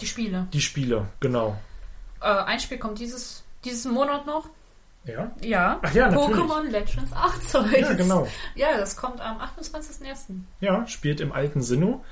Die 0.00 0.06
Spiele. 0.06 0.46
die 0.52 0.60
Spiele. 0.60 1.06
Genau. 1.20 1.56
Äh, 2.20 2.26
ein 2.26 2.60
Spiel 2.60 2.78
kommt 2.78 2.98
dieses, 2.98 3.42
diesen 3.64 3.92
Monat 3.92 4.26
noch. 4.26 4.48
Ja? 5.04 5.30
Ja. 5.40 5.78
Ach 5.82 5.94
ja. 5.94 6.08
Pokémon 6.10 6.64
Legends 6.68 7.12
Arceus. 7.12 7.70
Ja, 7.72 7.92
genau. 7.94 8.28
Ja, 8.54 8.76
das 8.76 8.96
kommt 8.96 9.20
am 9.20 9.38
28.01. 9.38 10.40
Ja, 10.60 10.86
spielt 10.86 11.20
im 11.20 11.32
alten 11.32 11.62
Sinnoh. 11.62 12.04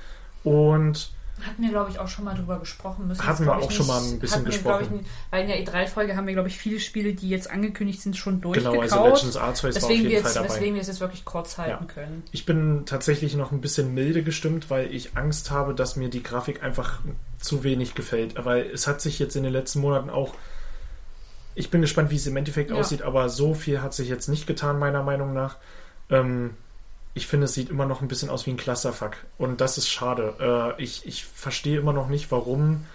Und 0.43 1.11
Hatten 1.45 1.61
wir, 1.63 1.69
glaube 1.69 1.89
ich, 1.91 1.99
auch 1.99 2.07
schon 2.07 2.25
mal 2.25 2.35
drüber 2.35 2.59
gesprochen. 2.59 3.07
Müssen 3.07 3.25
Hatten 3.25 3.45
wir 3.45 3.55
auch 3.55 3.69
ich, 3.69 3.75
schon 3.75 3.87
mal 3.87 4.01
nicht- 4.01 4.13
ein 4.13 4.19
bisschen 4.19 4.35
hatten 4.37 4.45
wir, 4.45 4.51
gesprochen. 4.51 4.83
Ich, 4.85 4.89
nicht- 4.91 5.05
weil 5.31 5.41
in 5.43 5.47
der 5.47 5.63
E3-Folge 5.65 6.15
haben 6.15 6.27
wir, 6.27 6.33
glaube 6.33 6.49
ich, 6.49 6.57
viele 6.57 6.79
Spiele, 6.79 7.13
die 7.13 7.29
jetzt 7.29 7.49
angekündigt 7.49 8.01
sind, 8.01 8.17
schon 8.17 8.41
genau, 8.41 8.53
durchgekaut. 8.53 8.81
also 8.81 9.03
Legends 9.05 9.37
Arceus 9.37 9.63
war 9.63 9.69
auf 9.69 9.73
Deswegen 9.75 9.89
wir, 10.03 10.09
jeden 10.09 10.11
jetzt, 10.11 10.23
Fall 10.33 10.33
dabei. 10.43 10.55
weswegen 10.55 10.75
wir 10.75 10.81
es 10.81 10.87
jetzt 10.87 10.99
wirklich 10.99 11.25
kurz 11.25 11.57
halten 11.57 11.85
Ja. 11.87 11.93
können. 11.93 12.23
Ich 12.31 12.45
bin 12.45 12.85
tatsächlich 12.85 13.35
noch 13.35 13.51
ein 13.51 13.61
bisschen 13.61 13.93
milde 13.93 14.23
gestimmt, 14.23 14.69
weil 14.69 14.93
ich 14.93 15.15
Angst 15.17 15.51
habe, 15.51 15.73
dass 15.73 15.95
mir 15.95 16.09
die 16.09 16.23
Grafik 16.23 16.63
einfach 16.63 16.99
zu 17.39 17.63
wenig 17.63 17.95
gefällt. 17.95 18.35
Weil 18.43 18.63
es 18.73 18.87
hat 18.87 19.01
sich 19.01 19.19
jetzt 19.19 19.35
in 19.35 19.43
den 19.43 19.53
letzten 19.53 19.79
Monaten 19.79 20.09
auch. 20.09 20.33
Ich 21.55 21.69
bin 21.71 21.81
gespannt, 21.81 22.09
wie 22.11 22.15
es 22.15 22.27
im 22.27 22.37
Endeffekt 22.37 22.69
Ja. 22.69 22.77
aussieht, 22.77 23.01
aber 23.01 23.29
so 23.29 23.53
viel 23.53 23.81
hat 23.81 23.93
sich 23.93 24.07
jetzt 24.07 24.27
nicht 24.29 24.47
getan, 24.47 24.79
meiner 24.79 25.03
Meinung 25.03 25.33
nach. 25.33 25.57
Ähm, 26.09 26.51
ich 27.13 27.27
finde, 27.27 27.45
es 27.45 27.53
sieht 27.53 27.69
immer 27.69 27.85
noch 27.85 28.01
ein 28.01 28.07
bisschen 28.07 28.29
aus 28.29 28.45
wie 28.45 28.51
ein 28.51 28.57
Clusterfuck. 28.57 29.17
Und 29.37 29.61
das 29.61 29.77
ist 29.77 29.89
schade. 29.89 30.75
Äh, 30.77 30.81
ich, 30.81 31.05
ich 31.05 31.25
verstehe 31.25 31.79
immer 31.79 31.93
noch 31.93 32.07
nicht, 32.07 32.31
warum 32.31 32.85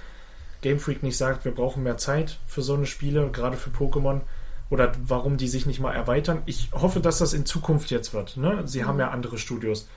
Game 0.62 0.78
Freak 0.78 1.02
nicht 1.02 1.16
sagt, 1.16 1.44
wir 1.44 1.52
brauchen 1.52 1.82
mehr 1.82 1.98
Zeit 1.98 2.38
für 2.46 2.62
so 2.62 2.74
eine 2.74 2.86
Spiele, 2.86 3.28
gerade 3.30 3.56
für 3.56 3.70
Pokémon. 3.70 4.20
Oder 4.70 4.92
warum 5.06 5.36
die 5.36 5.48
sich 5.48 5.66
nicht 5.66 5.78
mal 5.78 5.92
erweitern. 5.92 6.42
Ich 6.46 6.70
hoffe, 6.72 7.00
dass 7.00 7.18
das 7.18 7.34
in 7.34 7.44
Zukunft 7.44 7.90
jetzt 7.90 8.14
wird. 8.14 8.36
Ne? 8.38 8.62
Sie 8.66 8.82
Mhm. 8.82 8.86
haben 8.86 8.98
ja 8.98 9.10
andere 9.10 9.36
Studios. 9.36 9.88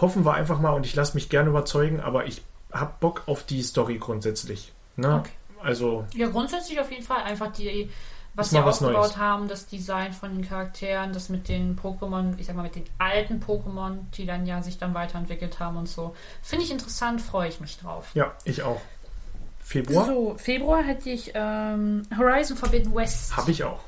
Hoffen 0.00 0.24
wir 0.24 0.34
einfach 0.34 0.58
mal 0.58 0.70
und 0.70 0.86
ich 0.86 0.94
lasse 0.94 1.14
mich 1.14 1.28
gerne 1.28 1.50
überzeugen, 1.50 2.00
aber 2.00 2.26
ich 2.26 2.42
habe 2.72 2.94
Bock 2.98 3.22
auf 3.26 3.44
die 3.44 3.62
Story 3.62 3.98
grundsätzlich. 3.98 4.72
Ne? 4.96 5.16
Okay. 5.20 5.30
Also, 5.62 6.06
Ja, 6.14 6.28
grundsätzlich 6.28 6.80
auf 6.80 6.90
jeden 6.90 7.04
Fall 7.04 7.22
einfach 7.24 7.52
die, 7.52 7.90
was 8.36 8.50
sie 8.50 8.58
aufgebaut 8.58 8.94
Neues. 8.94 9.16
haben, 9.16 9.48
das 9.48 9.66
Design 9.66 10.12
von 10.12 10.34
den 10.34 10.46
Charakteren, 10.48 11.12
das 11.12 11.28
mit 11.30 11.48
den 11.48 11.78
Pokémon, 11.78 12.34
ich 12.38 12.46
sag 12.46 12.54
mal 12.56 12.62
mit 12.62 12.74
den 12.76 12.84
alten 12.98 13.40
Pokémon, 13.42 13.98
die 14.16 14.26
dann 14.26 14.46
ja 14.46 14.62
sich 14.62 14.78
dann 14.78 14.94
weiterentwickelt 14.94 15.58
haben 15.58 15.76
und 15.76 15.88
so. 15.88 16.14
Finde 16.42 16.64
ich 16.64 16.70
interessant, 16.70 17.20
freue 17.22 17.48
ich 17.48 17.60
mich 17.60 17.78
drauf. 17.78 18.10
ja, 18.14 18.32
ich 18.44 18.62
auch. 18.62 18.80
Februar 19.64 20.06
So, 20.06 20.36
Februar 20.38 20.82
hätte 20.84 21.10
ich 21.10 21.32
ähm, 21.34 22.02
Horizon 22.16 22.56
Forbidden 22.56 22.94
West. 22.94 23.36
habe 23.36 23.50
ich 23.50 23.64
auch. 23.64 23.80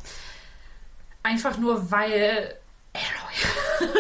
Einfach 1.23 1.57
nur, 1.59 1.91
weil 1.91 2.55
Aloy. 2.95 3.93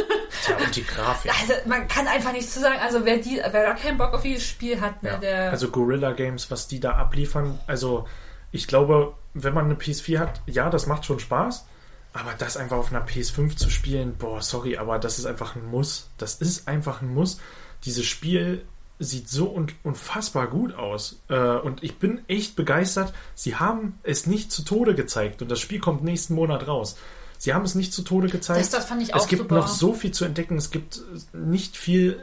Tja, 0.44 0.56
und 0.56 0.74
die 0.74 0.84
Grafik. 0.84 1.30
Also 1.40 1.52
man 1.66 1.86
kann 1.86 2.08
einfach 2.08 2.32
nichts 2.32 2.54
zu 2.54 2.60
sagen. 2.60 2.78
Also 2.82 3.04
wer, 3.04 3.18
die, 3.18 3.36
wer 3.36 3.62
da 3.66 3.74
keinen 3.74 3.98
Bock 3.98 4.12
auf 4.14 4.22
dieses 4.22 4.44
Spiel 4.44 4.80
hat, 4.80 5.02
ne, 5.02 5.10
Ja. 5.10 5.16
der. 5.18 5.50
Also 5.50 5.70
Gorilla 5.70 6.12
Games, 6.12 6.50
was 6.50 6.66
die 6.68 6.80
da 6.80 6.92
abliefern, 6.96 7.60
also 7.66 8.08
ich 8.50 8.66
glaube, 8.66 9.14
wenn 9.44 9.54
man 9.54 9.64
eine 9.66 9.74
PS4 9.74 10.18
hat, 10.18 10.40
ja, 10.46 10.70
das 10.70 10.86
macht 10.86 11.04
schon 11.04 11.18
Spaß, 11.20 11.66
aber 12.12 12.32
das 12.38 12.56
einfach 12.56 12.76
auf 12.76 12.90
einer 12.90 13.04
PS5 13.06 13.56
zu 13.56 13.70
spielen, 13.70 14.14
boah, 14.18 14.40
sorry, 14.42 14.76
aber 14.76 14.98
das 14.98 15.18
ist 15.18 15.26
einfach 15.26 15.56
ein 15.56 15.66
Muss. 15.66 16.08
Das 16.18 16.34
ist 16.36 16.66
einfach 16.68 17.02
ein 17.02 17.12
Muss. 17.12 17.40
Dieses 17.84 18.06
Spiel 18.06 18.64
sieht 18.98 19.28
so 19.28 19.54
un 19.54 19.68
unfassbar 19.84 20.48
gut 20.48 20.74
aus 20.74 21.20
äh, 21.28 21.36
und 21.38 21.84
ich 21.84 21.98
bin 21.98 22.22
echt 22.26 22.56
begeistert. 22.56 23.12
Sie 23.36 23.54
haben 23.56 23.98
es 24.02 24.26
nicht 24.26 24.50
zu 24.50 24.62
Tode 24.64 24.94
gezeigt 24.96 25.40
und 25.42 25.50
das 25.50 25.60
Spiel 25.60 25.78
kommt 25.78 26.02
nächsten 26.02 26.34
Monat 26.34 26.66
raus. 26.66 26.96
Sie 27.40 27.54
haben 27.54 27.64
es 27.64 27.76
nicht 27.76 27.92
zu 27.92 28.02
Tode 28.02 28.28
gezeigt. 28.28 28.58
Das- 28.60 28.70
das 28.70 28.86
fand 28.86 29.00
ich 29.02 29.10
es 29.10 29.14
auch 29.14 29.28
gibt 29.28 29.42
super. 29.42 29.54
noch 29.54 29.68
so 29.68 29.94
viel 29.94 30.10
zu 30.10 30.24
entdecken. 30.24 30.56
Es 30.56 30.72
gibt 30.72 31.00
nicht 31.32 31.76
viel 31.76 32.20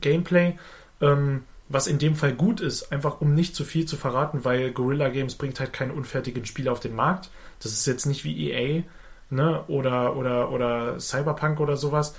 Gameplay. 0.00 0.56
Ähm, 1.00 1.42
was 1.72 1.86
in 1.86 1.98
dem 1.98 2.14
Fall 2.14 2.32
gut 2.34 2.60
ist, 2.60 2.92
einfach 2.92 3.20
um 3.20 3.34
nicht 3.34 3.54
zu 3.56 3.64
viel 3.64 3.86
zu 3.86 3.96
verraten, 3.96 4.44
weil 4.44 4.72
Guerrilla 4.72 5.08
Games 5.08 5.34
bringt 5.36 5.58
halt 5.60 5.72
keine 5.72 5.92
unfertigen 5.94 6.44
Spiele 6.44 6.70
auf 6.70 6.80
den 6.80 6.94
Markt. 6.94 7.30
Das 7.60 7.72
ist 7.72 7.86
jetzt 7.86 8.06
nicht 8.06 8.24
wie 8.24 8.50
EA 8.50 8.82
ne, 9.30 9.64
oder, 9.68 10.16
oder, 10.16 10.50
oder 10.50 11.00
Cyberpunk 11.00 11.60
oder 11.60 11.76
sowas, 11.76 12.14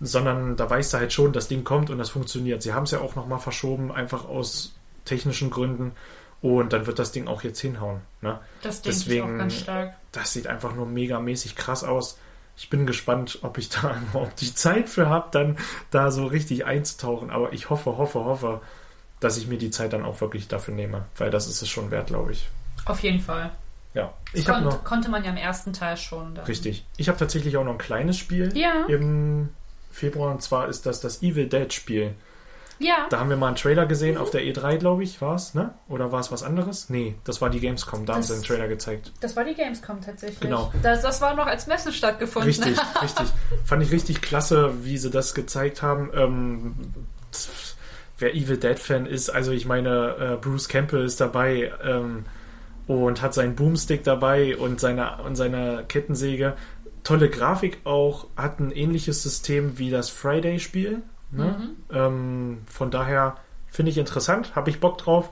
sondern 0.00 0.56
da 0.56 0.68
weißt 0.68 0.94
du 0.94 0.98
halt 0.98 1.12
schon, 1.12 1.32
das 1.32 1.48
Ding 1.48 1.64
kommt 1.64 1.90
und 1.90 1.98
das 1.98 2.10
funktioniert. 2.10 2.62
Sie 2.62 2.72
haben 2.72 2.84
es 2.84 2.90
ja 2.90 3.00
auch 3.00 3.14
nochmal 3.14 3.38
verschoben, 3.38 3.92
einfach 3.92 4.28
aus 4.28 4.74
technischen 5.04 5.50
Gründen 5.50 5.92
und 6.40 6.72
dann 6.72 6.86
wird 6.86 6.98
das 6.98 7.12
Ding 7.12 7.26
auch 7.26 7.42
jetzt 7.42 7.60
hinhauen. 7.60 8.00
Ne? 8.20 8.38
das 8.62 8.82
deswegen- 8.82 9.34
auch 9.34 9.38
ganz 9.38 9.54
stark. 9.54 9.94
Das 10.12 10.32
sieht 10.32 10.46
einfach 10.46 10.74
nur 10.74 10.86
megamäßig 10.86 11.56
krass 11.56 11.84
aus. 11.84 12.18
Ich 12.56 12.70
bin 12.70 12.86
gespannt, 12.86 13.38
ob 13.42 13.58
ich 13.58 13.68
da 13.70 13.96
überhaupt 14.10 14.40
die 14.40 14.54
Zeit 14.54 14.88
für 14.88 15.08
habe, 15.08 15.28
dann 15.30 15.56
da 15.90 16.10
so 16.10 16.26
richtig 16.26 16.64
einzutauchen. 16.64 17.30
Aber 17.30 17.52
ich 17.52 17.70
hoffe, 17.70 17.96
hoffe, 17.98 18.24
hoffe, 18.24 18.60
dass 19.20 19.36
ich 19.36 19.46
mir 19.48 19.58
die 19.58 19.70
Zeit 19.70 19.92
dann 19.92 20.04
auch 20.04 20.20
wirklich 20.20 20.48
dafür 20.48 20.74
nehme, 20.74 21.04
weil 21.16 21.30
das 21.30 21.46
ist 21.48 21.62
es 21.62 21.68
schon 21.68 21.90
wert, 21.90 22.08
glaube 22.08 22.32
ich. 22.32 22.48
Auf 22.84 23.00
jeden 23.00 23.20
Fall. 23.20 23.50
Ja, 23.94 24.12
Das 24.32 24.40
ich 24.42 24.48
habe 24.48 24.62
konnt, 24.62 24.72
noch 24.76 24.84
konnte 24.84 25.10
man 25.10 25.24
ja 25.24 25.30
im 25.30 25.36
ersten 25.36 25.72
Teil 25.72 25.96
schon. 25.96 26.34
Dann. 26.34 26.44
richtig. 26.44 26.84
Ich 26.96 27.08
habe 27.08 27.18
tatsächlich 27.18 27.56
auch 27.56 27.64
noch 27.64 27.72
ein 27.72 27.78
kleines 27.78 28.16
Spiel 28.16 28.56
Ja. 28.56 28.84
im 28.86 29.48
Februar 29.90 30.30
und 30.32 30.42
zwar 30.42 30.68
ist 30.68 30.86
das 30.86 31.00
das 31.00 31.22
Evil 31.22 31.48
Dead 31.48 31.72
Spiel. 31.72 32.14
Ja. 32.80 33.06
Da 33.10 33.18
haben 33.18 33.28
wir 33.28 33.36
mal 33.36 33.48
einen 33.48 33.56
Trailer 33.56 33.86
gesehen 33.86 34.16
auf 34.16 34.30
der 34.30 34.42
E3, 34.42 34.76
glaube 34.76 35.02
ich, 35.02 35.20
war 35.20 35.34
es, 35.34 35.52
ne? 35.54 35.74
Oder 35.88 36.12
war 36.12 36.20
es 36.20 36.30
was 36.30 36.44
anderes? 36.44 36.88
Nee, 36.90 37.16
das 37.24 37.40
war 37.40 37.50
die 37.50 37.58
Gamescom, 37.58 38.06
da 38.06 38.12
haben 38.12 38.20
Das- 38.20 38.28
sie 38.28 38.34
einen 38.34 38.44
Trailer 38.44 38.68
gezeigt. 38.68 39.10
Das 39.20 39.34
war 39.34 39.42
die 39.42 39.54
Gamescom 39.54 40.00
tatsächlich. 40.00 40.38
Genau. 40.38 40.72
Das, 40.82 41.02
das 41.02 41.20
war 41.20 41.34
noch 41.34 41.46
als 41.46 41.66
Messe 41.66 41.92
stattgefunden. 41.92 42.48
Richtig, 42.48 42.78
richtig. 43.02 43.26
Fand 43.64 43.82
ich 43.82 43.90
richtig 43.90 44.20
klasse, 44.22 44.84
wie 44.84 44.96
sie 44.96 45.10
das 45.10 45.34
gezeigt 45.34 45.82
haben. 45.82 46.10
Ähm, 46.14 46.74
wer 48.18 48.34
Evil 48.34 48.56
Dead 48.56 48.78
Fan 48.78 49.06
ist, 49.06 49.30
also 49.30 49.52
ich 49.52 49.66
meine, 49.66 50.16
äh, 50.18 50.36
Bruce 50.36 50.68
Campbell 50.68 51.04
ist 51.04 51.20
dabei 51.20 51.72
ähm, 51.84 52.24
und 52.86 53.22
hat 53.22 53.34
seinen 53.34 53.54
Boomstick 53.54 54.02
dabei 54.04 54.56
und 54.56 54.80
seine, 54.80 55.18
und 55.22 55.36
seine 55.36 55.84
Kettensäge. 55.88 56.54
Tolle 57.04 57.30
Grafik 57.30 57.78
auch, 57.84 58.26
hat 58.36 58.60
ein 58.60 58.70
ähnliches 58.70 59.22
System 59.22 59.78
wie 59.78 59.90
das 59.90 60.10
Friday-Spiel. 60.10 61.02
Ne? 61.30 61.70
Ähm, 61.92 62.58
von 62.66 62.90
daher 62.90 63.36
finde 63.66 63.90
ich 63.90 63.98
interessant, 63.98 64.56
habe 64.56 64.70
ich 64.70 64.80
Bock 64.80 64.98
drauf. 64.98 65.30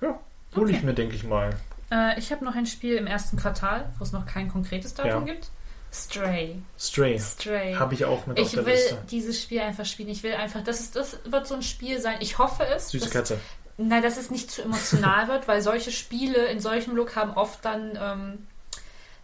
Ja, 0.00 0.18
hole 0.54 0.70
ich 0.70 0.78
Okay. 0.78 0.86
mir, 0.86 0.94
denke 0.94 1.14
ich 1.16 1.24
mal. 1.24 1.50
Äh, 1.90 2.18
ich 2.18 2.30
habe 2.32 2.44
noch 2.44 2.54
ein 2.56 2.66
Spiel 2.66 2.96
im 2.96 3.06
ersten 3.06 3.36
Quartal, 3.36 3.88
wo 3.98 4.04
es 4.04 4.12
noch 4.12 4.26
kein 4.26 4.48
konkretes 4.48 4.94
Datum 4.94 5.26
Ja. 5.26 5.32
gibt. 5.32 5.50
Stray. 5.96 6.56
Stray 6.78 7.18
Stray. 7.18 7.74
habe 7.74 7.94
ich 7.94 8.04
auch 8.04 8.26
mit 8.26 8.38
auf 8.38 8.46
ich 8.46 8.52
der 8.52 8.66
will 8.66 8.74
Liste. 8.74 8.98
dieses 9.10 9.42
Spiel 9.42 9.60
einfach 9.60 9.84
spielen. 9.86 10.08
Ich 10.10 10.22
will 10.22 10.34
einfach, 10.34 10.62
das, 10.62 10.80
ist, 10.80 10.96
das 10.96 11.18
wird 11.24 11.46
so 11.46 11.54
ein 11.54 11.62
Spiel 11.62 12.00
sein. 12.00 12.18
Ich 12.20 12.38
hoffe 12.38 12.64
es. 12.66 12.90
Süße 12.90 13.04
dass, 13.06 13.12
Katze. 13.12 13.40
Nein, 13.78 14.02
dass 14.02 14.16
es 14.16 14.30
nicht 14.30 14.50
zu 14.50 14.62
emotional 14.62 15.28
wird, 15.28 15.48
weil 15.48 15.62
solche 15.62 15.90
Spiele 15.90 16.46
in 16.46 16.60
solchem 16.60 16.94
Look 16.94 17.16
haben 17.16 17.32
oft 17.32 17.64
dann 17.64 17.98
ähm, 18.00 18.46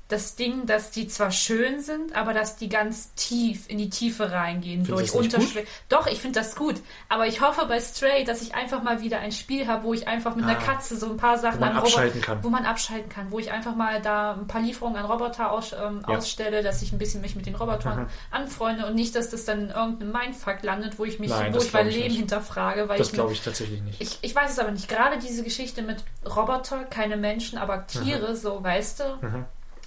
das 0.08 0.36
Ding, 0.36 0.66
dass 0.66 0.90
die 0.90 1.08
zwar 1.08 1.30
schön 1.30 1.80
sind, 1.80 2.14
aber 2.14 2.34
dass 2.34 2.56
die 2.56 2.68
ganz 2.68 3.14
tief 3.14 3.70
in 3.70 3.78
die 3.78 3.88
Tiefe 3.88 4.30
reingehen 4.30 4.84
Findest 4.84 5.14
durch 5.14 5.24
Unterschwellig. 5.24 5.66
Doch, 5.88 6.06
ich 6.06 6.20
finde 6.20 6.38
das 6.40 6.54
gut. 6.54 6.82
Aber 7.08 7.26
ich 7.26 7.40
hoffe 7.40 7.64
bei 7.66 7.80
Stray, 7.80 8.24
dass 8.24 8.42
ich 8.42 8.54
einfach 8.54 8.82
mal 8.82 9.00
wieder 9.00 9.20
ein 9.20 9.32
Spiel 9.32 9.66
habe, 9.66 9.84
wo 9.84 9.94
ich 9.94 10.06
einfach 10.08 10.36
mit 10.36 10.44
einer 10.44 10.58
Ah. 10.58 10.62
Katze 10.62 10.96
so 10.98 11.06
ein 11.08 11.16
paar 11.16 11.38
Sachen 11.38 11.60
man 11.60 11.70
an 11.70 11.76
Robo- 11.76 11.86
abschalten 11.86 12.20
kann. 12.20 12.44
wo 12.44 12.50
man 12.50 12.66
abschalten 12.66 13.08
kann, 13.08 13.30
wo 13.30 13.38
ich 13.38 13.50
einfach 13.50 13.74
mal 13.74 14.02
da 14.02 14.32
ein 14.34 14.46
paar 14.46 14.60
Lieferungen 14.60 14.98
an 15.02 15.06
Roboter 15.10 15.50
aus, 15.50 15.72
ähm, 15.72 16.02
Ja. 16.06 16.18
ausstelle, 16.18 16.62
dass 16.62 16.82
ich 16.82 16.92
ein 16.92 16.98
bisschen 16.98 17.22
mich 17.22 17.34
mit 17.34 17.46
den 17.46 17.54
Robotern 17.54 18.10
anfreunde 18.30 18.84
und 18.86 18.94
nicht, 18.94 19.14
dass 19.16 19.30
das 19.30 19.46
dann 19.46 19.62
in 19.62 19.70
irgendeinem 19.70 20.12
Mindfuck 20.12 20.62
landet, 20.62 20.98
wo 20.98 21.06
ich 21.06 21.20
mich, 21.20 21.30
Nein, 21.30 21.54
wo 21.54 21.58
ich 21.58 21.72
mein 21.72 21.88
ich 21.88 21.94
Leben 21.94 22.08
nicht. 22.08 22.16
hinterfrage, 22.18 22.86
weil 22.88 22.98
Das 22.98 23.12
glaube 23.12 23.32
ich 23.32 23.40
tatsächlich 23.40 23.80
nicht. 23.80 23.98
ich, 24.02 24.18
ich 24.20 24.34
weiß 24.34 24.50
es 24.50 24.58
aber 24.58 24.72
nicht. 24.72 24.88
Gerade 24.88 25.18
diese 25.18 25.42
Geschichte 25.42 25.80
mit 25.80 26.04
Roboter, 26.26 26.84
keine 26.84 27.16
Menschen, 27.16 27.56
aber 27.56 27.86
Tiere, 27.86 28.36
so 28.36 28.62
weißt 28.62 29.00
du, 29.00 29.04
Mhm. 29.26 29.44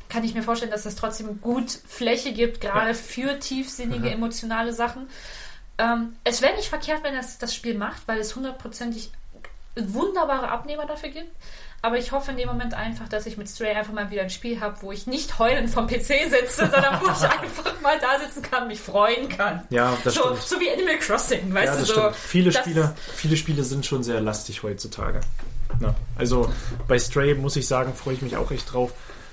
Kann 0.09 0.23
ich 0.23 0.33
mir 0.33 0.43
vorstellen, 0.43 0.71
dass 0.71 0.85
es 0.85 0.95
trotzdem 0.95 1.41
gut 1.41 1.71
Fläche 1.87 2.33
gibt, 2.33 2.61
gerade 2.61 2.93
für 2.93 3.39
tiefsinnige, 3.39 4.07
Mhm. 4.07 4.13
emotionale 4.13 4.73
Sachen. 4.73 5.07
Ähm, 5.77 6.15
es 6.23 6.41
wäre 6.41 6.55
nicht 6.55 6.69
verkehrt, 6.69 7.03
wenn 7.03 7.15
das 7.15 7.37
das 7.37 7.53
Spiel 7.53 7.77
macht, 7.77 8.03
weil 8.07 8.19
es 8.19 8.35
hundertprozentig 8.35 9.11
wunderbare 9.75 10.49
Abnehmer 10.49 10.85
dafür 10.85 11.09
gibt. 11.09 11.31
Aber 11.81 11.97
ich 11.99 12.11
hoffe 12.13 12.31
in 12.31 12.37
dem 12.37 12.47
Moment 12.47 12.73
einfach, 12.73 13.07
dass 13.09 13.25
ich 13.27 13.37
mit 13.37 13.47
Stray 13.47 13.75
einfach 13.75 13.93
mal 13.93 14.09
wieder 14.09 14.23
ein 14.23 14.29
Spiel 14.31 14.59
habe, 14.59 14.77
wo 14.81 14.91
ich 14.91 15.05
nicht 15.05 15.37
heulend 15.37 15.69
vom 15.69 15.85
PC 15.85 16.29
sitze, 16.29 16.67
sondern 16.71 16.99
wo 17.01 17.05
ich 17.05 17.29
einfach 17.29 17.79
mal 17.81 17.99
da 17.99 18.19
sitzen 18.19 18.41
kann, 18.41 18.67
mich 18.67 18.79
freuen 18.79 19.29
kann. 19.29 19.67
Ja, 19.69 19.95
das 20.03 20.15
so, 20.15 20.21
stimmt. 20.23 20.41
so 20.41 20.59
wie 20.61 20.71
Animal 20.71 20.97
Crossing, 20.97 21.53
weißt 21.53 21.65
Ja, 21.67 21.73
du 21.73 21.79
das 21.79 21.87
so. 21.89 21.93
stimmt. 21.93 22.15
Viele 22.15 22.51
Spiele, 22.53 22.95
viele 23.13 23.37
Spiele 23.37 23.63
sind 23.63 23.85
schon 23.85 24.01
sehr 24.03 24.19
lastig 24.21 24.63
heutzutage. 24.63 25.19
Ja. 25.79 25.93
Also 26.17 26.49
bei 26.87 26.97
Stray 26.97 27.35
muss 27.35 27.55
ich 27.55 27.67
sagen, 27.67 27.93
freue 27.93 28.15
ich 28.15 28.21
mich 28.23 28.35
auch 28.37 28.49
echt 28.49 28.73
drauf. 28.73 28.91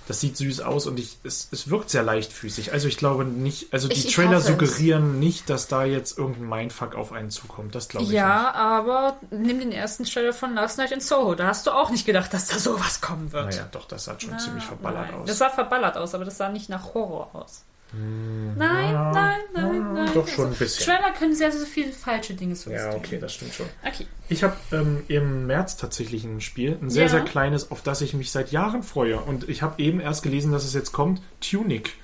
Das 0.08 0.20
sieht 0.20 0.36
süß 0.36 0.60
aus 0.60 0.86
und 0.86 0.98
ich, 0.98 1.16
es, 1.22 1.48
es 1.52 1.70
wirkt 1.70 1.88
sehr 1.90 2.02
leichtfüßig. 2.02 2.72
Also 2.72 2.88
ich 2.88 2.96
glaube 2.96 3.24
nicht, 3.24 3.72
also 3.72 3.86
die 3.88 3.94
Ich- 3.94 4.08
ich 4.08 4.14
Trailer 4.14 4.30
hoffe 4.38 4.38
es. 4.38 4.46
suggerieren 4.46 5.20
nicht, 5.20 5.48
dass 5.48 5.68
da 5.68 5.84
jetzt 5.84 6.18
irgendein 6.18 6.48
Mindfuck 6.48 6.94
auf 6.96 7.12
einen 7.12 7.30
zukommt. 7.30 7.74
Das 7.74 7.88
glaube 7.88 8.06
ich 8.06 8.10
Ja, 8.12 8.52
aber 8.52 9.16
nimm 9.30 9.60
den 9.60 9.70
ersten 9.72 10.04
Trailer 10.04 10.32
von 10.32 10.54
Last 10.54 10.78
Night 10.78 10.90
in 10.92 11.00
Soho. 11.00 11.34
Da 11.36 11.46
hast 11.46 11.66
du 11.66 11.70
auch 11.70 11.90
nicht 11.90 12.04
gedacht, 12.04 12.34
dass 12.34 12.48
da 12.48 12.58
sowas 12.58 13.00
kommen 13.00 13.32
wird. 13.32 13.46
nicht. 13.46 13.56
Naja, 13.58 13.68
doch, 13.70 13.86
das 13.86 14.04
sah 14.04 14.18
schon 14.18 14.38
ziemlich 14.38 14.64
verballert 14.64 15.10
Nein. 15.12 15.20
aus. 15.20 15.26
Das 15.28 15.38
sah 15.38 15.50
verballert 15.50 15.96
aus, 15.96 16.14
aber 16.14 16.24
das 16.24 16.36
sah 16.36 16.48
nicht 16.48 16.68
nach 16.68 16.94
Horror 16.94 17.30
aus. 17.34 17.62
Nein, 17.92 18.92
nein, 18.94 19.38
nein, 19.52 19.92
nein. 19.94 20.06
Hm, 20.08 20.14
doch 20.14 20.26
schon 20.28 20.46
ein 20.48 20.54
bisschen. 20.54 20.86
Trailer 20.86 21.12
können 21.12 21.34
sehr, 21.34 21.52
sehr 21.52 21.66
viele 21.66 21.92
falsche 21.92 22.34
Dinge 22.34 22.52
ja, 22.52 22.56
suggestieren. 22.56 22.96
okay, 22.96 23.18
das 23.18 23.34
stimmt 23.34 23.54
schon. 23.54 23.66
Okay. 23.86 24.06
Ich 24.28 24.42
habe 24.42 24.56
ähm, 24.72 25.02
im 25.08 25.46
März 25.46 25.76
tatsächlich 25.76 26.24
ein 26.24 26.40
Spiel, 26.40 26.78
ein 26.80 26.90
sehr, 26.90 27.04
Ja. 27.04 27.08
sehr 27.10 27.20
kleines, 27.20 27.70
auf 27.70 27.82
das 27.82 28.00
ich 28.00 28.14
mich 28.14 28.30
seit 28.30 28.50
Jahren 28.52 28.82
freue. 28.82 29.20
Und 29.20 29.48
ich 29.48 29.62
habe 29.62 29.82
eben 29.82 30.00
erst 30.00 30.22
gelesen, 30.22 30.52
dass 30.52 30.64
es 30.64 30.72
jetzt 30.74 30.92
kommt. 30.92 31.20
Tunic. 31.40 31.94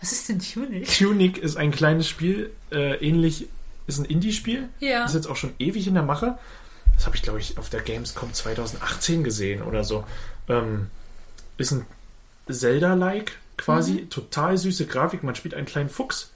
Was 0.00 0.12
ist 0.12 0.28
denn 0.30 0.38
Tunic? 0.38 0.88
Tunic 0.96 1.36
ist 1.38 1.56
ein 1.56 1.70
kleines 1.70 2.08
Spiel, 2.08 2.50
äh, 2.72 2.94
ähnlich, 3.06 3.48
ist 3.86 3.98
ein 3.98 4.06
Indie-Spiel. 4.06 4.68
Ja. 4.78 5.04
Ist 5.04 5.14
jetzt 5.14 5.26
auch 5.26 5.36
schon 5.36 5.52
ewig 5.58 5.86
in 5.86 5.94
der 5.94 6.02
Mache. 6.02 6.38
Das 6.94 7.04
habe 7.06 7.16
ich, 7.16 7.22
glaube 7.22 7.38
ich, 7.40 7.58
auf 7.58 7.68
der 7.68 7.80
Gamescom 7.80 8.32
2018 8.32 9.24
gesehen 9.24 9.62
oder 9.62 9.84
so. 9.84 10.04
Ähm, 10.48 10.88
ist 11.58 11.72
ein 11.72 11.84
Zelda-like 12.50 13.32
quasi, 13.60 13.92
Mhm. 14.02 14.10
total 14.10 14.58
süße 14.58 14.86
Grafik. 14.86 15.22
Man 15.22 15.34
spielt 15.36 15.54
einen 15.54 15.66
kleinen 15.66 15.88
Fuchs. 15.88 16.32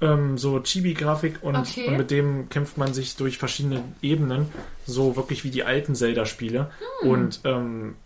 Ähm, 0.00 0.36
so 0.36 0.58
Chibi-Grafik 0.58 1.42
und, 1.42 1.54
Okay. 1.56 1.86
und 1.88 1.96
mit 1.96 2.10
dem 2.10 2.48
kämpft 2.48 2.76
man 2.76 2.92
sich 2.92 3.14
durch 3.16 3.38
verschiedene 3.38 3.82
Ebenen, 4.02 4.48
so 4.86 5.14
wirklich 5.16 5.44
wie 5.44 5.50
die 5.50 5.62
alten 5.62 5.94
Zelda-Spiele. 5.94 6.70
Hm. 7.02 7.08
Und 7.10 7.40
ähm, 7.44 7.96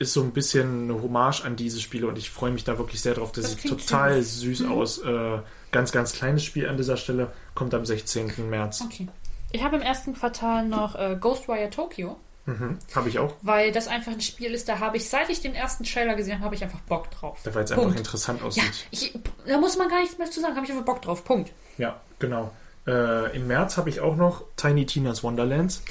ist 0.00 0.12
so 0.12 0.22
ein 0.22 0.32
bisschen 0.32 0.84
eine 0.90 1.00
Hommage 1.02 1.42
an 1.44 1.56
diese 1.56 1.80
Spiele 1.80 2.06
und 2.08 2.18
ich 2.18 2.30
freue 2.30 2.50
mich 2.52 2.64
da 2.64 2.78
wirklich 2.78 3.00
sehr 3.00 3.14
drauf. 3.14 3.32
Das, 3.32 3.44
Das 3.54 3.62
sieht 3.62 3.70
total 3.70 4.22
süß. 4.22 4.58
süß 4.58 4.68
aus. 4.68 4.98
Äh, 4.98 5.38
ganz, 5.72 5.92
ganz 5.92 6.12
kleines 6.12 6.44
Spiel 6.44 6.68
an 6.68 6.76
dieser 6.76 6.96
Stelle. 6.96 7.32
Kommt 7.54 7.72
am 7.74 7.84
16. 7.86 8.48
März. 8.50 8.82
Okay. 8.84 9.08
Ich 9.52 9.62
habe 9.64 9.76
im 9.76 9.82
ersten 9.82 10.14
Quartal 10.14 10.68
noch 10.68 10.94
äh, 10.96 11.16
Ghostwire 11.18 11.70
Tokyo, 11.70 12.16
Mhm. 12.48 12.78
Habe 12.94 13.08
ich 13.10 13.18
auch. 13.18 13.34
weil 13.42 13.72
das 13.72 13.88
einfach 13.88 14.12
ein 14.12 14.20
Spiel 14.20 14.52
ist, 14.54 14.68
da 14.68 14.78
habe 14.78 14.96
ich, 14.96 15.08
seit 15.08 15.28
ich 15.28 15.40
den 15.42 15.54
ersten 15.54 15.84
Trailer 15.84 16.14
gesehen 16.14 16.34
habe, 16.36 16.44
habe 16.46 16.54
ich 16.54 16.62
einfach 16.64 16.80
Bock 16.80 17.10
drauf. 17.10 17.38
Weil 17.44 17.64
es 17.64 17.70
Punkt. 17.70 17.86
einfach 17.86 17.98
interessant 17.98 18.40
Ja, 18.40 18.46
aussieht. 18.46 18.86
ich, 18.90 19.12
da 19.46 19.58
muss 19.58 19.76
man 19.76 19.88
gar 19.88 20.00
nichts 20.00 20.16
mehr 20.18 20.30
zu 20.30 20.40
sagen, 20.40 20.56
habe 20.56 20.64
ich 20.64 20.72
einfach 20.72 20.84
Bock 20.84 21.02
drauf. 21.02 21.24
Punkt. 21.24 21.52
Ja, 21.76 22.00
genau. 22.18 22.50
Äh, 22.86 23.36
Im 23.36 23.46
März 23.48 23.76
habe 23.76 23.90
ich 23.90 24.00
auch 24.00 24.16
noch 24.16 24.44
Tiny 24.56 24.86
Tina's 24.86 25.22
Wonderlands. 25.22 25.82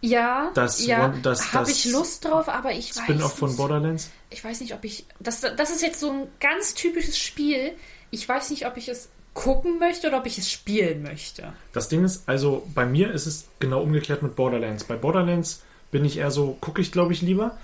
Ja, 0.00 0.50
Das 0.54 0.86
ja, 0.86 1.12
das- 1.22 1.52
habe 1.52 1.70
ich 1.70 1.84
Lust 1.86 2.24
drauf, 2.24 2.48
aber 2.48 2.72
ich 2.72 2.94
weiß 2.96 3.02
Spin-off 3.02 3.36
von 3.36 3.48
nicht. 3.48 3.58
Borderlands. 3.58 4.10
Ich 4.30 4.44
weiß 4.44 4.60
nicht, 4.60 4.72
ob 4.74 4.84
ich. 4.84 5.04
Das, 5.20 5.40
das 5.40 5.70
ist 5.70 5.82
jetzt 5.82 6.00
so 6.00 6.10
ein 6.10 6.26
ganz 6.40 6.74
typisches 6.74 7.18
Spiel. 7.18 7.72
Ich 8.10 8.26
weiß 8.28 8.50
nicht, 8.50 8.66
ob 8.66 8.76
ich 8.76 8.88
es 8.88 9.08
gucken 9.34 9.78
möchte 9.78 10.06
oder 10.08 10.18
ob 10.18 10.26
ich 10.26 10.38
es 10.38 10.50
spielen 10.50 11.02
möchte. 11.02 11.52
Das 11.72 11.88
Ding 11.88 12.04
ist, 12.04 12.28
also 12.28 12.66
bei 12.74 12.86
mir 12.86 13.12
ist 13.12 13.26
es 13.26 13.48
genau 13.58 13.82
umgekehrt 13.82 14.22
mit 14.22 14.36
Borderlands. 14.36 14.84
Bei 14.84 14.94
Borderlands 14.96 15.62
bin 15.90 16.04
ich 16.04 16.18
eher 16.18 16.30
so, 16.30 16.56
gucke 16.60 16.80
ich 16.80 16.92
glaube 16.92 17.12
ich 17.12 17.22
lieber. 17.22 17.56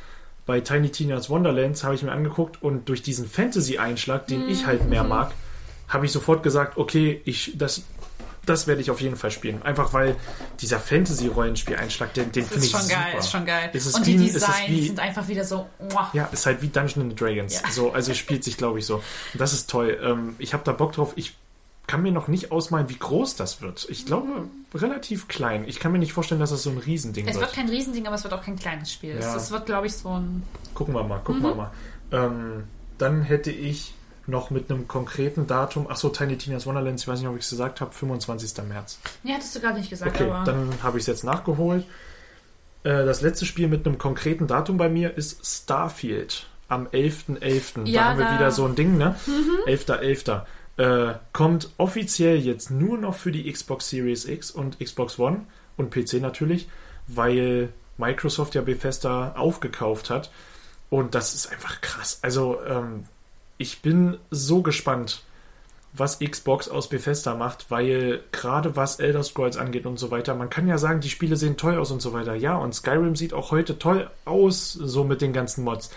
Bei 0.46 0.60
Tiny 0.60 0.90
Tina's 0.90 1.30
Wonderlands 1.30 1.84
habe 1.84 1.94
ich 1.94 2.02
mir 2.02 2.12
angeguckt 2.12 2.62
und 2.62 2.88
durch 2.88 3.02
diesen 3.02 3.26
Fantasy-Einschlag, 3.28 4.26
den 4.26 4.46
ich 4.48 4.66
halt 4.66 4.84
Mhm. 4.84 4.90
mehr 4.90 5.05
mag, 5.05 5.32
habe 5.88 6.05
ich 6.06 6.12
sofort 6.12 6.42
gesagt, 6.42 6.76
okay, 6.76 7.20
ich, 7.24 7.52
das, 7.56 7.82
das 8.44 8.66
werde 8.66 8.82
ich 8.82 8.90
auf 8.90 9.01
jeden 9.01 9.16
Fall 9.16 9.30
spielen. 9.30 9.62
Einfach 9.62 9.94
weil 9.94 10.16
dieser 10.60 10.78
Fantasy-Rollenspiel-Einschlag, 10.80 12.12
den, 12.14 12.30
den 12.32 12.44
finde 12.44 12.59
ist 12.59 12.64
ich 12.66 12.70
schon 12.72 12.80
super. 12.82 12.94
geil, 13.01 13.14
ist 13.18 13.30
schon 13.30 13.46
geil. 13.46 13.70
Ist 13.72 13.94
Und 13.94 14.06
wie 14.06 14.16
die 14.16 14.26
ist 14.26 14.34
Designs 14.34 14.68
wie- 14.68 14.86
sind 14.86 15.01
einfach 15.01 15.28
wieder 15.28 15.44
so. 15.44 15.66
muah. 15.90 16.10
Ja, 16.12 16.24
ist 16.32 16.44
halt 16.46 16.60
wie 16.62 16.68
Dungeons 16.68 16.96
and 17.10 17.20
Dragons. 17.20 17.55
Ja. 17.62 17.70
So, 17.70 17.92
also 17.92 18.12
es 18.12 18.18
spielt 18.18 18.44
sich, 18.44 18.56
glaube 18.56 18.78
ich, 18.78 18.86
so. 18.86 18.96
Und 18.96 19.40
das 19.40 19.52
ist 19.52 19.70
toll. 19.70 19.98
Ähm, 20.02 20.36
ich 20.38 20.52
habe 20.52 20.62
da 20.64 20.72
Bock 20.72 20.92
drauf. 20.92 21.12
Ich 21.16 21.34
kann 21.86 22.02
mir 22.02 22.12
noch 22.12 22.28
nicht 22.28 22.51
ausmalen, 22.51 22.89
wie 22.89 22.97
groß 22.98 23.36
das 23.36 23.61
wird. 23.61 23.86
Ich 23.90 24.06
glaube, 24.06 24.48
relativ 24.74 25.28
klein. 25.28 25.65
Ich 25.69 25.81
kann 25.81 25.93
mir 25.93 25.98
nicht 25.98 26.12
vorstellen, 26.15 26.40
dass 26.40 26.51
das 26.51 26.62
so 26.62 26.70
ein 26.70 26.78
Riesending 26.78 27.27
Es 27.28 27.35
wird. 27.35 27.47
wird 27.47 27.55
kein 27.55 27.69
Riesending, 27.69 28.06
aber 28.06 28.16
es 28.16 28.24
wird 28.24 28.32
auch 28.32 28.43
kein 28.43 28.56
kleines 28.56 28.90
Spiel. 28.93 29.19
Ja. 29.20 29.36
Es, 29.36 29.51
wird, 29.51 29.66
glaube 29.66 29.86
ich, 29.86 29.94
so 29.94 30.09
ein. 30.09 30.43
Gucken 30.74 30.94
wir 30.94 31.02
mal, 31.05 31.19
gucken 31.19 31.43
wir 31.43 31.55
mal. 31.55 31.70
Ähm, 32.11 32.65
dann 32.98 33.23
hätte 33.23 33.51
ich 33.51 33.94
noch 34.27 34.48
mit 34.51 34.70
einem 34.70 34.89
konkreten 34.89 35.47
Datum, 35.47 35.86
achso, 35.90 36.09
Tiny 36.09 36.39
Tina's 36.39 36.65
Wonderlands, 36.65 37.02
ich 37.02 37.09
weiß 37.09 37.19
nicht, 37.20 37.28
ob 37.28 37.36
ich 37.36 37.43
es 37.44 37.51
gesagt 37.51 37.82
habe, 37.82 37.93
25. 37.93 38.65
März. 38.66 38.98
Nee, 39.23 39.35
hattest 39.35 39.55
du 39.55 39.61
gerade 39.61 39.78
nicht 39.78 39.90
gesagt, 39.90 40.15
Okay, 40.19 40.31
aber. 40.31 40.44
dann 40.44 40.70
habe 40.82 40.97
ich 40.97 41.02
es 41.02 41.06
jetzt 41.09 41.24
nachgeholt. 41.24 41.85
Äh, 42.85 43.05
das 43.05 43.20
letzte 43.20 43.44
Spiel 43.44 43.69
mit 43.69 43.86
einem 43.86 43.98
konkreten 43.98 44.47
Datum 44.47 44.78
bei 44.78 44.89
mir 44.89 45.15
ist 45.19 45.44
Starfield. 45.44 46.47
Am 46.69 46.86
11.11. 46.86 47.86
Ja, 47.86 48.02
da 48.05 48.09
haben 48.11 48.19
wir 48.19 48.24
da- 48.24 48.35
wieder 48.36 48.51
so 48.51 48.65
ein 48.65 48.74
Ding, 48.74 48.97
ne? 48.97 49.16
11.11. 49.66 50.43
Äh, 50.76 51.14
kommt 51.32 51.70
offiziell 51.78 52.38
jetzt 52.38 52.70
nur 52.70 52.98
noch 52.98 53.14
für 53.14 53.30
die 53.30 53.51
Xbox 53.51 53.90
Series 53.90 54.24
X 54.24 54.51
und 54.51 54.80
Xbox 54.80 55.18
One 55.18 55.42
und 55.76 55.90
PC 55.90 56.14
natürlich, 56.14 56.68
weil 57.06 57.72
Microsoft 57.96 58.55
ja 58.55 58.62
Bethesda 58.62 59.34
aufgekauft 59.36 60.10
hat. 60.10 60.30
Und 60.90 61.14
das 61.14 61.34
ist 61.34 61.51
einfach 61.51 61.80
krass. 61.80 62.18
Also, 62.22 62.59
ähm, 62.66 63.05
ich 63.56 63.82
bin 63.82 64.18
so 64.30 64.62
gespannt, 64.62 65.22
was 65.92 66.18
Xbox 66.18 66.68
aus 66.68 66.88
Bethesda 66.88 67.36
macht, 67.36 67.70
weil 67.70 68.20
gerade 68.32 68.74
was 68.74 68.98
Elder 68.98 69.22
Scrolls 69.22 69.56
angeht 69.56 69.86
und 69.86 69.98
so 69.98 70.10
weiter, 70.10 70.34
man 70.34 70.51
kann 70.51 70.66
ja 70.66 70.76
sagen, 70.76 71.01
die 71.01 71.09
Spiele 71.09 71.36
sehen 71.36 71.56
toll 71.56 71.78
aus 71.78 71.92
und 71.92 72.02
so 72.02 72.12
weiter. 72.12 72.34
Ja, 72.34 72.56
und 72.56 72.74
Skyrim 72.74 73.14
sieht 73.14 73.32
auch 73.32 73.52
heute 73.52 73.78
toll 73.78 74.10
aus, 74.24 74.72
so 74.72 75.05
mit 75.05 75.20
den 75.20 75.32
ganzen 75.32 75.62
Mods. 75.62 75.90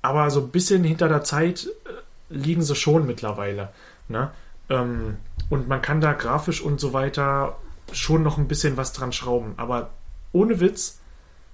Aber 0.00 0.30
so 0.30 0.40
ein 0.40 0.50
bisschen 0.50 0.84
hinter 0.84 1.08
der 1.08 1.24
Zeit 1.24 1.66
äh, 1.86 1.90
liegen 2.30 2.62
sie 2.62 2.74
schon 2.74 3.06
mittlerweile. 3.06 3.70
Ne? 4.08 4.30
Ähm, 4.70 5.18
und 5.50 5.68
man 5.68 5.82
kann 5.82 6.00
da 6.00 6.12
grafisch 6.12 6.62
und 6.62 6.80
so 6.80 6.92
weiter 6.92 7.56
schon 7.92 8.22
noch 8.22 8.38
ein 8.38 8.48
bisschen 8.48 8.76
was 8.76 8.92
dran 8.92 9.12
schrauben. 9.12 9.54
Aber 9.56 9.90
ohne 10.32 10.60
Witz, 10.60 11.00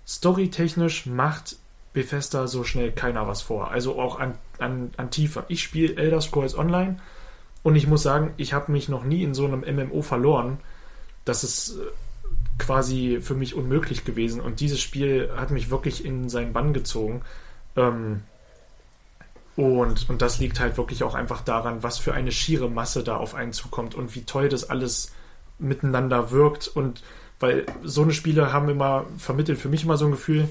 storytechnisch 0.06 1.06
macht 1.06 1.56
Bethesda 1.92 2.46
so 2.46 2.62
schnell 2.62 2.92
keiner 2.92 3.26
was 3.26 3.40
vor. 3.42 3.70
Also 3.70 3.98
auch 3.98 4.20
an, 4.20 4.34
an, 4.58 4.90
an 4.98 5.10
Tiefe. 5.10 5.44
Ich 5.48 5.62
spiele 5.62 5.96
Elder 5.96 6.20
Scrolls 6.20 6.56
Online 6.56 6.98
und 7.62 7.74
ich 7.74 7.86
muss 7.86 8.02
sagen, 8.02 8.34
ich 8.36 8.52
habe 8.52 8.70
mich 8.70 8.88
noch 8.88 9.02
nie 9.02 9.22
in 9.22 9.34
so 9.34 9.46
einem 9.46 9.60
MMO 9.60 10.02
verloren. 10.02 10.58
Das 11.24 11.42
ist 11.42 11.78
äh, 11.78 11.82
quasi 12.58 13.20
für 13.22 13.34
mich 13.34 13.54
unmöglich 13.54 14.04
gewesen. 14.04 14.40
Und 14.40 14.60
dieses 14.60 14.80
Spiel 14.80 15.30
hat 15.36 15.50
mich 15.50 15.70
wirklich 15.70 16.04
in 16.04 16.28
seinen 16.28 16.52
Bann 16.52 16.74
gezogen. 16.74 17.22
Ähm, 17.76 18.22
und, 19.56 20.08
und 20.10 20.20
das 20.20 20.38
liegt 20.38 20.60
halt 20.60 20.76
wirklich 20.76 21.02
auch 21.02 21.14
einfach 21.14 21.40
daran, 21.40 21.82
was 21.82 21.98
für 21.98 22.12
eine 22.12 22.30
schiere 22.30 22.68
Masse 22.68 23.02
da 23.02 23.16
auf 23.16 23.34
einen 23.34 23.54
zukommt 23.54 23.94
und 23.94 24.14
wie 24.14 24.24
toll 24.24 24.50
das 24.50 24.68
alles 24.68 25.12
miteinander 25.58 26.30
wirkt. 26.30 26.68
Und 26.68 27.02
weil 27.40 27.64
so 27.82 28.02
eine 28.02 28.12
Spiele 28.12 28.52
haben 28.52 28.68
immer, 28.68 29.06
vermittelt 29.16 29.58
für 29.58 29.70
mich 29.70 29.84
immer 29.84 29.96
so 29.96 30.04
ein 30.04 30.10
Gefühl, 30.10 30.48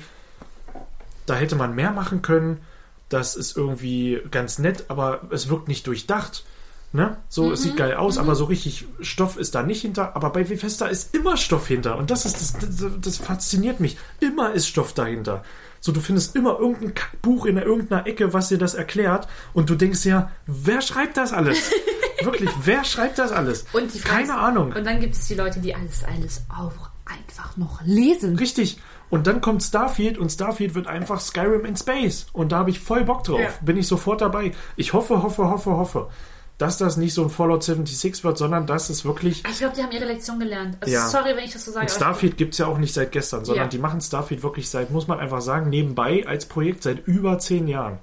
da 1.27 1.35
hätte 1.35 1.55
man 1.55 1.75
mehr 1.75 1.91
machen 1.91 2.23
können. 2.23 2.61
Das 3.09 3.35
ist 3.35 3.55
irgendwie 3.55 4.21
ganz 4.31 4.57
nett, 4.57 4.85
aber 4.87 5.21
es 5.29 5.49
wirkt 5.49 5.67
nicht 5.67 5.85
durchdacht. 5.85 6.43
Ne? 6.91 7.17
So, 7.29 7.51
es 7.51 7.61
sieht 7.61 7.77
geil 7.77 7.95
aus, 7.95 8.17
aber 8.17 8.35
so 8.35 8.45
richtig 8.45 8.85
Stoff 9.01 9.37
ist 9.37 9.53
da 9.53 9.61
nicht 9.61 9.81
hinter. 9.81 10.15
Aber 10.15 10.31
bei 10.31 10.45
Bethesda 10.45 10.87
ist 10.87 11.13
immer 11.13 11.37
Stoff 11.37 11.67
hinter. 11.67 11.97
Und 11.97 12.09
das 12.09 12.25
ist 12.25 12.41
das, 12.41 12.53
das, 12.53 12.91
das 13.01 13.17
fasziniert 13.17 13.79
mich. 13.79 13.97
Immer 14.19 14.53
ist 14.53 14.67
Stoff 14.67 14.93
dahinter. 14.93 15.43
So, 15.85 15.91
du 15.91 15.99
findest 15.99 16.35
immer 16.35 16.57
irgendein 16.57 16.93
Buch 17.21 17.45
in 17.45 17.57
irgendeiner 17.57 18.07
Ecke, 18.07 18.33
was 18.33 18.47
dir 18.47 18.57
das 18.57 18.73
erklärt. 18.73 19.27
Und 19.53 19.69
du 19.69 19.75
denkst 19.75 20.03
ja, 20.03 20.31
wer 20.47 20.81
schreibt 20.81 21.15
das 21.15 21.31
alles? 21.31 21.69
Wirklich, 22.23 22.49
wer 22.63 22.83
schreibt 22.83 23.19
das 23.19 23.31
alles? 23.31 23.67
Und 23.71 23.93
die 23.93 23.99
Frage 23.99 24.23
Keine 24.23 24.33
ist- 24.33 24.43
Ahnung. 24.45 24.71
Und 24.73 24.83
dann 24.83 24.99
gibt 24.99 25.13
es 25.13 25.27
die 25.27 25.35
Leute, 25.35 25.59
die 25.59 25.75
alles, 25.75 26.03
alles 26.03 26.43
auch 26.49 26.89
einfach 27.05 27.55
noch 27.55 27.83
lesen. 27.83 28.35
Richtig. 28.35 28.79
Und 29.11 29.27
dann 29.27 29.41
kommt 29.41 29.61
Starfield 29.61 30.17
und 30.17 30.31
Starfield 30.31 30.73
wird 30.73 30.87
einfach 30.87 31.19
Skyrim 31.19 31.65
in 31.65 31.77
Space. 31.77 32.25
Und 32.33 32.51
da 32.51 32.57
habe 32.57 32.71
ich 32.71 32.79
voll 32.79 33.03
Bock 33.03 33.23
drauf. 33.23 33.39
Ja. 33.39 33.49
Bin 33.61 33.77
ich 33.77 33.87
sofort 33.87 34.21
dabei. 34.21 34.53
Ich 34.77 34.93
hoffe, 34.93 35.21
hoffe, 35.21 35.47
hoffe, 35.51 35.69
hoffe, 35.69 36.09
dass 36.57 36.77
das 36.77 36.95
nicht 36.97 37.13
so 37.13 37.23
ein 37.23 37.29
Fallout 37.29 37.63
76 37.63 38.23
wird, 38.23 38.37
sondern 38.37 38.65
dass 38.65 38.89
es 38.89 39.03
wirklich. 39.05 39.43
Ich 39.49 39.57
glaube, 39.57 39.75
die 39.75 39.83
haben 39.83 39.91
ihre 39.91 40.05
Lektion 40.05 40.39
gelernt. 40.39 40.77
Also 40.79 40.93
Ja. 40.93 41.07
sorry, 41.07 41.35
wenn 41.35 41.43
ich 41.43 41.51
das 41.53 41.65
so 41.65 41.71
sage. 41.71 41.85
Und 41.85 41.91
Starfield 41.91 42.37
gibt 42.37 42.53
es 42.53 42.59
ja 42.59 42.67
auch 42.67 42.77
nicht 42.77 42.93
seit 42.93 43.11
gestern, 43.11 43.43
sondern 43.43 43.65
Ja. 43.65 43.69
die 43.69 43.77
machen 43.79 43.99
Starfield 44.01 44.41
wirklich 44.43 44.69
seit, 44.69 44.89
muss 44.91 45.07
man 45.07 45.19
einfach 45.19 45.41
sagen, 45.41 45.69
nebenbei 45.69 46.25
als 46.27 46.45
Projekt 46.45 46.83
seit 46.83 47.05
über 47.07 47.39
zehn 47.39 47.67
Jahren. 47.67 47.97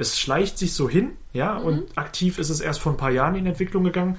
Es 0.00 0.16
schleicht 0.18 0.58
sich 0.58 0.74
so 0.74 0.88
hin, 0.88 1.16
ja, 1.32 1.58
Mhm. 1.58 1.64
und 1.64 1.98
aktiv 1.98 2.38
ist 2.38 2.50
es 2.50 2.60
erst 2.60 2.80
vor 2.80 2.92
ein 2.92 2.96
paar 2.96 3.10
Jahren 3.10 3.34
in 3.34 3.46
Entwicklung 3.46 3.82
gegangen. 3.84 4.16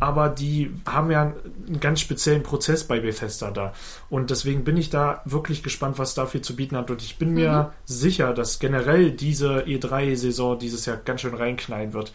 Aber 0.00 0.28
die 0.28 0.72
haben 0.86 1.10
ja 1.10 1.22
einen 1.66 1.80
ganz 1.80 2.00
speziellen 2.00 2.44
Prozess 2.44 2.84
bei 2.84 3.00
Bethesda 3.00 3.50
da. 3.50 3.72
Und 4.10 4.30
deswegen 4.30 4.62
bin 4.64 4.76
ich 4.76 4.90
da 4.90 5.20
wirklich 5.24 5.62
gespannt, 5.64 5.98
was 5.98 6.12
Starfield 6.12 6.44
zu 6.44 6.54
bieten 6.56 6.76
hat. 6.76 6.90
Und 6.90 7.02
ich 7.02 7.18
bin 7.18 7.30
Mhm. 7.30 7.34
mir 7.34 7.72
sicher, 7.84 8.32
dass 8.32 8.58
generell 8.60 9.10
diese 9.10 9.64
E3-Saison 9.66 10.58
dieses 10.58 10.86
Jahr 10.86 10.96
ganz 10.98 11.20
schön 11.22 11.34
reinknallen 11.34 11.92
wird. 11.92 12.12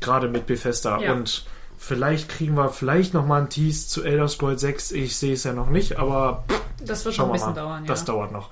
Gerade 0.00 0.28
mit 0.28 0.46
Bethesda. 0.46 1.00
Ja. 1.00 1.12
Und 1.12 1.44
vielleicht 1.76 2.28
kriegen 2.28 2.54
wir 2.56 2.68
vielleicht 2.70 3.14
noch 3.14 3.26
mal 3.26 3.38
einen 3.38 3.48
Tease 3.48 3.88
zu 3.88 4.02
Elder 4.04 4.28
Scrolls 4.28 4.60
6. 4.60 4.92
Ich 4.92 5.16
sehe 5.16 5.34
es 5.34 5.44
ja 5.44 5.52
noch 5.52 5.70
nicht, 5.70 5.96
aber 5.98 6.44
das 6.84 7.04
wird 7.04 7.14
schauen 7.14 7.30
ein 7.30 7.32
bisschen 7.32 7.48
mal. 7.50 7.54
dauern. 7.54 7.84
Ja. 7.84 7.88
Das 7.88 8.04
dauert 8.04 8.32
noch. 8.32 8.50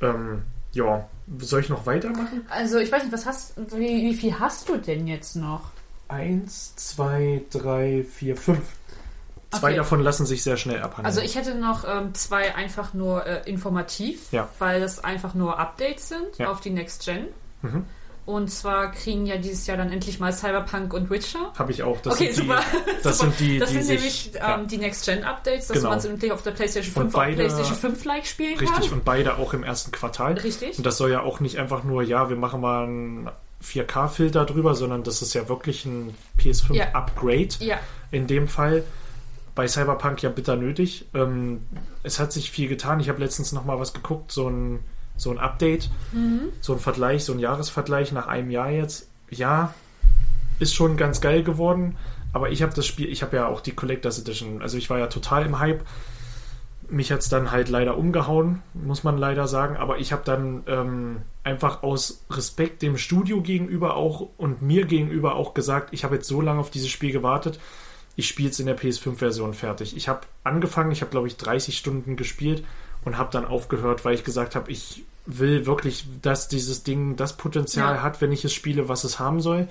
Ähm, 0.00 0.42
ja, 0.72 1.08
soll 1.38 1.60
ich 1.60 1.68
noch 1.68 1.86
weitermachen? 1.86 2.44
Also 2.50 2.78
ich 2.78 2.90
weiß 2.90 3.04
nicht, 3.04 3.12
was 3.12 3.26
hast 3.26 3.54
wie, 3.76 4.02
wie 4.04 4.14
viel 4.14 4.38
hast 4.38 4.68
du 4.68 4.76
denn 4.76 5.06
jetzt 5.06 5.36
noch? 5.36 5.70
Eins, 6.08 6.74
zwei, 6.76 7.42
drei, 7.50 8.04
vier, 8.12 8.36
fünf. 8.36 8.60
Zwei 9.50 9.68
Okay. 9.68 9.76
davon 9.76 10.00
lassen 10.00 10.26
sich 10.26 10.42
sehr 10.42 10.56
schnell 10.56 10.78
abhandeln. 10.82 11.06
Also 11.06 11.20
ich 11.20 11.36
hätte 11.36 11.54
noch 11.54 11.84
ähm, 11.88 12.12
zwei 12.14 12.56
einfach 12.56 12.92
nur 12.92 13.24
äh, 13.24 13.48
informativ, 13.48 14.32
Ja. 14.32 14.48
weil 14.58 14.80
das 14.80 15.02
einfach 15.04 15.34
nur 15.34 15.60
Updates 15.60 16.08
sind 16.08 16.36
Ja. 16.38 16.50
auf 16.50 16.60
die 16.60 16.70
Next 16.70 17.04
Gen. 17.04 17.28
Mhm. 17.62 17.84
Und 18.26 18.48
zwar 18.50 18.90
kriegen 18.90 19.26
ja 19.26 19.36
dieses 19.36 19.66
Jahr 19.66 19.76
dann 19.76 19.92
endlich 19.92 20.18
mal 20.18 20.32
Cyberpunk 20.32 20.94
und 20.94 21.10
Witcher. 21.10 21.52
Habe 21.58 21.72
ich 21.72 21.82
auch. 21.82 22.00
Das 22.00 22.14
okay, 22.14 22.32
sind 22.32 22.46
super. 22.46 22.60
Die, 22.72 23.02
das 23.02 23.18
super. 23.18 23.30
sind 23.30 23.40
die, 23.40 23.58
das 23.58 23.68
die 23.70 23.74
sind 23.74 23.84
sich, 23.84 23.96
nämlich 23.98 24.32
ja, 24.34 24.54
ähm, 24.58 24.66
die 24.66 24.78
Next 24.78 25.04
Gen 25.04 25.24
Updates, 25.24 25.66
dass 25.68 25.76
Genau. 25.76 25.90
man 25.90 25.98
es 25.98 26.04
endlich 26.06 26.32
auf 26.32 26.42
der 26.42 26.52
PlayStation 26.52 26.92
5 26.94 27.04
Und 27.06 27.12
beide- 27.12 27.36
PlayStation 27.36 27.76
5 27.76 28.04
like 28.06 28.26
spielen 28.26 28.58
richtig 28.58 28.88
kann. 28.88 28.92
und 28.98 29.04
beide 29.04 29.36
auch 29.36 29.52
im 29.52 29.62
ersten 29.62 29.90
Quartal. 29.92 30.34
Richtig. 30.38 30.78
Und 30.78 30.86
das 30.86 30.96
soll 30.96 31.10
ja 31.10 31.20
auch 31.20 31.40
nicht 31.40 31.58
einfach 31.58 31.84
nur, 31.84 32.02
ja, 32.02 32.30
wir 32.30 32.36
machen 32.36 32.62
mal 32.62 32.84
einen 32.84 33.30
4K-Filter 33.62 34.44
drüber, 34.46 34.74
sondern 34.74 35.02
das 35.02 35.20
ist 35.20 35.34
ja 35.34 35.48
wirklich 35.48 35.84
ein 35.84 36.14
PS5-Upgrade. 36.38 37.48
Ja, 37.60 37.78
in 38.10 38.26
dem 38.26 38.48
Fall 38.48 38.84
bei 39.54 39.68
Cyberpunk 39.68 40.22
ja 40.22 40.30
bitter 40.30 40.56
nötig. 40.56 41.06
Ähm, 41.14 41.60
es 42.02 42.18
hat 42.18 42.32
sich 42.32 42.50
viel 42.50 42.68
getan. 42.68 43.00
Ich 43.00 43.08
habe 43.08 43.20
letztens 43.20 43.52
noch 43.52 43.64
mal 43.64 43.78
was 43.78 43.92
geguckt, 43.92 44.32
so 44.32 44.48
ein, 44.48 44.80
so 45.16 45.30
ein 45.30 45.38
Update, 45.38 45.90
so 46.60 46.72
ein 46.72 46.78
Vergleich, 46.78 47.24
so 47.24 47.32
ein 47.32 47.38
Jahresvergleich 47.38 48.12
nach 48.12 48.26
einem 48.26 48.50
Jahr 48.50 48.70
jetzt. 48.70 49.08
Ja, 49.30 49.74
ist 50.58 50.74
schon 50.74 50.96
ganz 50.96 51.20
geil 51.20 51.42
geworden, 51.42 51.96
aber 52.32 52.50
ich 52.50 52.62
habe 52.62 52.74
das 52.74 52.86
Spiel, 52.86 53.08
ich 53.08 53.22
habe 53.22 53.36
ja 53.36 53.46
auch 53.46 53.60
die 53.60 53.72
Collectors 53.72 54.18
Edition, 54.18 54.62
also 54.62 54.76
ich 54.76 54.90
war 54.90 54.98
ja 54.98 55.06
total 55.06 55.46
im 55.46 55.58
Hype. 55.58 55.84
Mich 56.90 57.10
hat 57.10 57.20
es 57.20 57.30
dann 57.30 57.50
halt 57.50 57.70
leider 57.70 57.96
umgehauen, 57.96 58.62
muss 58.74 59.04
man 59.04 59.16
leider 59.16 59.48
sagen, 59.48 59.76
aber 59.76 59.98
ich 59.98 60.12
habe 60.12 60.22
dann 60.24 60.64
ähm, 60.66 61.22
einfach 61.42 61.82
aus 61.82 62.24
Respekt 62.30 62.82
dem 62.82 62.98
Studio 62.98 63.40
gegenüber 63.40 63.96
auch 63.96 64.28
und 64.36 64.60
mir 64.60 64.84
gegenüber 64.84 65.34
auch 65.34 65.54
gesagt, 65.54 65.88
ich 65.92 66.04
habe 66.04 66.16
jetzt 66.16 66.28
so 66.28 66.42
lange 66.42 66.60
auf 66.60 66.70
dieses 66.70 66.90
Spiel 66.90 67.10
gewartet, 67.10 67.58
ich 68.16 68.28
spiele 68.28 68.50
es 68.50 68.60
in 68.60 68.66
der 68.66 68.78
PS5-Version 68.78 69.54
fertig. 69.54 69.96
Ich 69.96 70.08
habe 70.08 70.20
angefangen, 70.44 70.92
ich 70.92 71.00
habe 71.00 71.10
glaube 71.10 71.26
ich 71.26 71.36
30 71.36 71.76
Stunden 71.76 72.16
gespielt 72.16 72.62
und 73.04 73.18
habe 73.18 73.30
dann 73.32 73.44
aufgehört, 73.44 74.04
weil 74.04 74.14
ich 74.14 74.24
gesagt 74.24 74.54
habe, 74.54 74.70
ich 74.70 75.04
will 75.26 75.66
wirklich, 75.66 76.06
dass 76.22 76.48
dieses 76.48 76.82
Ding 76.82 77.16
das 77.16 77.36
Potenzial 77.36 77.96
Ja. 77.96 78.02
hat, 78.02 78.20
wenn 78.20 78.32
ich 78.32 78.44
es 78.44 78.52
spiele, 78.52 78.88
was 78.88 79.04
es 79.04 79.18
haben 79.18 79.40
soll. 79.40 79.68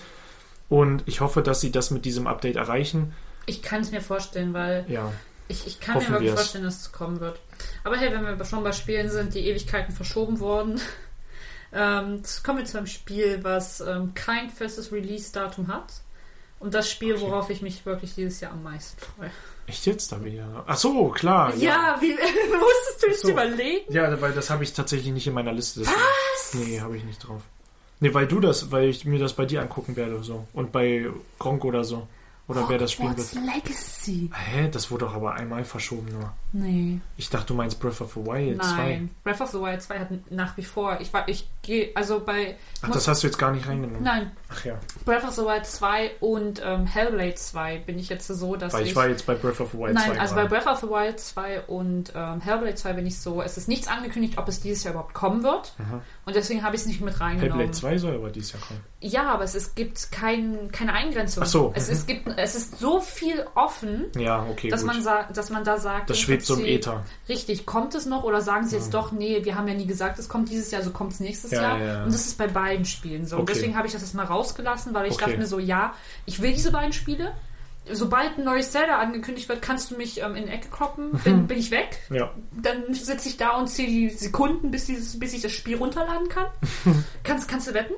Und 0.70 1.04
ich 1.06 1.22
hoffe, 1.22 1.42
dass 1.44 1.62
sie 1.62 1.72
das 1.72 1.92
mit 1.92 2.06
diesem 2.06 2.26
Update 2.28 2.56
erreichen. 2.56 3.14
ich 3.46 3.62
kann 3.62 3.82
es 3.82 3.92
mir 3.92 4.02
vorstellen, 4.02 4.54
weil 4.54 4.86
Ja, 4.88 5.12
ich, 5.50 5.68
ich 5.68 5.80
kann 5.80 5.96
Hoffen 5.96 6.08
mir 6.08 6.14
wirklich 6.16 6.32
wir's. 6.32 6.40
vorstellen, 6.40 6.64
dass 6.64 6.82
es 6.82 6.92
kommen 6.92 7.20
wird. 7.20 7.40
Aber 7.84 7.98
hey, 7.98 8.12
wenn 8.14 8.24
wir 8.40 8.46
schon 8.46 8.64
bei 8.64 8.72
Spielen 8.72 9.10
sind, 9.10 9.34
die 9.36 9.46
Ewigkeiten 9.48 9.94
verschoben 9.94 10.40
worden. 10.40 10.80
Ähm, 11.76 12.18
jetzt 12.18 12.44
kommen 12.44 12.60
wir 12.60 12.66
zu 12.66 12.78
einem 12.78 12.86
Spiel, 12.86 13.40
was 13.44 13.82
ähm, 13.82 14.14
kein 14.14 14.52
festes 14.52 14.92
Release-Datum 14.92 15.70
hat. 15.70 15.92
Und 16.64 16.74
das 16.74 16.90
Spiel, 16.90 17.14
Okay. 17.16 17.22
worauf 17.24 17.50
ich 17.50 17.62
mich 17.62 17.86
wirklich 17.86 18.16
dieses 18.16 18.40
Jahr 18.40 18.54
am 18.54 18.64
meisten 18.64 18.98
freue. 19.02 19.30
echt 19.68 19.86
jetzt 19.86 20.12
da 20.12 20.24
wieder. 20.24 20.64
Ach 20.66 20.78
so, 20.78 21.10
klar. 21.10 21.54
Ja, 21.56 21.98
wie 22.00 22.12
musstest 22.14 23.04
du 23.04 23.08
jetzt 23.08 23.22
so. 23.22 23.30
überlegen? 23.32 23.92
Ja, 23.94 24.20
weil 24.22 24.32
das 24.32 24.50
habe 24.50 24.64
ich 24.64 24.72
tatsächlich 24.74 25.12
nicht 25.14 25.28
in 25.28 25.34
meiner 25.34 25.52
Liste. 25.52 25.82
deswegen- 25.82 26.70
Nee, 26.72 26.80
habe 26.82 26.96
ich 26.98 27.04
nicht 27.04 27.20
drauf. 27.28 27.42
Nee, 28.00 28.14
weil 28.14 28.28
du 28.28 28.40
das, 28.40 28.72
weil 28.72 28.86
ich 28.90 29.06
mir 29.06 29.20
das 29.20 29.34
bei 29.34 29.46
dir 29.46 29.62
angucken 29.62 29.96
werde 29.96 30.24
so. 30.24 30.46
Und 30.54 30.72
bei 30.72 31.10
Gronk 31.40 31.64
oder 31.66 31.84
so. 31.84 32.08
Oder 32.48 32.68
wer 32.68 32.78
das 32.78 32.92
spielen 32.92 33.16
wird. 33.16 33.34
Legacy. 33.36 34.30
Hä? 34.34 34.68
Das 34.70 34.92
wurde 34.92 35.06
doch 35.06 35.14
aber 35.14 35.34
einmal 35.36 35.64
verschoben 35.64 36.12
nur. 36.12 36.34
Nee. 36.52 37.00
Ich 37.16 37.30
dachte, 37.30 37.48
du 37.48 37.54
meinst 37.54 37.80
Breath 37.80 38.02
of 38.02 38.14
the 38.14 38.20
Wild 38.20 38.62
2. 38.62 38.76
Nein. 38.76 39.16
Breath 39.24 39.40
of 39.40 39.50
the 39.52 39.60
Wild 39.60 39.82
2 39.82 40.00
hat 40.00 40.08
nach 40.32 40.58
wie 40.58 40.64
vor. 40.64 41.00
Ich 41.00 41.14
war, 41.14 41.28
ich 41.30 41.48
also 41.96 42.22
bei. 42.26 42.56
Ach, 42.82 42.92
das 42.92 43.08
hast 43.08 43.24
du 43.24 43.28
jetzt 43.28 43.38
gar 43.38 43.52
nicht 43.52 43.68
reingenommen. 43.68 44.04
Nein, 44.04 44.32
Ach 44.50 44.66
ja. 44.66 44.80
Breath 45.06 45.24
of 45.24 45.32
the 45.32 45.42
Wild 45.42 45.66
2 45.66 46.12
und 46.20 46.62
ähm, 46.64 46.86
Hellblade 46.86 47.36
2 47.36 47.80
bin 47.80 47.98
ich 47.98 48.10
jetzt 48.10 48.28
so, 48.28 48.56
dass 48.56 48.74
Weil 48.74 48.86
ich 48.86 48.96
war 48.96 49.08
jetzt 49.08 49.26
bei 49.26 49.36
Breath 49.36 49.60
of 49.62 49.72
the 49.72 49.78
Wild 49.78 49.98
2. 49.98 50.08
Nein, 50.08 50.20
also 50.20 50.36
bei. 50.36 50.46
Breath 50.46 50.68
of 50.68 50.80
the 50.80 50.88
Wild 50.88 51.20
2 51.20 51.62
und 51.62 52.14
ähm, 52.16 52.42
Hellblade 52.42 52.76
2 52.76 52.94
bin 52.94 53.06
ich 53.06 53.20
so, 53.20 53.42
es 53.42 53.58
ist 53.58 53.68
nichts 53.68 53.88
angekündigt, 53.88 54.38
ob 54.38 54.48
es 54.48 54.60
dieses 54.60 54.84
Jahr 54.84 54.94
überhaupt 54.94 55.14
kommen 55.14 55.44
wird. 55.44 55.74
Und 56.26 56.36
deswegen 56.36 56.64
habe 56.64 56.76
ich 56.76 56.82
es 56.82 56.88
nicht 56.88 57.02
mit 57.02 57.20
reingenommen. 57.20 57.60
Hellblade 57.60 57.72
2 57.72 57.98
soll 57.98 58.16
aber 58.16 58.30
dieses 58.30 58.54
Jahr 58.54 58.62
kommen. 58.62 58.82
Ja, 59.00 59.24
aber 59.34 59.44
es, 59.44 59.56
es 59.56 59.76
gibt 59.76 60.12
kein, 60.12 60.72
keine 60.72 60.94
Eingrenzung. 60.94 61.44
Ach 61.44 61.48
so, 61.48 61.74
Es, 61.76 61.88
mhm. 61.88 61.94
es, 61.94 62.06
gibt, 62.06 62.28
es 62.38 62.56
ist 62.56 62.80
so 62.80 63.00
viel 63.02 63.46
offen, 63.56 64.06
Ja, 64.18 64.46
okay, 64.50 64.70
dass, 64.70 64.86
gut. 64.86 65.04
man 65.04 65.26
dass 65.34 65.50
man 65.50 65.64
da 65.64 65.78
sagt, 65.78 66.10
das 66.10 66.20
schwebt 66.20 66.46
so 66.46 66.56
im 66.56 66.66
Äther. 66.66 67.04
Richtig, 67.28 67.66
kommt 67.66 67.96
es 67.96 68.06
noch 68.06 68.24
oder 68.24 68.42
sagen 68.42 68.68
sie 68.68 68.76
jetzt 68.76 68.94
doch, 68.94 69.12
nee, 69.12 69.44
wir 69.44 69.56
haben 69.56 69.68
ja 69.68 69.74
nie 69.74 69.88
gesagt, 69.88 70.20
es 70.20 70.30
kommt 70.30 70.50
dieses 70.50 70.72
Jahr, 70.72 70.84
so 70.84 70.92
kommt 70.92 71.14
es 71.14 71.20
nächstes 71.20 71.52
Ja, 71.54 71.62
Jahr. 71.62 71.80
ja, 71.80 71.86
ja. 71.86 72.04
Und 72.04 72.14
das 72.14 72.26
ist 72.26 72.38
bei 72.38 72.48
beiden 72.48 72.86
Spielen 72.86 73.26
so. 73.26 73.36
Und 73.38 73.44
Okay. 73.44 73.54
deswegen 73.54 73.76
habe 73.76 73.88
ich 73.88 73.94
das 73.94 74.02
jetzt 74.02 74.14
mal 74.14 74.26
rausgelassen, 74.26 74.94
weil 74.94 75.08
ich 75.08 75.14
Okay. 75.14 75.26
dachte 75.26 75.38
mir 75.38 75.46
so, 75.48 75.60
ja, 75.60 75.94
ich 76.26 76.42
will 76.42 76.54
diese 76.54 76.72
beiden 76.72 76.94
Spiele. 76.94 77.34
Sobald 77.92 78.38
ein 78.38 78.46
neues 78.46 78.72
Zelda 78.72 79.00
angekündigt 79.00 79.50
wird, 79.50 79.62
kannst 79.62 79.92
du 79.92 79.98
mich 79.98 80.22
ähm, 80.22 80.36
in 80.36 80.46
die 80.46 80.52
Ecke 80.54 80.70
kloppen, 80.70 81.12
bin, 81.26 81.48
bin 81.48 81.58
ich 81.58 81.70
weg. 81.70 82.00
Ja. 82.10 82.32
Dann 82.52 82.94
sitze 82.94 83.28
ich 83.28 83.36
da 83.36 83.58
und 83.58 83.68
zähle 83.68 83.90
die 83.90 84.10
Sekunden, 84.10 84.72
bis, 84.72 84.86
dieses, 84.86 85.20
bis 85.20 85.34
ich 85.34 85.42
das 85.42 85.52
Spiel 85.52 85.76
runterladen 85.78 86.30
kann. 86.30 86.46
kannst, 87.24 87.50
kannst 87.50 87.68
du 87.68 87.74
wetten? 87.74 87.94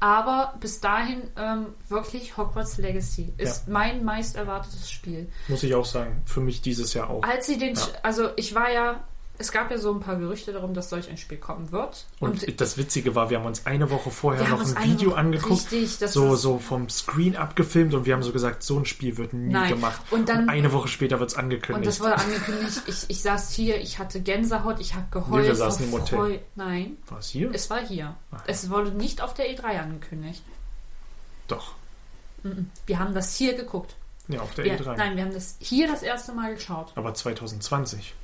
Aber 0.00 0.54
bis 0.58 0.80
dahin 0.80 1.22
ähm, 1.36 1.66
wirklich 1.88 2.36
Hogwarts 2.36 2.76
Legacy 2.78 3.32
ist 3.38 3.68
mein 3.68 4.04
meist 4.04 4.34
erwartetes 4.34 4.90
Spiel. 4.90 5.28
Muss 5.46 5.62
ich 5.62 5.74
auch 5.76 5.84
sagen. 5.84 6.22
Für 6.26 6.40
mich 6.40 6.60
dieses 6.60 6.92
Jahr 6.94 7.08
auch. 7.08 7.22
Als 7.22 7.46
sie 7.46 7.56
den, 7.56 7.74
Ja. 7.76 7.82
also 8.02 8.30
ich 8.36 8.52
war 8.54 8.70
ja, 8.72 9.04
es 9.42 9.52
gab 9.52 9.70
ja 9.70 9.76
so 9.78 9.92
ein 9.92 10.00
paar 10.00 10.16
Gerüchte 10.16 10.52
darum, 10.52 10.72
dass 10.74 10.88
solch 10.88 11.10
ein 11.10 11.18
Spiel 11.18 11.38
kommen 11.38 11.70
wird. 11.72 12.06
Und, 12.20 12.60
das 12.60 12.78
Witzige 12.78 13.14
war, 13.14 13.28
wir 13.30 13.38
haben 13.38 13.46
uns 13.46 13.66
eine 13.66 13.90
Woche 13.90 14.10
vorher 14.10 14.48
noch 14.48 14.60
ein 14.60 14.84
Video 14.90 15.10
Woche- 15.10 15.18
angeguckt. 15.18 15.70
Richtig, 15.72 16.10
so, 16.10 16.34
so 16.36 16.58
vom 16.58 16.88
Screen 16.88 17.36
abgefilmt 17.36 17.92
und 17.94 18.06
wir 18.06 18.14
haben 18.14 18.22
so 18.22 18.32
gesagt, 18.32 18.62
so 18.62 18.78
ein 18.78 18.84
Spiel 18.86 19.16
wird 19.18 19.32
nie 19.32 19.52
Nein. 19.52 19.68
gemacht. 19.74 20.00
Und 20.10 20.28
dann- 20.28 20.48
eine 20.48 20.72
Woche 20.72 20.88
später 20.88 21.18
wird 21.20 21.30
es 21.30 21.34
Und 21.36 21.42
angekündigt. 21.44 21.86
das 21.86 22.00
wurde 22.00 22.16
angekündigt. 22.16 22.82
Ich, 22.86 23.04
ich 23.10 23.20
saß 23.22 23.50
hier, 23.52 23.80
ich 23.80 23.98
hatte 23.98 24.20
Gänsehaut, 24.20 24.80
ich 24.80 24.94
habe 24.94 25.06
geheult. 25.10 25.42
Nee, 25.42 25.48
wir 25.48 25.56
saßen 25.56 25.84
im 25.86 25.92
Hotel. 25.92 26.40
Nein, 26.54 26.96
War 27.08 27.18
es 27.18 27.28
hier? 27.28 27.50
es 27.52 27.68
war 27.68 27.80
hier. 27.84 28.14
Ach. 28.30 28.42
Es 28.46 28.70
wurde 28.70 28.92
nicht 28.92 29.20
auf 29.20 29.34
der 29.34 29.46
E3 29.50 29.80
angekündigt. 29.80 30.42
Doch. 31.48 31.74
Wir 32.86 32.98
haben 32.98 33.14
das 33.14 33.34
hier 33.36 33.54
geguckt. 33.54 33.94
Ja, 34.28 34.40
auf 34.40 34.54
der 34.54 34.64
Wir, 34.64 34.78
E3. 34.80 34.96
nein, 34.96 35.16
wir 35.16 35.24
haben 35.24 35.32
das 35.34 35.56
hier 35.58 35.88
das 35.88 36.02
erste 36.02 36.32
Mal 36.32 36.54
geschaut. 36.54 36.92
Aber 36.94 37.12
2020. 37.12 38.14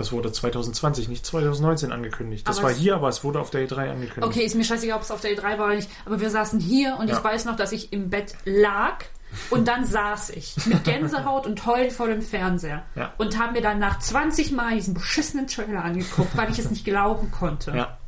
Das 0.00 0.12
wurde 0.12 0.32
2020, 0.32 1.08
nicht 1.10 1.26
2019 1.26 1.92
angekündigt. 1.92 2.48
Das 2.48 2.60
Aber 2.60 2.68
war 2.68 2.74
hier, 2.74 2.94
aber 2.94 3.08
es 3.10 3.22
wurde 3.22 3.38
auf 3.38 3.50
der 3.50 3.68
E3 3.68 3.90
angekündigt. 3.90 4.22
Okay, 4.22 4.40
ist 4.46 4.54
mir 4.54 4.64
scheißegal, 4.64 4.96
ob 4.96 5.02
es 5.02 5.10
auf 5.10 5.20
der 5.20 5.32
E3 5.36 5.58
war 5.58 5.66
oder 5.66 5.74
nicht. 5.74 5.90
Aber 6.06 6.22
wir 6.22 6.30
saßen 6.30 6.58
hier 6.58 6.96
und 6.98 7.08
Ja. 7.08 7.18
ich 7.18 7.22
weiß 7.22 7.44
noch, 7.44 7.54
dass 7.54 7.70
ich 7.72 7.92
im 7.92 8.08
Bett 8.08 8.34
lag 8.46 9.04
und 9.50 9.68
dann 9.68 9.84
saß 9.84 10.30
ich 10.30 10.56
mit 10.64 10.84
Gänsehaut 10.84 11.44
und 11.46 11.66
heulen 11.66 11.90
vor 11.90 12.06
dem 12.06 12.22
Fernseher 12.22 12.82
Ja. 12.94 13.12
und 13.18 13.38
haben 13.38 13.52
mir 13.52 13.60
dann 13.60 13.78
nach 13.78 13.98
20 13.98 14.52
Mal 14.52 14.76
diesen 14.76 14.94
beschissenen 14.94 15.46
Trailer 15.48 15.84
angeguckt, 15.84 16.34
weil 16.34 16.50
ich 16.50 16.58
es 16.58 16.70
nicht 16.70 16.86
glauben 16.86 17.30
konnte. 17.30 17.72
Ja. 17.76 17.98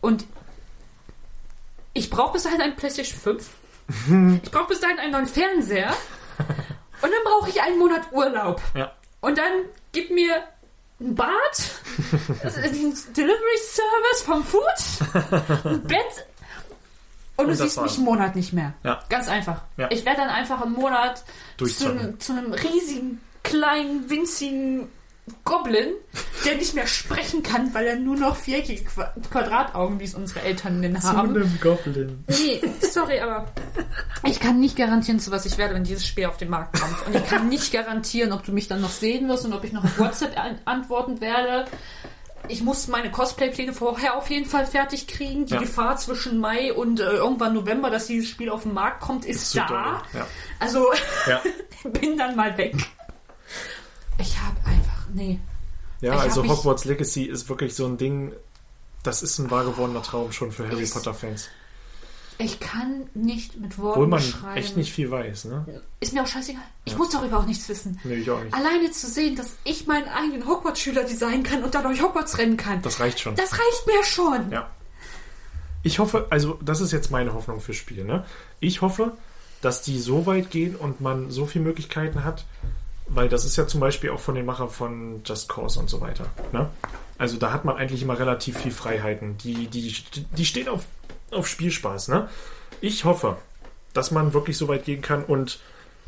Und 0.00 0.24
ich 1.92 2.08
brauche 2.08 2.32
bis 2.32 2.44
dahin 2.44 2.62
ein 2.62 2.76
PlayStation 2.76 3.20
5. 3.20 3.50
Ich 4.42 4.50
brauche 4.50 4.68
bis 4.68 4.80
dahin 4.80 4.98
einen 4.98 5.12
neuen 5.12 5.26
Fernseher. 5.26 5.90
Und 6.38 7.10
dann 7.10 7.24
brauche 7.24 7.50
ich 7.50 7.60
einen 7.60 7.78
Monat 7.78 8.10
Urlaub. 8.10 8.62
Ja. 8.74 8.92
Und 9.20 9.36
dann 9.36 9.52
gib 9.92 10.10
mir 10.10 10.44
ein 11.00 11.14
Bad, 11.14 11.30
Delivery 13.16 13.58
Service 13.62 14.22
vom 14.24 14.44
Food, 14.44 15.64
ein 15.64 15.82
Bett. 15.82 16.26
Und 17.36 17.46
du 17.46 17.50
das 17.52 17.60
siehst 17.60 17.80
mich 17.80 17.94
einen 17.96 18.04
Monat 18.04 18.34
nicht 18.34 18.52
mehr. 18.52 18.74
Ja. 18.82 19.00
Ganz 19.08 19.28
einfach. 19.28 19.62
Ja. 19.76 19.88
Ich 19.92 20.04
werde 20.04 20.22
dann 20.22 20.30
einfach 20.30 20.60
einen 20.60 20.72
Monat 20.72 21.22
zu, 21.56 21.66
zu 21.66 22.32
einem 22.32 22.52
riesigen, 22.52 23.20
kleinen, 23.44 24.10
winzigen 24.10 24.88
Goblin, 25.44 25.88
der 26.44 26.56
nicht 26.56 26.74
mehr 26.74 26.86
sprechen 26.86 27.42
kann, 27.42 27.72
weil 27.74 27.86
er 27.86 27.96
nur 27.96 28.16
noch 28.16 28.36
viereckige 28.36 28.84
Qua- 28.84 29.12
Quadrataugen, 29.30 30.00
wie 30.00 30.04
es 30.04 30.14
unsere 30.14 30.42
Eltern 30.42 30.80
nennen, 30.80 31.02
haben. 31.02 31.30
einem 31.36 31.58
Goblin. 31.60 32.24
Nee, 32.28 32.60
sorry, 32.80 33.20
aber 33.20 33.46
ich 34.24 34.40
kann 34.40 34.60
nicht 34.60 34.76
garantieren, 34.76 35.20
zu 35.20 35.30
was 35.30 35.46
ich 35.46 35.58
werde, 35.58 35.74
wenn 35.74 35.84
dieses 35.84 36.06
Spiel 36.06 36.26
auf 36.26 36.36
den 36.36 36.50
Markt 36.50 36.78
kommt. 36.80 37.06
Und 37.06 37.14
ich 37.16 37.26
kann 37.26 37.48
nicht 37.48 37.72
garantieren, 37.72 38.32
ob 38.32 38.44
du 38.44 38.52
mich 38.52 38.68
dann 38.68 38.80
noch 38.80 38.90
sehen 38.90 39.28
wirst 39.28 39.44
und 39.44 39.52
ob 39.52 39.64
ich 39.64 39.72
noch 39.72 39.84
auf 39.84 39.98
WhatsApp 39.98 40.38
an 40.38 40.58
antworten 40.64 41.20
werde. 41.20 41.66
Ich 42.46 42.62
muss 42.62 42.86
meine 42.88 43.10
Cosplay-Pläne 43.10 43.74
vorher 43.74 44.16
auf 44.16 44.30
jeden 44.30 44.46
Fall 44.46 44.64
fertig 44.66 45.06
kriegen. 45.06 45.44
Die 45.46 45.54
Ja. 45.54 45.60
Gefahr 45.60 45.96
zwischen 45.98 46.38
Mai 46.38 46.72
und 46.72 47.00
äh, 47.00 47.04
irgendwann 47.10 47.52
November, 47.52 47.90
dass 47.90 48.06
dieses 48.06 48.28
Spiel 48.30 48.48
auf 48.48 48.62
den 48.62 48.72
Markt 48.72 49.00
kommt, 49.02 49.24
ist 49.26 49.50
Zu 49.50 49.58
da. 49.58 50.02
ja. 50.14 50.26
Also 50.58 50.86
Ja, 51.26 51.42
bin 51.90 52.16
dann 52.16 52.36
mal 52.36 52.56
weg. 52.56 52.74
Ich 54.20 54.36
habe 54.40 54.56
nee. 55.14 55.40
ja 56.00 56.14
Ich 56.14 56.20
also 56.20 56.46
Hogwarts 56.46 56.84
Legacy 56.84 57.24
ist 57.24 57.48
wirklich 57.48 57.74
so 57.74 57.86
ein 57.86 57.96
Ding, 57.96 58.32
das 59.02 59.22
ist 59.22 59.38
ein 59.38 59.50
wahr 59.50 59.64
gewordener 59.64 60.02
Traum 60.02 60.32
schon 60.32 60.52
für 60.52 60.68
Harry 60.68 60.86
Potter-Fans. 60.86 61.48
Ich 62.40 62.60
kann 62.60 63.10
nicht 63.14 63.58
mit 63.58 63.78
Worten 63.78 63.90
Obwohl 63.90 64.06
man 64.06 64.20
beschreiben. 64.20 64.56
echt 64.56 64.76
nicht 64.76 64.92
viel 64.92 65.10
weiß, 65.10 65.46
ne? 65.46 65.82
Ist 65.98 66.12
mir 66.12 66.22
auch 66.22 66.26
scheißegal. 66.26 66.62
Ich 66.84 66.96
muss 66.96 67.10
darüber 67.10 67.38
auch 67.40 67.46
nichts 67.46 67.68
wissen. 67.68 67.98
Nee, 68.04 68.14
ich 68.14 68.30
auch 68.30 68.42
nicht. 68.42 68.54
Alleine 68.54 68.92
zu 68.92 69.08
sehen, 69.08 69.34
dass 69.34 69.56
ich 69.64 69.88
meinen 69.88 70.08
eigenen 70.08 70.46
Hogwarts-Schüler 70.46 71.02
designen 71.02 71.42
kann 71.42 71.64
und 71.64 71.74
dadurch 71.74 72.00
Hogwarts 72.00 72.38
rennen 72.38 72.56
kann. 72.56 72.80
Das 72.82 73.00
reicht 73.00 73.18
schon. 73.18 73.34
Das 73.34 73.52
reicht 73.54 73.86
mir 73.86 74.04
schon. 74.04 74.52
Ja. 74.52 74.70
Ich 75.82 75.98
hoffe, 75.98 76.28
also 76.30 76.58
das 76.62 76.80
ist 76.80 76.92
jetzt 76.92 77.10
meine 77.10 77.34
Hoffnung 77.34 77.60
fürs 77.60 77.76
Spiel, 77.76 78.04
ne? 78.04 78.24
Ich 78.60 78.82
hoffe, 78.82 79.16
dass 79.60 79.82
die 79.82 79.98
so 79.98 80.26
weit 80.26 80.50
gehen 80.50 80.76
und 80.76 81.00
man 81.00 81.30
so 81.30 81.44
viele 81.44 81.64
Möglichkeiten 81.64 82.22
hat, 82.22 82.44
weil 83.08 83.28
das 83.28 83.44
ist 83.44 83.56
ja 83.56 83.66
zum 83.66 83.80
Beispiel 83.80 84.10
auch 84.10 84.20
von 84.20 84.34
den 84.34 84.46
Machern 84.46 84.68
von 84.68 85.22
Just 85.24 85.48
Cause 85.48 85.80
und 85.80 85.88
so 85.88 86.00
weiter, 86.00 86.26
ne? 86.52 86.68
Also 87.16 87.36
da 87.36 87.52
hat 87.52 87.64
man 87.64 87.76
eigentlich 87.76 88.02
immer 88.02 88.18
relativ 88.18 88.58
viel 88.58 88.70
Freiheiten. 88.70 89.36
Die, 89.38 89.66
die, 89.66 89.94
die 90.36 90.44
stehen 90.44 90.68
auf, 90.68 90.84
auf 91.32 91.48
Spielspaß, 91.48 92.08
ne? 92.08 92.28
Ich 92.80 93.04
hoffe, 93.04 93.36
dass 93.92 94.10
man 94.12 94.34
wirklich 94.34 94.56
so 94.56 94.68
weit 94.68 94.84
gehen 94.84 95.02
kann 95.02 95.24
und 95.24 95.58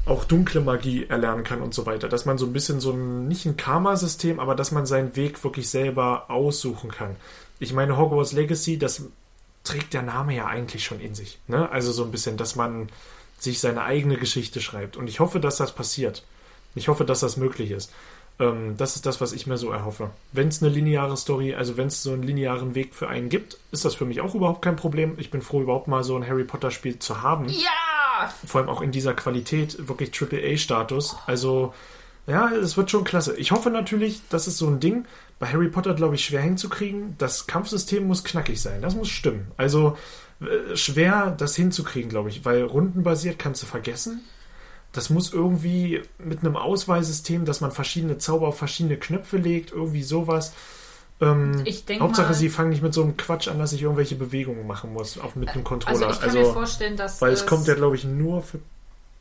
auch 0.06 0.24
dunkle 0.24 0.60
Magie 0.60 1.06
erlernen 1.09 1.44
kann 1.44 1.60
und 1.60 1.74
so 1.74 1.85
weiter. 1.86 2.09
Dass 2.09 2.27
man 2.27 2.39
so 2.39 2.47
ein 2.47 2.52
bisschen 2.52 2.81
so 2.81 2.93
ein, 2.93 3.28
nicht 3.28 3.44
ein 3.47 3.56
Karma-System, 3.56 4.39
aber 4.39 4.55
dass 4.55 4.70
man 4.70 4.86
seinen 4.86 5.16
Weg 5.16 5.43
wirklich 5.44 5.68
selber 5.68 6.31
aussuchen 6.31 6.90
kann. 6.90 7.16
Ich 7.59 7.72
meine, 7.72 7.98
Hogwarts 7.98 8.32
Legacy, 8.32 8.78
das 8.78 9.02
trägt 9.64 9.93
der 9.93 10.02
Name 10.02 10.35
ja 10.35 10.47
eigentlich 10.47 10.85
schon 10.85 11.01
in 11.01 11.14
sich. 11.14 11.39
Ne? 11.48 11.70
Also 11.70 11.93
so 11.93 12.05
ein 12.05 12.10
bisschen, 12.10 12.36
dass 12.36 12.56
man 12.56 12.89
sich 13.39 13.60
seine 13.60 13.82
eigene 13.82 14.16
Geschichte 14.16 14.60
schreibt. 14.60 14.97
Und 14.97 15.09
ich 15.09 15.20
hoffe, 15.20 15.40
dass 15.40 15.56
das 15.56 15.74
passiert. 15.74 16.24
Ich 16.74 16.88
hoffe, 16.88 17.05
dass 17.05 17.20
das 17.20 17.36
möglich 17.36 17.70
ist. 17.70 17.92
Ähm, 18.38 18.76
das 18.76 18.97
ist 18.97 19.06
das, 19.06 19.20
was 19.20 19.32
ich 19.32 19.47
mir 19.47 19.59
so 19.59 19.70
erhoffe. 19.70 20.10
Wenn 20.32 20.48
es 20.48 20.62
eine 20.62 20.72
lineare 20.72 21.16
Story, 21.16 21.55
also 21.55 21.76
wenn 21.76 21.88
es 21.88 22.02
so 22.02 22.12
einen 22.12 22.22
linearen 22.22 22.74
Weg 22.74 22.94
für 22.94 23.09
einen 23.09 23.28
gibt, 23.28 23.59
ist 23.72 23.84
das 23.84 23.94
für 23.94 24.05
mich 24.06 24.20
auch 24.20 24.34
überhaupt 24.34 24.62
kein 24.62 24.76
Problem. 24.76 25.14
Ich 25.18 25.30
bin 25.30 25.42
froh, 25.42 25.60
überhaupt 25.60 25.88
mal 25.88 26.02
so 26.05 26.16
ein 26.16 26.26
Harry 26.26 26.44
Potter-Spiel 26.44 26.98
zu 26.98 27.22
haben 27.22 27.48
Ja! 27.48 28.30
vor 28.47 28.60
allem 28.60 28.70
auch 28.70 28.82
in 28.82 28.92
dieser 28.92 29.14
Qualität, 29.14 29.88
wirklich 29.88 30.10
AAA-Status. 30.20 31.16
Also, 31.26 31.72
ja, 32.26 32.51
es 32.52 32.76
wird 32.76 32.90
schon 32.90 33.05
klasse. 33.05 33.36
Ich 33.36 33.51
hoffe 33.51 33.70
natürlich, 33.70 34.20
das 34.28 34.47
ist 34.47 34.59
so 34.59 34.66
ein 34.66 34.78
Ding, 34.80 35.06
bei 35.38 35.47
Harry 35.47 35.68
Potter, 35.68 35.94
glaube 35.94 36.16
ich, 36.16 36.24
schwer 36.24 36.42
hinzukriegen. 36.42 37.14
Das 37.18 37.47
Kampfsystem 37.47 38.06
muss 38.06 38.24
knackig 38.24 38.60
sein. 38.60 38.82
Das 38.82 38.94
muss 38.94 39.09
stimmen. 39.09 39.51
Also, 39.56 39.97
äh, 40.40 40.76
schwer, 40.76 41.30
das 41.30 41.56
hinzukriegen, 41.56 42.10
glaube 42.10 42.28
ich, 42.28 42.44
weil 42.44 42.62
rundenbasiert 42.62 43.38
kannst 43.38 43.62
du 43.62 43.66
vergessen. 43.66 44.20
Das 44.93 45.09
muss 45.11 45.33
irgendwie 45.33 46.03
mit 46.19 46.41
einem 46.41 46.57
Auswahlsystem, 46.57 47.45
dass 47.45 47.61
man 47.61 47.71
verschiedene 47.71 48.19
Zauber 48.19 48.49
auf 48.49 48.59
verschiedene 48.59 48.97
Knöpfe 48.97 49.37
legt, 49.37 49.71
irgendwie 49.73 50.03
sowas. 50.03 50.53
Ähm, 51.21 51.62
Ich 51.65 51.85
Hauptsache, 52.01 52.29
mal- 52.29 52.35
sie 52.35 52.49
fangen 52.49 52.71
nicht 52.71 52.83
mit 52.83 52.95
so 52.95 53.03
einem 53.03 53.17
Quatsch 53.17 53.47
an, 53.49 53.59
dass 53.59 53.73
ich 53.73 53.83
irgendwelche 53.83 54.17
Bewegungen 54.17 54.67
machen 54.67 54.93
muss 54.93 55.19
auf, 55.19 55.37
mit 55.37 55.51
einem 55.51 55.65
Controller. 55.65 56.09
Also 56.09 56.11
ich 56.11 56.21
kann 56.21 56.35
mir 56.35 56.53
vorstellen, 56.53 56.97
dass 56.97 57.21
Weil 57.21 57.33
es 57.33 57.47
kommt 57.47 57.67
ja, 57.67 57.75
glaube 57.75 57.95
ich, 57.97 58.05
nur 58.05 58.43
für. 58.43 58.59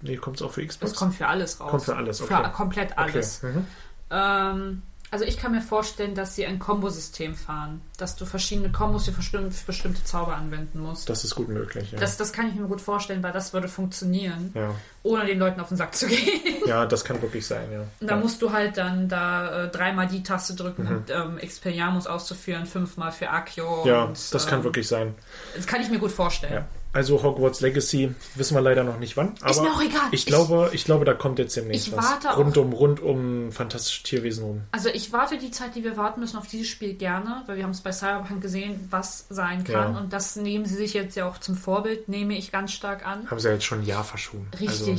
Nee, 0.02 0.16
kommt 0.16 0.38
es 0.38 0.42
auch 0.42 0.52
für 0.52 0.66
Xbox? 0.66 0.94
es 0.94 0.98
kommt 0.98 1.16
für 1.16 1.28
alles 1.28 1.60
raus. 1.60 1.70
Kommt 1.72 1.84
für 1.84 1.96
alles, 1.98 2.22
okay. 2.22 2.42
Für 2.44 2.50
komplett 2.52 2.98
alles. 2.98 3.42
Okay. 3.44 3.54
Mhm. 3.54 3.66
Ähm, 4.12 4.82
also 5.12 5.26
ich 5.26 5.38
kann 5.38 5.52
mir 5.52 5.62
vorstellen, 5.62 6.14
dass 6.16 6.36
sie 6.36 6.46
ein 6.46 6.60
Kombosystem 6.60 7.36
fahren. 7.36 7.82
Dass 7.98 8.16
du 8.16 8.26
verschiedene 8.26 8.72
Kombos 8.72 9.06
für 9.06 9.12
bestimmte, 9.12 9.52
für 9.52 9.66
bestimmte 9.68 10.04
Zauber 10.04 10.36
anwenden 10.36 10.80
musst. 10.80 11.10
Das 11.10 11.24
ist 11.24 11.36
gut 11.36 11.50
möglich, 11.50 11.92
ja. 11.92 12.00
Das, 12.00 12.18
das 12.18 12.32
kann 12.32 12.48
ich 12.48 12.56
mir 12.56 12.68
gut 12.68 12.82
vorstellen, 12.82 13.24
weil 13.24 13.32
das 13.32 13.54
würde 13.54 13.68
funktionieren, 13.68 14.52
ja. 14.54 14.74
ohne 15.04 15.26
den 15.26 15.40
Leuten 15.40 15.60
auf 15.60 15.70
den 15.70 15.78
Sack 15.78 15.96
zu 15.96 16.08
gehen. 16.08 16.42
ja, 16.66 16.86
das 16.86 17.04
kann 17.04 17.22
wirklich 17.22 17.46
sein, 17.46 17.72
ja. 17.72 17.82
Und 18.00 18.08
da 18.10 18.16
ja. 18.16 18.22
musst 18.22 18.42
du 18.42 18.52
halt 18.52 18.78
dann 18.78 19.10
da 19.10 19.66
äh, 19.66 19.68
dreimal 19.70 20.08
die 20.08 20.24
Taste 20.24 20.56
drücken, 20.56 20.84
Mhm. 20.84 20.90
um 20.90 21.32
ähm, 21.32 21.38
Expelliarmus 21.40 22.08
auszuführen, 22.08 22.66
fünfmal 22.66 23.12
für 23.12 23.30
Accio. 23.30 23.86
ja, 23.86 24.04
und, 24.04 24.34
das 24.34 24.48
kann 24.48 24.60
ähm, 24.60 24.66
wirklich 24.66 24.88
sein. 24.88 25.16
Das 25.56 25.68
kann 25.68 25.82
ich 25.82 25.90
mir 25.90 26.00
gut 26.00 26.12
vorstellen. 26.12 26.66
Also 26.92 27.22
Hogwarts 27.22 27.62
Legacy 27.62 28.16
wissen 28.36 28.56
wir 28.56 28.62
leider 28.62 28.84
noch 28.84 28.98
nicht 28.98 29.16
wann. 29.16 29.36
Aber 29.42 29.52
Ist 29.52 29.62
mir 29.62 29.72
auch 29.72 29.82
egal. 29.82 30.02
Ich 30.12 30.22
Ich- 30.22 30.26
glaube, 30.26 30.72
ich 30.74 30.86
glaube, 30.86 31.06
da 31.06 31.14
kommt 31.14 31.38
jetzt 31.38 31.56
demnächst 31.56 31.88
Ich 31.88 31.96
was. 31.96 32.04
warte 32.04 32.30
rund 32.38 32.58
auch- 32.58 32.62
um, 32.64 32.74
rund 32.74 33.00
um 33.00 33.52
fantastische 33.52 34.02
Tierwesen 34.04 34.44
rum. 34.44 34.62
Also 34.72 34.90
ich 34.90 35.14
warte 35.14 35.38
die 35.38 35.52
Zeit, 35.52 35.76
die 35.76 35.84
wir 35.84 35.98
warten 35.98 36.20
müssen 36.20 36.38
auf 36.38 36.48
dieses 36.48 36.68
Spiel 36.68 36.96
gerne, 36.96 37.44
weil 37.46 37.58
wir 37.58 37.64
haben 37.64 37.72
es 37.72 37.82
bei 37.82 37.92
Cyberpunk 37.92 38.42
gesehen, 38.42 38.88
was 38.90 39.26
sein 39.30 39.64
kann. 39.64 39.94
Ja. 39.94 40.00
Und 40.00 40.14
das 40.14 40.36
nehmen 40.36 40.66
sie 40.66 40.76
sich 40.76 40.94
jetzt 40.96 41.16
ja 41.16 41.28
auch 41.30 41.38
zum 41.38 41.56
Vorbild, 41.56 42.10
nehme 42.10 42.36
ich 42.36 42.52
ganz 42.52 42.72
stark 42.72 43.06
an. 43.06 43.30
Haben 43.30 43.40
sie 43.40 43.48
ja 43.50 43.54
jetzt 43.54 43.66
schon 43.66 43.82
ein 43.82 43.86
Jahr 43.86 44.04
verschoben. 44.04 44.48
Richtig. 44.60 44.90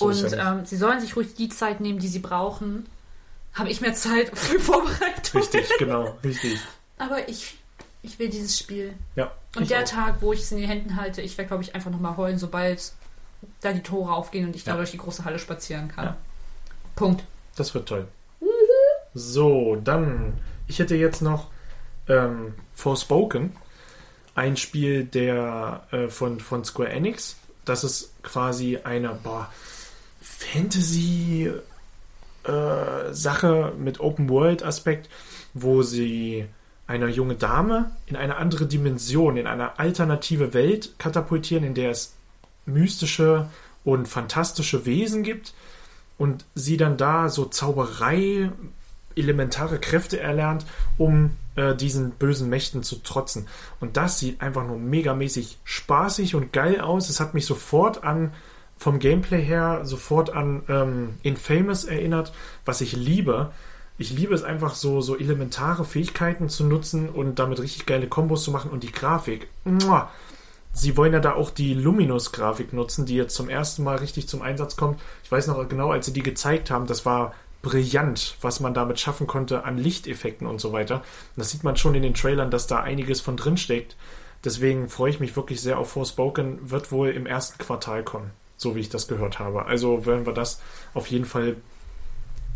Also, 0.00 0.12
so 0.12 0.26
und 0.26 0.30
ja 0.32 0.52
ähm, 0.52 0.66
sie 0.66 0.76
sollen 0.76 1.00
sich 1.00 1.16
ruhig 1.16 1.34
die 1.34 1.48
Zeit 1.48 1.80
nehmen, 1.80 1.98
die 1.98 2.08
sie 2.08 2.18
brauchen. 2.20 2.86
Habe 3.54 3.70
ich 3.70 3.80
mehr 3.80 3.94
Zeit 3.94 4.30
für 4.38 4.60
Vorbereitung. 4.60 5.40
Richtig, 5.40 5.66
genau, 5.78 6.14
richtig. 6.22 6.58
Aber 6.98 7.26
ich, 7.28 7.56
ich 8.02 8.18
will 8.18 8.28
dieses 8.28 8.58
Spiel. 8.58 8.94
Ja. 9.16 9.30
Und 9.56 9.70
der 9.70 9.80
auch. 9.80 9.88
Tag, 9.88 10.16
wo 10.20 10.32
ich 10.32 10.40
es 10.40 10.52
in 10.52 10.58
die 10.58 10.66
Händen 10.68 10.96
halte, 10.96 11.20
ich 11.22 11.36
werde, 11.38 11.48
glaube 11.48 11.62
ich, 11.62 11.74
einfach 11.74 11.90
nochmal 11.90 12.16
heulen, 12.16 12.38
sobald 12.38 12.92
da 13.60 13.72
die 13.72 13.82
Tore 13.82 14.12
aufgehen 14.12 14.46
und 14.46 14.56
ich 14.56 14.64
da 14.64 14.72
Ja. 14.72 14.76
durch 14.78 14.90
die 14.90 14.98
große 14.98 15.24
Halle 15.24 15.38
spazieren 15.38 15.88
kann. 15.88 16.04
Ja. 16.06 16.16
Punkt. 16.96 17.24
Das 17.56 17.74
wird 17.74 17.88
toll. 17.88 18.06
So, 19.14 19.76
dann, 19.76 20.34
ich 20.66 20.78
hätte 20.78 20.94
jetzt 20.96 21.22
noch 21.22 21.48
ähm, 22.08 22.54
Forspoken, 22.74 23.56
ein 24.34 24.56
Spiel 24.56 25.04
der 25.04 25.82
äh, 25.90 26.08
von, 26.08 26.38
von 26.40 26.64
Square 26.64 26.90
Enix. 26.90 27.36
Das 27.64 27.84
ist 27.84 28.22
quasi 28.22 28.78
eine 28.84 29.10
boah, 29.22 29.50
Fantasy 30.20 31.50
äh, 32.44 33.12
Sache 33.12 33.72
mit 33.78 34.00
Open 34.00 34.28
World 34.28 34.62
Aspekt, 34.62 35.08
wo 35.54 35.82
sie 35.82 36.46
eine 36.88 37.06
junge 37.08 37.36
Dame 37.36 37.92
in 38.06 38.16
eine 38.16 38.36
andere 38.36 38.66
Dimension, 38.66 39.36
in 39.36 39.46
eine 39.46 39.78
alternative 39.78 40.54
Welt 40.54 40.98
katapultieren, 40.98 41.62
in 41.62 41.74
der 41.74 41.90
es 41.90 42.14
mystische 42.66 43.48
und 43.84 44.08
fantastische 44.08 44.84
Wesen 44.86 45.22
gibt 45.22 45.54
und 46.16 46.44
sie 46.54 46.76
dann 46.76 46.96
da 46.96 47.28
so 47.28 47.44
Zauberei, 47.44 48.50
elementare 49.14 49.78
Kräfte 49.78 50.20
erlernt, 50.20 50.64
um 50.96 51.32
äh, 51.56 51.74
diesen 51.74 52.12
bösen 52.12 52.48
Mächten 52.48 52.82
zu 52.82 52.96
trotzen. 52.96 53.48
Und 53.80 53.96
das 53.96 54.18
sieht 54.18 54.40
einfach 54.40 54.66
nur 54.66 54.78
megamäßig 54.78 55.58
spaßig 55.64 56.34
und 56.34 56.52
geil 56.52 56.80
aus. 56.80 57.08
Es 57.08 57.20
hat 57.20 57.34
mich 57.34 57.44
sofort 57.44 58.04
an, 58.04 58.32
vom 58.76 59.00
Gameplay 59.00 59.42
her, 59.42 59.80
sofort 59.82 60.30
an 60.30 60.62
ähm, 60.68 61.14
Infamous 61.22 61.84
erinnert, 61.84 62.32
was 62.64 62.80
ich 62.80 62.94
liebe. 62.94 63.50
Ich 64.00 64.10
liebe 64.10 64.32
es 64.32 64.44
einfach 64.44 64.76
so, 64.76 65.00
so 65.00 65.18
elementare 65.18 65.84
Fähigkeiten 65.84 66.48
zu 66.48 66.64
nutzen 66.64 67.08
und 67.08 67.40
damit 67.40 67.60
richtig 67.60 67.84
geile 67.84 68.06
Kombos 68.06 68.44
zu 68.44 68.52
machen 68.52 68.70
und 68.70 68.84
die 68.84 68.92
Grafik. 68.92 69.48
Muah. 69.64 70.08
Sie 70.72 70.96
wollen 70.96 71.12
ja 71.12 71.18
da 71.18 71.34
auch 71.34 71.50
die 71.50 71.74
Luminous-Grafik 71.74 72.72
nutzen, 72.72 73.06
die 73.06 73.16
jetzt 73.16 73.34
zum 73.34 73.48
ersten 73.48 73.82
Mal 73.82 73.96
richtig 73.96 74.28
zum 74.28 74.42
Einsatz 74.42 74.76
kommt. 74.76 75.00
Ich 75.24 75.32
weiß 75.32 75.48
noch 75.48 75.68
genau, 75.68 75.90
als 75.90 76.06
sie 76.06 76.12
die 76.12 76.22
gezeigt 76.22 76.70
haben, 76.70 76.86
das 76.86 77.04
war 77.04 77.34
brillant, 77.62 78.36
was 78.40 78.60
man 78.60 78.74
damit 78.74 79.00
schaffen 79.00 79.26
konnte 79.26 79.64
an 79.64 79.78
Lichteffekten 79.78 80.46
und 80.46 80.60
so 80.60 80.72
weiter. 80.72 81.02
Das 81.34 81.50
sieht 81.50 81.64
man 81.64 81.76
schon 81.76 81.96
in 81.96 82.02
den 82.02 82.14
Trailern, 82.14 82.52
dass 82.52 82.68
da 82.68 82.80
einiges 82.80 83.20
von 83.20 83.36
drin 83.36 83.56
steckt. 83.56 83.96
Deswegen 84.44 84.88
freue 84.88 85.10
ich 85.10 85.18
mich 85.18 85.34
wirklich 85.34 85.60
sehr 85.60 85.80
auf 85.80 85.90
Forspoken. 85.90 86.70
Wird 86.70 86.92
wohl 86.92 87.08
im 87.08 87.26
ersten 87.26 87.58
Quartal 87.58 88.04
kommen, 88.04 88.30
so 88.56 88.76
wie 88.76 88.80
ich 88.80 88.88
das 88.90 89.08
gehört 89.08 89.40
habe. 89.40 89.66
Also 89.66 90.06
werden 90.06 90.26
wir 90.26 90.34
das 90.34 90.60
auf 90.94 91.08
jeden 91.08 91.24
Fall, 91.24 91.56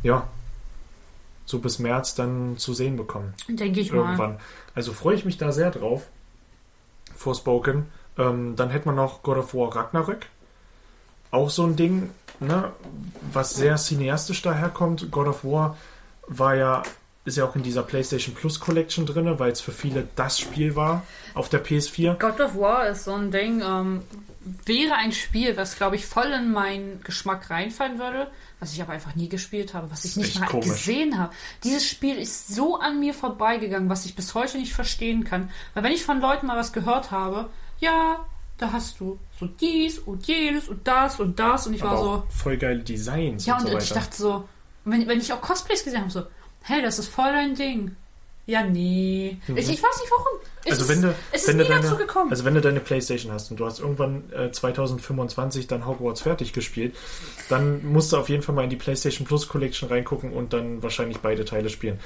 ja, 0.05 0.28
so 1.52 1.58
bis 1.60 1.78
März 1.78 2.14
dann 2.14 2.56
zu 2.56 2.72
sehen 2.74 2.96
bekommen 2.96 3.34
Denke 3.46 3.78
ich 3.80 3.92
mal. 3.92 3.98
irgendwann. 3.98 4.38
Also 4.74 4.92
freue 4.92 5.14
ich 5.14 5.24
mich 5.26 5.36
da 5.36 5.52
sehr 5.52 5.70
drauf. 5.70 6.06
Forspoken. 7.14 7.86
Ähm, 8.18 8.56
dann 8.56 8.70
hätten 8.70 8.86
wir 8.88 8.92
noch 8.94 9.22
God 9.22 9.38
of 9.38 9.54
War 9.54 9.74
Ragnarök. 9.76 10.26
auch 11.30 11.50
so 11.50 11.64
ein 11.64 11.76
Ding, 11.76 12.10
ne, 12.40 12.72
was 13.32 13.54
sehr 13.54 13.76
cineastisch 13.76 14.42
daherkommt. 14.42 15.10
God 15.10 15.28
of 15.28 15.44
War 15.44 15.76
war 16.26 16.54
ja, 16.56 16.82
ist 17.24 17.36
ja 17.36 17.44
auch 17.44 17.54
in 17.56 17.62
dieser 17.62 17.82
PlayStation 17.82 18.34
Plus 18.34 18.58
Collection 18.60 19.06
drin, 19.06 19.38
weil 19.38 19.52
es 19.52 19.60
für 19.60 19.72
viele 19.72 20.08
das 20.16 20.38
Spiel 20.40 20.74
war 20.74 21.02
auf 21.34 21.48
der 21.48 21.64
PS4. 21.64 22.18
God 22.18 22.40
of 22.40 22.56
War 22.56 22.88
ist 22.88 23.04
so 23.04 23.12
ein 23.12 23.30
Ding, 23.30 23.62
ähm, 23.64 24.02
wäre 24.64 24.94
ein 24.94 25.12
Spiel, 25.12 25.56
was 25.56 25.77
glaube 25.77 25.97
ich 25.97 26.06
voll 26.06 26.27
in 26.32 26.52
meinen 26.52 27.02
Geschmack 27.02 27.51
reinfallen 27.51 27.98
würde, 27.98 28.31
was 28.60 28.73
ich 28.73 28.82
aber 28.82 28.93
einfach 28.93 29.14
nie 29.14 29.28
gespielt 29.28 29.74
habe, 29.74 29.90
was 29.90 30.05
ich 30.05 30.16
nicht 30.16 30.39
mal 30.40 30.47
komisch. 30.47 30.66
gesehen 30.66 31.19
habe. 31.19 31.32
Dieses 31.64 31.86
Spiel 31.89 32.16
ist 32.16 32.48
so 32.48 32.78
an 32.78 33.01
mir 33.01 33.14
vorbeigegangen, 33.14 33.89
was 33.89 34.05
ich 34.05 34.14
bis 34.14 34.35
heute 34.35 34.59
nicht 34.59 34.73
verstehen 34.73 35.24
kann. 35.24 35.51
Weil 35.74 35.85
wenn 35.85 35.93
ich 35.93 36.05
von 36.05 36.20
Leuten 36.20 36.47
mal 36.47 36.56
was 36.56 36.73
gehört 36.73 37.10
habe, 37.10 37.51
ja, 37.78 38.24
da 38.59 38.73
hast 38.73 39.01
du 39.01 39.19
so 39.39 39.47
dies 39.47 39.98
und 39.98 40.27
jenes 40.27 40.69
und 40.69 40.86
das 40.86 41.19
und 41.19 41.39
das 41.39 41.66
und 41.66 41.74
ich 41.74 41.82
war 41.82 41.93
Aber 41.93 42.01
so, 42.01 42.10
auch 42.10 42.31
voll 42.31 42.56
geile 42.56 42.81
Designs 42.81 43.47
ja 43.47 43.56
und 43.56 43.64
und 43.64 43.73
so 43.73 43.78
ich 43.78 43.90
dachte 43.90 44.16
so, 44.16 44.48
wenn, 44.85 45.06
wenn 45.09 45.19
ich 45.19 45.32
auch 45.32 45.40
Cosplays 45.40 45.85
gesehen 45.85 46.02
habe, 46.02 46.10
so, 46.10 46.23
hey, 46.62 46.82
das 46.82 46.98
ist 46.98 47.09
voll 47.09 47.32
dein 47.32 47.55
Ding. 47.55 47.97
Ja, 48.47 48.64
nee. 48.64 49.39
Ich, 49.48 49.55
ich 49.70 49.82
weiß 49.82 50.01
nicht 50.01 50.10
warum. 50.10 50.40
Es 50.64 50.66
Mhm. 50.66 50.70
also 50.73 50.82
ist, 50.82 50.89
wenn 50.89 51.02
du, 51.02 51.09
es 51.32 51.47
wenn 51.48 51.60
ist 51.60 51.62
nie 51.64 51.69
deine, 51.73 51.82
dazu 51.82 51.97
gekommen. 51.97 52.31
also 52.31 52.44
wenn 52.44 52.55
du 52.55 52.60
deine 52.60 52.81
Playstation 52.81 53.32
hast 53.32 53.51
und 53.51 53.60
du 53.60 53.66
hast 53.66 53.78
irgendwann 53.81 54.32
äh, 54.32 54.51
2025 54.51 55.66
dann 55.69 55.86
Hogwarts 55.86 56.23
fertig 56.23 56.52
gespielt, 56.52 56.97
dann 57.48 57.85
musst 57.86 58.12
du 58.12 58.16
auf 58.16 58.28
jeden 58.28 58.43
Fall 58.43 58.55
mal 58.55 58.64
in 58.64 58.70
die 58.70 58.77
Playstation 58.77 59.27
Plus 59.27 59.48
Collection 59.48 59.89
reingucken 59.89 60.32
und 60.32 60.52
dann 60.52 60.82
wahrscheinlich 60.82 61.19
beide 61.19 61.44
Teile 61.44 61.69
spielen. 61.70 62.01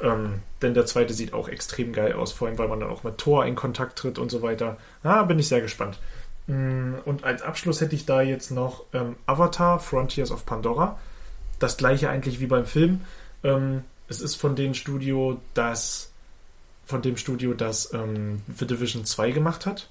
Ähm, 0.00 0.40
denn 0.60 0.74
der 0.74 0.86
zweite 0.86 1.14
sieht 1.14 1.32
auch 1.32 1.48
extrem 1.48 1.92
geil 1.92 2.12
aus, 2.14 2.32
vor 2.32 2.48
allem 2.48 2.58
weil 2.58 2.68
man 2.68 2.80
dann 2.80 2.90
auch 2.90 3.02
mit 3.04 3.16
Thor 3.18 3.46
in 3.46 3.54
Kontakt 3.54 3.98
tritt 3.98 4.18
und 4.18 4.30
so 4.30 4.42
weiter. 4.42 4.76
Ah, 5.02 5.22
bin 5.22 5.38
ich 5.38 5.48
sehr 5.48 5.60
gespannt. 5.60 5.98
Mm, 6.48 6.94
Und 7.04 7.24
als 7.24 7.42
Abschluss 7.42 7.80
hätte 7.80 7.94
ich 7.94 8.06
da 8.06 8.20
jetzt 8.22 8.50
noch 8.50 8.84
ähm, 8.92 9.16
Avatar 9.26 9.78
Frontiers 9.78 10.30
of 10.30 10.44
Pandora. 10.46 10.98
Das 11.58 11.76
gleiche 11.76 12.10
eigentlich 12.10 12.40
wie 12.40 12.46
beim 12.46 12.66
Film. 12.66 13.00
Ähm, 13.42 13.84
es 14.08 14.20
ist 14.20 14.36
von 14.36 14.56
dem 14.56 14.74
Studio, 14.74 15.40
das 15.54 16.12
von 16.84 17.02
dem 17.02 17.16
Studio, 17.16 17.52
das 17.54 17.92
ähm, 17.92 18.42
The 18.56 18.66
Division 18.66 19.04
2 19.04 19.32
gemacht 19.32 19.66
hat. 19.66 19.88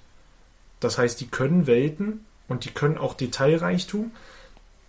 Das 0.80 0.98
heißt, 0.98 1.20
die 1.20 1.28
können 1.28 1.68
Welten 1.68 2.26
und 2.48 2.66
die 2.66 2.72
können 2.72 2.98
auch 2.98 3.14
Detailreichtum. 3.14 4.12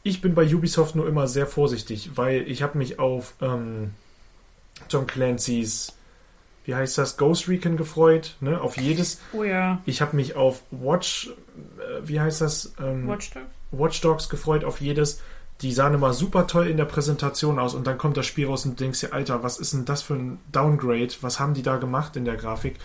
Ich 0.03 0.21
bin 0.21 0.35
bei 0.35 0.47
Ubisoft 0.55 0.95
nur 0.95 1.09
immer 1.09 1.27
sehr 1.27 1.47
vorsichtig, 1.47 2.11
weil 2.15 2.49
ich 2.49 2.63
habe 2.63 2.79
mich 2.79 3.01
auf 3.01 3.35
ähm, 3.41 3.93
Tom 4.89 5.07
Clancy's, 5.07 5.95
wie 6.65 6.77
heißt 6.77 6.97
das, 6.99 7.17
Ghost 7.17 7.49
Recon 7.49 7.77
gefreut, 7.77 8.37
ne? 8.41 8.61
Auf 8.61 8.77
jedes. 8.77 9.21
oh 9.33 9.43
ja. 9.43 9.81
Ich 9.85 10.01
habe 10.01 10.15
mich 10.15 10.37
auf 10.37 10.63
Watch, 10.71 11.31
äh, 11.79 12.07
wie 12.07 12.21
heißt 12.21 12.41
das? 12.41 12.75
Ähm, 12.79 13.09
Watch 13.09 13.31
Dogs. 13.31 13.47
Watch 13.73 14.01
Dogs 14.01 14.29
gefreut 14.29 14.65
auf 14.65 14.81
jedes. 14.81 15.21
Die 15.63 15.73
sahen 15.73 15.95
immer 15.95 16.13
super 16.13 16.47
toll 16.47 16.67
in 16.67 16.77
der 16.77 16.85
Präsentation 16.85 17.59
aus 17.59 17.75
und 17.75 17.87
dann 17.87 17.97
kommt 17.97 18.17
das 18.17 18.27
Spiel 18.27 18.47
raus 18.47 18.67
und 18.67 18.79
denkst 18.79 19.01
dir, 19.01 19.13
Alter, 19.15 19.43
was 19.43 19.59
ist 19.59 19.73
denn 19.73 19.87
das 19.87 20.03
für 20.03 20.15
ein 20.15 20.39
Downgrade? 20.53 21.15
Was 21.23 21.41
haben 21.41 21.55
die 21.55 21.63
da 21.63 21.77
gemacht 21.77 22.17
in 22.17 22.27
der 22.27 22.37
Grafik? 22.37 22.77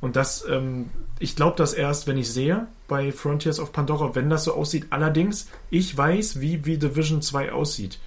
Und 0.00 0.14
das, 0.14 0.44
ähm, 0.48 0.90
ich 1.18 1.36
glaube 1.36 1.56
das 1.56 1.72
erst, 1.72 2.06
wenn 2.06 2.18
ich 2.18 2.30
sehe 2.30 2.66
bei 2.86 3.12
Frontiers 3.12 3.58
of 3.58 3.72
Pandora, 3.72 4.14
wenn 4.14 4.30
das 4.30 4.44
so 4.44 4.54
aussieht. 4.54 4.86
Allerdings, 4.90 5.48
ich 5.70 5.96
weiß, 5.96 6.40
wie, 6.40 6.64
wie 6.64 6.78
Division 6.78 7.22
2 7.22 7.52
aussieht. 7.52 7.98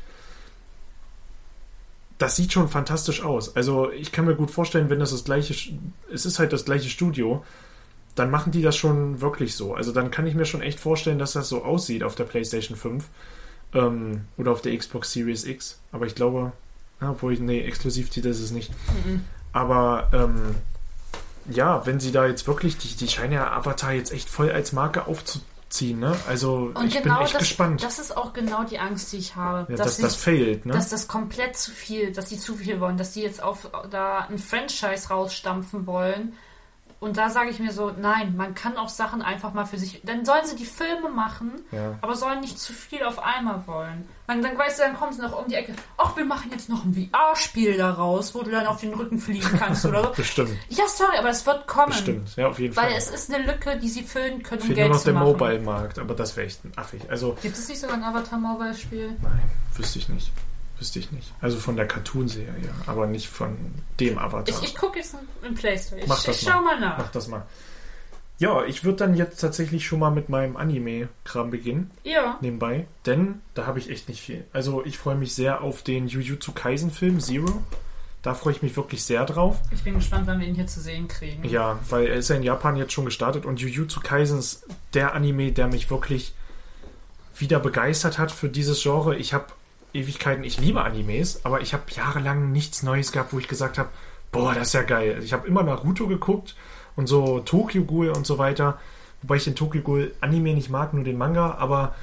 Das 2.18 2.36
sieht 2.36 2.54
schon 2.54 2.70
fantastisch 2.70 3.24
aus. 3.24 3.56
Also 3.56 3.92
ich 3.92 4.12
kann 4.12 4.26
mir 4.26 4.36
gut 4.36 4.52
vorstellen, 4.52 4.90
wenn 4.90 5.00
das 5.00 5.12
das 5.12 5.24
gleiche, 5.24 5.56
es 6.14 6.26
ist 6.26 6.40
halt 6.40 6.54
das 6.54 6.66
gleiche 6.66 6.90
Studio, 6.90 7.44
dann 8.16 8.30
machen 8.30 8.52
die 8.52 8.62
das 8.62 8.78
schon 8.78 9.22
wirklich 9.22 9.56
so. 9.56 9.74
Also 9.74 9.92
dann 9.92 10.12
kann 10.12 10.28
ich 10.28 10.36
mir 10.36 10.46
schon 10.46 10.62
echt 10.62 10.80
vorstellen, 10.80 11.20
dass 11.20 11.34
das 11.34 11.50
so 11.50 11.64
aussieht 11.64 12.04
auf 12.04 12.16
der 12.16 12.26
PlayStation 12.26 12.78
5 12.78 13.06
ähm, 13.74 14.26
oder 14.38 14.52
auf 14.52 14.62
der 14.62 14.78
Xbox 14.78 15.12
Series 15.14 15.46
X. 15.46 15.80
Aber 15.92 16.06
ich 16.06 16.16
glaube, 16.16 16.52
obwohl, 17.00 17.34
nee, 17.40 17.62
Exklusivtitel 17.62 18.28
ist 18.30 18.40
es 18.42 18.52
nicht. 18.52 18.72
Aber 19.54 20.10
ähm, 20.14 20.56
ja, 21.50 21.86
wenn 21.86 22.00
sie 22.00 22.12
da 22.12 22.26
jetzt 22.28 22.48
wirklich, 22.48 22.78
die, 22.78 22.96
die 22.96 23.08
scheinen 23.08 23.34
ja 23.34 23.52
Avatar 23.52 23.94
jetzt 23.94 24.12
echt 24.12 24.30
voll 24.30 24.52
als 24.52 24.72
Marke 24.72 25.08
aufzuziehen, 25.08 26.00
ne? 26.00 26.16
Also 26.28 26.72
Und 26.74 26.88
ich 26.88 27.02
genau 27.02 27.16
bin 27.16 27.24
echt 27.26 27.34
das, 27.34 27.40
gespannt, 27.42 27.84
das 27.84 27.98
ist 28.00 28.16
auch 28.16 28.34
genau 28.34 28.64
die 28.64 28.78
Angst, 28.80 29.12
die 29.14 29.18
ich 29.18 29.36
habe. 29.36 29.72
ja, 29.72 29.78
dass 29.78 29.88
dass 29.88 29.96
sie- 29.98 30.04
das 30.04 30.16
failt, 30.16 30.66
ne? 30.66 30.74
dass 30.74 30.90
das 30.90 31.08
komplett 31.08 31.58
zu 31.58 31.72
viel, 31.72 32.12
dass 32.14 32.26
die 32.26 32.38
zu 32.38 32.56
viel 32.56 32.80
wollen, 32.80 32.98
dass 32.98 33.14
die 33.14 33.22
jetzt 33.22 33.42
auf 33.42 33.70
da 33.90 34.20
ein 34.30 34.38
Franchise 34.38 35.10
rausstampfen 35.10 35.86
wollen. 35.88 36.34
Und 37.02 37.18
da 37.18 37.32
sage 37.32 37.50
ich 37.50 37.60
mir 37.60 37.72
so, 37.72 37.92
nein, 38.00 38.36
man 38.38 38.54
kann 38.54 38.78
auch 38.78 38.88
Sachen 38.88 39.24
einfach 39.24 39.54
mal 39.56 39.66
für 39.66 39.80
sich. 39.80 40.02
Dann 40.06 40.24
sollen 40.24 40.46
sie 40.46 40.56
die 40.56 40.68
Filme 40.68 41.10
machen, 41.10 41.52
Ja. 41.72 41.98
aber 42.00 42.14
sollen 42.16 42.42
nicht 42.42 42.60
zu 42.60 42.74
viel 42.74 43.02
auf 43.04 43.18
einmal 43.18 43.66
wollen. 43.66 44.08
Man, 44.28 44.44
dann 44.44 44.56
weißt 44.56 44.78
du, 44.78 44.84
dann 44.84 44.96
kommen 44.96 45.12
sie 45.12 45.20
noch 45.24 45.36
um 45.36 45.48
die 45.48 45.56
Ecke. 45.56 45.74
Ach, 45.98 46.16
wir 46.16 46.26
machen 46.26 46.52
jetzt 46.52 46.70
noch 46.70 46.86
ein 46.86 46.94
VR-Spiel 46.94 47.76
daraus, 47.76 48.36
wo 48.36 48.44
du 48.44 48.52
dann 48.52 48.68
auf 48.68 48.80
den 48.82 48.94
Rücken 48.94 49.18
fliegen 49.18 49.50
kannst 49.58 49.84
oder 49.86 50.04
so. 50.04 50.10
Bestimmt, 50.16 50.52
Ja, 50.70 50.84
sorry, 50.88 51.18
aber 51.18 51.30
es 51.30 51.44
wird 51.44 51.66
kommen. 51.66 51.88
bestimmt, 51.88 52.36
ja, 52.36 52.48
auf 52.48 52.60
jeden 52.60 52.76
Weil 52.76 52.90
Fall. 52.90 52.98
es 52.98 53.10
ist 53.10 53.34
eine 53.34 53.44
Lücke, 53.52 53.80
die 53.80 53.90
sie 53.90 54.04
füllen 54.04 54.44
können, 54.44 54.62
um 54.62 54.68
Fehlt 54.68 54.78
Geld 54.78 54.90
nur 54.90 54.98
noch 54.98 55.04
der. 55.04 55.14
Mobile-Markt, 55.16 55.98
aber 55.98 56.14
das 56.14 56.38
wäre 56.38 56.46
echt 56.46 56.60
affig. 56.76 57.02
Also, 57.10 57.36
Gibt 57.42 57.58
es 57.58 57.68
nicht 57.68 57.82
sogar 57.82 57.96
ein 57.98 58.04
Avatar-Mobile-Spiel? 58.04 59.18
nein, 59.24 59.42
wüsste 59.76 59.98
ich 59.98 60.08
nicht. 60.08 60.32
Wüsste 60.82 61.00
ich 61.00 61.12
nicht. 61.12 61.32
Also 61.40 61.58
von 61.60 61.76
der 61.78 61.88
Cartoon-Serie, 61.88 62.70
aber 62.88 63.06
nicht 63.06 63.30
von 63.30 63.56
dem 64.00 64.18
Avatar. 64.18 64.50
Ich, 64.62 64.70
ich 64.70 64.76
gucke 64.76 64.98
jetzt 64.98 65.16
im 65.48 65.54
Playstation. 65.54 66.00
Ich, 66.00 66.08
Mach 66.08 66.24
das 66.24 66.42
ich 66.42 66.48
schau 66.50 66.60
mal. 66.62 66.78
mal 66.78 66.80
nach. 66.80 66.98
Mach 66.98 67.12
das 67.12 67.28
mal. 67.28 67.46
Ja, 68.40 68.66
ich 68.66 68.84
würde 68.84 68.98
dann 68.98 69.16
jetzt 69.16 69.40
tatsächlich 69.40 69.86
schon 69.86 70.00
mal 70.00 70.10
mit 70.10 70.28
meinem 70.30 70.58
Anime-Kram 70.58 71.52
beginnen, 71.52 71.92
Ja. 72.04 72.40
nebenbei, 72.42 72.88
denn 73.06 73.42
da 73.54 73.68
habe 73.68 73.78
ich 73.78 73.92
echt 73.92 74.10
nicht 74.10 74.20
viel. 74.22 74.44
Also 74.52 74.84
ich 74.84 74.98
freue 74.98 75.14
mich 75.16 75.36
sehr 75.36 75.62
auf 75.62 75.84
den 75.84 76.08
Jujutsu 76.08 76.52
Kaisen-Film 76.52 77.20
Zero. 77.20 77.62
Da 78.24 78.34
freue 78.34 78.54
ich 78.54 78.64
mich 78.64 78.76
wirklich 78.76 79.04
sehr 79.04 79.26
drauf. 79.26 79.58
Ich 79.72 79.84
bin 79.84 79.94
gespannt, 79.94 80.26
wann 80.26 80.40
wir 80.40 80.48
ihn 80.48 80.56
hier 80.56 80.66
zu 80.66 80.82
sehen 80.82 81.08
kriegen. 81.08 81.44
Ja, 81.48 81.78
weil 81.90 82.08
er 82.08 82.16
ist 82.16 82.30
ja 82.30 82.36
in 82.36 82.42
Japan 82.44 82.76
jetzt 82.76 82.94
schon 82.94 83.06
gestartet 83.06 83.46
und 83.46 83.60
Jujutsu 83.60 84.00
Kaisen 84.02 84.40
ist 84.40 84.66
der 84.96 85.14
Anime, 85.14 85.52
der 85.52 85.68
mich 85.68 85.92
wirklich 85.92 86.34
wieder 87.38 87.60
begeistert 87.60 88.18
hat 88.18 88.32
für 88.32 88.50
dieses 88.50 88.82
Genre. 88.82 89.16
Ich 89.16 89.34
habe 89.36 89.46
Ewigkeiten, 89.94 90.44
ich 90.44 90.60
liebe 90.60 90.82
Animes, 90.82 91.46
aber 91.46 91.62
ich 91.62 91.74
habe 91.74 91.84
jahrelang 91.92 92.52
nichts 92.52 92.84
Neues 92.84 93.12
gehabt, 93.12 93.34
wo 93.34 93.40
ich 93.40 93.48
gesagt 93.48 93.78
habe, 93.78 93.90
boah, 94.32 94.54
das 94.54 94.68
ist 94.68 94.74
ja 94.74 94.84
geil. 94.84 95.22
Ich 95.24 95.34
habe 95.34 95.48
immer 95.48 95.64
Naruto 95.64 96.08
geguckt 96.08 96.56
und 96.96 97.08
so 97.08 97.40
Tokyo 97.40 97.84
Ghoul 97.84 98.10
und 98.10 98.26
so 98.26 98.38
weiter, 98.38 98.80
wobei 99.22 99.36
ich 99.36 99.44
den 99.44 99.56
Tokyo 99.56 99.82
Ghoul 99.82 100.14
Anime 100.22 100.54
nicht 100.54 100.70
mag, 100.70 100.94
nur 100.94 101.04
den 101.04 101.18
Manga, 101.18 101.56
aber 101.56 101.96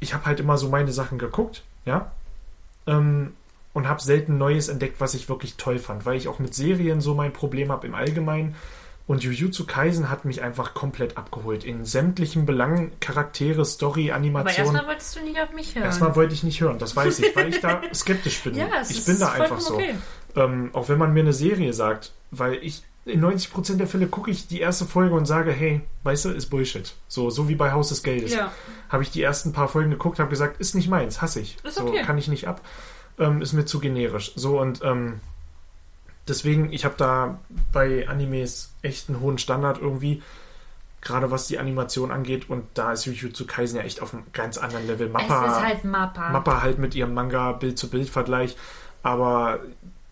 ich 0.00 0.12
habe 0.12 0.26
halt 0.26 0.40
immer 0.40 0.58
so 0.58 0.68
meine 0.68 0.92
Sachen 0.92 1.18
geguckt, 1.18 1.62
ja, 1.86 2.12
ähm, 2.86 3.32
und 3.72 3.88
habe 3.88 4.00
selten 4.00 4.38
Neues 4.38 4.68
entdeckt, 4.68 5.00
was 5.00 5.14
ich 5.14 5.28
wirklich 5.28 5.56
toll 5.56 5.78
fand, 5.78 6.06
weil 6.06 6.16
ich 6.16 6.28
auch 6.28 6.38
mit 6.38 6.54
Serien 6.54 7.00
so 7.00 7.14
mein 7.14 7.32
Problem 7.32 7.72
habe 7.72 7.86
im 7.86 7.94
Allgemeinen. 7.94 8.54
Und 9.06 9.22
Jujutsu 9.22 9.66
Kaisen 9.66 10.08
hat 10.08 10.24
mich 10.24 10.40
einfach 10.40 10.72
komplett 10.72 11.18
abgeholt. 11.18 11.64
In 11.64 11.84
sämtlichen 11.84 12.46
Belangen, 12.46 12.90
Charaktere, 13.00 13.64
Story, 13.66 14.10
Aber 14.10 14.16
Animation. 14.16 14.64
erstmal 14.66 14.86
wolltest 14.86 15.16
du 15.16 15.20
nicht 15.20 15.40
auf 15.40 15.52
mich 15.52 15.74
hören. 15.74 15.84
Erstmal 15.84 16.16
wollte 16.16 16.32
ich 16.32 16.42
nicht 16.42 16.60
hören, 16.62 16.78
das 16.78 16.96
weiß 16.96 17.18
ich, 17.18 17.36
weil 17.36 17.48
ich 17.50 17.60
da 17.60 17.82
skeptisch 17.94 18.42
bin. 18.42 18.54
ja, 18.54 18.66
es 18.80 18.90
ich 18.90 18.98
ist 18.98 19.06
bin 19.06 19.18
da 19.18 19.32
einfach 19.32 19.60
so. 19.60 19.74
Okay. 19.74 19.94
Ähm, 20.36 20.70
auch 20.72 20.88
wenn 20.88 20.98
man 20.98 21.12
mir 21.12 21.20
eine 21.20 21.34
Serie 21.34 21.74
sagt, 21.74 22.12
weil 22.30 22.54
ich 22.54 22.82
in 23.04 23.22
90% 23.22 23.76
der 23.76 23.86
Fälle 23.86 24.06
gucke 24.06 24.30
ich 24.30 24.46
die 24.48 24.60
erste 24.60 24.86
Folge 24.86 25.14
und 25.14 25.26
sage, 25.26 25.52
hey, 25.52 25.82
weißt 26.04 26.24
du, 26.24 26.28
ist 26.30 26.46
Bullshit. 26.46 26.94
So, 27.06 27.28
so 27.28 27.48
wie 27.48 27.54
bei 27.54 27.72
Haus 27.72 27.90
des 27.90 28.02
Geldes. 28.02 28.32
Ja. 28.32 28.50
Habe 28.88 29.02
ich 29.02 29.10
die 29.10 29.22
ersten 29.22 29.52
paar 29.52 29.68
Folgen 29.68 29.90
geguckt, 29.90 30.18
habe 30.18 30.30
gesagt, 30.30 30.58
ist 30.60 30.74
nicht 30.74 30.88
meins, 30.88 31.20
hasse 31.20 31.40
ich. 31.40 31.58
Ist 31.62 31.74
so 31.74 31.84
okay. 31.84 32.02
kann 32.02 32.16
ich 32.16 32.28
nicht 32.28 32.48
ab. 32.48 32.62
Ähm, 33.18 33.42
ist 33.42 33.52
mir 33.52 33.66
zu 33.66 33.78
generisch. 33.78 34.32
So 34.34 34.58
und 34.58 34.80
ähm, 34.82 35.20
deswegen, 36.28 36.72
ich 36.72 36.84
habe 36.84 36.94
da 36.96 37.38
bei 37.72 38.08
Animes 38.08 38.72
echt 38.82 39.08
einen 39.08 39.20
hohen 39.20 39.38
Standard 39.38 39.78
irgendwie. 39.78 40.22
Gerade 41.00 41.30
was 41.30 41.46
die 41.46 41.58
Animation 41.58 42.10
angeht 42.10 42.48
und 42.48 42.64
da 42.72 42.92
ist 42.92 43.04
Jujutsu 43.04 43.44
Kaisen 43.46 43.76
ja 43.76 43.82
echt 43.84 44.00
auf 44.00 44.14
einem 44.14 44.22
ganz 44.32 44.56
anderen 44.56 44.86
Level. 44.86 45.10
Mappa, 45.10 45.46
es 45.46 45.52
ist 45.58 45.62
halt 45.62 45.84
Mappa. 45.84 46.30
Mappa 46.30 46.62
halt 46.62 46.78
mit 46.78 46.94
ihrem 46.94 47.12
Manga 47.12 47.52
Bild-zu-Bild-Vergleich. 47.52 48.56
Aber 49.02 49.60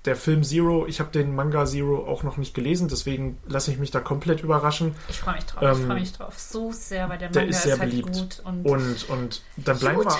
der 0.04 0.16
Film 0.16 0.42
Zero, 0.44 0.86
ich 0.86 1.00
habe 1.00 1.10
den 1.10 1.34
Manga 1.34 1.64
Zero 1.64 2.06
auch 2.06 2.24
noch 2.24 2.36
nicht 2.36 2.52
gelesen, 2.54 2.88
deswegen 2.88 3.38
lasse 3.48 3.70
ich 3.70 3.78
mich 3.78 3.90
da 3.90 4.00
komplett 4.00 4.42
überraschen. 4.42 4.94
Ich 5.08 5.18
freue 5.18 5.36
mich 5.36 5.46
drauf. 5.46 5.62
ich 5.62 5.78
Ähm, 5.78 5.86
freue 5.86 6.00
mich 6.00 6.12
drauf. 6.12 6.38
So 6.38 6.72
sehr, 6.72 7.08
weil 7.08 7.16
der 7.16 7.30
der 7.30 7.42
Manga 7.42 7.56
ist 7.56 7.62
sehr 7.62 7.78
halt 7.78 7.88
beliebt. 7.88 8.12
gut. 8.12 8.42
Und, 8.44 8.64
Und, 8.66 9.08
und 9.08 9.42
dann 9.56 9.78
bleiben 9.78 10.04
wir. 10.04 10.18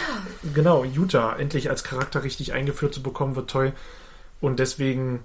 Genau, 0.55 0.85
Utah 0.85 1.37
endlich 1.37 1.69
als 1.69 1.85
Charakter 1.85 2.23
richtig 2.25 2.55
eingeführt 2.55 2.95
zu 2.95 3.03
bekommen, 3.03 3.37
wird 3.37 3.51
toll. 3.51 3.75
Und 4.41 4.59
deswegen 4.59 5.21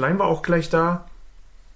bleiben 0.00 0.18
wir 0.18 0.24
auch 0.24 0.40
gleich 0.40 0.70
da. 0.70 1.04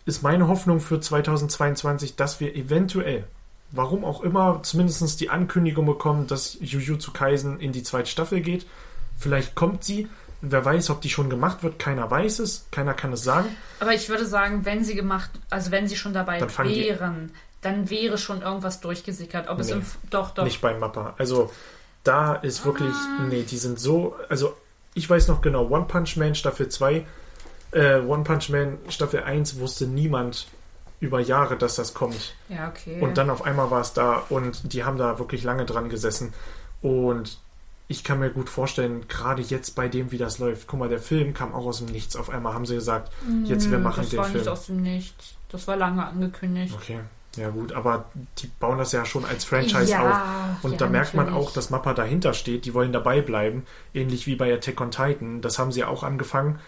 Ist 0.06 0.22
meine 0.22 0.48
Hoffnung 0.48 0.80
für 0.80 0.98
2022, 0.98 2.16
dass 2.16 2.40
wir 2.40 2.56
eventuell, 2.56 3.24
warum 3.70 4.02
auch 4.02 4.22
immer, 4.22 4.62
zumindest 4.62 5.20
die 5.20 5.28
Ankündigung 5.28 5.84
bekommen, 5.84 6.26
dass 6.26 6.56
Jujutsu 6.58 7.12
Kaisen 7.12 7.60
in 7.60 7.72
die 7.72 7.82
zweite 7.82 8.08
Staffel 8.08 8.40
geht. 8.40 8.66
Vielleicht 9.18 9.54
kommt 9.54 9.84
sie. 9.84 10.08
Wer 10.40 10.64
weiß, 10.64 10.88
ob 10.88 11.02
die 11.02 11.10
schon 11.10 11.28
gemacht 11.28 11.62
wird, 11.62 11.78
keiner 11.78 12.10
weiß 12.10 12.38
es, 12.38 12.66
keiner 12.70 12.94
kann 12.94 13.12
es 13.12 13.24
sagen. 13.24 13.54
aber 13.80 13.92
ich 13.92 14.08
würde 14.08 14.24
sagen, 14.24 14.64
wenn 14.64 14.84
sie 14.84 14.94
gemacht, 14.94 15.30
also 15.50 15.70
wenn 15.70 15.86
sie 15.86 15.96
schon 15.96 16.14
dabei 16.14 16.38
Dann 16.38 16.68
wären, 16.68 17.30
dann 17.60 17.90
wäre 17.90 18.16
schon 18.16 18.40
irgendwas 18.40 18.80
durchgesickert. 18.80 19.48
Ob 19.48 19.60
es 19.60 19.68
Nee, 19.68 19.74
im, 19.74 19.82
doch, 20.08 20.30
doch. 20.30 20.44
Nicht 20.44 20.62
bei 20.62 20.72
Mappa. 20.72 21.14
Also 21.18 21.50
da 22.04 22.34
ist 22.36 22.64
wirklich, 22.64 22.94
nee, 23.28 23.42
die 23.42 23.58
sind 23.58 23.78
so, 23.78 24.16
also 24.30 24.56
ich 24.94 25.08
weiß 25.08 25.28
noch 25.28 25.42
genau, 25.42 25.68
One 25.68 25.84
Punch 25.84 26.16
Man 26.16 26.34
Staffel 26.34 26.70
2, 26.70 27.04
äh, 27.74 28.00
One 28.00 28.24
Punch 28.24 28.48
Man 28.50 28.78
Staffel 28.88 29.22
1 29.24 29.58
wusste 29.58 29.86
niemand 29.86 30.46
über 31.00 31.20
Jahre, 31.20 31.56
dass 31.56 31.76
das 31.76 31.92
kommt. 31.92 32.34
Ja, 32.48 32.68
okay. 32.68 33.00
Und 33.00 33.18
dann 33.18 33.28
auf 33.28 33.42
einmal 33.42 33.70
war 33.70 33.80
es 33.82 33.92
da 33.92 34.22
und 34.30 34.72
die 34.72 34.84
haben 34.84 34.96
da 34.96 35.18
wirklich 35.18 35.42
lange 35.44 35.66
dran 35.66 35.88
gesessen. 35.90 36.32
Und 36.80 37.38
ich 37.88 38.04
kann 38.04 38.18
mir 38.20 38.30
gut 38.30 38.48
vorstellen, 38.48 39.06
gerade 39.08 39.42
jetzt 39.42 39.74
bei 39.74 39.88
dem, 39.88 40.10
wie 40.12 40.18
das 40.18 40.38
läuft. 40.38 40.66
Guck 40.66 40.80
mal, 40.80 40.88
der 40.88 41.00
Film 41.00 41.34
kam 41.34 41.52
auch 41.52 41.66
aus 41.66 41.78
dem 41.78 41.88
Nichts. 41.88 42.16
Auf 42.16 42.30
einmal 42.30 42.54
haben 42.54 42.64
sie 42.64 42.74
gesagt, 42.76 43.12
jetzt 43.44 43.70
wir 43.70 43.78
Nö, 43.78 43.84
machen 43.84 44.00
das 44.02 44.10
den 44.10 44.18
war 44.18 44.24
Film. 44.26 44.38
nicht 44.38 44.48
aus 44.48 44.66
dem 44.66 44.82
Nichts. 44.82 45.34
Das 45.50 45.68
war 45.68 45.76
lange 45.76 46.06
angekündigt. 46.06 46.74
Okay, 46.74 47.00
ja 47.36 47.50
gut, 47.50 47.72
aber 47.72 48.06
die 48.38 48.46
bauen 48.58 48.78
das 48.78 48.92
ja 48.92 49.04
schon 49.04 49.24
als 49.26 49.44
Franchise 49.44 49.90
Ja, 49.90 50.02
auf. 50.56 50.64
Und 50.64 50.72
ja, 50.72 50.78
da 50.78 50.86
merkt 50.88 51.14
man 51.14 51.26
natürlich. 51.26 51.46
auch, 51.48 51.52
dass 51.52 51.68
Mappa 51.70 51.92
dahinter 51.92 52.32
steht. 52.32 52.64
Die 52.64 52.72
wollen 52.72 52.92
dabei 52.92 53.20
bleiben. 53.20 53.64
Ähnlich 53.92 54.26
wie 54.26 54.36
bei 54.36 54.52
Attack 54.54 54.80
on 54.80 54.90
Titan. 54.90 55.42
Das 55.42 55.58
haben 55.58 55.70
sie 55.72 55.84
auch 55.84 56.02
angefangen. 56.02 56.58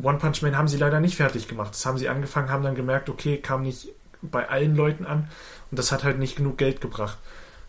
One 0.00 0.18
Punch 0.18 0.42
Man 0.42 0.56
haben 0.56 0.68
sie 0.68 0.76
leider 0.76 1.00
nicht 1.00 1.16
fertig 1.16 1.48
gemacht. 1.48 1.72
Das 1.72 1.84
haben 1.86 1.98
sie 1.98 2.08
angefangen, 2.08 2.50
haben 2.50 2.62
dann 2.62 2.74
gemerkt, 2.74 3.08
okay, 3.08 3.38
kam 3.38 3.62
nicht 3.62 3.88
bei 4.22 4.48
allen 4.48 4.76
Leuten 4.76 5.06
an. 5.06 5.28
Und 5.70 5.78
das 5.78 5.92
hat 5.92 6.04
halt 6.04 6.18
nicht 6.18 6.36
genug 6.36 6.58
Geld 6.58 6.80
gebracht. 6.80 7.18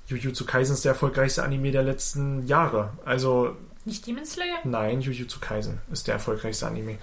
Jujutsu 0.08 0.46
Kaisen 0.46 0.74
ist 0.74 0.86
der 0.86 0.94
erfolgreichste 0.94 1.44
Anime 1.44 1.72
der 1.72 1.84
letzten 1.84 2.46
Jahre. 2.48 2.94
Also 3.06 3.56
Nicht 3.86 4.08
Demon 4.08 4.26
Slayer? 4.26 4.58
Nein, 4.64 5.02
Jujutsu 5.02 5.40
Kaisen 5.40 5.80
ist 5.92 6.08
der 6.08 6.16
erfolgreichste 6.16 6.68
Anime. 6.68 6.98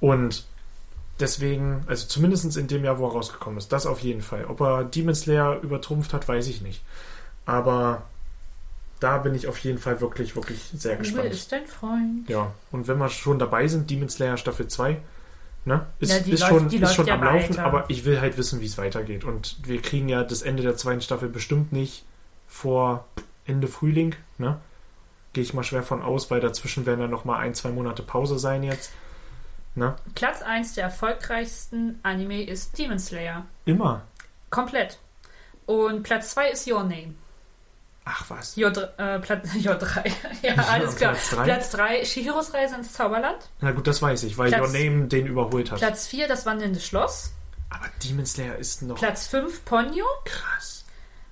Und 0.00 0.44
deswegen, 1.20 1.84
also 1.86 2.06
zumindest 2.06 2.56
in 2.56 2.66
dem 2.66 2.84
Jahr, 2.84 2.98
wo 2.98 3.06
er 3.06 3.12
rausgekommen 3.12 3.58
ist, 3.58 3.72
das 3.72 3.86
auf 3.86 4.00
jeden 4.00 4.22
Fall. 4.22 4.46
Ob 4.46 4.60
er 4.60 4.84
Demon 4.84 5.14
Slayer 5.14 5.60
übertrumpft 5.60 6.14
hat, 6.14 6.28
weiß 6.28 6.48
ich 6.48 6.62
nicht. 6.62 6.82
Aber 7.44 8.02
da 9.00 9.18
bin 9.18 9.34
ich 9.34 9.46
auf 9.46 9.58
jeden 9.58 9.78
Fall 9.78 10.00
wirklich, 10.00 10.36
wirklich 10.36 10.70
sehr 10.74 10.96
gespannt. 10.96 11.30
ist 11.32 11.52
dein 11.52 11.66
Freund. 11.66 12.28
Ja, 12.28 12.52
und 12.72 12.88
wenn 12.88 12.98
wir 12.98 13.08
schon 13.08 13.38
dabei 13.38 13.68
sind, 13.68 13.90
Demon 13.90 14.08
Slayer 14.08 14.36
Staffel 14.36 14.68
2, 14.68 14.98
ne? 15.64 15.86
Ist, 16.00 16.10
Ja, 16.10 16.16
ist 16.18 16.26
läuft- 16.40 16.46
schon, 16.48 16.70
ist 16.82 16.94
schon 16.94 17.06
ja 17.06 17.14
am 17.14 17.24
Laufen, 17.24 17.50
weiter. 17.56 17.64
aber 17.64 17.84
ich 17.88 18.04
will 18.04 18.20
halt 18.20 18.36
wissen, 18.38 18.60
wie 18.60 18.66
es 18.66 18.78
weitergeht. 18.78 19.24
Und 19.24 19.56
wir 19.66 19.82
kriegen 19.82 20.08
ja 20.08 20.22
das 20.24 20.42
Ende 20.42 20.62
der 20.62 20.76
zweiten 20.76 21.00
Staffel 21.02 21.28
bestimmt 21.28 21.72
nicht 21.72 22.04
vor 22.48 23.06
Ende 23.46 23.68
Frühling, 23.68 24.14
ne? 24.38 24.58
Gehe 25.32 25.42
ich 25.42 25.52
mal 25.52 25.62
schwer 25.64 25.82
von 25.82 26.00
aus, 26.02 26.30
weil 26.30 26.40
dazwischen 26.40 26.86
werden 26.86 27.00
ja 27.00 27.08
noch 27.08 27.24
mal 27.26 27.38
ein, 27.38 27.54
zwei 27.54 27.68
Monate 27.70 28.02
Pause 28.02 28.38
sein 28.38 28.62
jetzt. 28.62 28.90
Ne? 29.74 29.94
Platz 30.14 30.40
1 30.40 30.72
der 30.74 30.84
erfolgreichsten 30.84 32.00
Anime 32.02 32.42
ist 32.44 32.78
Demon 32.78 32.98
Slayer. 32.98 33.44
Immer. 33.66 34.04
Komplett. 34.48 34.98
Und 35.66 36.02
Platz 36.04 36.30
2 36.30 36.50
ist 36.52 36.66
Your 36.66 36.82
Name. 36.84 37.12
Ach 38.08 38.24
was. 38.30 38.54
J, 38.56 38.74
äh, 38.98 39.18
Platz, 39.18 39.48
J3. 39.54 40.10
ja, 40.42 40.54
alles 40.54 40.94
klar. 40.96 41.12
Platz 41.12 41.30
drei? 41.30 41.44
Platz 41.44 41.70
3, 41.70 42.04
Shihiros 42.04 42.54
Reise 42.54 42.76
ins 42.76 42.92
Zauberland. 42.92 43.36
Na 43.60 43.72
gut, 43.72 43.86
das 43.86 44.00
weiß 44.00 44.22
ich, 44.22 44.38
weil 44.38 44.48
Platz- 44.50 44.60
Your 44.60 44.68
Name 44.68 45.08
den 45.08 45.26
überholt 45.26 45.70
hat. 45.72 45.78
Platz 45.80 46.06
4, 46.06 46.28
das 46.28 46.46
wandelnde 46.46 46.78
Schloss. 46.80 47.32
Aber 47.68 47.86
Demon 48.04 48.24
Slayer 48.24 48.56
ist 48.56 48.82
noch 48.82 48.96
Platz 48.96 49.26
5, 49.26 49.64
Ponyo. 49.64 50.04
krass. 50.24 50.84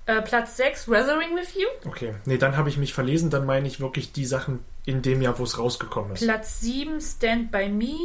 Äh, 0.05 0.21
Platz 0.21 0.57
6, 0.57 0.89
Weathering 0.89 1.35
with 1.35 1.55
You. 1.55 1.67
Okay, 1.89 2.13
nee, 2.25 2.37
dann 2.37 2.57
habe 2.57 2.67
ich 2.69 2.77
mich 2.77 2.93
verlesen, 2.93 3.29
dann 3.29 3.45
meine 3.45 3.67
ich 3.67 3.79
wirklich 3.79 4.11
die 4.11 4.25
Sachen 4.25 4.63
in 4.85 5.01
dem 5.01 5.21
Jahr, 5.21 5.39
wo 5.39 5.43
es 5.45 5.57
rausgekommen 5.57 6.11
ist. 6.11 6.23
Platz 6.23 6.59
7, 6.59 6.99
Stand 7.01 7.51
By 7.51 7.69
Me. 7.69 7.95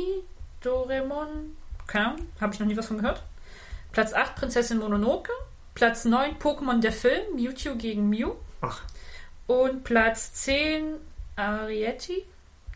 Doraemon. 0.63 1.57
Keine 1.87 2.07
Ahnung, 2.11 2.27
habe 2.41 2.55
ich 2.55 2.61
noch 2.61 2.67
nie 2.67 2.77
was 2.77 2.87
von 2.87 2.99
gehört. 2.99 3.23
Platz 3.93 4.13
8, 4.15 4.37
Prinzessin 4.37 4.79
Mononoke. 4.79 5.33
Platz 5.75 6.05
9, 6.05 6.37
Pokémon 6.39 6.81
der 6.81 6.93
Film. 6.93 7.35
Mewtwo 7.35 7.75
gegen 7.75 8.09
Mew. 8.09 8.35
Ach, 8.61 8.81
Und 9.47 9.85
Platz 9.85 10.33
10, 10.35 10.95
Arietti. 11.37 12.25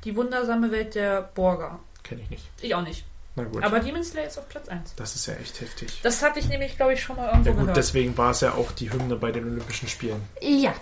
Die 0.05 0.16
wundersame 0.16 0.70
Welt 0.70 0.94
der 0.94 1.23
Borger. 1.23 1.78
kenne 2.02 2.23
ich 2.23 2.31
nicht. 2.31 2.44
Ich 2.61 2.74
auch 2.74 2.82
nicht. 2.82 3.05
Na 3.36 3.43
gut. 3.44 3.65
Aber 3.65 3.81
Demon 3.81 4.05
Slayer 4.05 4.27
ist 4.28 4.39
auf 4.39 4.48
Platz 4.48 4.69
1. 4.69 4.94
das 4.94 5.16
ist 5.16 5.27
ja 5.27 5.35
echt 5.35 5.61
heftig. 5.61 6.01
Das 6.05 6.23
hatte 6.23 6.39
ich 6.39 6.48
nämlich, 6.48 6.77
glaube 6.77 6.93
ich, 6.93 7.02
schon 7.02 7.16
mal 7.16 7.27
irgendwo 7.31 7.48
Ja 7.48 7.52
gut, 7.55 7.61
gehört. 7.62 7.77
deswegen 7.77 8.16
war 8.16 8.31
es 8.31 8.40
ja 8.43 8.52
auch 8.55 8.70
die 8.70 8.93
Hymne 8.93 9.16
bei 9.16 9.32
den 9.32 9.44
Olympischen 9.44 9.89
Spielen. 9.89 10.23
ja. 10.40 10.73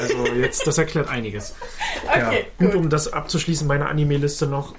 Also 0.00 0.26
jetzt, 0.34 0.66
das 0.66 0.78
erklärt 0.78 1.08
einiges. 1.08 1.54
Okay, 2.06 2.46
ja. 2.58 2.66
Gut, 2.66 2.74
um 2.74 2.90
das 2.90 3.12
abzuschließen, 3.12 3.66
meine 3.66 3.86
Anime-Liste 3.86 4.46
noch. 4.46 4.74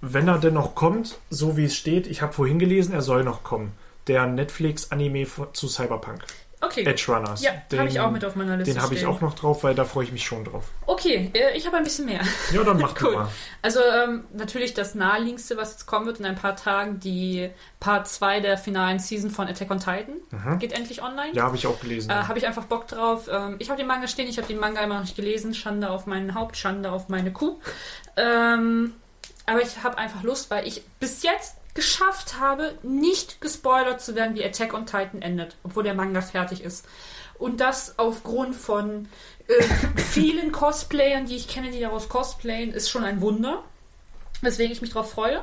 Wenn 0.00 0.28
er 0.28 0.38
denn 0.38 0.54
noch 0.54 0.74
kommt, 0.74 1.18
so 1.28 1.56
wie 1.58 1.64
es 1.66 1.76
steht, 1.76 2.06
ich 2.06 2.22
habe 2.22 2.32
vorhin 2.32 2.58
gelesen, 2.58 2.94
er 2.94 3.02
soll 3.02 3.22
noch 3.24 3.42
kommen. 3.42 3.72
Der 4.06 4.26
Netflix-Anime 4.26 5.26
zu 5.52 5.68
Cyberpunk. 5.68 6.24
Okay. 6.62 6.84
Edge 6.84 7.04
Runners. 7.08 7.40
Ja, 7.42 7.52
Den- 7.72 7.78
habe 7.78 7.88
ich 7.88 7.98
auch 8.00 8.10
mit 8.10 8.22
auf 8.24 8.36
meiner 8.36 8.56
Liste 8.56 8.74
Den 8.74 8.82
habe 8.82 8.94
ich 8.94 9.06
auch 9.06 9.20
noch 9.22 9.34
drauf, 9.34 9.64
weil 9.64 9.74
da 9.74 9.84
freue 9.86 10.04
ich 10.04 10.12
mich 10.12 10.24
schon 10.24 10.44
drauf. 10.44 10.64
Okay, 10.86 11.30
äh, 11.32 11.56
ich 11.56 11.66
habe 11.66 11.78
ein 11.78 11.84
bisschen 11.84 12.04
mehr. 12.04 12.20
Ja, 12.52 12.62
dann 12.62 12.78
mach 12.78 12.94
Cool. 13.02 13.14
mal. 13.14 13.28
Also 13.62 13.80
ähm, 13.80 14.24
natürlich 14.34 14.74
das 14.74 14.94
naheliegendste, 14.94 15.56
was 15.56 15.72
jetzt 15.72 15.86
kommen 15.86 16.04
wird 16.06 16.20
in 16.20 16.26
ein 16.26 16.34
paar 16.34 16.56
Tagen, 16.56 17.00
die 17.00 17.48
Part 17.80 18.08
2 18.08 18.40
der 18.40 18.58
finalen 18.58 18.98
Season 18.98 19.30
von 19.30 19.48
Attack 19.48 19.70
on 19.70 19.78
Titan. 19.78 20.58
Geht 20.58 20.72
endlich 20.74 21.02
online. 21.02 21.30
Mhm. 21.30 21.36
Ja, 21.36 21.44
habe 21.44 21.56
ich 21.56 21.66
auch 21.66 21.80
gelesen. 21.80 22.10
Äh, 22.10 22.14
habe 22.14 22.38
ich 22.38 22.46
einfach 22.46 22.64
Bock 22.64 22.86
drauf. 22.88 23.28
Ähm, 23.32 23.56
ich 23.58 23.70
habe 23.70 23.78
den 23.78 23.86
Manga 23.86 24.06
stehen, 24.06 24.28
ich 24.28 24.36
habe 24.36 24.46
den 24.46 24.58
Manga 24.58 24.82
immer 24.82 24.94
noch 24.96 25.02
nicht 25.02 25.16
gelesen. 25.16 25.54
Schande 25.54 25.88
auf 25.88 26.06
meinen 26.06 26.34
Haupt, 26.34 26.58
Schande 26.58 26.92
auf 26.92 27.08
meine 27.08 27.32
Kuh. 27.32 27.58
Ähm, 28.16 28.92
aber 29.46 29.62
ich 29.62 29.82
habe 29.82 29.98
einfach 29.98 30.22
Lust, 30.22 30.50
weil 30.50 30.66
ich 30.66 30.82
bis 31.00 31.22
jetzt 31.22 31.56
geschafft 31.74 32.38
habe, 32.40 32.74
nicht 32.82 33.40
gespoilert 33.40 34.00
zu 34.00 34.14
werden, 34.14 34.34
wie 34.34 34.44
Attack 34.44 34.74
on 34.74 34.86
Titan 34.86 35.22
endet, 35.22 35.56
obwohl 35.62 35.82
der 35.82 35.94
Manga 35.94 36.20
fertig 36.20 36.62
ist. 36.62 36.86
Und 37.38 37.60
das 37.60 37.98
aufgrund 37.98 38.54
von 38.54 39.08
äh, 39.48 39.62
vielen 39.96 40.52
Cosplayern, 40.52 41.26
die 41.26 41.36
ich 41.36 41.48
kenne, 41.48 41.70
die 41.70 41.80
daraus 41.80 42.08
cosplayen, 42.08 42.72
ist 42.72 42.90
schon 42.90 43.04
ein 43.04 43.20
Wunder. 43.20 43.64
Weswegen 44.42 44.72
ich 44.72 44.80
mich 44.80 44.90
darauf 44.92 45.10
freue. 45.10 45.42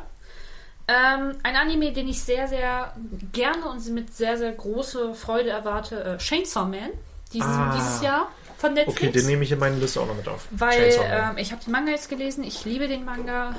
Ähm, 0.88 1.38
ein 1.44 1.56
Anime, 1.56 1.92
den 1.92 2.08
ich 2.08 2.22
sehr, 2.24 2.48
sehr 2.48 2.94
gerne 3.34 3.66
und 3.70 3.86
mit 3.90 4.16
sehr, 4.16 4.38
sehr 4.38 4.54
großer 4.54 5.14
Freude 5.16 5.50
erwarte, 5.50 6.04
äh, 6.04 6.18
Chainsaw 6.18 6.66
Man. 6.66 6.92
Diesen, 7.34 7.50
Ah. 7.50 7.76
Dieses 7.76 8.02
Jahr 8.02 8.32
von 8.58 8.74
Netflix. 8.74 8.98
okay, 9.02 9.12
den 9.12 9.26
nehme 9.26 9.44
ich 9.44 9.52
in 9.52 9.60
meine 9.60 9.76
Liste 9.76 10.00
auch 10.00 10.08
noch 10.08 10.16
mit 10.16 10.28
auf. 10.28 10.48
Weil 10.52 10.96
ähm, 11.04 11.38
ich 11.38 11.52
habe 11.52 11.62
den 11.64 11.72
Manga 11.72 11.92
jetzt 11.92 12.10
gelesen, 12.10 12.44
ich 12.44 12.64
liebe 12.64 12.88
den 12.88 13.04
Manga. 13.04 13.56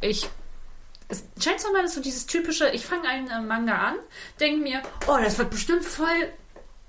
Ich. 0.00 0.28
Es- 1.08 1.24
Chainsaw 1.40 1.72
Man 1.72 1.84
ist 1.84 1.94
so 1.94 2.00
dieses 2.00 2.26
typische, 2.26 2.68
ich 2.70 2.84
fange 2.86 3.08
einen 3.08 3.28
äh, 3.28 3.40
Manga 3.40 3.74
an, 3.76 3.94
denke 4.40 4.60
mir, 4.62 4.82
oh, 5.06 5.16
das 5.22 5.38
wird 5.38 5.50
bestimmt 5.50 5.84
voll 5.84 6.06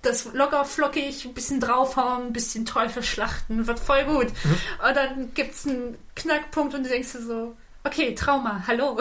das 0.04 0.26
locker 0.34 0.64
flockig, 0.64 1.26
ein 1.26 1.34
bisschen 1.34 1.60
draufhauen, 1.60 2.28
ein 2.28 2.34
bisschen 2.34 2.66
Teufel 2.66 3.02
schlachten, 3.04 3.66
wird 3.68 3.80
voll 3.80 4.06
gut. 4.06 4.28
Mhm. 4.44 4.58
Und 4.88 4.96
dann 4.96 5.34
gibt's 5.34 5.66
einen 5.68 5.98
Knackpunkt 6.16 6.76
und 6.76 6.84
du 6.84 6.90
denkst 6.90 7.12
dir 7.14 7.22
so, 7.22 7.58
okay, 7.84 8.14
Trauma, 8.14 8.64
hallo. 8.68 9.00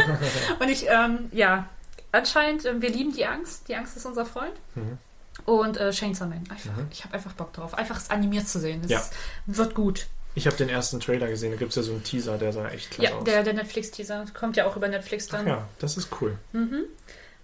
und 0.58 0.68
ich, 0.68 0.86
ähm, 0.88 1.28
ja, 1.32 1.68
anscheinend, 2.10 2.64
äh, 2.64 2.80
wir 2.80 2.88
lieben 2.88 3.12
die 3.12 3.26
Angst. 3.26 3.68
Die 3.68 3.76
Angst 3.76 3.96
ist 3.98 4.06
unser 4.06 4.24
Freund. 4.24 4.54
Mhm. 4.74 4.98
Und 5.44 5.76
äh, 5.76 5.90
Chainsaw 5.90 6.26
Man, 6.26 6.38
einfach, 6.50 6.72
ich 6.90 7.04
habe 7.04 7.14
einfach 7.14 7.32
Bock 7.34 7.52
drauf, 7.52 7.74
einfach 7.74 7.98
es 7.98 8.10
animiert 8.10 8.48
zu 8.48 8.58
sehen. 8.58 8.80
Es 8.84 8.90
Ja. 8.90 9.02
wird 9.46 9.74
gut. 9.74 10.06
Ich 10.34 10.46
habe 10.46 10.56
den 10.56 10.68
ersten 10.68 11.00
Trailer 11.00 11.28
gesehen, 11.28 11.50
da 11.50 11.56
gibt 11.56 11.70
es 11.70 11.76
ja 11.76 11.82
so 11.82 11.92
einen 11.92 12.04
Teaser, 12.04 12.38
der 12.38 12.52
sah 12.52 12.68
echt 12.68 12.90
klasse 12.92 13.10
Ja, 13.10 13.18
aus. 13.18 13.24
der, 13.24 13.42
der 13.42 13.54
Netflix-Teaser 13.54 14.24
kommt 14.38 14.56
ja 14.56 14.66
auch 14.66 14.76
über 14.76 14.86
Netflix 14.88 15.26
Ach 15.30 15.38
dann. 15.38 15.46
ja, 15.48 15.68
das 15.80 15.96
ist 15.96 16.08
cool. 16.20 16.36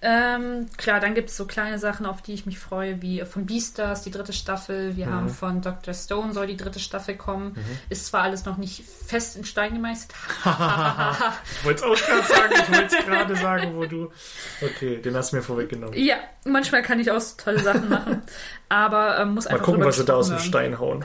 Ähm, 0.02 0.66
klar, 0.76 1.00
dann 1.00 1.14
gibt 1.14 1.30
es 1.30 1.36
so 1.38 1.46
kleine 1.46 1.78
Sachen, 1.78 2.04
auf 2.04 2.20
die 2.20 2.34
ich 2.34 2.44
mich 2.44 2.58
freue, 2.58 3.00
wie 3.00 3.24
von 3.24 3.46
Beastars, 3.46 4.02
die 4.02 4.10
dritte 4.10 4.34
Staffel. 4.34 4.94
Wir 4.94 5.06
Mhm. 5.06 5.10
haben 5.12 5.28
von 5.30 5.62
Dr. 5.62 5.94
Stone 5.94 6.32
soll 6.34 6.46
die 6.46 6.56
dritte 6.56 6.78
Staffel 6.78 7.16
kommen. 7.16 7.56
Ist 7.88 8.06
zwar 8.06 8.22
alles 8.22 8.44
noch 8.44 8.58
nicht 8.58 8.84
fest 8.84 9.36
in 9.36 9.44
Stein 9.44 9.72
gemeißelt. 9.74 10.12
Ich 11.58 11.64
wollte 11.64 11.80
es 11.80 11.82
auch 11.82 12.06
gerade 12.06 12.22
sagen, 12.28 12.52
ich 12.54 12.68
wollte 12.76 12.96
es 12.98 13.04
gerade 13.06 13.36
sagen, 13.36 13.74
wo 13.76 13.86
du. 13.86 14.10
Okay, 14.62 14.98
den 15.00 15.16
hast 15.16 15.32
du 15.32 15.36
mir 15.36 15.42
vorweggenommen. 15.42 15.94
ja, 15.98 16.16
manchmal 16.44 16.82
kann 16.82 17.00
ich 17.00 17.10
auch 17.10 17.20
so 17.20 17.34
tolle 17.42 17.60
Sachen 17.60 17.88
machen. 17.88 18.22
Aber 18.68 19.18
ähm, 19.18 19.34
muss 19.34 19.46
Mal 19.46 19.52
einfach 19.52 19.64
gucken, 19.64 19.80
drüber 19.80 19.88
was 19.88 19.96
sie 19.96 20.04
da 20.04 20.14
aus 20.14 20.28
dem 20.28 20.38
Stein 20.38 20.78
hauen. 20.78 21.04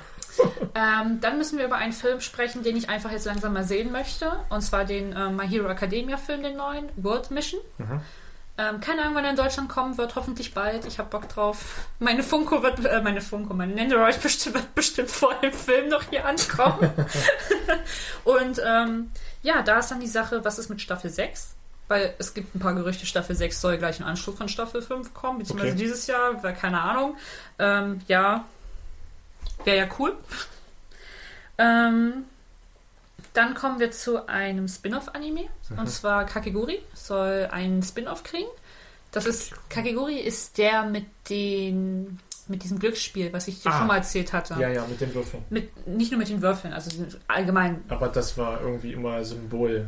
Ähm, 0.73 1.19
dann 1.21 1.37
müssen 1.37 1.57
wir 1.57 1.65
über 1.65 1.75
einen 1.75 1.93
Film 1.93 2.21
sprechen, 2.21 2.63
den 2.63 2.77
ich 2.77 2.89
einfach 2.89 3.11
jetzt 3.11 3.25
langsam 3.25 3.53
mal 3.53 3.63
sehen 3.63 3.91
möchte. 3.91 4.31
Und 4.49 4.61
zwar 4.61 4.85
den 4.85 5.13
äh, 5.13 5.29
My 5.29 5.47
Hero 5.47 5.67
Academia 5.67 6.17
Film, 6.17 6.43
den 6.43 6.55
neuen, 6.57 6.89
World 6.95 7.29
Mission. 7.31 7.59
Mhm. 7.77 8.01
Ähm, 8.57 8.79
keine 8.79 9.01
Ahnung, 9.01 9.15
wann 9.15 9.23
er 9.23 9.31
in 9.31 9.35
Deutschland 9.37 9.69
kommen 9.69 9.97
wird, 9.97 10.15
hoffentlich 10.15 10.53
bald. 10.53 10.85
Ich 10.85 10.99
habe 10.99 11.09
Bock 11.09 11.27
drauf. 11.29 11.85
Meine 11.99 12.21
Funko 12.21 12.61
wird, 12.63 12.85
äh, 12.85 13.01
meine 13.01 13.21
Funko, 13.21 13.53
mein 13.53 13.73
Nendoroid 13.73 14.21
bestimmt, 14.21 14.55
wird 14.55 14.75
bestimmt 14.75 15.09
vor 15.09 15.33
dem 15.41 15.53
Film 15.53 15.89
noch 15.89 16.03
hier 16.09 16.25
ankommen. 16.25 16.91
Und 18.23 18.61
ähm, 18.65 19.09
ja, 19.41 19.61
da 19.61 19.79
ist 19.79 19.89
dann 19.91 19.99
die 19.99 20.07
Sache, 20.07 20.43
was 20.45 20.59
ist 20.59 20.69
mit 20.69 20.81
Staffel 20.81 21.09
6? 21.09 21.55
Weil 21.87 22.13
es 22.19 22.33
gibt 22.33 22.55
ein 22.55 22.59
paar 22.59 22.73
Gerüchte, 22.73 23.05
Staffel 23.05 23.35
6 23.35 23.59
soll 23.59 23.77
gleich 23.77 23.99
im 23.99 24.05
Anschluss 24.05 24.37
von 24.37 24.47
Staffel 24.47 24.81
5 24.81 25.13
kommen, 25.13 25.39
beziehungsweise 25.39 25.73
Okay. 25.73 25.81
dieses 25.81 26.07
Jahr, 26.07 26.41
weil 26.43 26.53
keine 26.53 26.79
Ahnung. 26.81 27.17
Ähm, 27.59 28.01
ja, 28.07 28.45
wäre 29.65 29.77
ja 29.77 29.87
cool. 29.99 30.15
Ähm, 31.57 32.25
dann 33.33 33.53
kommen 33.53 33.79
wir 33.79 33.91
zu 33.91 34.27
einem 34.27 34.67
Spin-off-Anime. 34.67 35.45
Und 35.77 35.89
zwar 35.89 36.25
Kakeguri 36.25 36.79
soll 36.93 37.47
einen 37.51 37.81
Spin-off 37.83 38.23
kriegen. 38.23 38.49
Das 39.11 39.25
ist, 39.25 39.53
Kakeguri 39.69 40.15
ist 40.19 40.57
der 40.57 40.83
mit 40.85 41.05
den, 41.29 42.19
mit 42.47 42.63
diesem 42.63 42.79
Glücksspiel, 42.79 43.31
was 43.33 43.47
ich 43.47 43.61
dir 43.61 43.69
Ah. 43.71 43.77
schon 43.79 43.87
mal 43.87 43.97
erzählt 43.97 44.33
hatte. 44.33 44.55
Ja, 44.59 44.69
ja, 44.69 44.85
mit 44.87 44.99
den 44.99 45.13
Würfeln. 45.13 45.43
Mit, 45.49 45.87
nicht 45.87 46.11
nur 46.11 46.19
mit 46.19 46.29
den 46.29 46.41
Würfeln, 46.41 46.73
also 46.73 46.89
allgemein. 47.27 47.83
Aber 47.89 48.07
das 48.07 48.37
war 48.37 48.61
irgendwie 48.61 48.93
immer 48.93 49.23
Symbol 49.23 49.87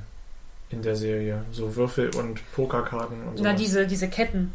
in 0.70 0.82
der 0.82 0.96
Serie. 0.96 1.44
So 1.52 1.76
Würfel 1.76 2.14
und 2.16 2.40
Pokerkarten 2.54 3.24
und 3.28 3.38
so. 3.38 3.44
Na, 3.44 3.54
diese, 3.54 3.88
diese 3.88 4.10
Ketten. 4.10 4.54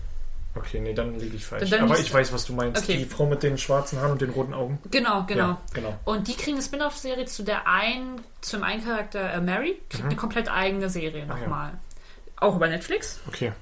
Okay, 0.55 0.81
nee, 0.81 0.93
dann 0.95 1.19
liege 1.19 1.37
ich 1.37 1.47
falsch. 1.47 1.71
Dann 1.71 1.83
Aber 1.85 1.99
ich 1.99 2.13
weiß, 2.13 2.33
was 2.33 2.45
du 2.47 2.53
meinst. 2.53 2.83
Okay. 2.83 2.97
Die 2.97 3.05
Frau 3.05 3.27
mit 3.27 3.43
den 3.43 3.59
schwarzen 3.59 4.01
Haaren 4.01 4.13
und 4.13 4.21
den 4.21 4.31
roten 4.31 4.55
Augen. 4.55 4.81
Genau, 4.91 5.25
genau. 5.25 5.49
Ja, 5.51 5.59
genau. 5.73 5.95
Und 6.05 6.27
die 6.27 6.35
kriegen 6.35 6.57
eine 6.57 6.65
Spin-off-Serie 6.65 7.27
zu 7.27 7.43
der 7.45 7.67
einen, 7.69 8.21
zum 8.41 8.63
einen 8.65 8.85
Charakter 8.85 9.35
äh, 9.35 9.41
Mary, 9.41 9.81
kriegt 9.89 10.05
eine 10.05 10.17
komplett 10.17 10.51
eigene 10.51 10.89
Serie 10.91 11.25
Mhm. 11.27 11.31
Ah, 11.31 11.35
ja. 11.37 11.41
nochmal. 11.43 11.73
Auch 12.37 12.57
über 12.57 12.69
Netflix. 12.69 13.21
Okay. 13.29 13.53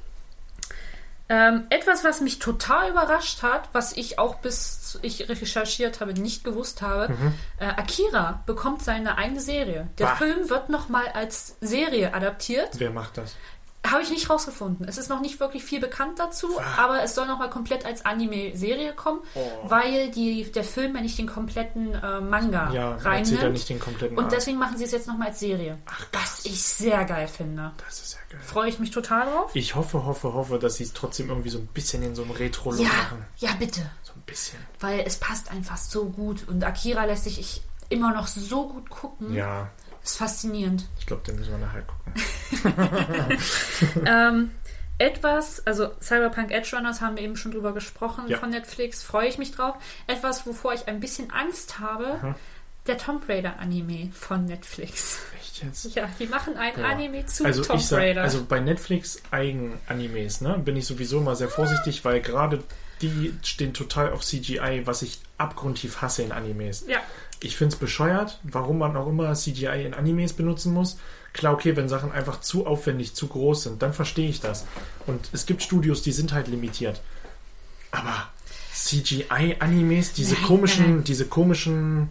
Ähm, 1.28 1.64
etwas, 1.70 2.04
was 2.04 2.20
mich 2.20 2.38
total 2.38 2.90
überrascht 2.90 3.42
hat, 3.42 3.68
was 3.72 3.92
ich 3.96 4.20
auch 4.20 4.36
bis 4.36 4.96
ich 5.02 5.28
recherchiert 5.28 6.00
habe, 6.00 6.14
nicht 6.14 6.44
gewusst 6.44 6.82
habe. 6.82 7.12
Äh, 7.58 7.64
Akira 7.66 8.42
bekommt 8.46 8.82
seine 8.82 9.18
eigene 9.18 9.40
Serie. 9.40 9.88
Der 9.98 10.06
Mhm. 10.06 10.10
Bah. 10.10 10.16
Film 10.16 10.48
wird 10.50 10.68
nochmal 10.70 11.08
als 11.14 11.56
Serie 11.60 12.14
adaptiert. 12.14 12.70
Wer 12.78 12.90
macht 12.90 13.18
das? 13.18 13.34
Habe 13.90 14.02
ich 14.02 14.10
nicht 14.10 14.28
rausgefunden. 14.30 14.86
Es 14.88 14.98
ist 14.98 15.08
noch 15.08 15.20
nicht 15.20 15.38
wirklich 15.40 15.64
viel 15.64 15.80
bekannt 15.80 16.18
dazu, 16.18 16.48
aber 16.76 17.02
es 17.02 17.14
soll 17.14 17.26
nochmal 17.26 17.50
komplett 17.50 17.84
als 17.86 18.04
Anime-Serie 18.04 18.92
kommen, 18.94 19.20
Oh. 19.34 19.40
weil 19.64 20.10
die, 20.10 20.50
der 20.52 20.64
Film 20.64 20.94
ja 20.96 21.02
nicht 21.02 21.18
den 21.18 21.26
kompletten 21.26 21.94
äh, 21.94 22.20
Manga 22.20 22.70
Ja, 22.72 22.96
reinnimmt. 22.96 23.42
ja 23.42 23.48
nicht 23.48 23.68
den 23.68 23.78
kompletten 23.80 24.16
Und 24.18 24.32
deswegen 24.32 24.58
machen 24.58 24.76
sie 24.76 24.84
es 24.84 24.90
jetzt 24.92 25.06
nochmal 25.06 25.28
als 25.28 25.38
Serie. 25.40 25.78
was 26.12 26.44
ich 26.44 26.62
sehr 26.62 27.04
geil 27.04 27.28
finde. 27.28 27.72
Das 27.84 28.00
ist 28.00 28.14
ja 28.14 28.18
geil. 28.30 28.40
Freue 28.44 28.68
ich 28.68 28.78
mich 28.78 28.90
total 28.90 29.26
drauf. 29.30 29.50
Ich 29.54 29.74
hoffe, 29.74 30.04
hoffe, 30.04 30.32
hoffe, 30.34 30.58
dass 30.58 30.76
sie 30.76 30.84
es 30.84 30.92
trotzdem 30.92 31.28
irgendwie 31.28 31.50
so 31.50 31.58
ein 31.58 31.66
bisschen 31.68 32.02
in 32.02 32.14
so 32.14 32.22
einem 32.22 32.32
Retro-Look 32.32 32.80
Ja, 32.80 32.88
machen. 32.88 33.24
ja, 33.38 33.50
bitte. 33.58 33.80
So 34.02 34.12
ein 34.14 34.22
bisschen. 34.26 34.58
Weil 34.80 35.00
es 35.06 35.16
passt 35.18 35.50
einfach 35.50 35.76
so 35.76 36.06
gut. 36.06 36.46
Und 36.48 36.64
Akira 36.64 37.04
lässt 37.04 37.24
sich 37.24 37.38
ich 37.40 37.62
immer 37.88 38.12
noch 38.12 38.26
so 38.26 38.68
gut 38.68 38.90
gucken. 38.90 39.32
Ja, 39.34 39.70
Ist 40.06 40.16
faszinierend. 40.18 40.84
ich 41.00 41.06
glaube, 41.06 41.22
den 41.26 41.36
müssen 41.36 41.50
wir 41.50 41.58
nachher 41.58 41.82
gucken. 41.82 42.12
ähm, 44.06 44.50
etwas, 44.98 45.66
also 45.66 45.90
Cyberpunk 46.00 46.50
Edge 46.52 46.74
Runners 46.76 47.00
haben 47.00 47.16
wir 47.16 47.22
eben 47.24 47.36
schon 47.36 47.50
drüber 47.52 47.72
gesprochen 47.74 48.24
Ja. 48.28 48.38
von 48.38 48.50
Netflix, 48.50 49.02
freue 49.02 49.28
ich 49.28 49.36
mich 49.36 49.50
drauf. 49.52 49.74
Etwas, 50.06 50.46
wovor 50.46 50.72
ich 50.74 50.88
ein 50.88 51.00
bisschen 51.00 51.30
Angst 51.32 51.80
habe, 51.80 52.34
der 52.86 52.96
Tomb 52.98 53.28
Raider 53.28 53.58
Anime 53.58 54.10
von 54.12 54.44
Netflix. 54.46 55.18
Echt 55.40 55.62
jetzt? 55.64 55.94
Ja, 55.96 56.08
die 56.18 56.26
machen 56.26 56.56
ein 56.56 56.72
Ja. 56.78 56.86
Anime 56.86 57.26
zu 57.26 57.44
Also 57.44 57.62
Tomb 57.64 57.80
sag, 57.82 57.98
Raider. 57.98 58.22
also 58.22 58.44
bei 58.44 58.60
Netflix 58.60 59.20
Eigen-Animes, 59.32 60.40
ne, 60.40 60.56
bin 60.60 60.76
ich 60.76 60.86
sowieso 60.86 61.18
immer 61.18 61.34
sehr 61.36 61.48
vorsichtig, 61.48 62.04
weil 62.04 62.20
gerade 62.20 62.62
die 63.02 63.34
stehen 63.42 63.74
total 63.74 64.12
auf 64.12 64.24
CGI, 64.24 64.82
was 64.84 65.02
ich 65.02 65.20
abgrundtief 65.38 66.00
hasse 66.00 66.22
in 66.22 66.32
Animes. 66.32 66.84
ja, 66.88 66.98
Ich 67.40 67.56
finde 67.56 67.74
es 67.74 67.78
bescheuert, 67.78 68.40
warum 68.42 68.78
man 68.78 68.96
auch 68.96 69.06
immer 69.06 69.32
CGI 69.34 69.84
in 69.84 69.94
Animes 69.94 70.32
benutzen 70.32 70.72
muss. 70.72 70.96
Klar, 71.32 71.52
okay, 71.52 71.76
wenn 71.76 71.88
Sachen 71.88 72.10
einfach 72.12 72.40
zu 72.40 72.66
aufwendig, 72.66 73.14
zu 73.14 73.26
groß 73.28 73.64
sind, 73.64 73.82
dann 73.82 73.92
verstehe 73.92 74.28
ich 74.30 74.40
das. 74.40 74.66
Und 75.06 75.28
es 75.32 75.44
gibt 75.44 75.62
Studios, 75.62 76.00
die 76.02 76.12
sind 76.12 76.32
halt 76.32 76.48
limitiert. 76.48 77.02
Aber 77.90 78.28
CGI-Animes, 78.72 80.12
diese 80.14 80.34
Nein, 80.34 80.44
komischen, 80.44 80.94
nein. 80.96 81.04
diese 81.04 81.26
komischen 81.26 82.08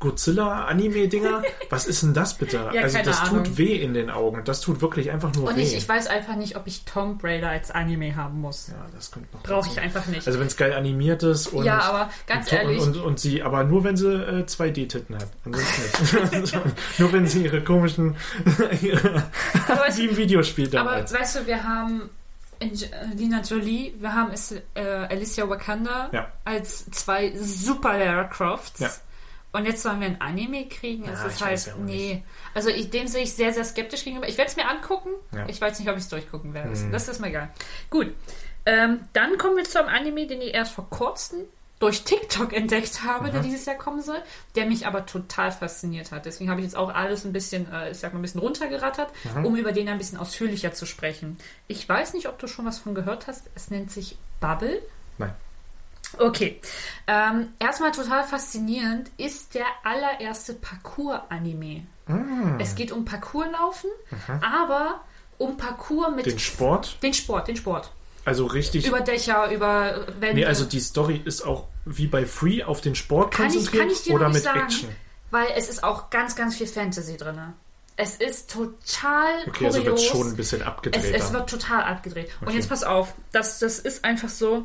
Godzilla-Anime-Dinger, 0.00 1.42
was 1.70 1.86
ist 1.86 2.02
denn 2.02 2.14
das 2.14 2.34
bitte? 2.34 2.58
Ja, 2.72 2.82
also 2.82 2.98
das 3.04 3.20
Ahnung. 3.22 3.44
tut 3.44 3.58
weh 3.58 3.76
in 3.76 3.94
den 3.94 4.10
Augen. 4.10 4.42
Das 4.44 4.60
tut 4.60 4.80
wirklich 4.80 5.10
einfach 5.10 5.32
nur 5.34 5.48
und 5.48 5.56
weh. 5.56 5.62
ich, 5.62 5.74
ich 5.76 5.88
weiß 5.88 6.06
einfach 6.08 6.36
nicht, 6.36 6.56
ob 6.56 6.66
ich 6.66 6.84
Tomb 6.84 7.22
Raider 7.24 7.48
als 7.50 7.70
Anime 7.70 8.14
haben 8.16 8.40
muss. 8.40 8.68
ja, 8.68 8.74
das 8.94 9.10
könnte 9.10 9.28
noch 9.34 9.42
Brauche 9.42 9.68
ich 9.70 9.80
einfach 9.80 10.06
nicht. 10.06 10.26
Also 10.26 10.38
wenn 10.40 10.46
es 10.48 10.56
geil 10.56 10.72
animiert 10.72 11.22
ist 11.22 11.48
und 11.48 11.64
ja, 11.64 11.80
aber 11.80 12.10
ganz 12.26 12.50
und, 12.50 12.58
ehrlich, 12.58 12.80
Und, 12.80 12.96
und, 12.96 13.02
und 13.04 13.20
sie, 13.20 13.42
aber 13.42 13.64
nur 13.64 13.84
wenn 13.84 13.96
sie 13.96 14.12
äh, 14.12 14.42
2D-Titten 14.44 15.14
hat. 15.16 15.28
Ansonsten 15.44 16.40
nicht. 16.40 16.58
nur 16.98 17.12
wenn 17.12 17.26
sie 17.26 17.44
ihre 17.44 17.62
komischen, 17.62 18.16
ihre, 18.82 19.24
wie 19.96 20.04
im 20.06 20.16
Videospiel 20.16 20.66
aber 20.76 20.90
damals. 20.90 21.12
weißt 21.12 21.36
du, 21.36 21.46
wir 21.46 21.62
haben 21.64 22.02
Angelina 22.60 23.40
Jolie, 23.42 23.94
wir 24.00 24.12
haben 24.14 24.32
es, 24.32 24.52
äh, 24.74 24.80
Alicia 24.82 25.48
Wakanda 25.48 26.08
Ja. 26.12 26.26
als 26.44 26.90
zwei 26.90 27.32
super 27.36 27.96
Lara 27.98 28.24
Crofts. 28.24 28.80
Ja. 28.80 28.90
Und 29.58 29.66
jetzt 29.66 29.82
sollen 29.82 30.00
wir 30.00 30.06
ein 30.06 30.20
Anime 30.20 30.68
kriegen. 30.68 31.04
Es 31.04 31.20
Ja, 31.20 31.26
ist 31.26 31.36
ich 31.36 31.44
halt, 31.44 31.66
ja 31.66 31.74
nee. 31.78 32.22
Also 32.54 32.68
ich, 32.68 32.90
dem 32.90 33.08
sehe 33.08 33.24
ich 33.24 33.34
sehr, 33.34 33.52
sehr 33.52 33.64
skeptisch 33.64 34.04
gegenüber. 34.04 34.28
Ich 34.28 34.38
werde 34.38 34.50
es 34.50 34.56
mir 34.56 34.68
angucken. 34.68 35.10
Ja. 35.34 35.46
Ich 35.48 35.60
weiß 35.60 35.78
nicht, 35.78 35.88
ob 35.88 35.96
ich 35.96 36.04
es 36.04 36.08
durchgucken 36.08 36.54
werde. 36.54 36.72
Hm. 36.78 36.92
Das 36.92 37.08
ist 37.08 37.20
mir 37.20 37.28
egal. 37.28 37.50
Gut. 37.90 38.14
Ähm, 38.66 39.00
dann 39.12 39.36
kommen 39.38 39.56
wir 39.56 39.64
zu 39.64 39.80
einem 39.80 39.88
Anime, 39.88 40.26
den 40.26 40.40
ich 40.40 40.54
erst 40.54 40.72
vor 40.72 40.88
kurzem 40.90 41.40
durch 41.78 42.02
TikTok 42.02 42.52
entdeckt 42.52 43.04
habe, 43.04 43.30
der 43.30 43.40
dieses 43.40 43.64
Jahr 43.64 43.76
kommen 43.76 44.02
soll, 44.02 44.20
der 44.56 44.66
mich 44.66 44.86
aber 44.86 45.06
total 45.06 45.52
fasziniert 45.52 46.10
hat. 46.10 46.26
Deswegen 46.26 46.50
habe 46.50 46.60
ich 46.60 46.66
jetzt 46.66 46.76
auch 46.76 46.92
alles 46.92 47.24
ein 47.24 47.32
bisschen, 47.32 47.72
äh, 47.72 47.90
ich 47.90 47.98
sag 47.98 48.12
mal, 48.12 48.18
ein 48.18 48.22
bisschen 48.22 48.40
runtergerattert, 48.40 49.10
um 49.44 49.54
über 49.56 49.72
den 49.72 49.88
ein 49.88 49.98
bisschen 49.98 50.18
ausführlicher 50.18 50.72
zu 50.72 50.86
sprechen. 50.86 51.38
Ich 51.68 51.88
weiß 51.88 52.14
nicht, 52.14 52.28
ob 52.28 52.38
du 52.38 52.48
schon 52.48 52.66
was 52.66 52.78
von 52.78 52.94
gehört 52.94 53.28
hast. 53.28 53.48
Es 53.54 53.70
nennt 53.70 53.92
sich 53.92 54.18
Bubble. 54.40 54.82
Nein. 55.18 55.34
Okay. 56.16 56.60
Ähm, 57.06 57.48
erstmal 57.58 57.92
total 57.92 58.24
faszinierend 58.24 59.10
ist 59.18 59.54
der 59.54 59.66
allererste 59.84 60.54
Parcours-Anime. 60.54 61.82
Ah. 62.06 62.56
Es 62.58 62.74
geht 62.74 62.92
um 62.92 63.04
Parcourslaufen, 63.04 63.90
aber 64.40 65.02
um 65.36 65.56
Parcours 65.56 66.14
mit 66.14 66.26
Den 66.26 66.38
Sport, 66.38 66.96
den 67.02 67.12
Sport, 67.14 67.48
den 67.48 67.56
Sport. 67.56 67.92
also 68.24 68.46
richtig. 68.46 68.86
Über 68.86 69.00
Dächer, 69.00 69.50
über 69.50 70.06
Wände. 70.18 70.36
nee, 70.36 70.44
also 70.46 70.64
die 70.64 70.80
Story 70.80 71.20
ist 71.24 71.42
auch 71.42 71.64
wie 71.84 72.06
bei 72.06 72.24
Free 72.26 72.62
auf 72.64 72.80
den 72.80 72.94
Sport 72.94 73.32
kann 73.34 73.46
ich, 73.48 73.54
konzentriert 73.54 73.82
kann 73.82 73.92
ich 73.92 74.02
dir 74.02 74.14
oder 74.14 74.28
mit 74.30 74.42
sagen, 74.42 74.60
Action. 74.60 74.88
weil 75.30 75.46
es 75.56 75.68
ist 75.68 75.84
auch 75.84 76.10
ganz, 76.10 76.34
ganz 76.36 76.56
viel 76.56 76.66
Fantasy 76.66 77.16
drin. 77.18 77.40
Es 77.96 78.16
ist 78.16 78.50
total 78.50 79.28
Okay, 79.48 79.66
also 79.66 79.78
wird 79.84 79.96
kurios. 79.96 80.04
schon 80.04 80.28
ein 80.28 80.36
bisschen 80.36 80.60
es, 80.60 80.66
abgedreht. 80.66 81.14
es 81.14 81.32
wird 81.32 81.50
total 81.50 81.82
abgedreht. 81.82 82.30
Und 82.40 82.48
Okay. 82.48 82.56
jetzt 82.56 82.68
pass 82.68 82.84
auf, 82.84 83.14
das, 83.32 83.58
das 83.58 83.78
ist 83.80 84.04
einfach 84.04 84.28
so. 84.28 84.64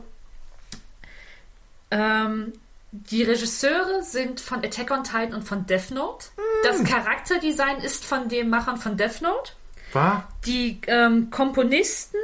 Ähm, 1.93 2.53
die 2.91 3.23
Regisseure 3.23 4.03
sind 4.03 4.39
von 4.39 4.63
Attack 4.63 4.91
on 4.91 5.03
Titan 5.03 5.33
und 5.33 5.43
von 5.43 5.65
Death 5.65 5.91
Note. 5.91 6.27
Das 6.63 6.83
Charakterdesign 6.83 7.79
ist 7.79 8.05
von 8.05 8.29
den 8.29 8.49
Machern 8.49 8.77
von 8.77 8.97
Death 8.97 9.21
Note. 9.21 9.53
War? 9.93 10.27
Die 10.45 10.79
ähm, 10.87 11.29
Komponisten 11.29 12.19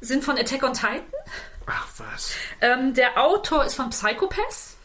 sind 0.00 0.24
von 0.24 0.38
Attack 0.38 0.62
on 0.62 0.72
Titan. 0.72 1.02
Ach 1.66 1.86
was. 1.98 2.32
Ähm, 2.60 2.94
der 2.94 3.22
Autor 3.22 3.64
ist 3.64 3.74
von 3.74 3.90
Psychopath. 3.90 4.76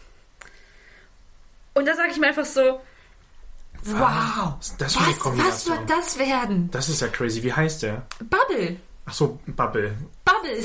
Und 1.74 1.86
da 1.88 1.96
sage 1.96 2.10
ich 2.12 2.18
mir 2.18 2.28
einfach 2.28 2.46
so: 2.46 2.82
Wow! 3.84 4.56
Das 4.78 4.96
Was, 4.96 5.38
was 5.38 5.68
wird 5.68 5.90
das 5.90 6.18
werden? 6.18 6.70
Das 6.72 6.90
ist 6.90 7.02
ja 7.02 7.08
crazy. 7.08 7.44
Wie 7.44 7.54
heißt 7.54 7.84
der? 7.84 8.06
Bubble! 8.20 8.78
Ach 9.06 9.14
so, 9.14 9.40
Bubble. 9.46 9.96
Bubble! 10.24 10.64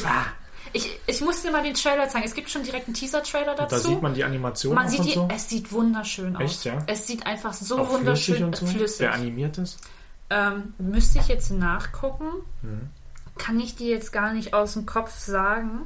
Ich, 0.73 0.99
ich 1.07 1.21
muss 1.21 1.43
dir 1.43 1.51
mal 1.51 1.63
den 1.63 1.75
Trailer 1.75 2.09
zeigen. 2.09 2.25
Es 2.25 2.35
gibt 2.35 2.49
schon 2.51 2.63
direkt 2.63 2.87
einen 2.87 2.95
Teaser-Trailer 2.95 3.55
dazu. 3.57 3.75
Da 3.75 3.79
sieht 3.81 4.03
man 4.03 4.15
die 4.15 4.23
Animation 4.25 4.75
Man 4.75 4.89
sieht 4.89 5.01
und 5.01 5.07
die, 5.09 5.13
so. 5.15 5.29
es 5.35 5.49
sieht 5.49 5.73
wunderschön 5.73 6.37
aus. 6.37 6.43
Echt, 6.43 6.65
ja? 6.65 6.79
Es 6.87 7.07
sieht 7.07 7.27
einfach 7.27 7.53
so 7.53 7.77
Auch 7.79 7.87
flüssig 7.89 7.99
wunderschön 7.99 8.45
und 8.45 8.57
so. 8.57 8.67
flüssig. 8.67 8.99
Der 8.99 9.15
animiert 9.15 9.59
ist. 9.59 9.79
Ähm, 10.31 10.75
müsste 10.79 11.19
ich 11.19 11.29
jetzt 11.29 11.51
nachgucken. 11.51 12.27
Mhm. 12.63 12.89
Kann 13.37 13.59
ich 13.59 13.75
dir 13.75 13.89
jetzt 13.89 14.13
gar 14.13 14.33
nicht 14.33 14.55
aus 14.55 14.75
dem 14.75 14.87
Kopf 14.87 15.19
sagen. 15.19 15.83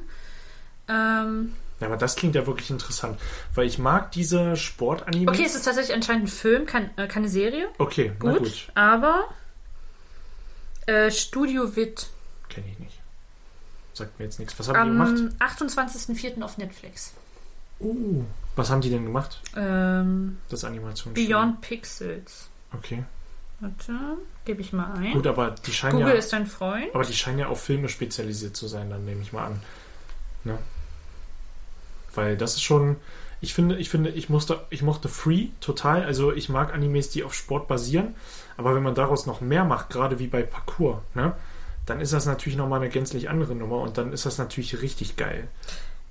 Ähm, 0.89 1.55
Ja, 1.81 1.87
aber 1.87 1.97
das 1.97 2.17
klingt 2.17 2.35
ja 2.35 2.47
wirklich 2.47 2.71
interessant. 2.71 3.19
Weil 3.55 3.67
ich 3.67 3.79
mag 3.79 4.13
diese 4.13 4.57
Sportanime. 4.57 5.31
okay, 5.31 5.45
es 5.47 5.55
ist 5.55 5.65
tatsächlich 5.65 5.95
anscheinend 5.95 6.25
ein 6.25 6.29
Film, 6.29 6.67
kein, 6.67 6.91
äh, 6.99 7.07
keine 7.09 7.29
Serie. 7.29 7.69
Okay, 7.79 8.13
na 8.23 8.33
Gut, 8.33 8.39
gut. 8.41 8.69
aber 8.75 9.25
äh, 10.87 11.11
Studio 11.11 11.75
wird 11.77 12.09
Kenne 12.51 12.67
ich 12.71 12.79
nicht. 12.79 12.94
Sagt 13.95 14.19
mir 14.19 14.27
jetzt 14.27 14.39
nichts. 14.39 14.59
Was 14.59 14.69
haben 14.69 14.85
die 14.85 14.91
gemacht? 14.91 15.33
am 15.39 15.69
28.04. 15.69 16.43
auf 16.43 16.59
Netflix. 16.59 17.13
Uh, 17.81 18.25
was 18.57 18.71
haben 18.71 18.81
die 18.81 18.91
denn 18.91 19.05
gemacht? 19.05 19.41
Ähm, 19.57 20.39
Das 20.49 20.65
Animation. 20.65 21.15
Beyond 21.15 21.61
Pixels. 21.61 22.49
Okay. 22.73 23.05
Warte, 23.61 23.93
gebe 24.45 24.61
ich 24.61 24.73
mal 24.73 24.93
ein. 24.95 25.13
Gut, 25.13 25.27
aber 25.27 25.53
die 25.53 25.73
scheinen 25.73 25.99
Google 25.99 26.09
ja. 26.09 26.15
ist 26.15 26.33
dein 26.33 26.47
Freund. 26.47 26.93
Aber 26.93 27.05
die 27.05 27.15
scheinen 27.15 27.39
ja 27.39 27.47
auf 27.47 27.63
Filme 27.63 27.89
spezialisiert 27.89 28.57
zu 28.57 28.67
sein, 28.67 28.91
dann 28.91 29.05
nehme 29.05 29.23
ich 29.23 29.33
mal 29.33 29.47
an. 29.47 29.61
Ne? 30.43 30.59
Weil 32.15 32.37
das 32.37 32.55
ist 32.55 32.63
schon. 32.63 32.97
Ich 33.41 33.55
finde, 33.55 33.77
ich 33.77 33.91
finde, 33.91 34.11
ich 34.11 34.29
musste, 34.29 34.65
ich 34.71 34.83
mochte 34.83 35.09
Free 35.09 35.49
total. 35.61 36.05
Also 36.05 36.33
ich 36.33 36.49
mag 36.49 36.73
Animes, 36.73 37.11
die 37.11 37.25
auf 37.25 37.35
Sport 37.35 37.69
basieren. 37.69 38.15
Aber 38.57 38.75
wenn 38.75 38.83
man 38.83 38.95
daraus 38.95 39.27
noch 39.27 39.41
mehr 39.41 39.65
macht, 39.65 39.91
gerade 39.91 40.19
wie 40.19 40.29
bei 40.29 40.43
Parkour, 40.43 41.03
ne, 41.15 41.35
dann 41.87 42.01
ist 42.01 42.13
das 42.13 42.27
natürlich 42.27 42.57
nochmal 42.57 42.81
eine 42.81 42.89
gänzlich 42.91 43.29
andere 43.29 43.55
Nummer 43.55 43.79
und 43.81 43.99
dann 43.99 44.13
ist 44.13 44.27
das 44.27 44.39
natürlich 44.39 44.81
richtig 44.83 45.17
geil. 45.17 45.49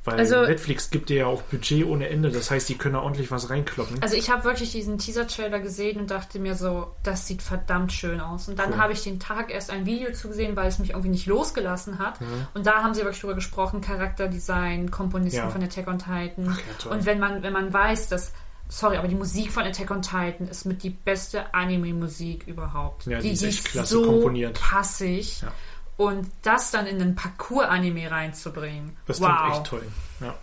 Weil 0.06 0.20
Also- 0.20 0.42
Netflix 0.46 0.90
gibt 0.90 1.08
dir 1.08 1.16
ja 1.20 1.26
auch 1.28 1.42
Budget 1.44 1.86
ohne 1.86 2.10
Ende. 2.10 2.30
Das 2.30 2.52
heißt, 2.52 2.68
die 2.68 2.78
können 2.78 2.96
da 2.96 3.00
ordentlich 3.02 3.32
was 3.32 3.50
reinkloppen. 3.50 4.04
Also 4.04 4.18
ich 4.18 4.30
habe 4.30 4.44
wirklich 4.44 4.74
diesen 4.74 4.98
Teaser-Trailer 4.98 5.60
gesehen 5.62 5.98
und 5.98 6.12
dachte 6.12 6.40
mir 6.40 6.56
so, 6.56 6.92
das 7.04 7.26
sieht 7.26 7.42
verdammt 7.42 7.94
schön 7.94 8.20
aus. 8.20 8.50
Und 8.50 8.60
dann 8.60 8.74
Cool. 8.74 8.78
habe 8.80 8.92
ich 8.92 9.02
den 9.04 9.22
Tag 9.22 9.50
erst 9.50 9.70
ein 9.72 9.86
Video 9.86 10.12
zugesehen, 10.12 10.58
weil 10.58 10.68
es 10.68 10.78
mich 10.78 10.90
irgendwie 10.90 11.08
nicht 11.08 11.26
losgelassen 11.26 12.00
hat. 12.00 12.16
Und 12.54 12.66
da 12.68 12.84
haben 12.84 12.94
sie 12.94 13.00
wirklich 13.04 13.22
drüber 13.22 13.34
gesprochen, 13.36 13.80
Charakterdesign, 13.80 14.92
Komponisten 14.92 15.38
Ja. 15.40 15.50
von 15.50 15.64
Attack 15.64 15.88
on 15.88 16.00
Titan. 16.00 16.50
Ach 16.52 16.60
ja, 16.86 16.92
und 16.92 17.06
wenn 17.06 17.20
man, 17.20 17.42
wenn 17.42 17.54
man 17.54 17.72
weiß, 17.72 18.10
dass, 18.10 18.34
sorry, 18.70 18.98
aber 18.98 19.08
die 19.08 19.16
Musik 19.16 19.52
von 19.52 19.64
Attack 19.64 19.92
on 19.92 20.02
Titan 20.02 20.48
ist 20.48 20.66
mit 20.66 20.84
die 20.84 20.90
beste 20.90 21.54
Anime-Musik 21.54 22.48
überhaupt. 22.48 23.06
Ja, 23.06 23.20
die 23.20 23.32
ist 23.32 23.44
echt 23.44 23.66
klasse 23.66 23.96
so 23.96 24.06
komponiert. 24.06 24.60
passig. 24.60 25.42
Ja. 25.42 25.52
Und 25.98 26.32
das 26.42 26.72
dann 26.72 26.88
in 26.88 27.02
einen 27.02 27.16
Parcours-Anime 27.16 28.10
reinzubringen. 28.10 28.98
das 29.06 29.22
wow. 29.22 29.28
klingt 29.38 29.54
echt 29.54 29.66
toll. 29.68 29.84
Ja. 30.22 30.38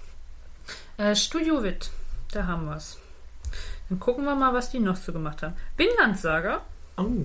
Äh, 1.10 1.16
Studio 1.16 1.62
Wit, 1.62 1.90
da 2.32 2.47
haben 2.47 2.66
wir 2.66 2.76
es. 2.76 2.98
Dann 3.88 3.98
gucken 3.98 4.24
wir 4.24 4.36
mal, 4.36 4.55
was 4.55 4.70
die 4.70 4.78
noch 4.78 4.97
so 4.97 5.12
gemacht 5.12 5.42
haben. 5.42 5.56
Vinland 5.76 6.18
Saga, 6.18 6.62
Oh, 6.97 7.24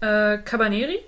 äh, 0.00 0.38
Cabaneri. 0.38 1.00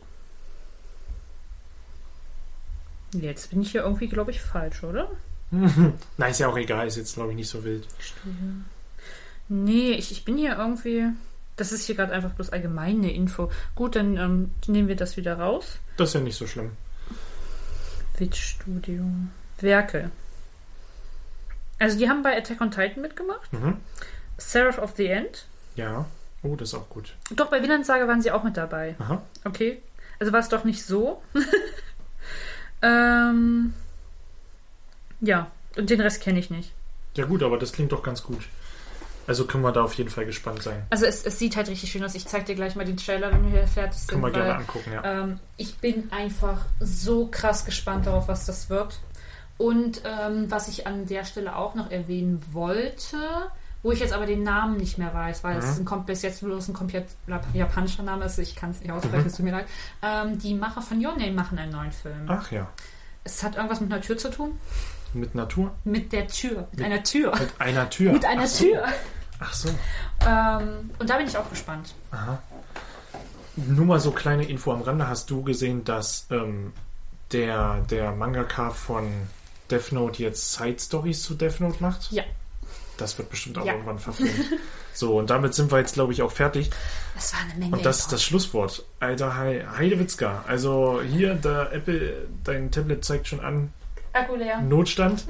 Jetzt 3.14 3.50
bin 3.50 3.62
ich 3.62 3.72
hier 3.72 3.82
irgendwie, 3.82 4.08
glaube 4.08 4.30
ich, 4.30 4.40
falsch, 4.40 4.82
oder? 4.84 5.10
na, 6.16 6.26
ist 6.26 6.40
ja 6.40 6.48
auch 6.48 6.56
egal. 6.56 6.86
Ist 6.86 6.96
jetzt, 6.96 7.14
glaube 7.14 7.30
ich, 7.30 7.36
nicht 7.36 7.48
so 7.48 7.62
wild. 7.62 7.86
Nee, 9.52 9.92
ich, 9.92 10.10
ich 10.10 10.24
bin 10.24 10.38
hier 10.38 10.56
irgendwie. 10.56 11.08
Das 11.56 11.72
ist 11.72 11.84
hier 11.84 11.94
gerade 11.94 12.12
einfach 12.12 12.30
bloß 12.30 12.50
allgemeine 12.50 13.12
Info. 13.12 13.50
Gut, 13.74 13.96
dann 13.96 14.16
ähm, 14.16 14.50
nehmen 14.66 14.88
wir 14.88 14.96
das 14.96 15.18
wieder 15.18 15.38
raus. 15.38 15.78
Das 15.98 16.08
ist 16.08 16.14
ja 16.14 16.20
nicht 16.20 16.38
so 16.38 16.46
schlimm. 16.46 16.70
Wit 18.16 18.34
Studio. 18.34 19.04
Werke. 19.60 20.10
Also, 21.78 21.98
die 21.98 22.08
haben 22.08 22.22
bei 22.22 22.34
Attack 22.34 22.62
on 22.62 22.70
Titan 22.70 23.02
mitgemacht. 23.02 23.52
Mhm. 23.52 23.76
Seraph 24.38 24.78
of 24.78 24.94
the 24.96 25.06
End. 25.06 25.44
Ja. 25.76 26.06
Oh, 26.42 26.56
das 26.56 26.70
ist 26.70 26.74
auch 26.74 26.88
gut. 26.88 27.14
Doch, 27.36 27.50
bei 27.50 27.62
Vinland 27.62 27.84
Saga 27.84 28.08
waren 28.08 28.22
sie 28.22 28.30
auch 28.30 28.44
mit 28.44 28.56
dabei. 28.56 28.96
Aha. 29.00 29.22
Okay. 29.44 29.82
Also 30.18 30.32
war 30.32 30.40
es 30.40 30.48
doch 30.48 30.64
nicht 30.64 30.82
so. 30.82 31.22
ähm, 32.82 33.74
ja, 35.20 35.50
und 35.76 35.90
den 35.90 36.00
Rest 36.00 36.22
kenne 36.22 36.38
ich 36.38 36.48
nicht. 36.48 36.72
Ja, 37.16 37.26
gut, 37.26 37.42
aber 37.42 37.58
das 37.58 37.72
klingt 37.72 37.92
doch 37.92 38.02
ganz 38.02 38.22
gut. 38.22 38.48
Also 39.26 39.46
können 39.46 39.62
wir 39.62 39.72
da 39.72 39.82
auf 39.84 39.94
jeden 39.94 40.10
Fall 40.10 40.26
gespannt 40.26 40.62
sein. 40.62 40.82
Also 40.90 41.06
es, 41.06 41.24
es 41.24 41.38
sieht 41.38 41.56
halt 41.56 41.68
richtig 41.68 41.90
schön 41.92 42.04
aus. 42.04 42.14
Ich 42.14 42.26
zeig 42.26 42.46
dir 42.46 42.54
gleich 42.54 42.74
mal 42.74 42.84
den 42.84 42.96
Trailer, 42.96 43.30
wenn 43.32 43.44
wir 43.44 43.50
hier 43.60 43.68
fertig 43.68 43.98
sind. 44.00 44.08
Können 44.08 44.22
wir 44.22 44.30
gerne 44.32 44.48
weil, 44.50 44.56
angucken, 44.56 44.92
ja. 44.92 45.04
ähm, 45.22 45.38
ich 45.56 45.76
bin 45.78 46.10
einfach 46.12 46.62
so 46.80 47.28
krass 47.28 47.64
gespannt 47.64 48.06
darauf, 48.06 48.28
was 48.28 48.46
das 48.46 48.68
wird. 48.70 48.98
Und 49.58 50.02
ähm, 50.04 50.50
was 50.50 50.66
ich 50.68 50.86
an 50.86 51.06
der 51.06 51.24
Stelle 51.24 51.54
auch 51.54 51.74
noch 51.76 51.90
erwähnen 51.90 52.42
wollte, 52.52 53.16
wo 53.84 53.92
ich 53.92 54.00
jetzt 54.00 54.12
aber 54.12 54.26
den 54.26 54.42
Namen 54.42 54.76
nicht 54.76 54.98
mehr 54.98 55.12
weiß, 55.14 55.44
weil 55.44 55.58
es 55.58 55.78
Mhm. 55.78 55.82
ein, 55.82 55.86
kom- 55.88 56.04
bis 56.04 56.22
jetzt 56.22 56.40
bloß 56.42 56.68
ein 56.68 56.72
komplett 56.74 57.06
japanischer 57.52 58.02
Name 58.02 58.24
ist, 58.24 58.38
ich 58.38 58.56
kann 58.56 58.70
es 58.70 58.80
nicht 58.80 58.90
aussprechen, 58.90 59.20
Mhm. 59.22 59.26
es 59.26 59.36
tut 59.36 59.44
mir 59.44 59.52
leid. 59.52 59.66
Ähm, 60.02 60.38
die 60.38 60.54
Macher 60.54 60.82
von 60.82 61.04
Your 61.04 61.12
Name 61.16 61.32
machen 61.32 61.58
einen 61.58 61.72
neuen 61.72 61.92
Film. 61.92 62.26
Ach 62.28 62.50
ja. 62.50 62.68
Es 63.24 63.42
hat 63.44 63.54
irgendwas 63.56 63.80
mit 63.80 63.92
einer 63.92 64.00
Tür 64.02 64.16
zu 64.18 64.30
tun? 64.30 64.58
Mit 65.14 65.34
Natur? 65.34 65.72
Mit 65.84 66.12
der 66.12 66.26
Tür. 66.28 66.60
Mit 66.70 66.76
Mit- 66.78 66.86
einer 66.86 67.02
Tür. 67.02 67.32
Mit 67.38 67.52
einer 67.60 67.90
Tür. 67.90 68.12
Mit 68.12 68.24
einer 68.24 68.42
Ach 68.42 68.46
so. 68.46 68.64
Tür. 68.64 68.84
Ach 69.40 69.52
so. 69.54 69.68
Ähm, 70.26 70.90
und 70.98 71.10
da 71.10 71.16
bin 71.18 71.26
ich 71.26 71.36
auch 71.36 71.48
gespannt. 71.50 71.94
Aha. 72.12 72.40
Nur 73.56 73.84
mal 73.86 74.00
so 74.00 74.12
kleine 74.12 74.44
Info 74.44 74.72
am 74.72 74.82
Rande. 74.82 75.08
Hast 75.08 75.30
du 75.30 75.42
gesehen, 75.42 75.84
dass 75.84 76.26
ähm, 76.30 76.72
der, 77.32 77.80
der 77.90 78.12
Mangaka 78.12 78.70
von 78.70 79.10
Death 79.70 79.92
Note 79.92 80.22
jetzt 80.22 80.52
Side 80.54 80.78
Stories 80.78 81.22
zu 81.22 81.34
Death 81.34 81.60
Note 81.60 81.76
macht? 81.80 82.10
Ja. 82.12 82.22
Das 82.96 83.18
wird 83.18 83.30
bestimmt 83.30 83.58
auch 83.58 83.66
Ja. 83.66 83.72
irgendwann 83.72 83.98
verfilmt. 83.98 84.34
so, 84.94 85.18
und 85.18 85.28
damit 85.30 85.54
sind 85.54 85.70
wir 85.72 85.78
jetzt, 85.78 85.94
glaube 85.94 86.12
ich, 86.12 86.22
auch 86.22 86.30
fertig. 86.32 86.70
Das 87.14 87.32
war 87.34 87.40
eine 87.40 87.54
Menge. 87.58 87.76
Und 87.76 87.84
das 87.84 88.00
ist 88.00 88.12
das 88.12 88.22
Schlusswort. 88.22 88.84
Alter 89.00 89.36
Hei- 89.36 89.66
Heidewitzka. 89.76 90.44
Also 90.46 91.02
hier, 91.02 91.34
der 91.34 91.72
Apple, 91.72 92.28
dein 92.44 92.70
Tablet 92.70 93.04
zeigt 93.04 93.26
schon 93.28 93.40
an, 93.40 93.72
Akku 94.12 94.36
leer. 94.36 94.60
Notstand. 94.60 95.24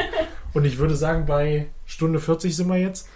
und 0.54 0.64
ich 0.64 0.78
würde 0.78 0.96
sagen, 0.96 1.26
bei 1.26 1.68
Stunde 1.86 2.20
40 2.20 2.54
sind 2.54 2.68
wir 2.68 2.76
jetzt. 2.78 3.08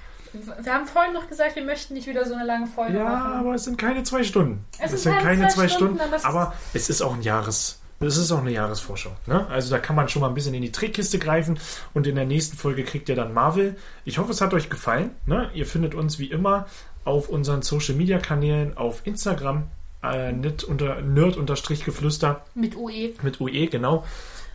Wir 0.62 0.74
haben 0.74 0.86
vorhin 0.86 1.12
noch 1.12 1.28
gesagt, 1.28 1.54
wir 1.54 1.64
möchten 1.64 1.94
nicht 1.94 2.08
wieder 2.08 2.26
so 2.26 2.34
eine 2.34 2.44
lange 2.44 2.66
Folge 2.66 2.98
Ja, 2.98 3.04
machen. 3.04 3.32
aber 3.34 3.54
es 3.54 3.64
sind 3.64 3.78
keine 3.78 4.02
zwei 4.02 4.24
Stunden. 4.24 4.64
Es 4.80 5.02
sind 5.02 5.16
keine 5.20 5.46
zwei 5.48 5.68
Stunden, 5.68 6.00
aber 6.00 6.16
es 6.16 6.24
aber 6.24 6.54
es 6.72 6.90
ist 6.90 7.02
auch 7.02 7.14
ein 7.14 7.22
Jahres. 7.22 7.80
Es 8.00 8.16
ist 8.16 8.32
auch 8.32 8.40
eine 8.40 8.50
Jahresvorschau. 8.50 9.12
Ne? 9.26 9.46
Also 9.46 9.70
da 9.70 9.78
kann 9.78 9.94
man 9.94 10.08
schon 10.08 10.20
mal 10.20 10.28
ein 10.28 10.34
bisschen 10.34 10.52
in 10.52 10.62
die 10.62 10.72
Trickkiste 10.72 11.20
greifen 11.20 11.58
und 11.94 12.06
in 12.08 12.16
der 12.16 12.26
nächsten 12.26 12.56
Folge 12.56 12.82
kriegt 12.82 13.08
ihr 13.08 13.14
dann 13.14 13.32
Marvel. 13.32 13.76
Ich 14.04 14.18
hoffe, 14.18 14.32
es 14.32 14.40
hat 14.40 14.52
euch 14.52 14.68
gefallen. 14.68 15.10
Ne? 15.26 15.48
Ihr 15.54 15.64
findet 15.66 15.94
uns 15.94 16.18
wie 16.18 16.26
immer 16.26 16.66
auf 17.04 17.28
unseren 17.28 17.62
Social 17.62 17.94
Media 17.94 18.18
Kanälen 18.18 18.76
auf 18.76 19.06
Instagram 19.06 19.68
äh, 20.02 20.32
nerd 20.32 20.64
unter 20.64 21.00
nerd 21.00 21.36
unterstrich 21.36 21.84
geflüster 21.84 22.44
Mit 22.54 22.76
UE. 22.76 23.12
mit 23.22 23.40
UE 23.40 23.68
genau 23.68 24.04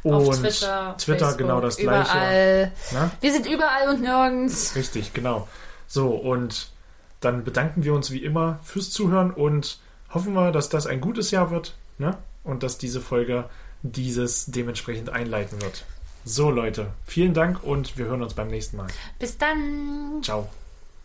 und 0.03 0.13
Auf 0.13 0.39
Twitter. 0.39 0.95
Twitter 0.97 1.19
Facebook, 1.19 1.37
genau 1.37 1.61
das 1.61 1.77
gleiche. 1.77 2.11
Überall. 2.11 2.71
Ne? 2.91 3.11
Wir 3.21 3.33
sind 3.33 3.45
überall 3.45 3.89
und 3.89 4.01
nirgends. 4.01 4.75
Richtig, 4.75 5.13
genau. 5.13 5.47
So, 5.87 6.09
und 6.09 6.71
dann 7.19 7.43
bedanken 7.43 7.83
wir 7.83 7.93
uns 7.93 8.11
wie 8.11 8.23
immer 8.23 8.59
fürs 8.63 8.91
Zuhören 8.91 9.31
und 9.31 9.79
hoffen 10.13 10.33
wir, 10.33 10.51
dass 10.51 10.69
das 10.69 10.87
ein 10.87 11.01
gutes 11.01 11.31
Jahr 11.31 11.51
wird 11.51 11.75
ne? 11.97 12.17
und 12.43 12.63
dass 12.63 12.77
diese 12.77 13.01
Folge 13.01 13.45
dieses 13.81 14.45
dementsprechend 14.47 15.09
einleiten 15.09 15.61
wird. 15.61 15.85
So, 16.25 16.51
Leute, 16.51 16.87
vielen 17.05 17.33
Dank 17.33 17.63
und 17.63 17.97
wir 17.97 18.05
hören 18.05 18.21
uns 18.21 18.33
beim 18.33 18.49
nächsten 18.49 18.77
Mal. 18.77 18.87
Bis 19.19 19.37
dann. 19.37 20.21
Ciao. 20.21 20.49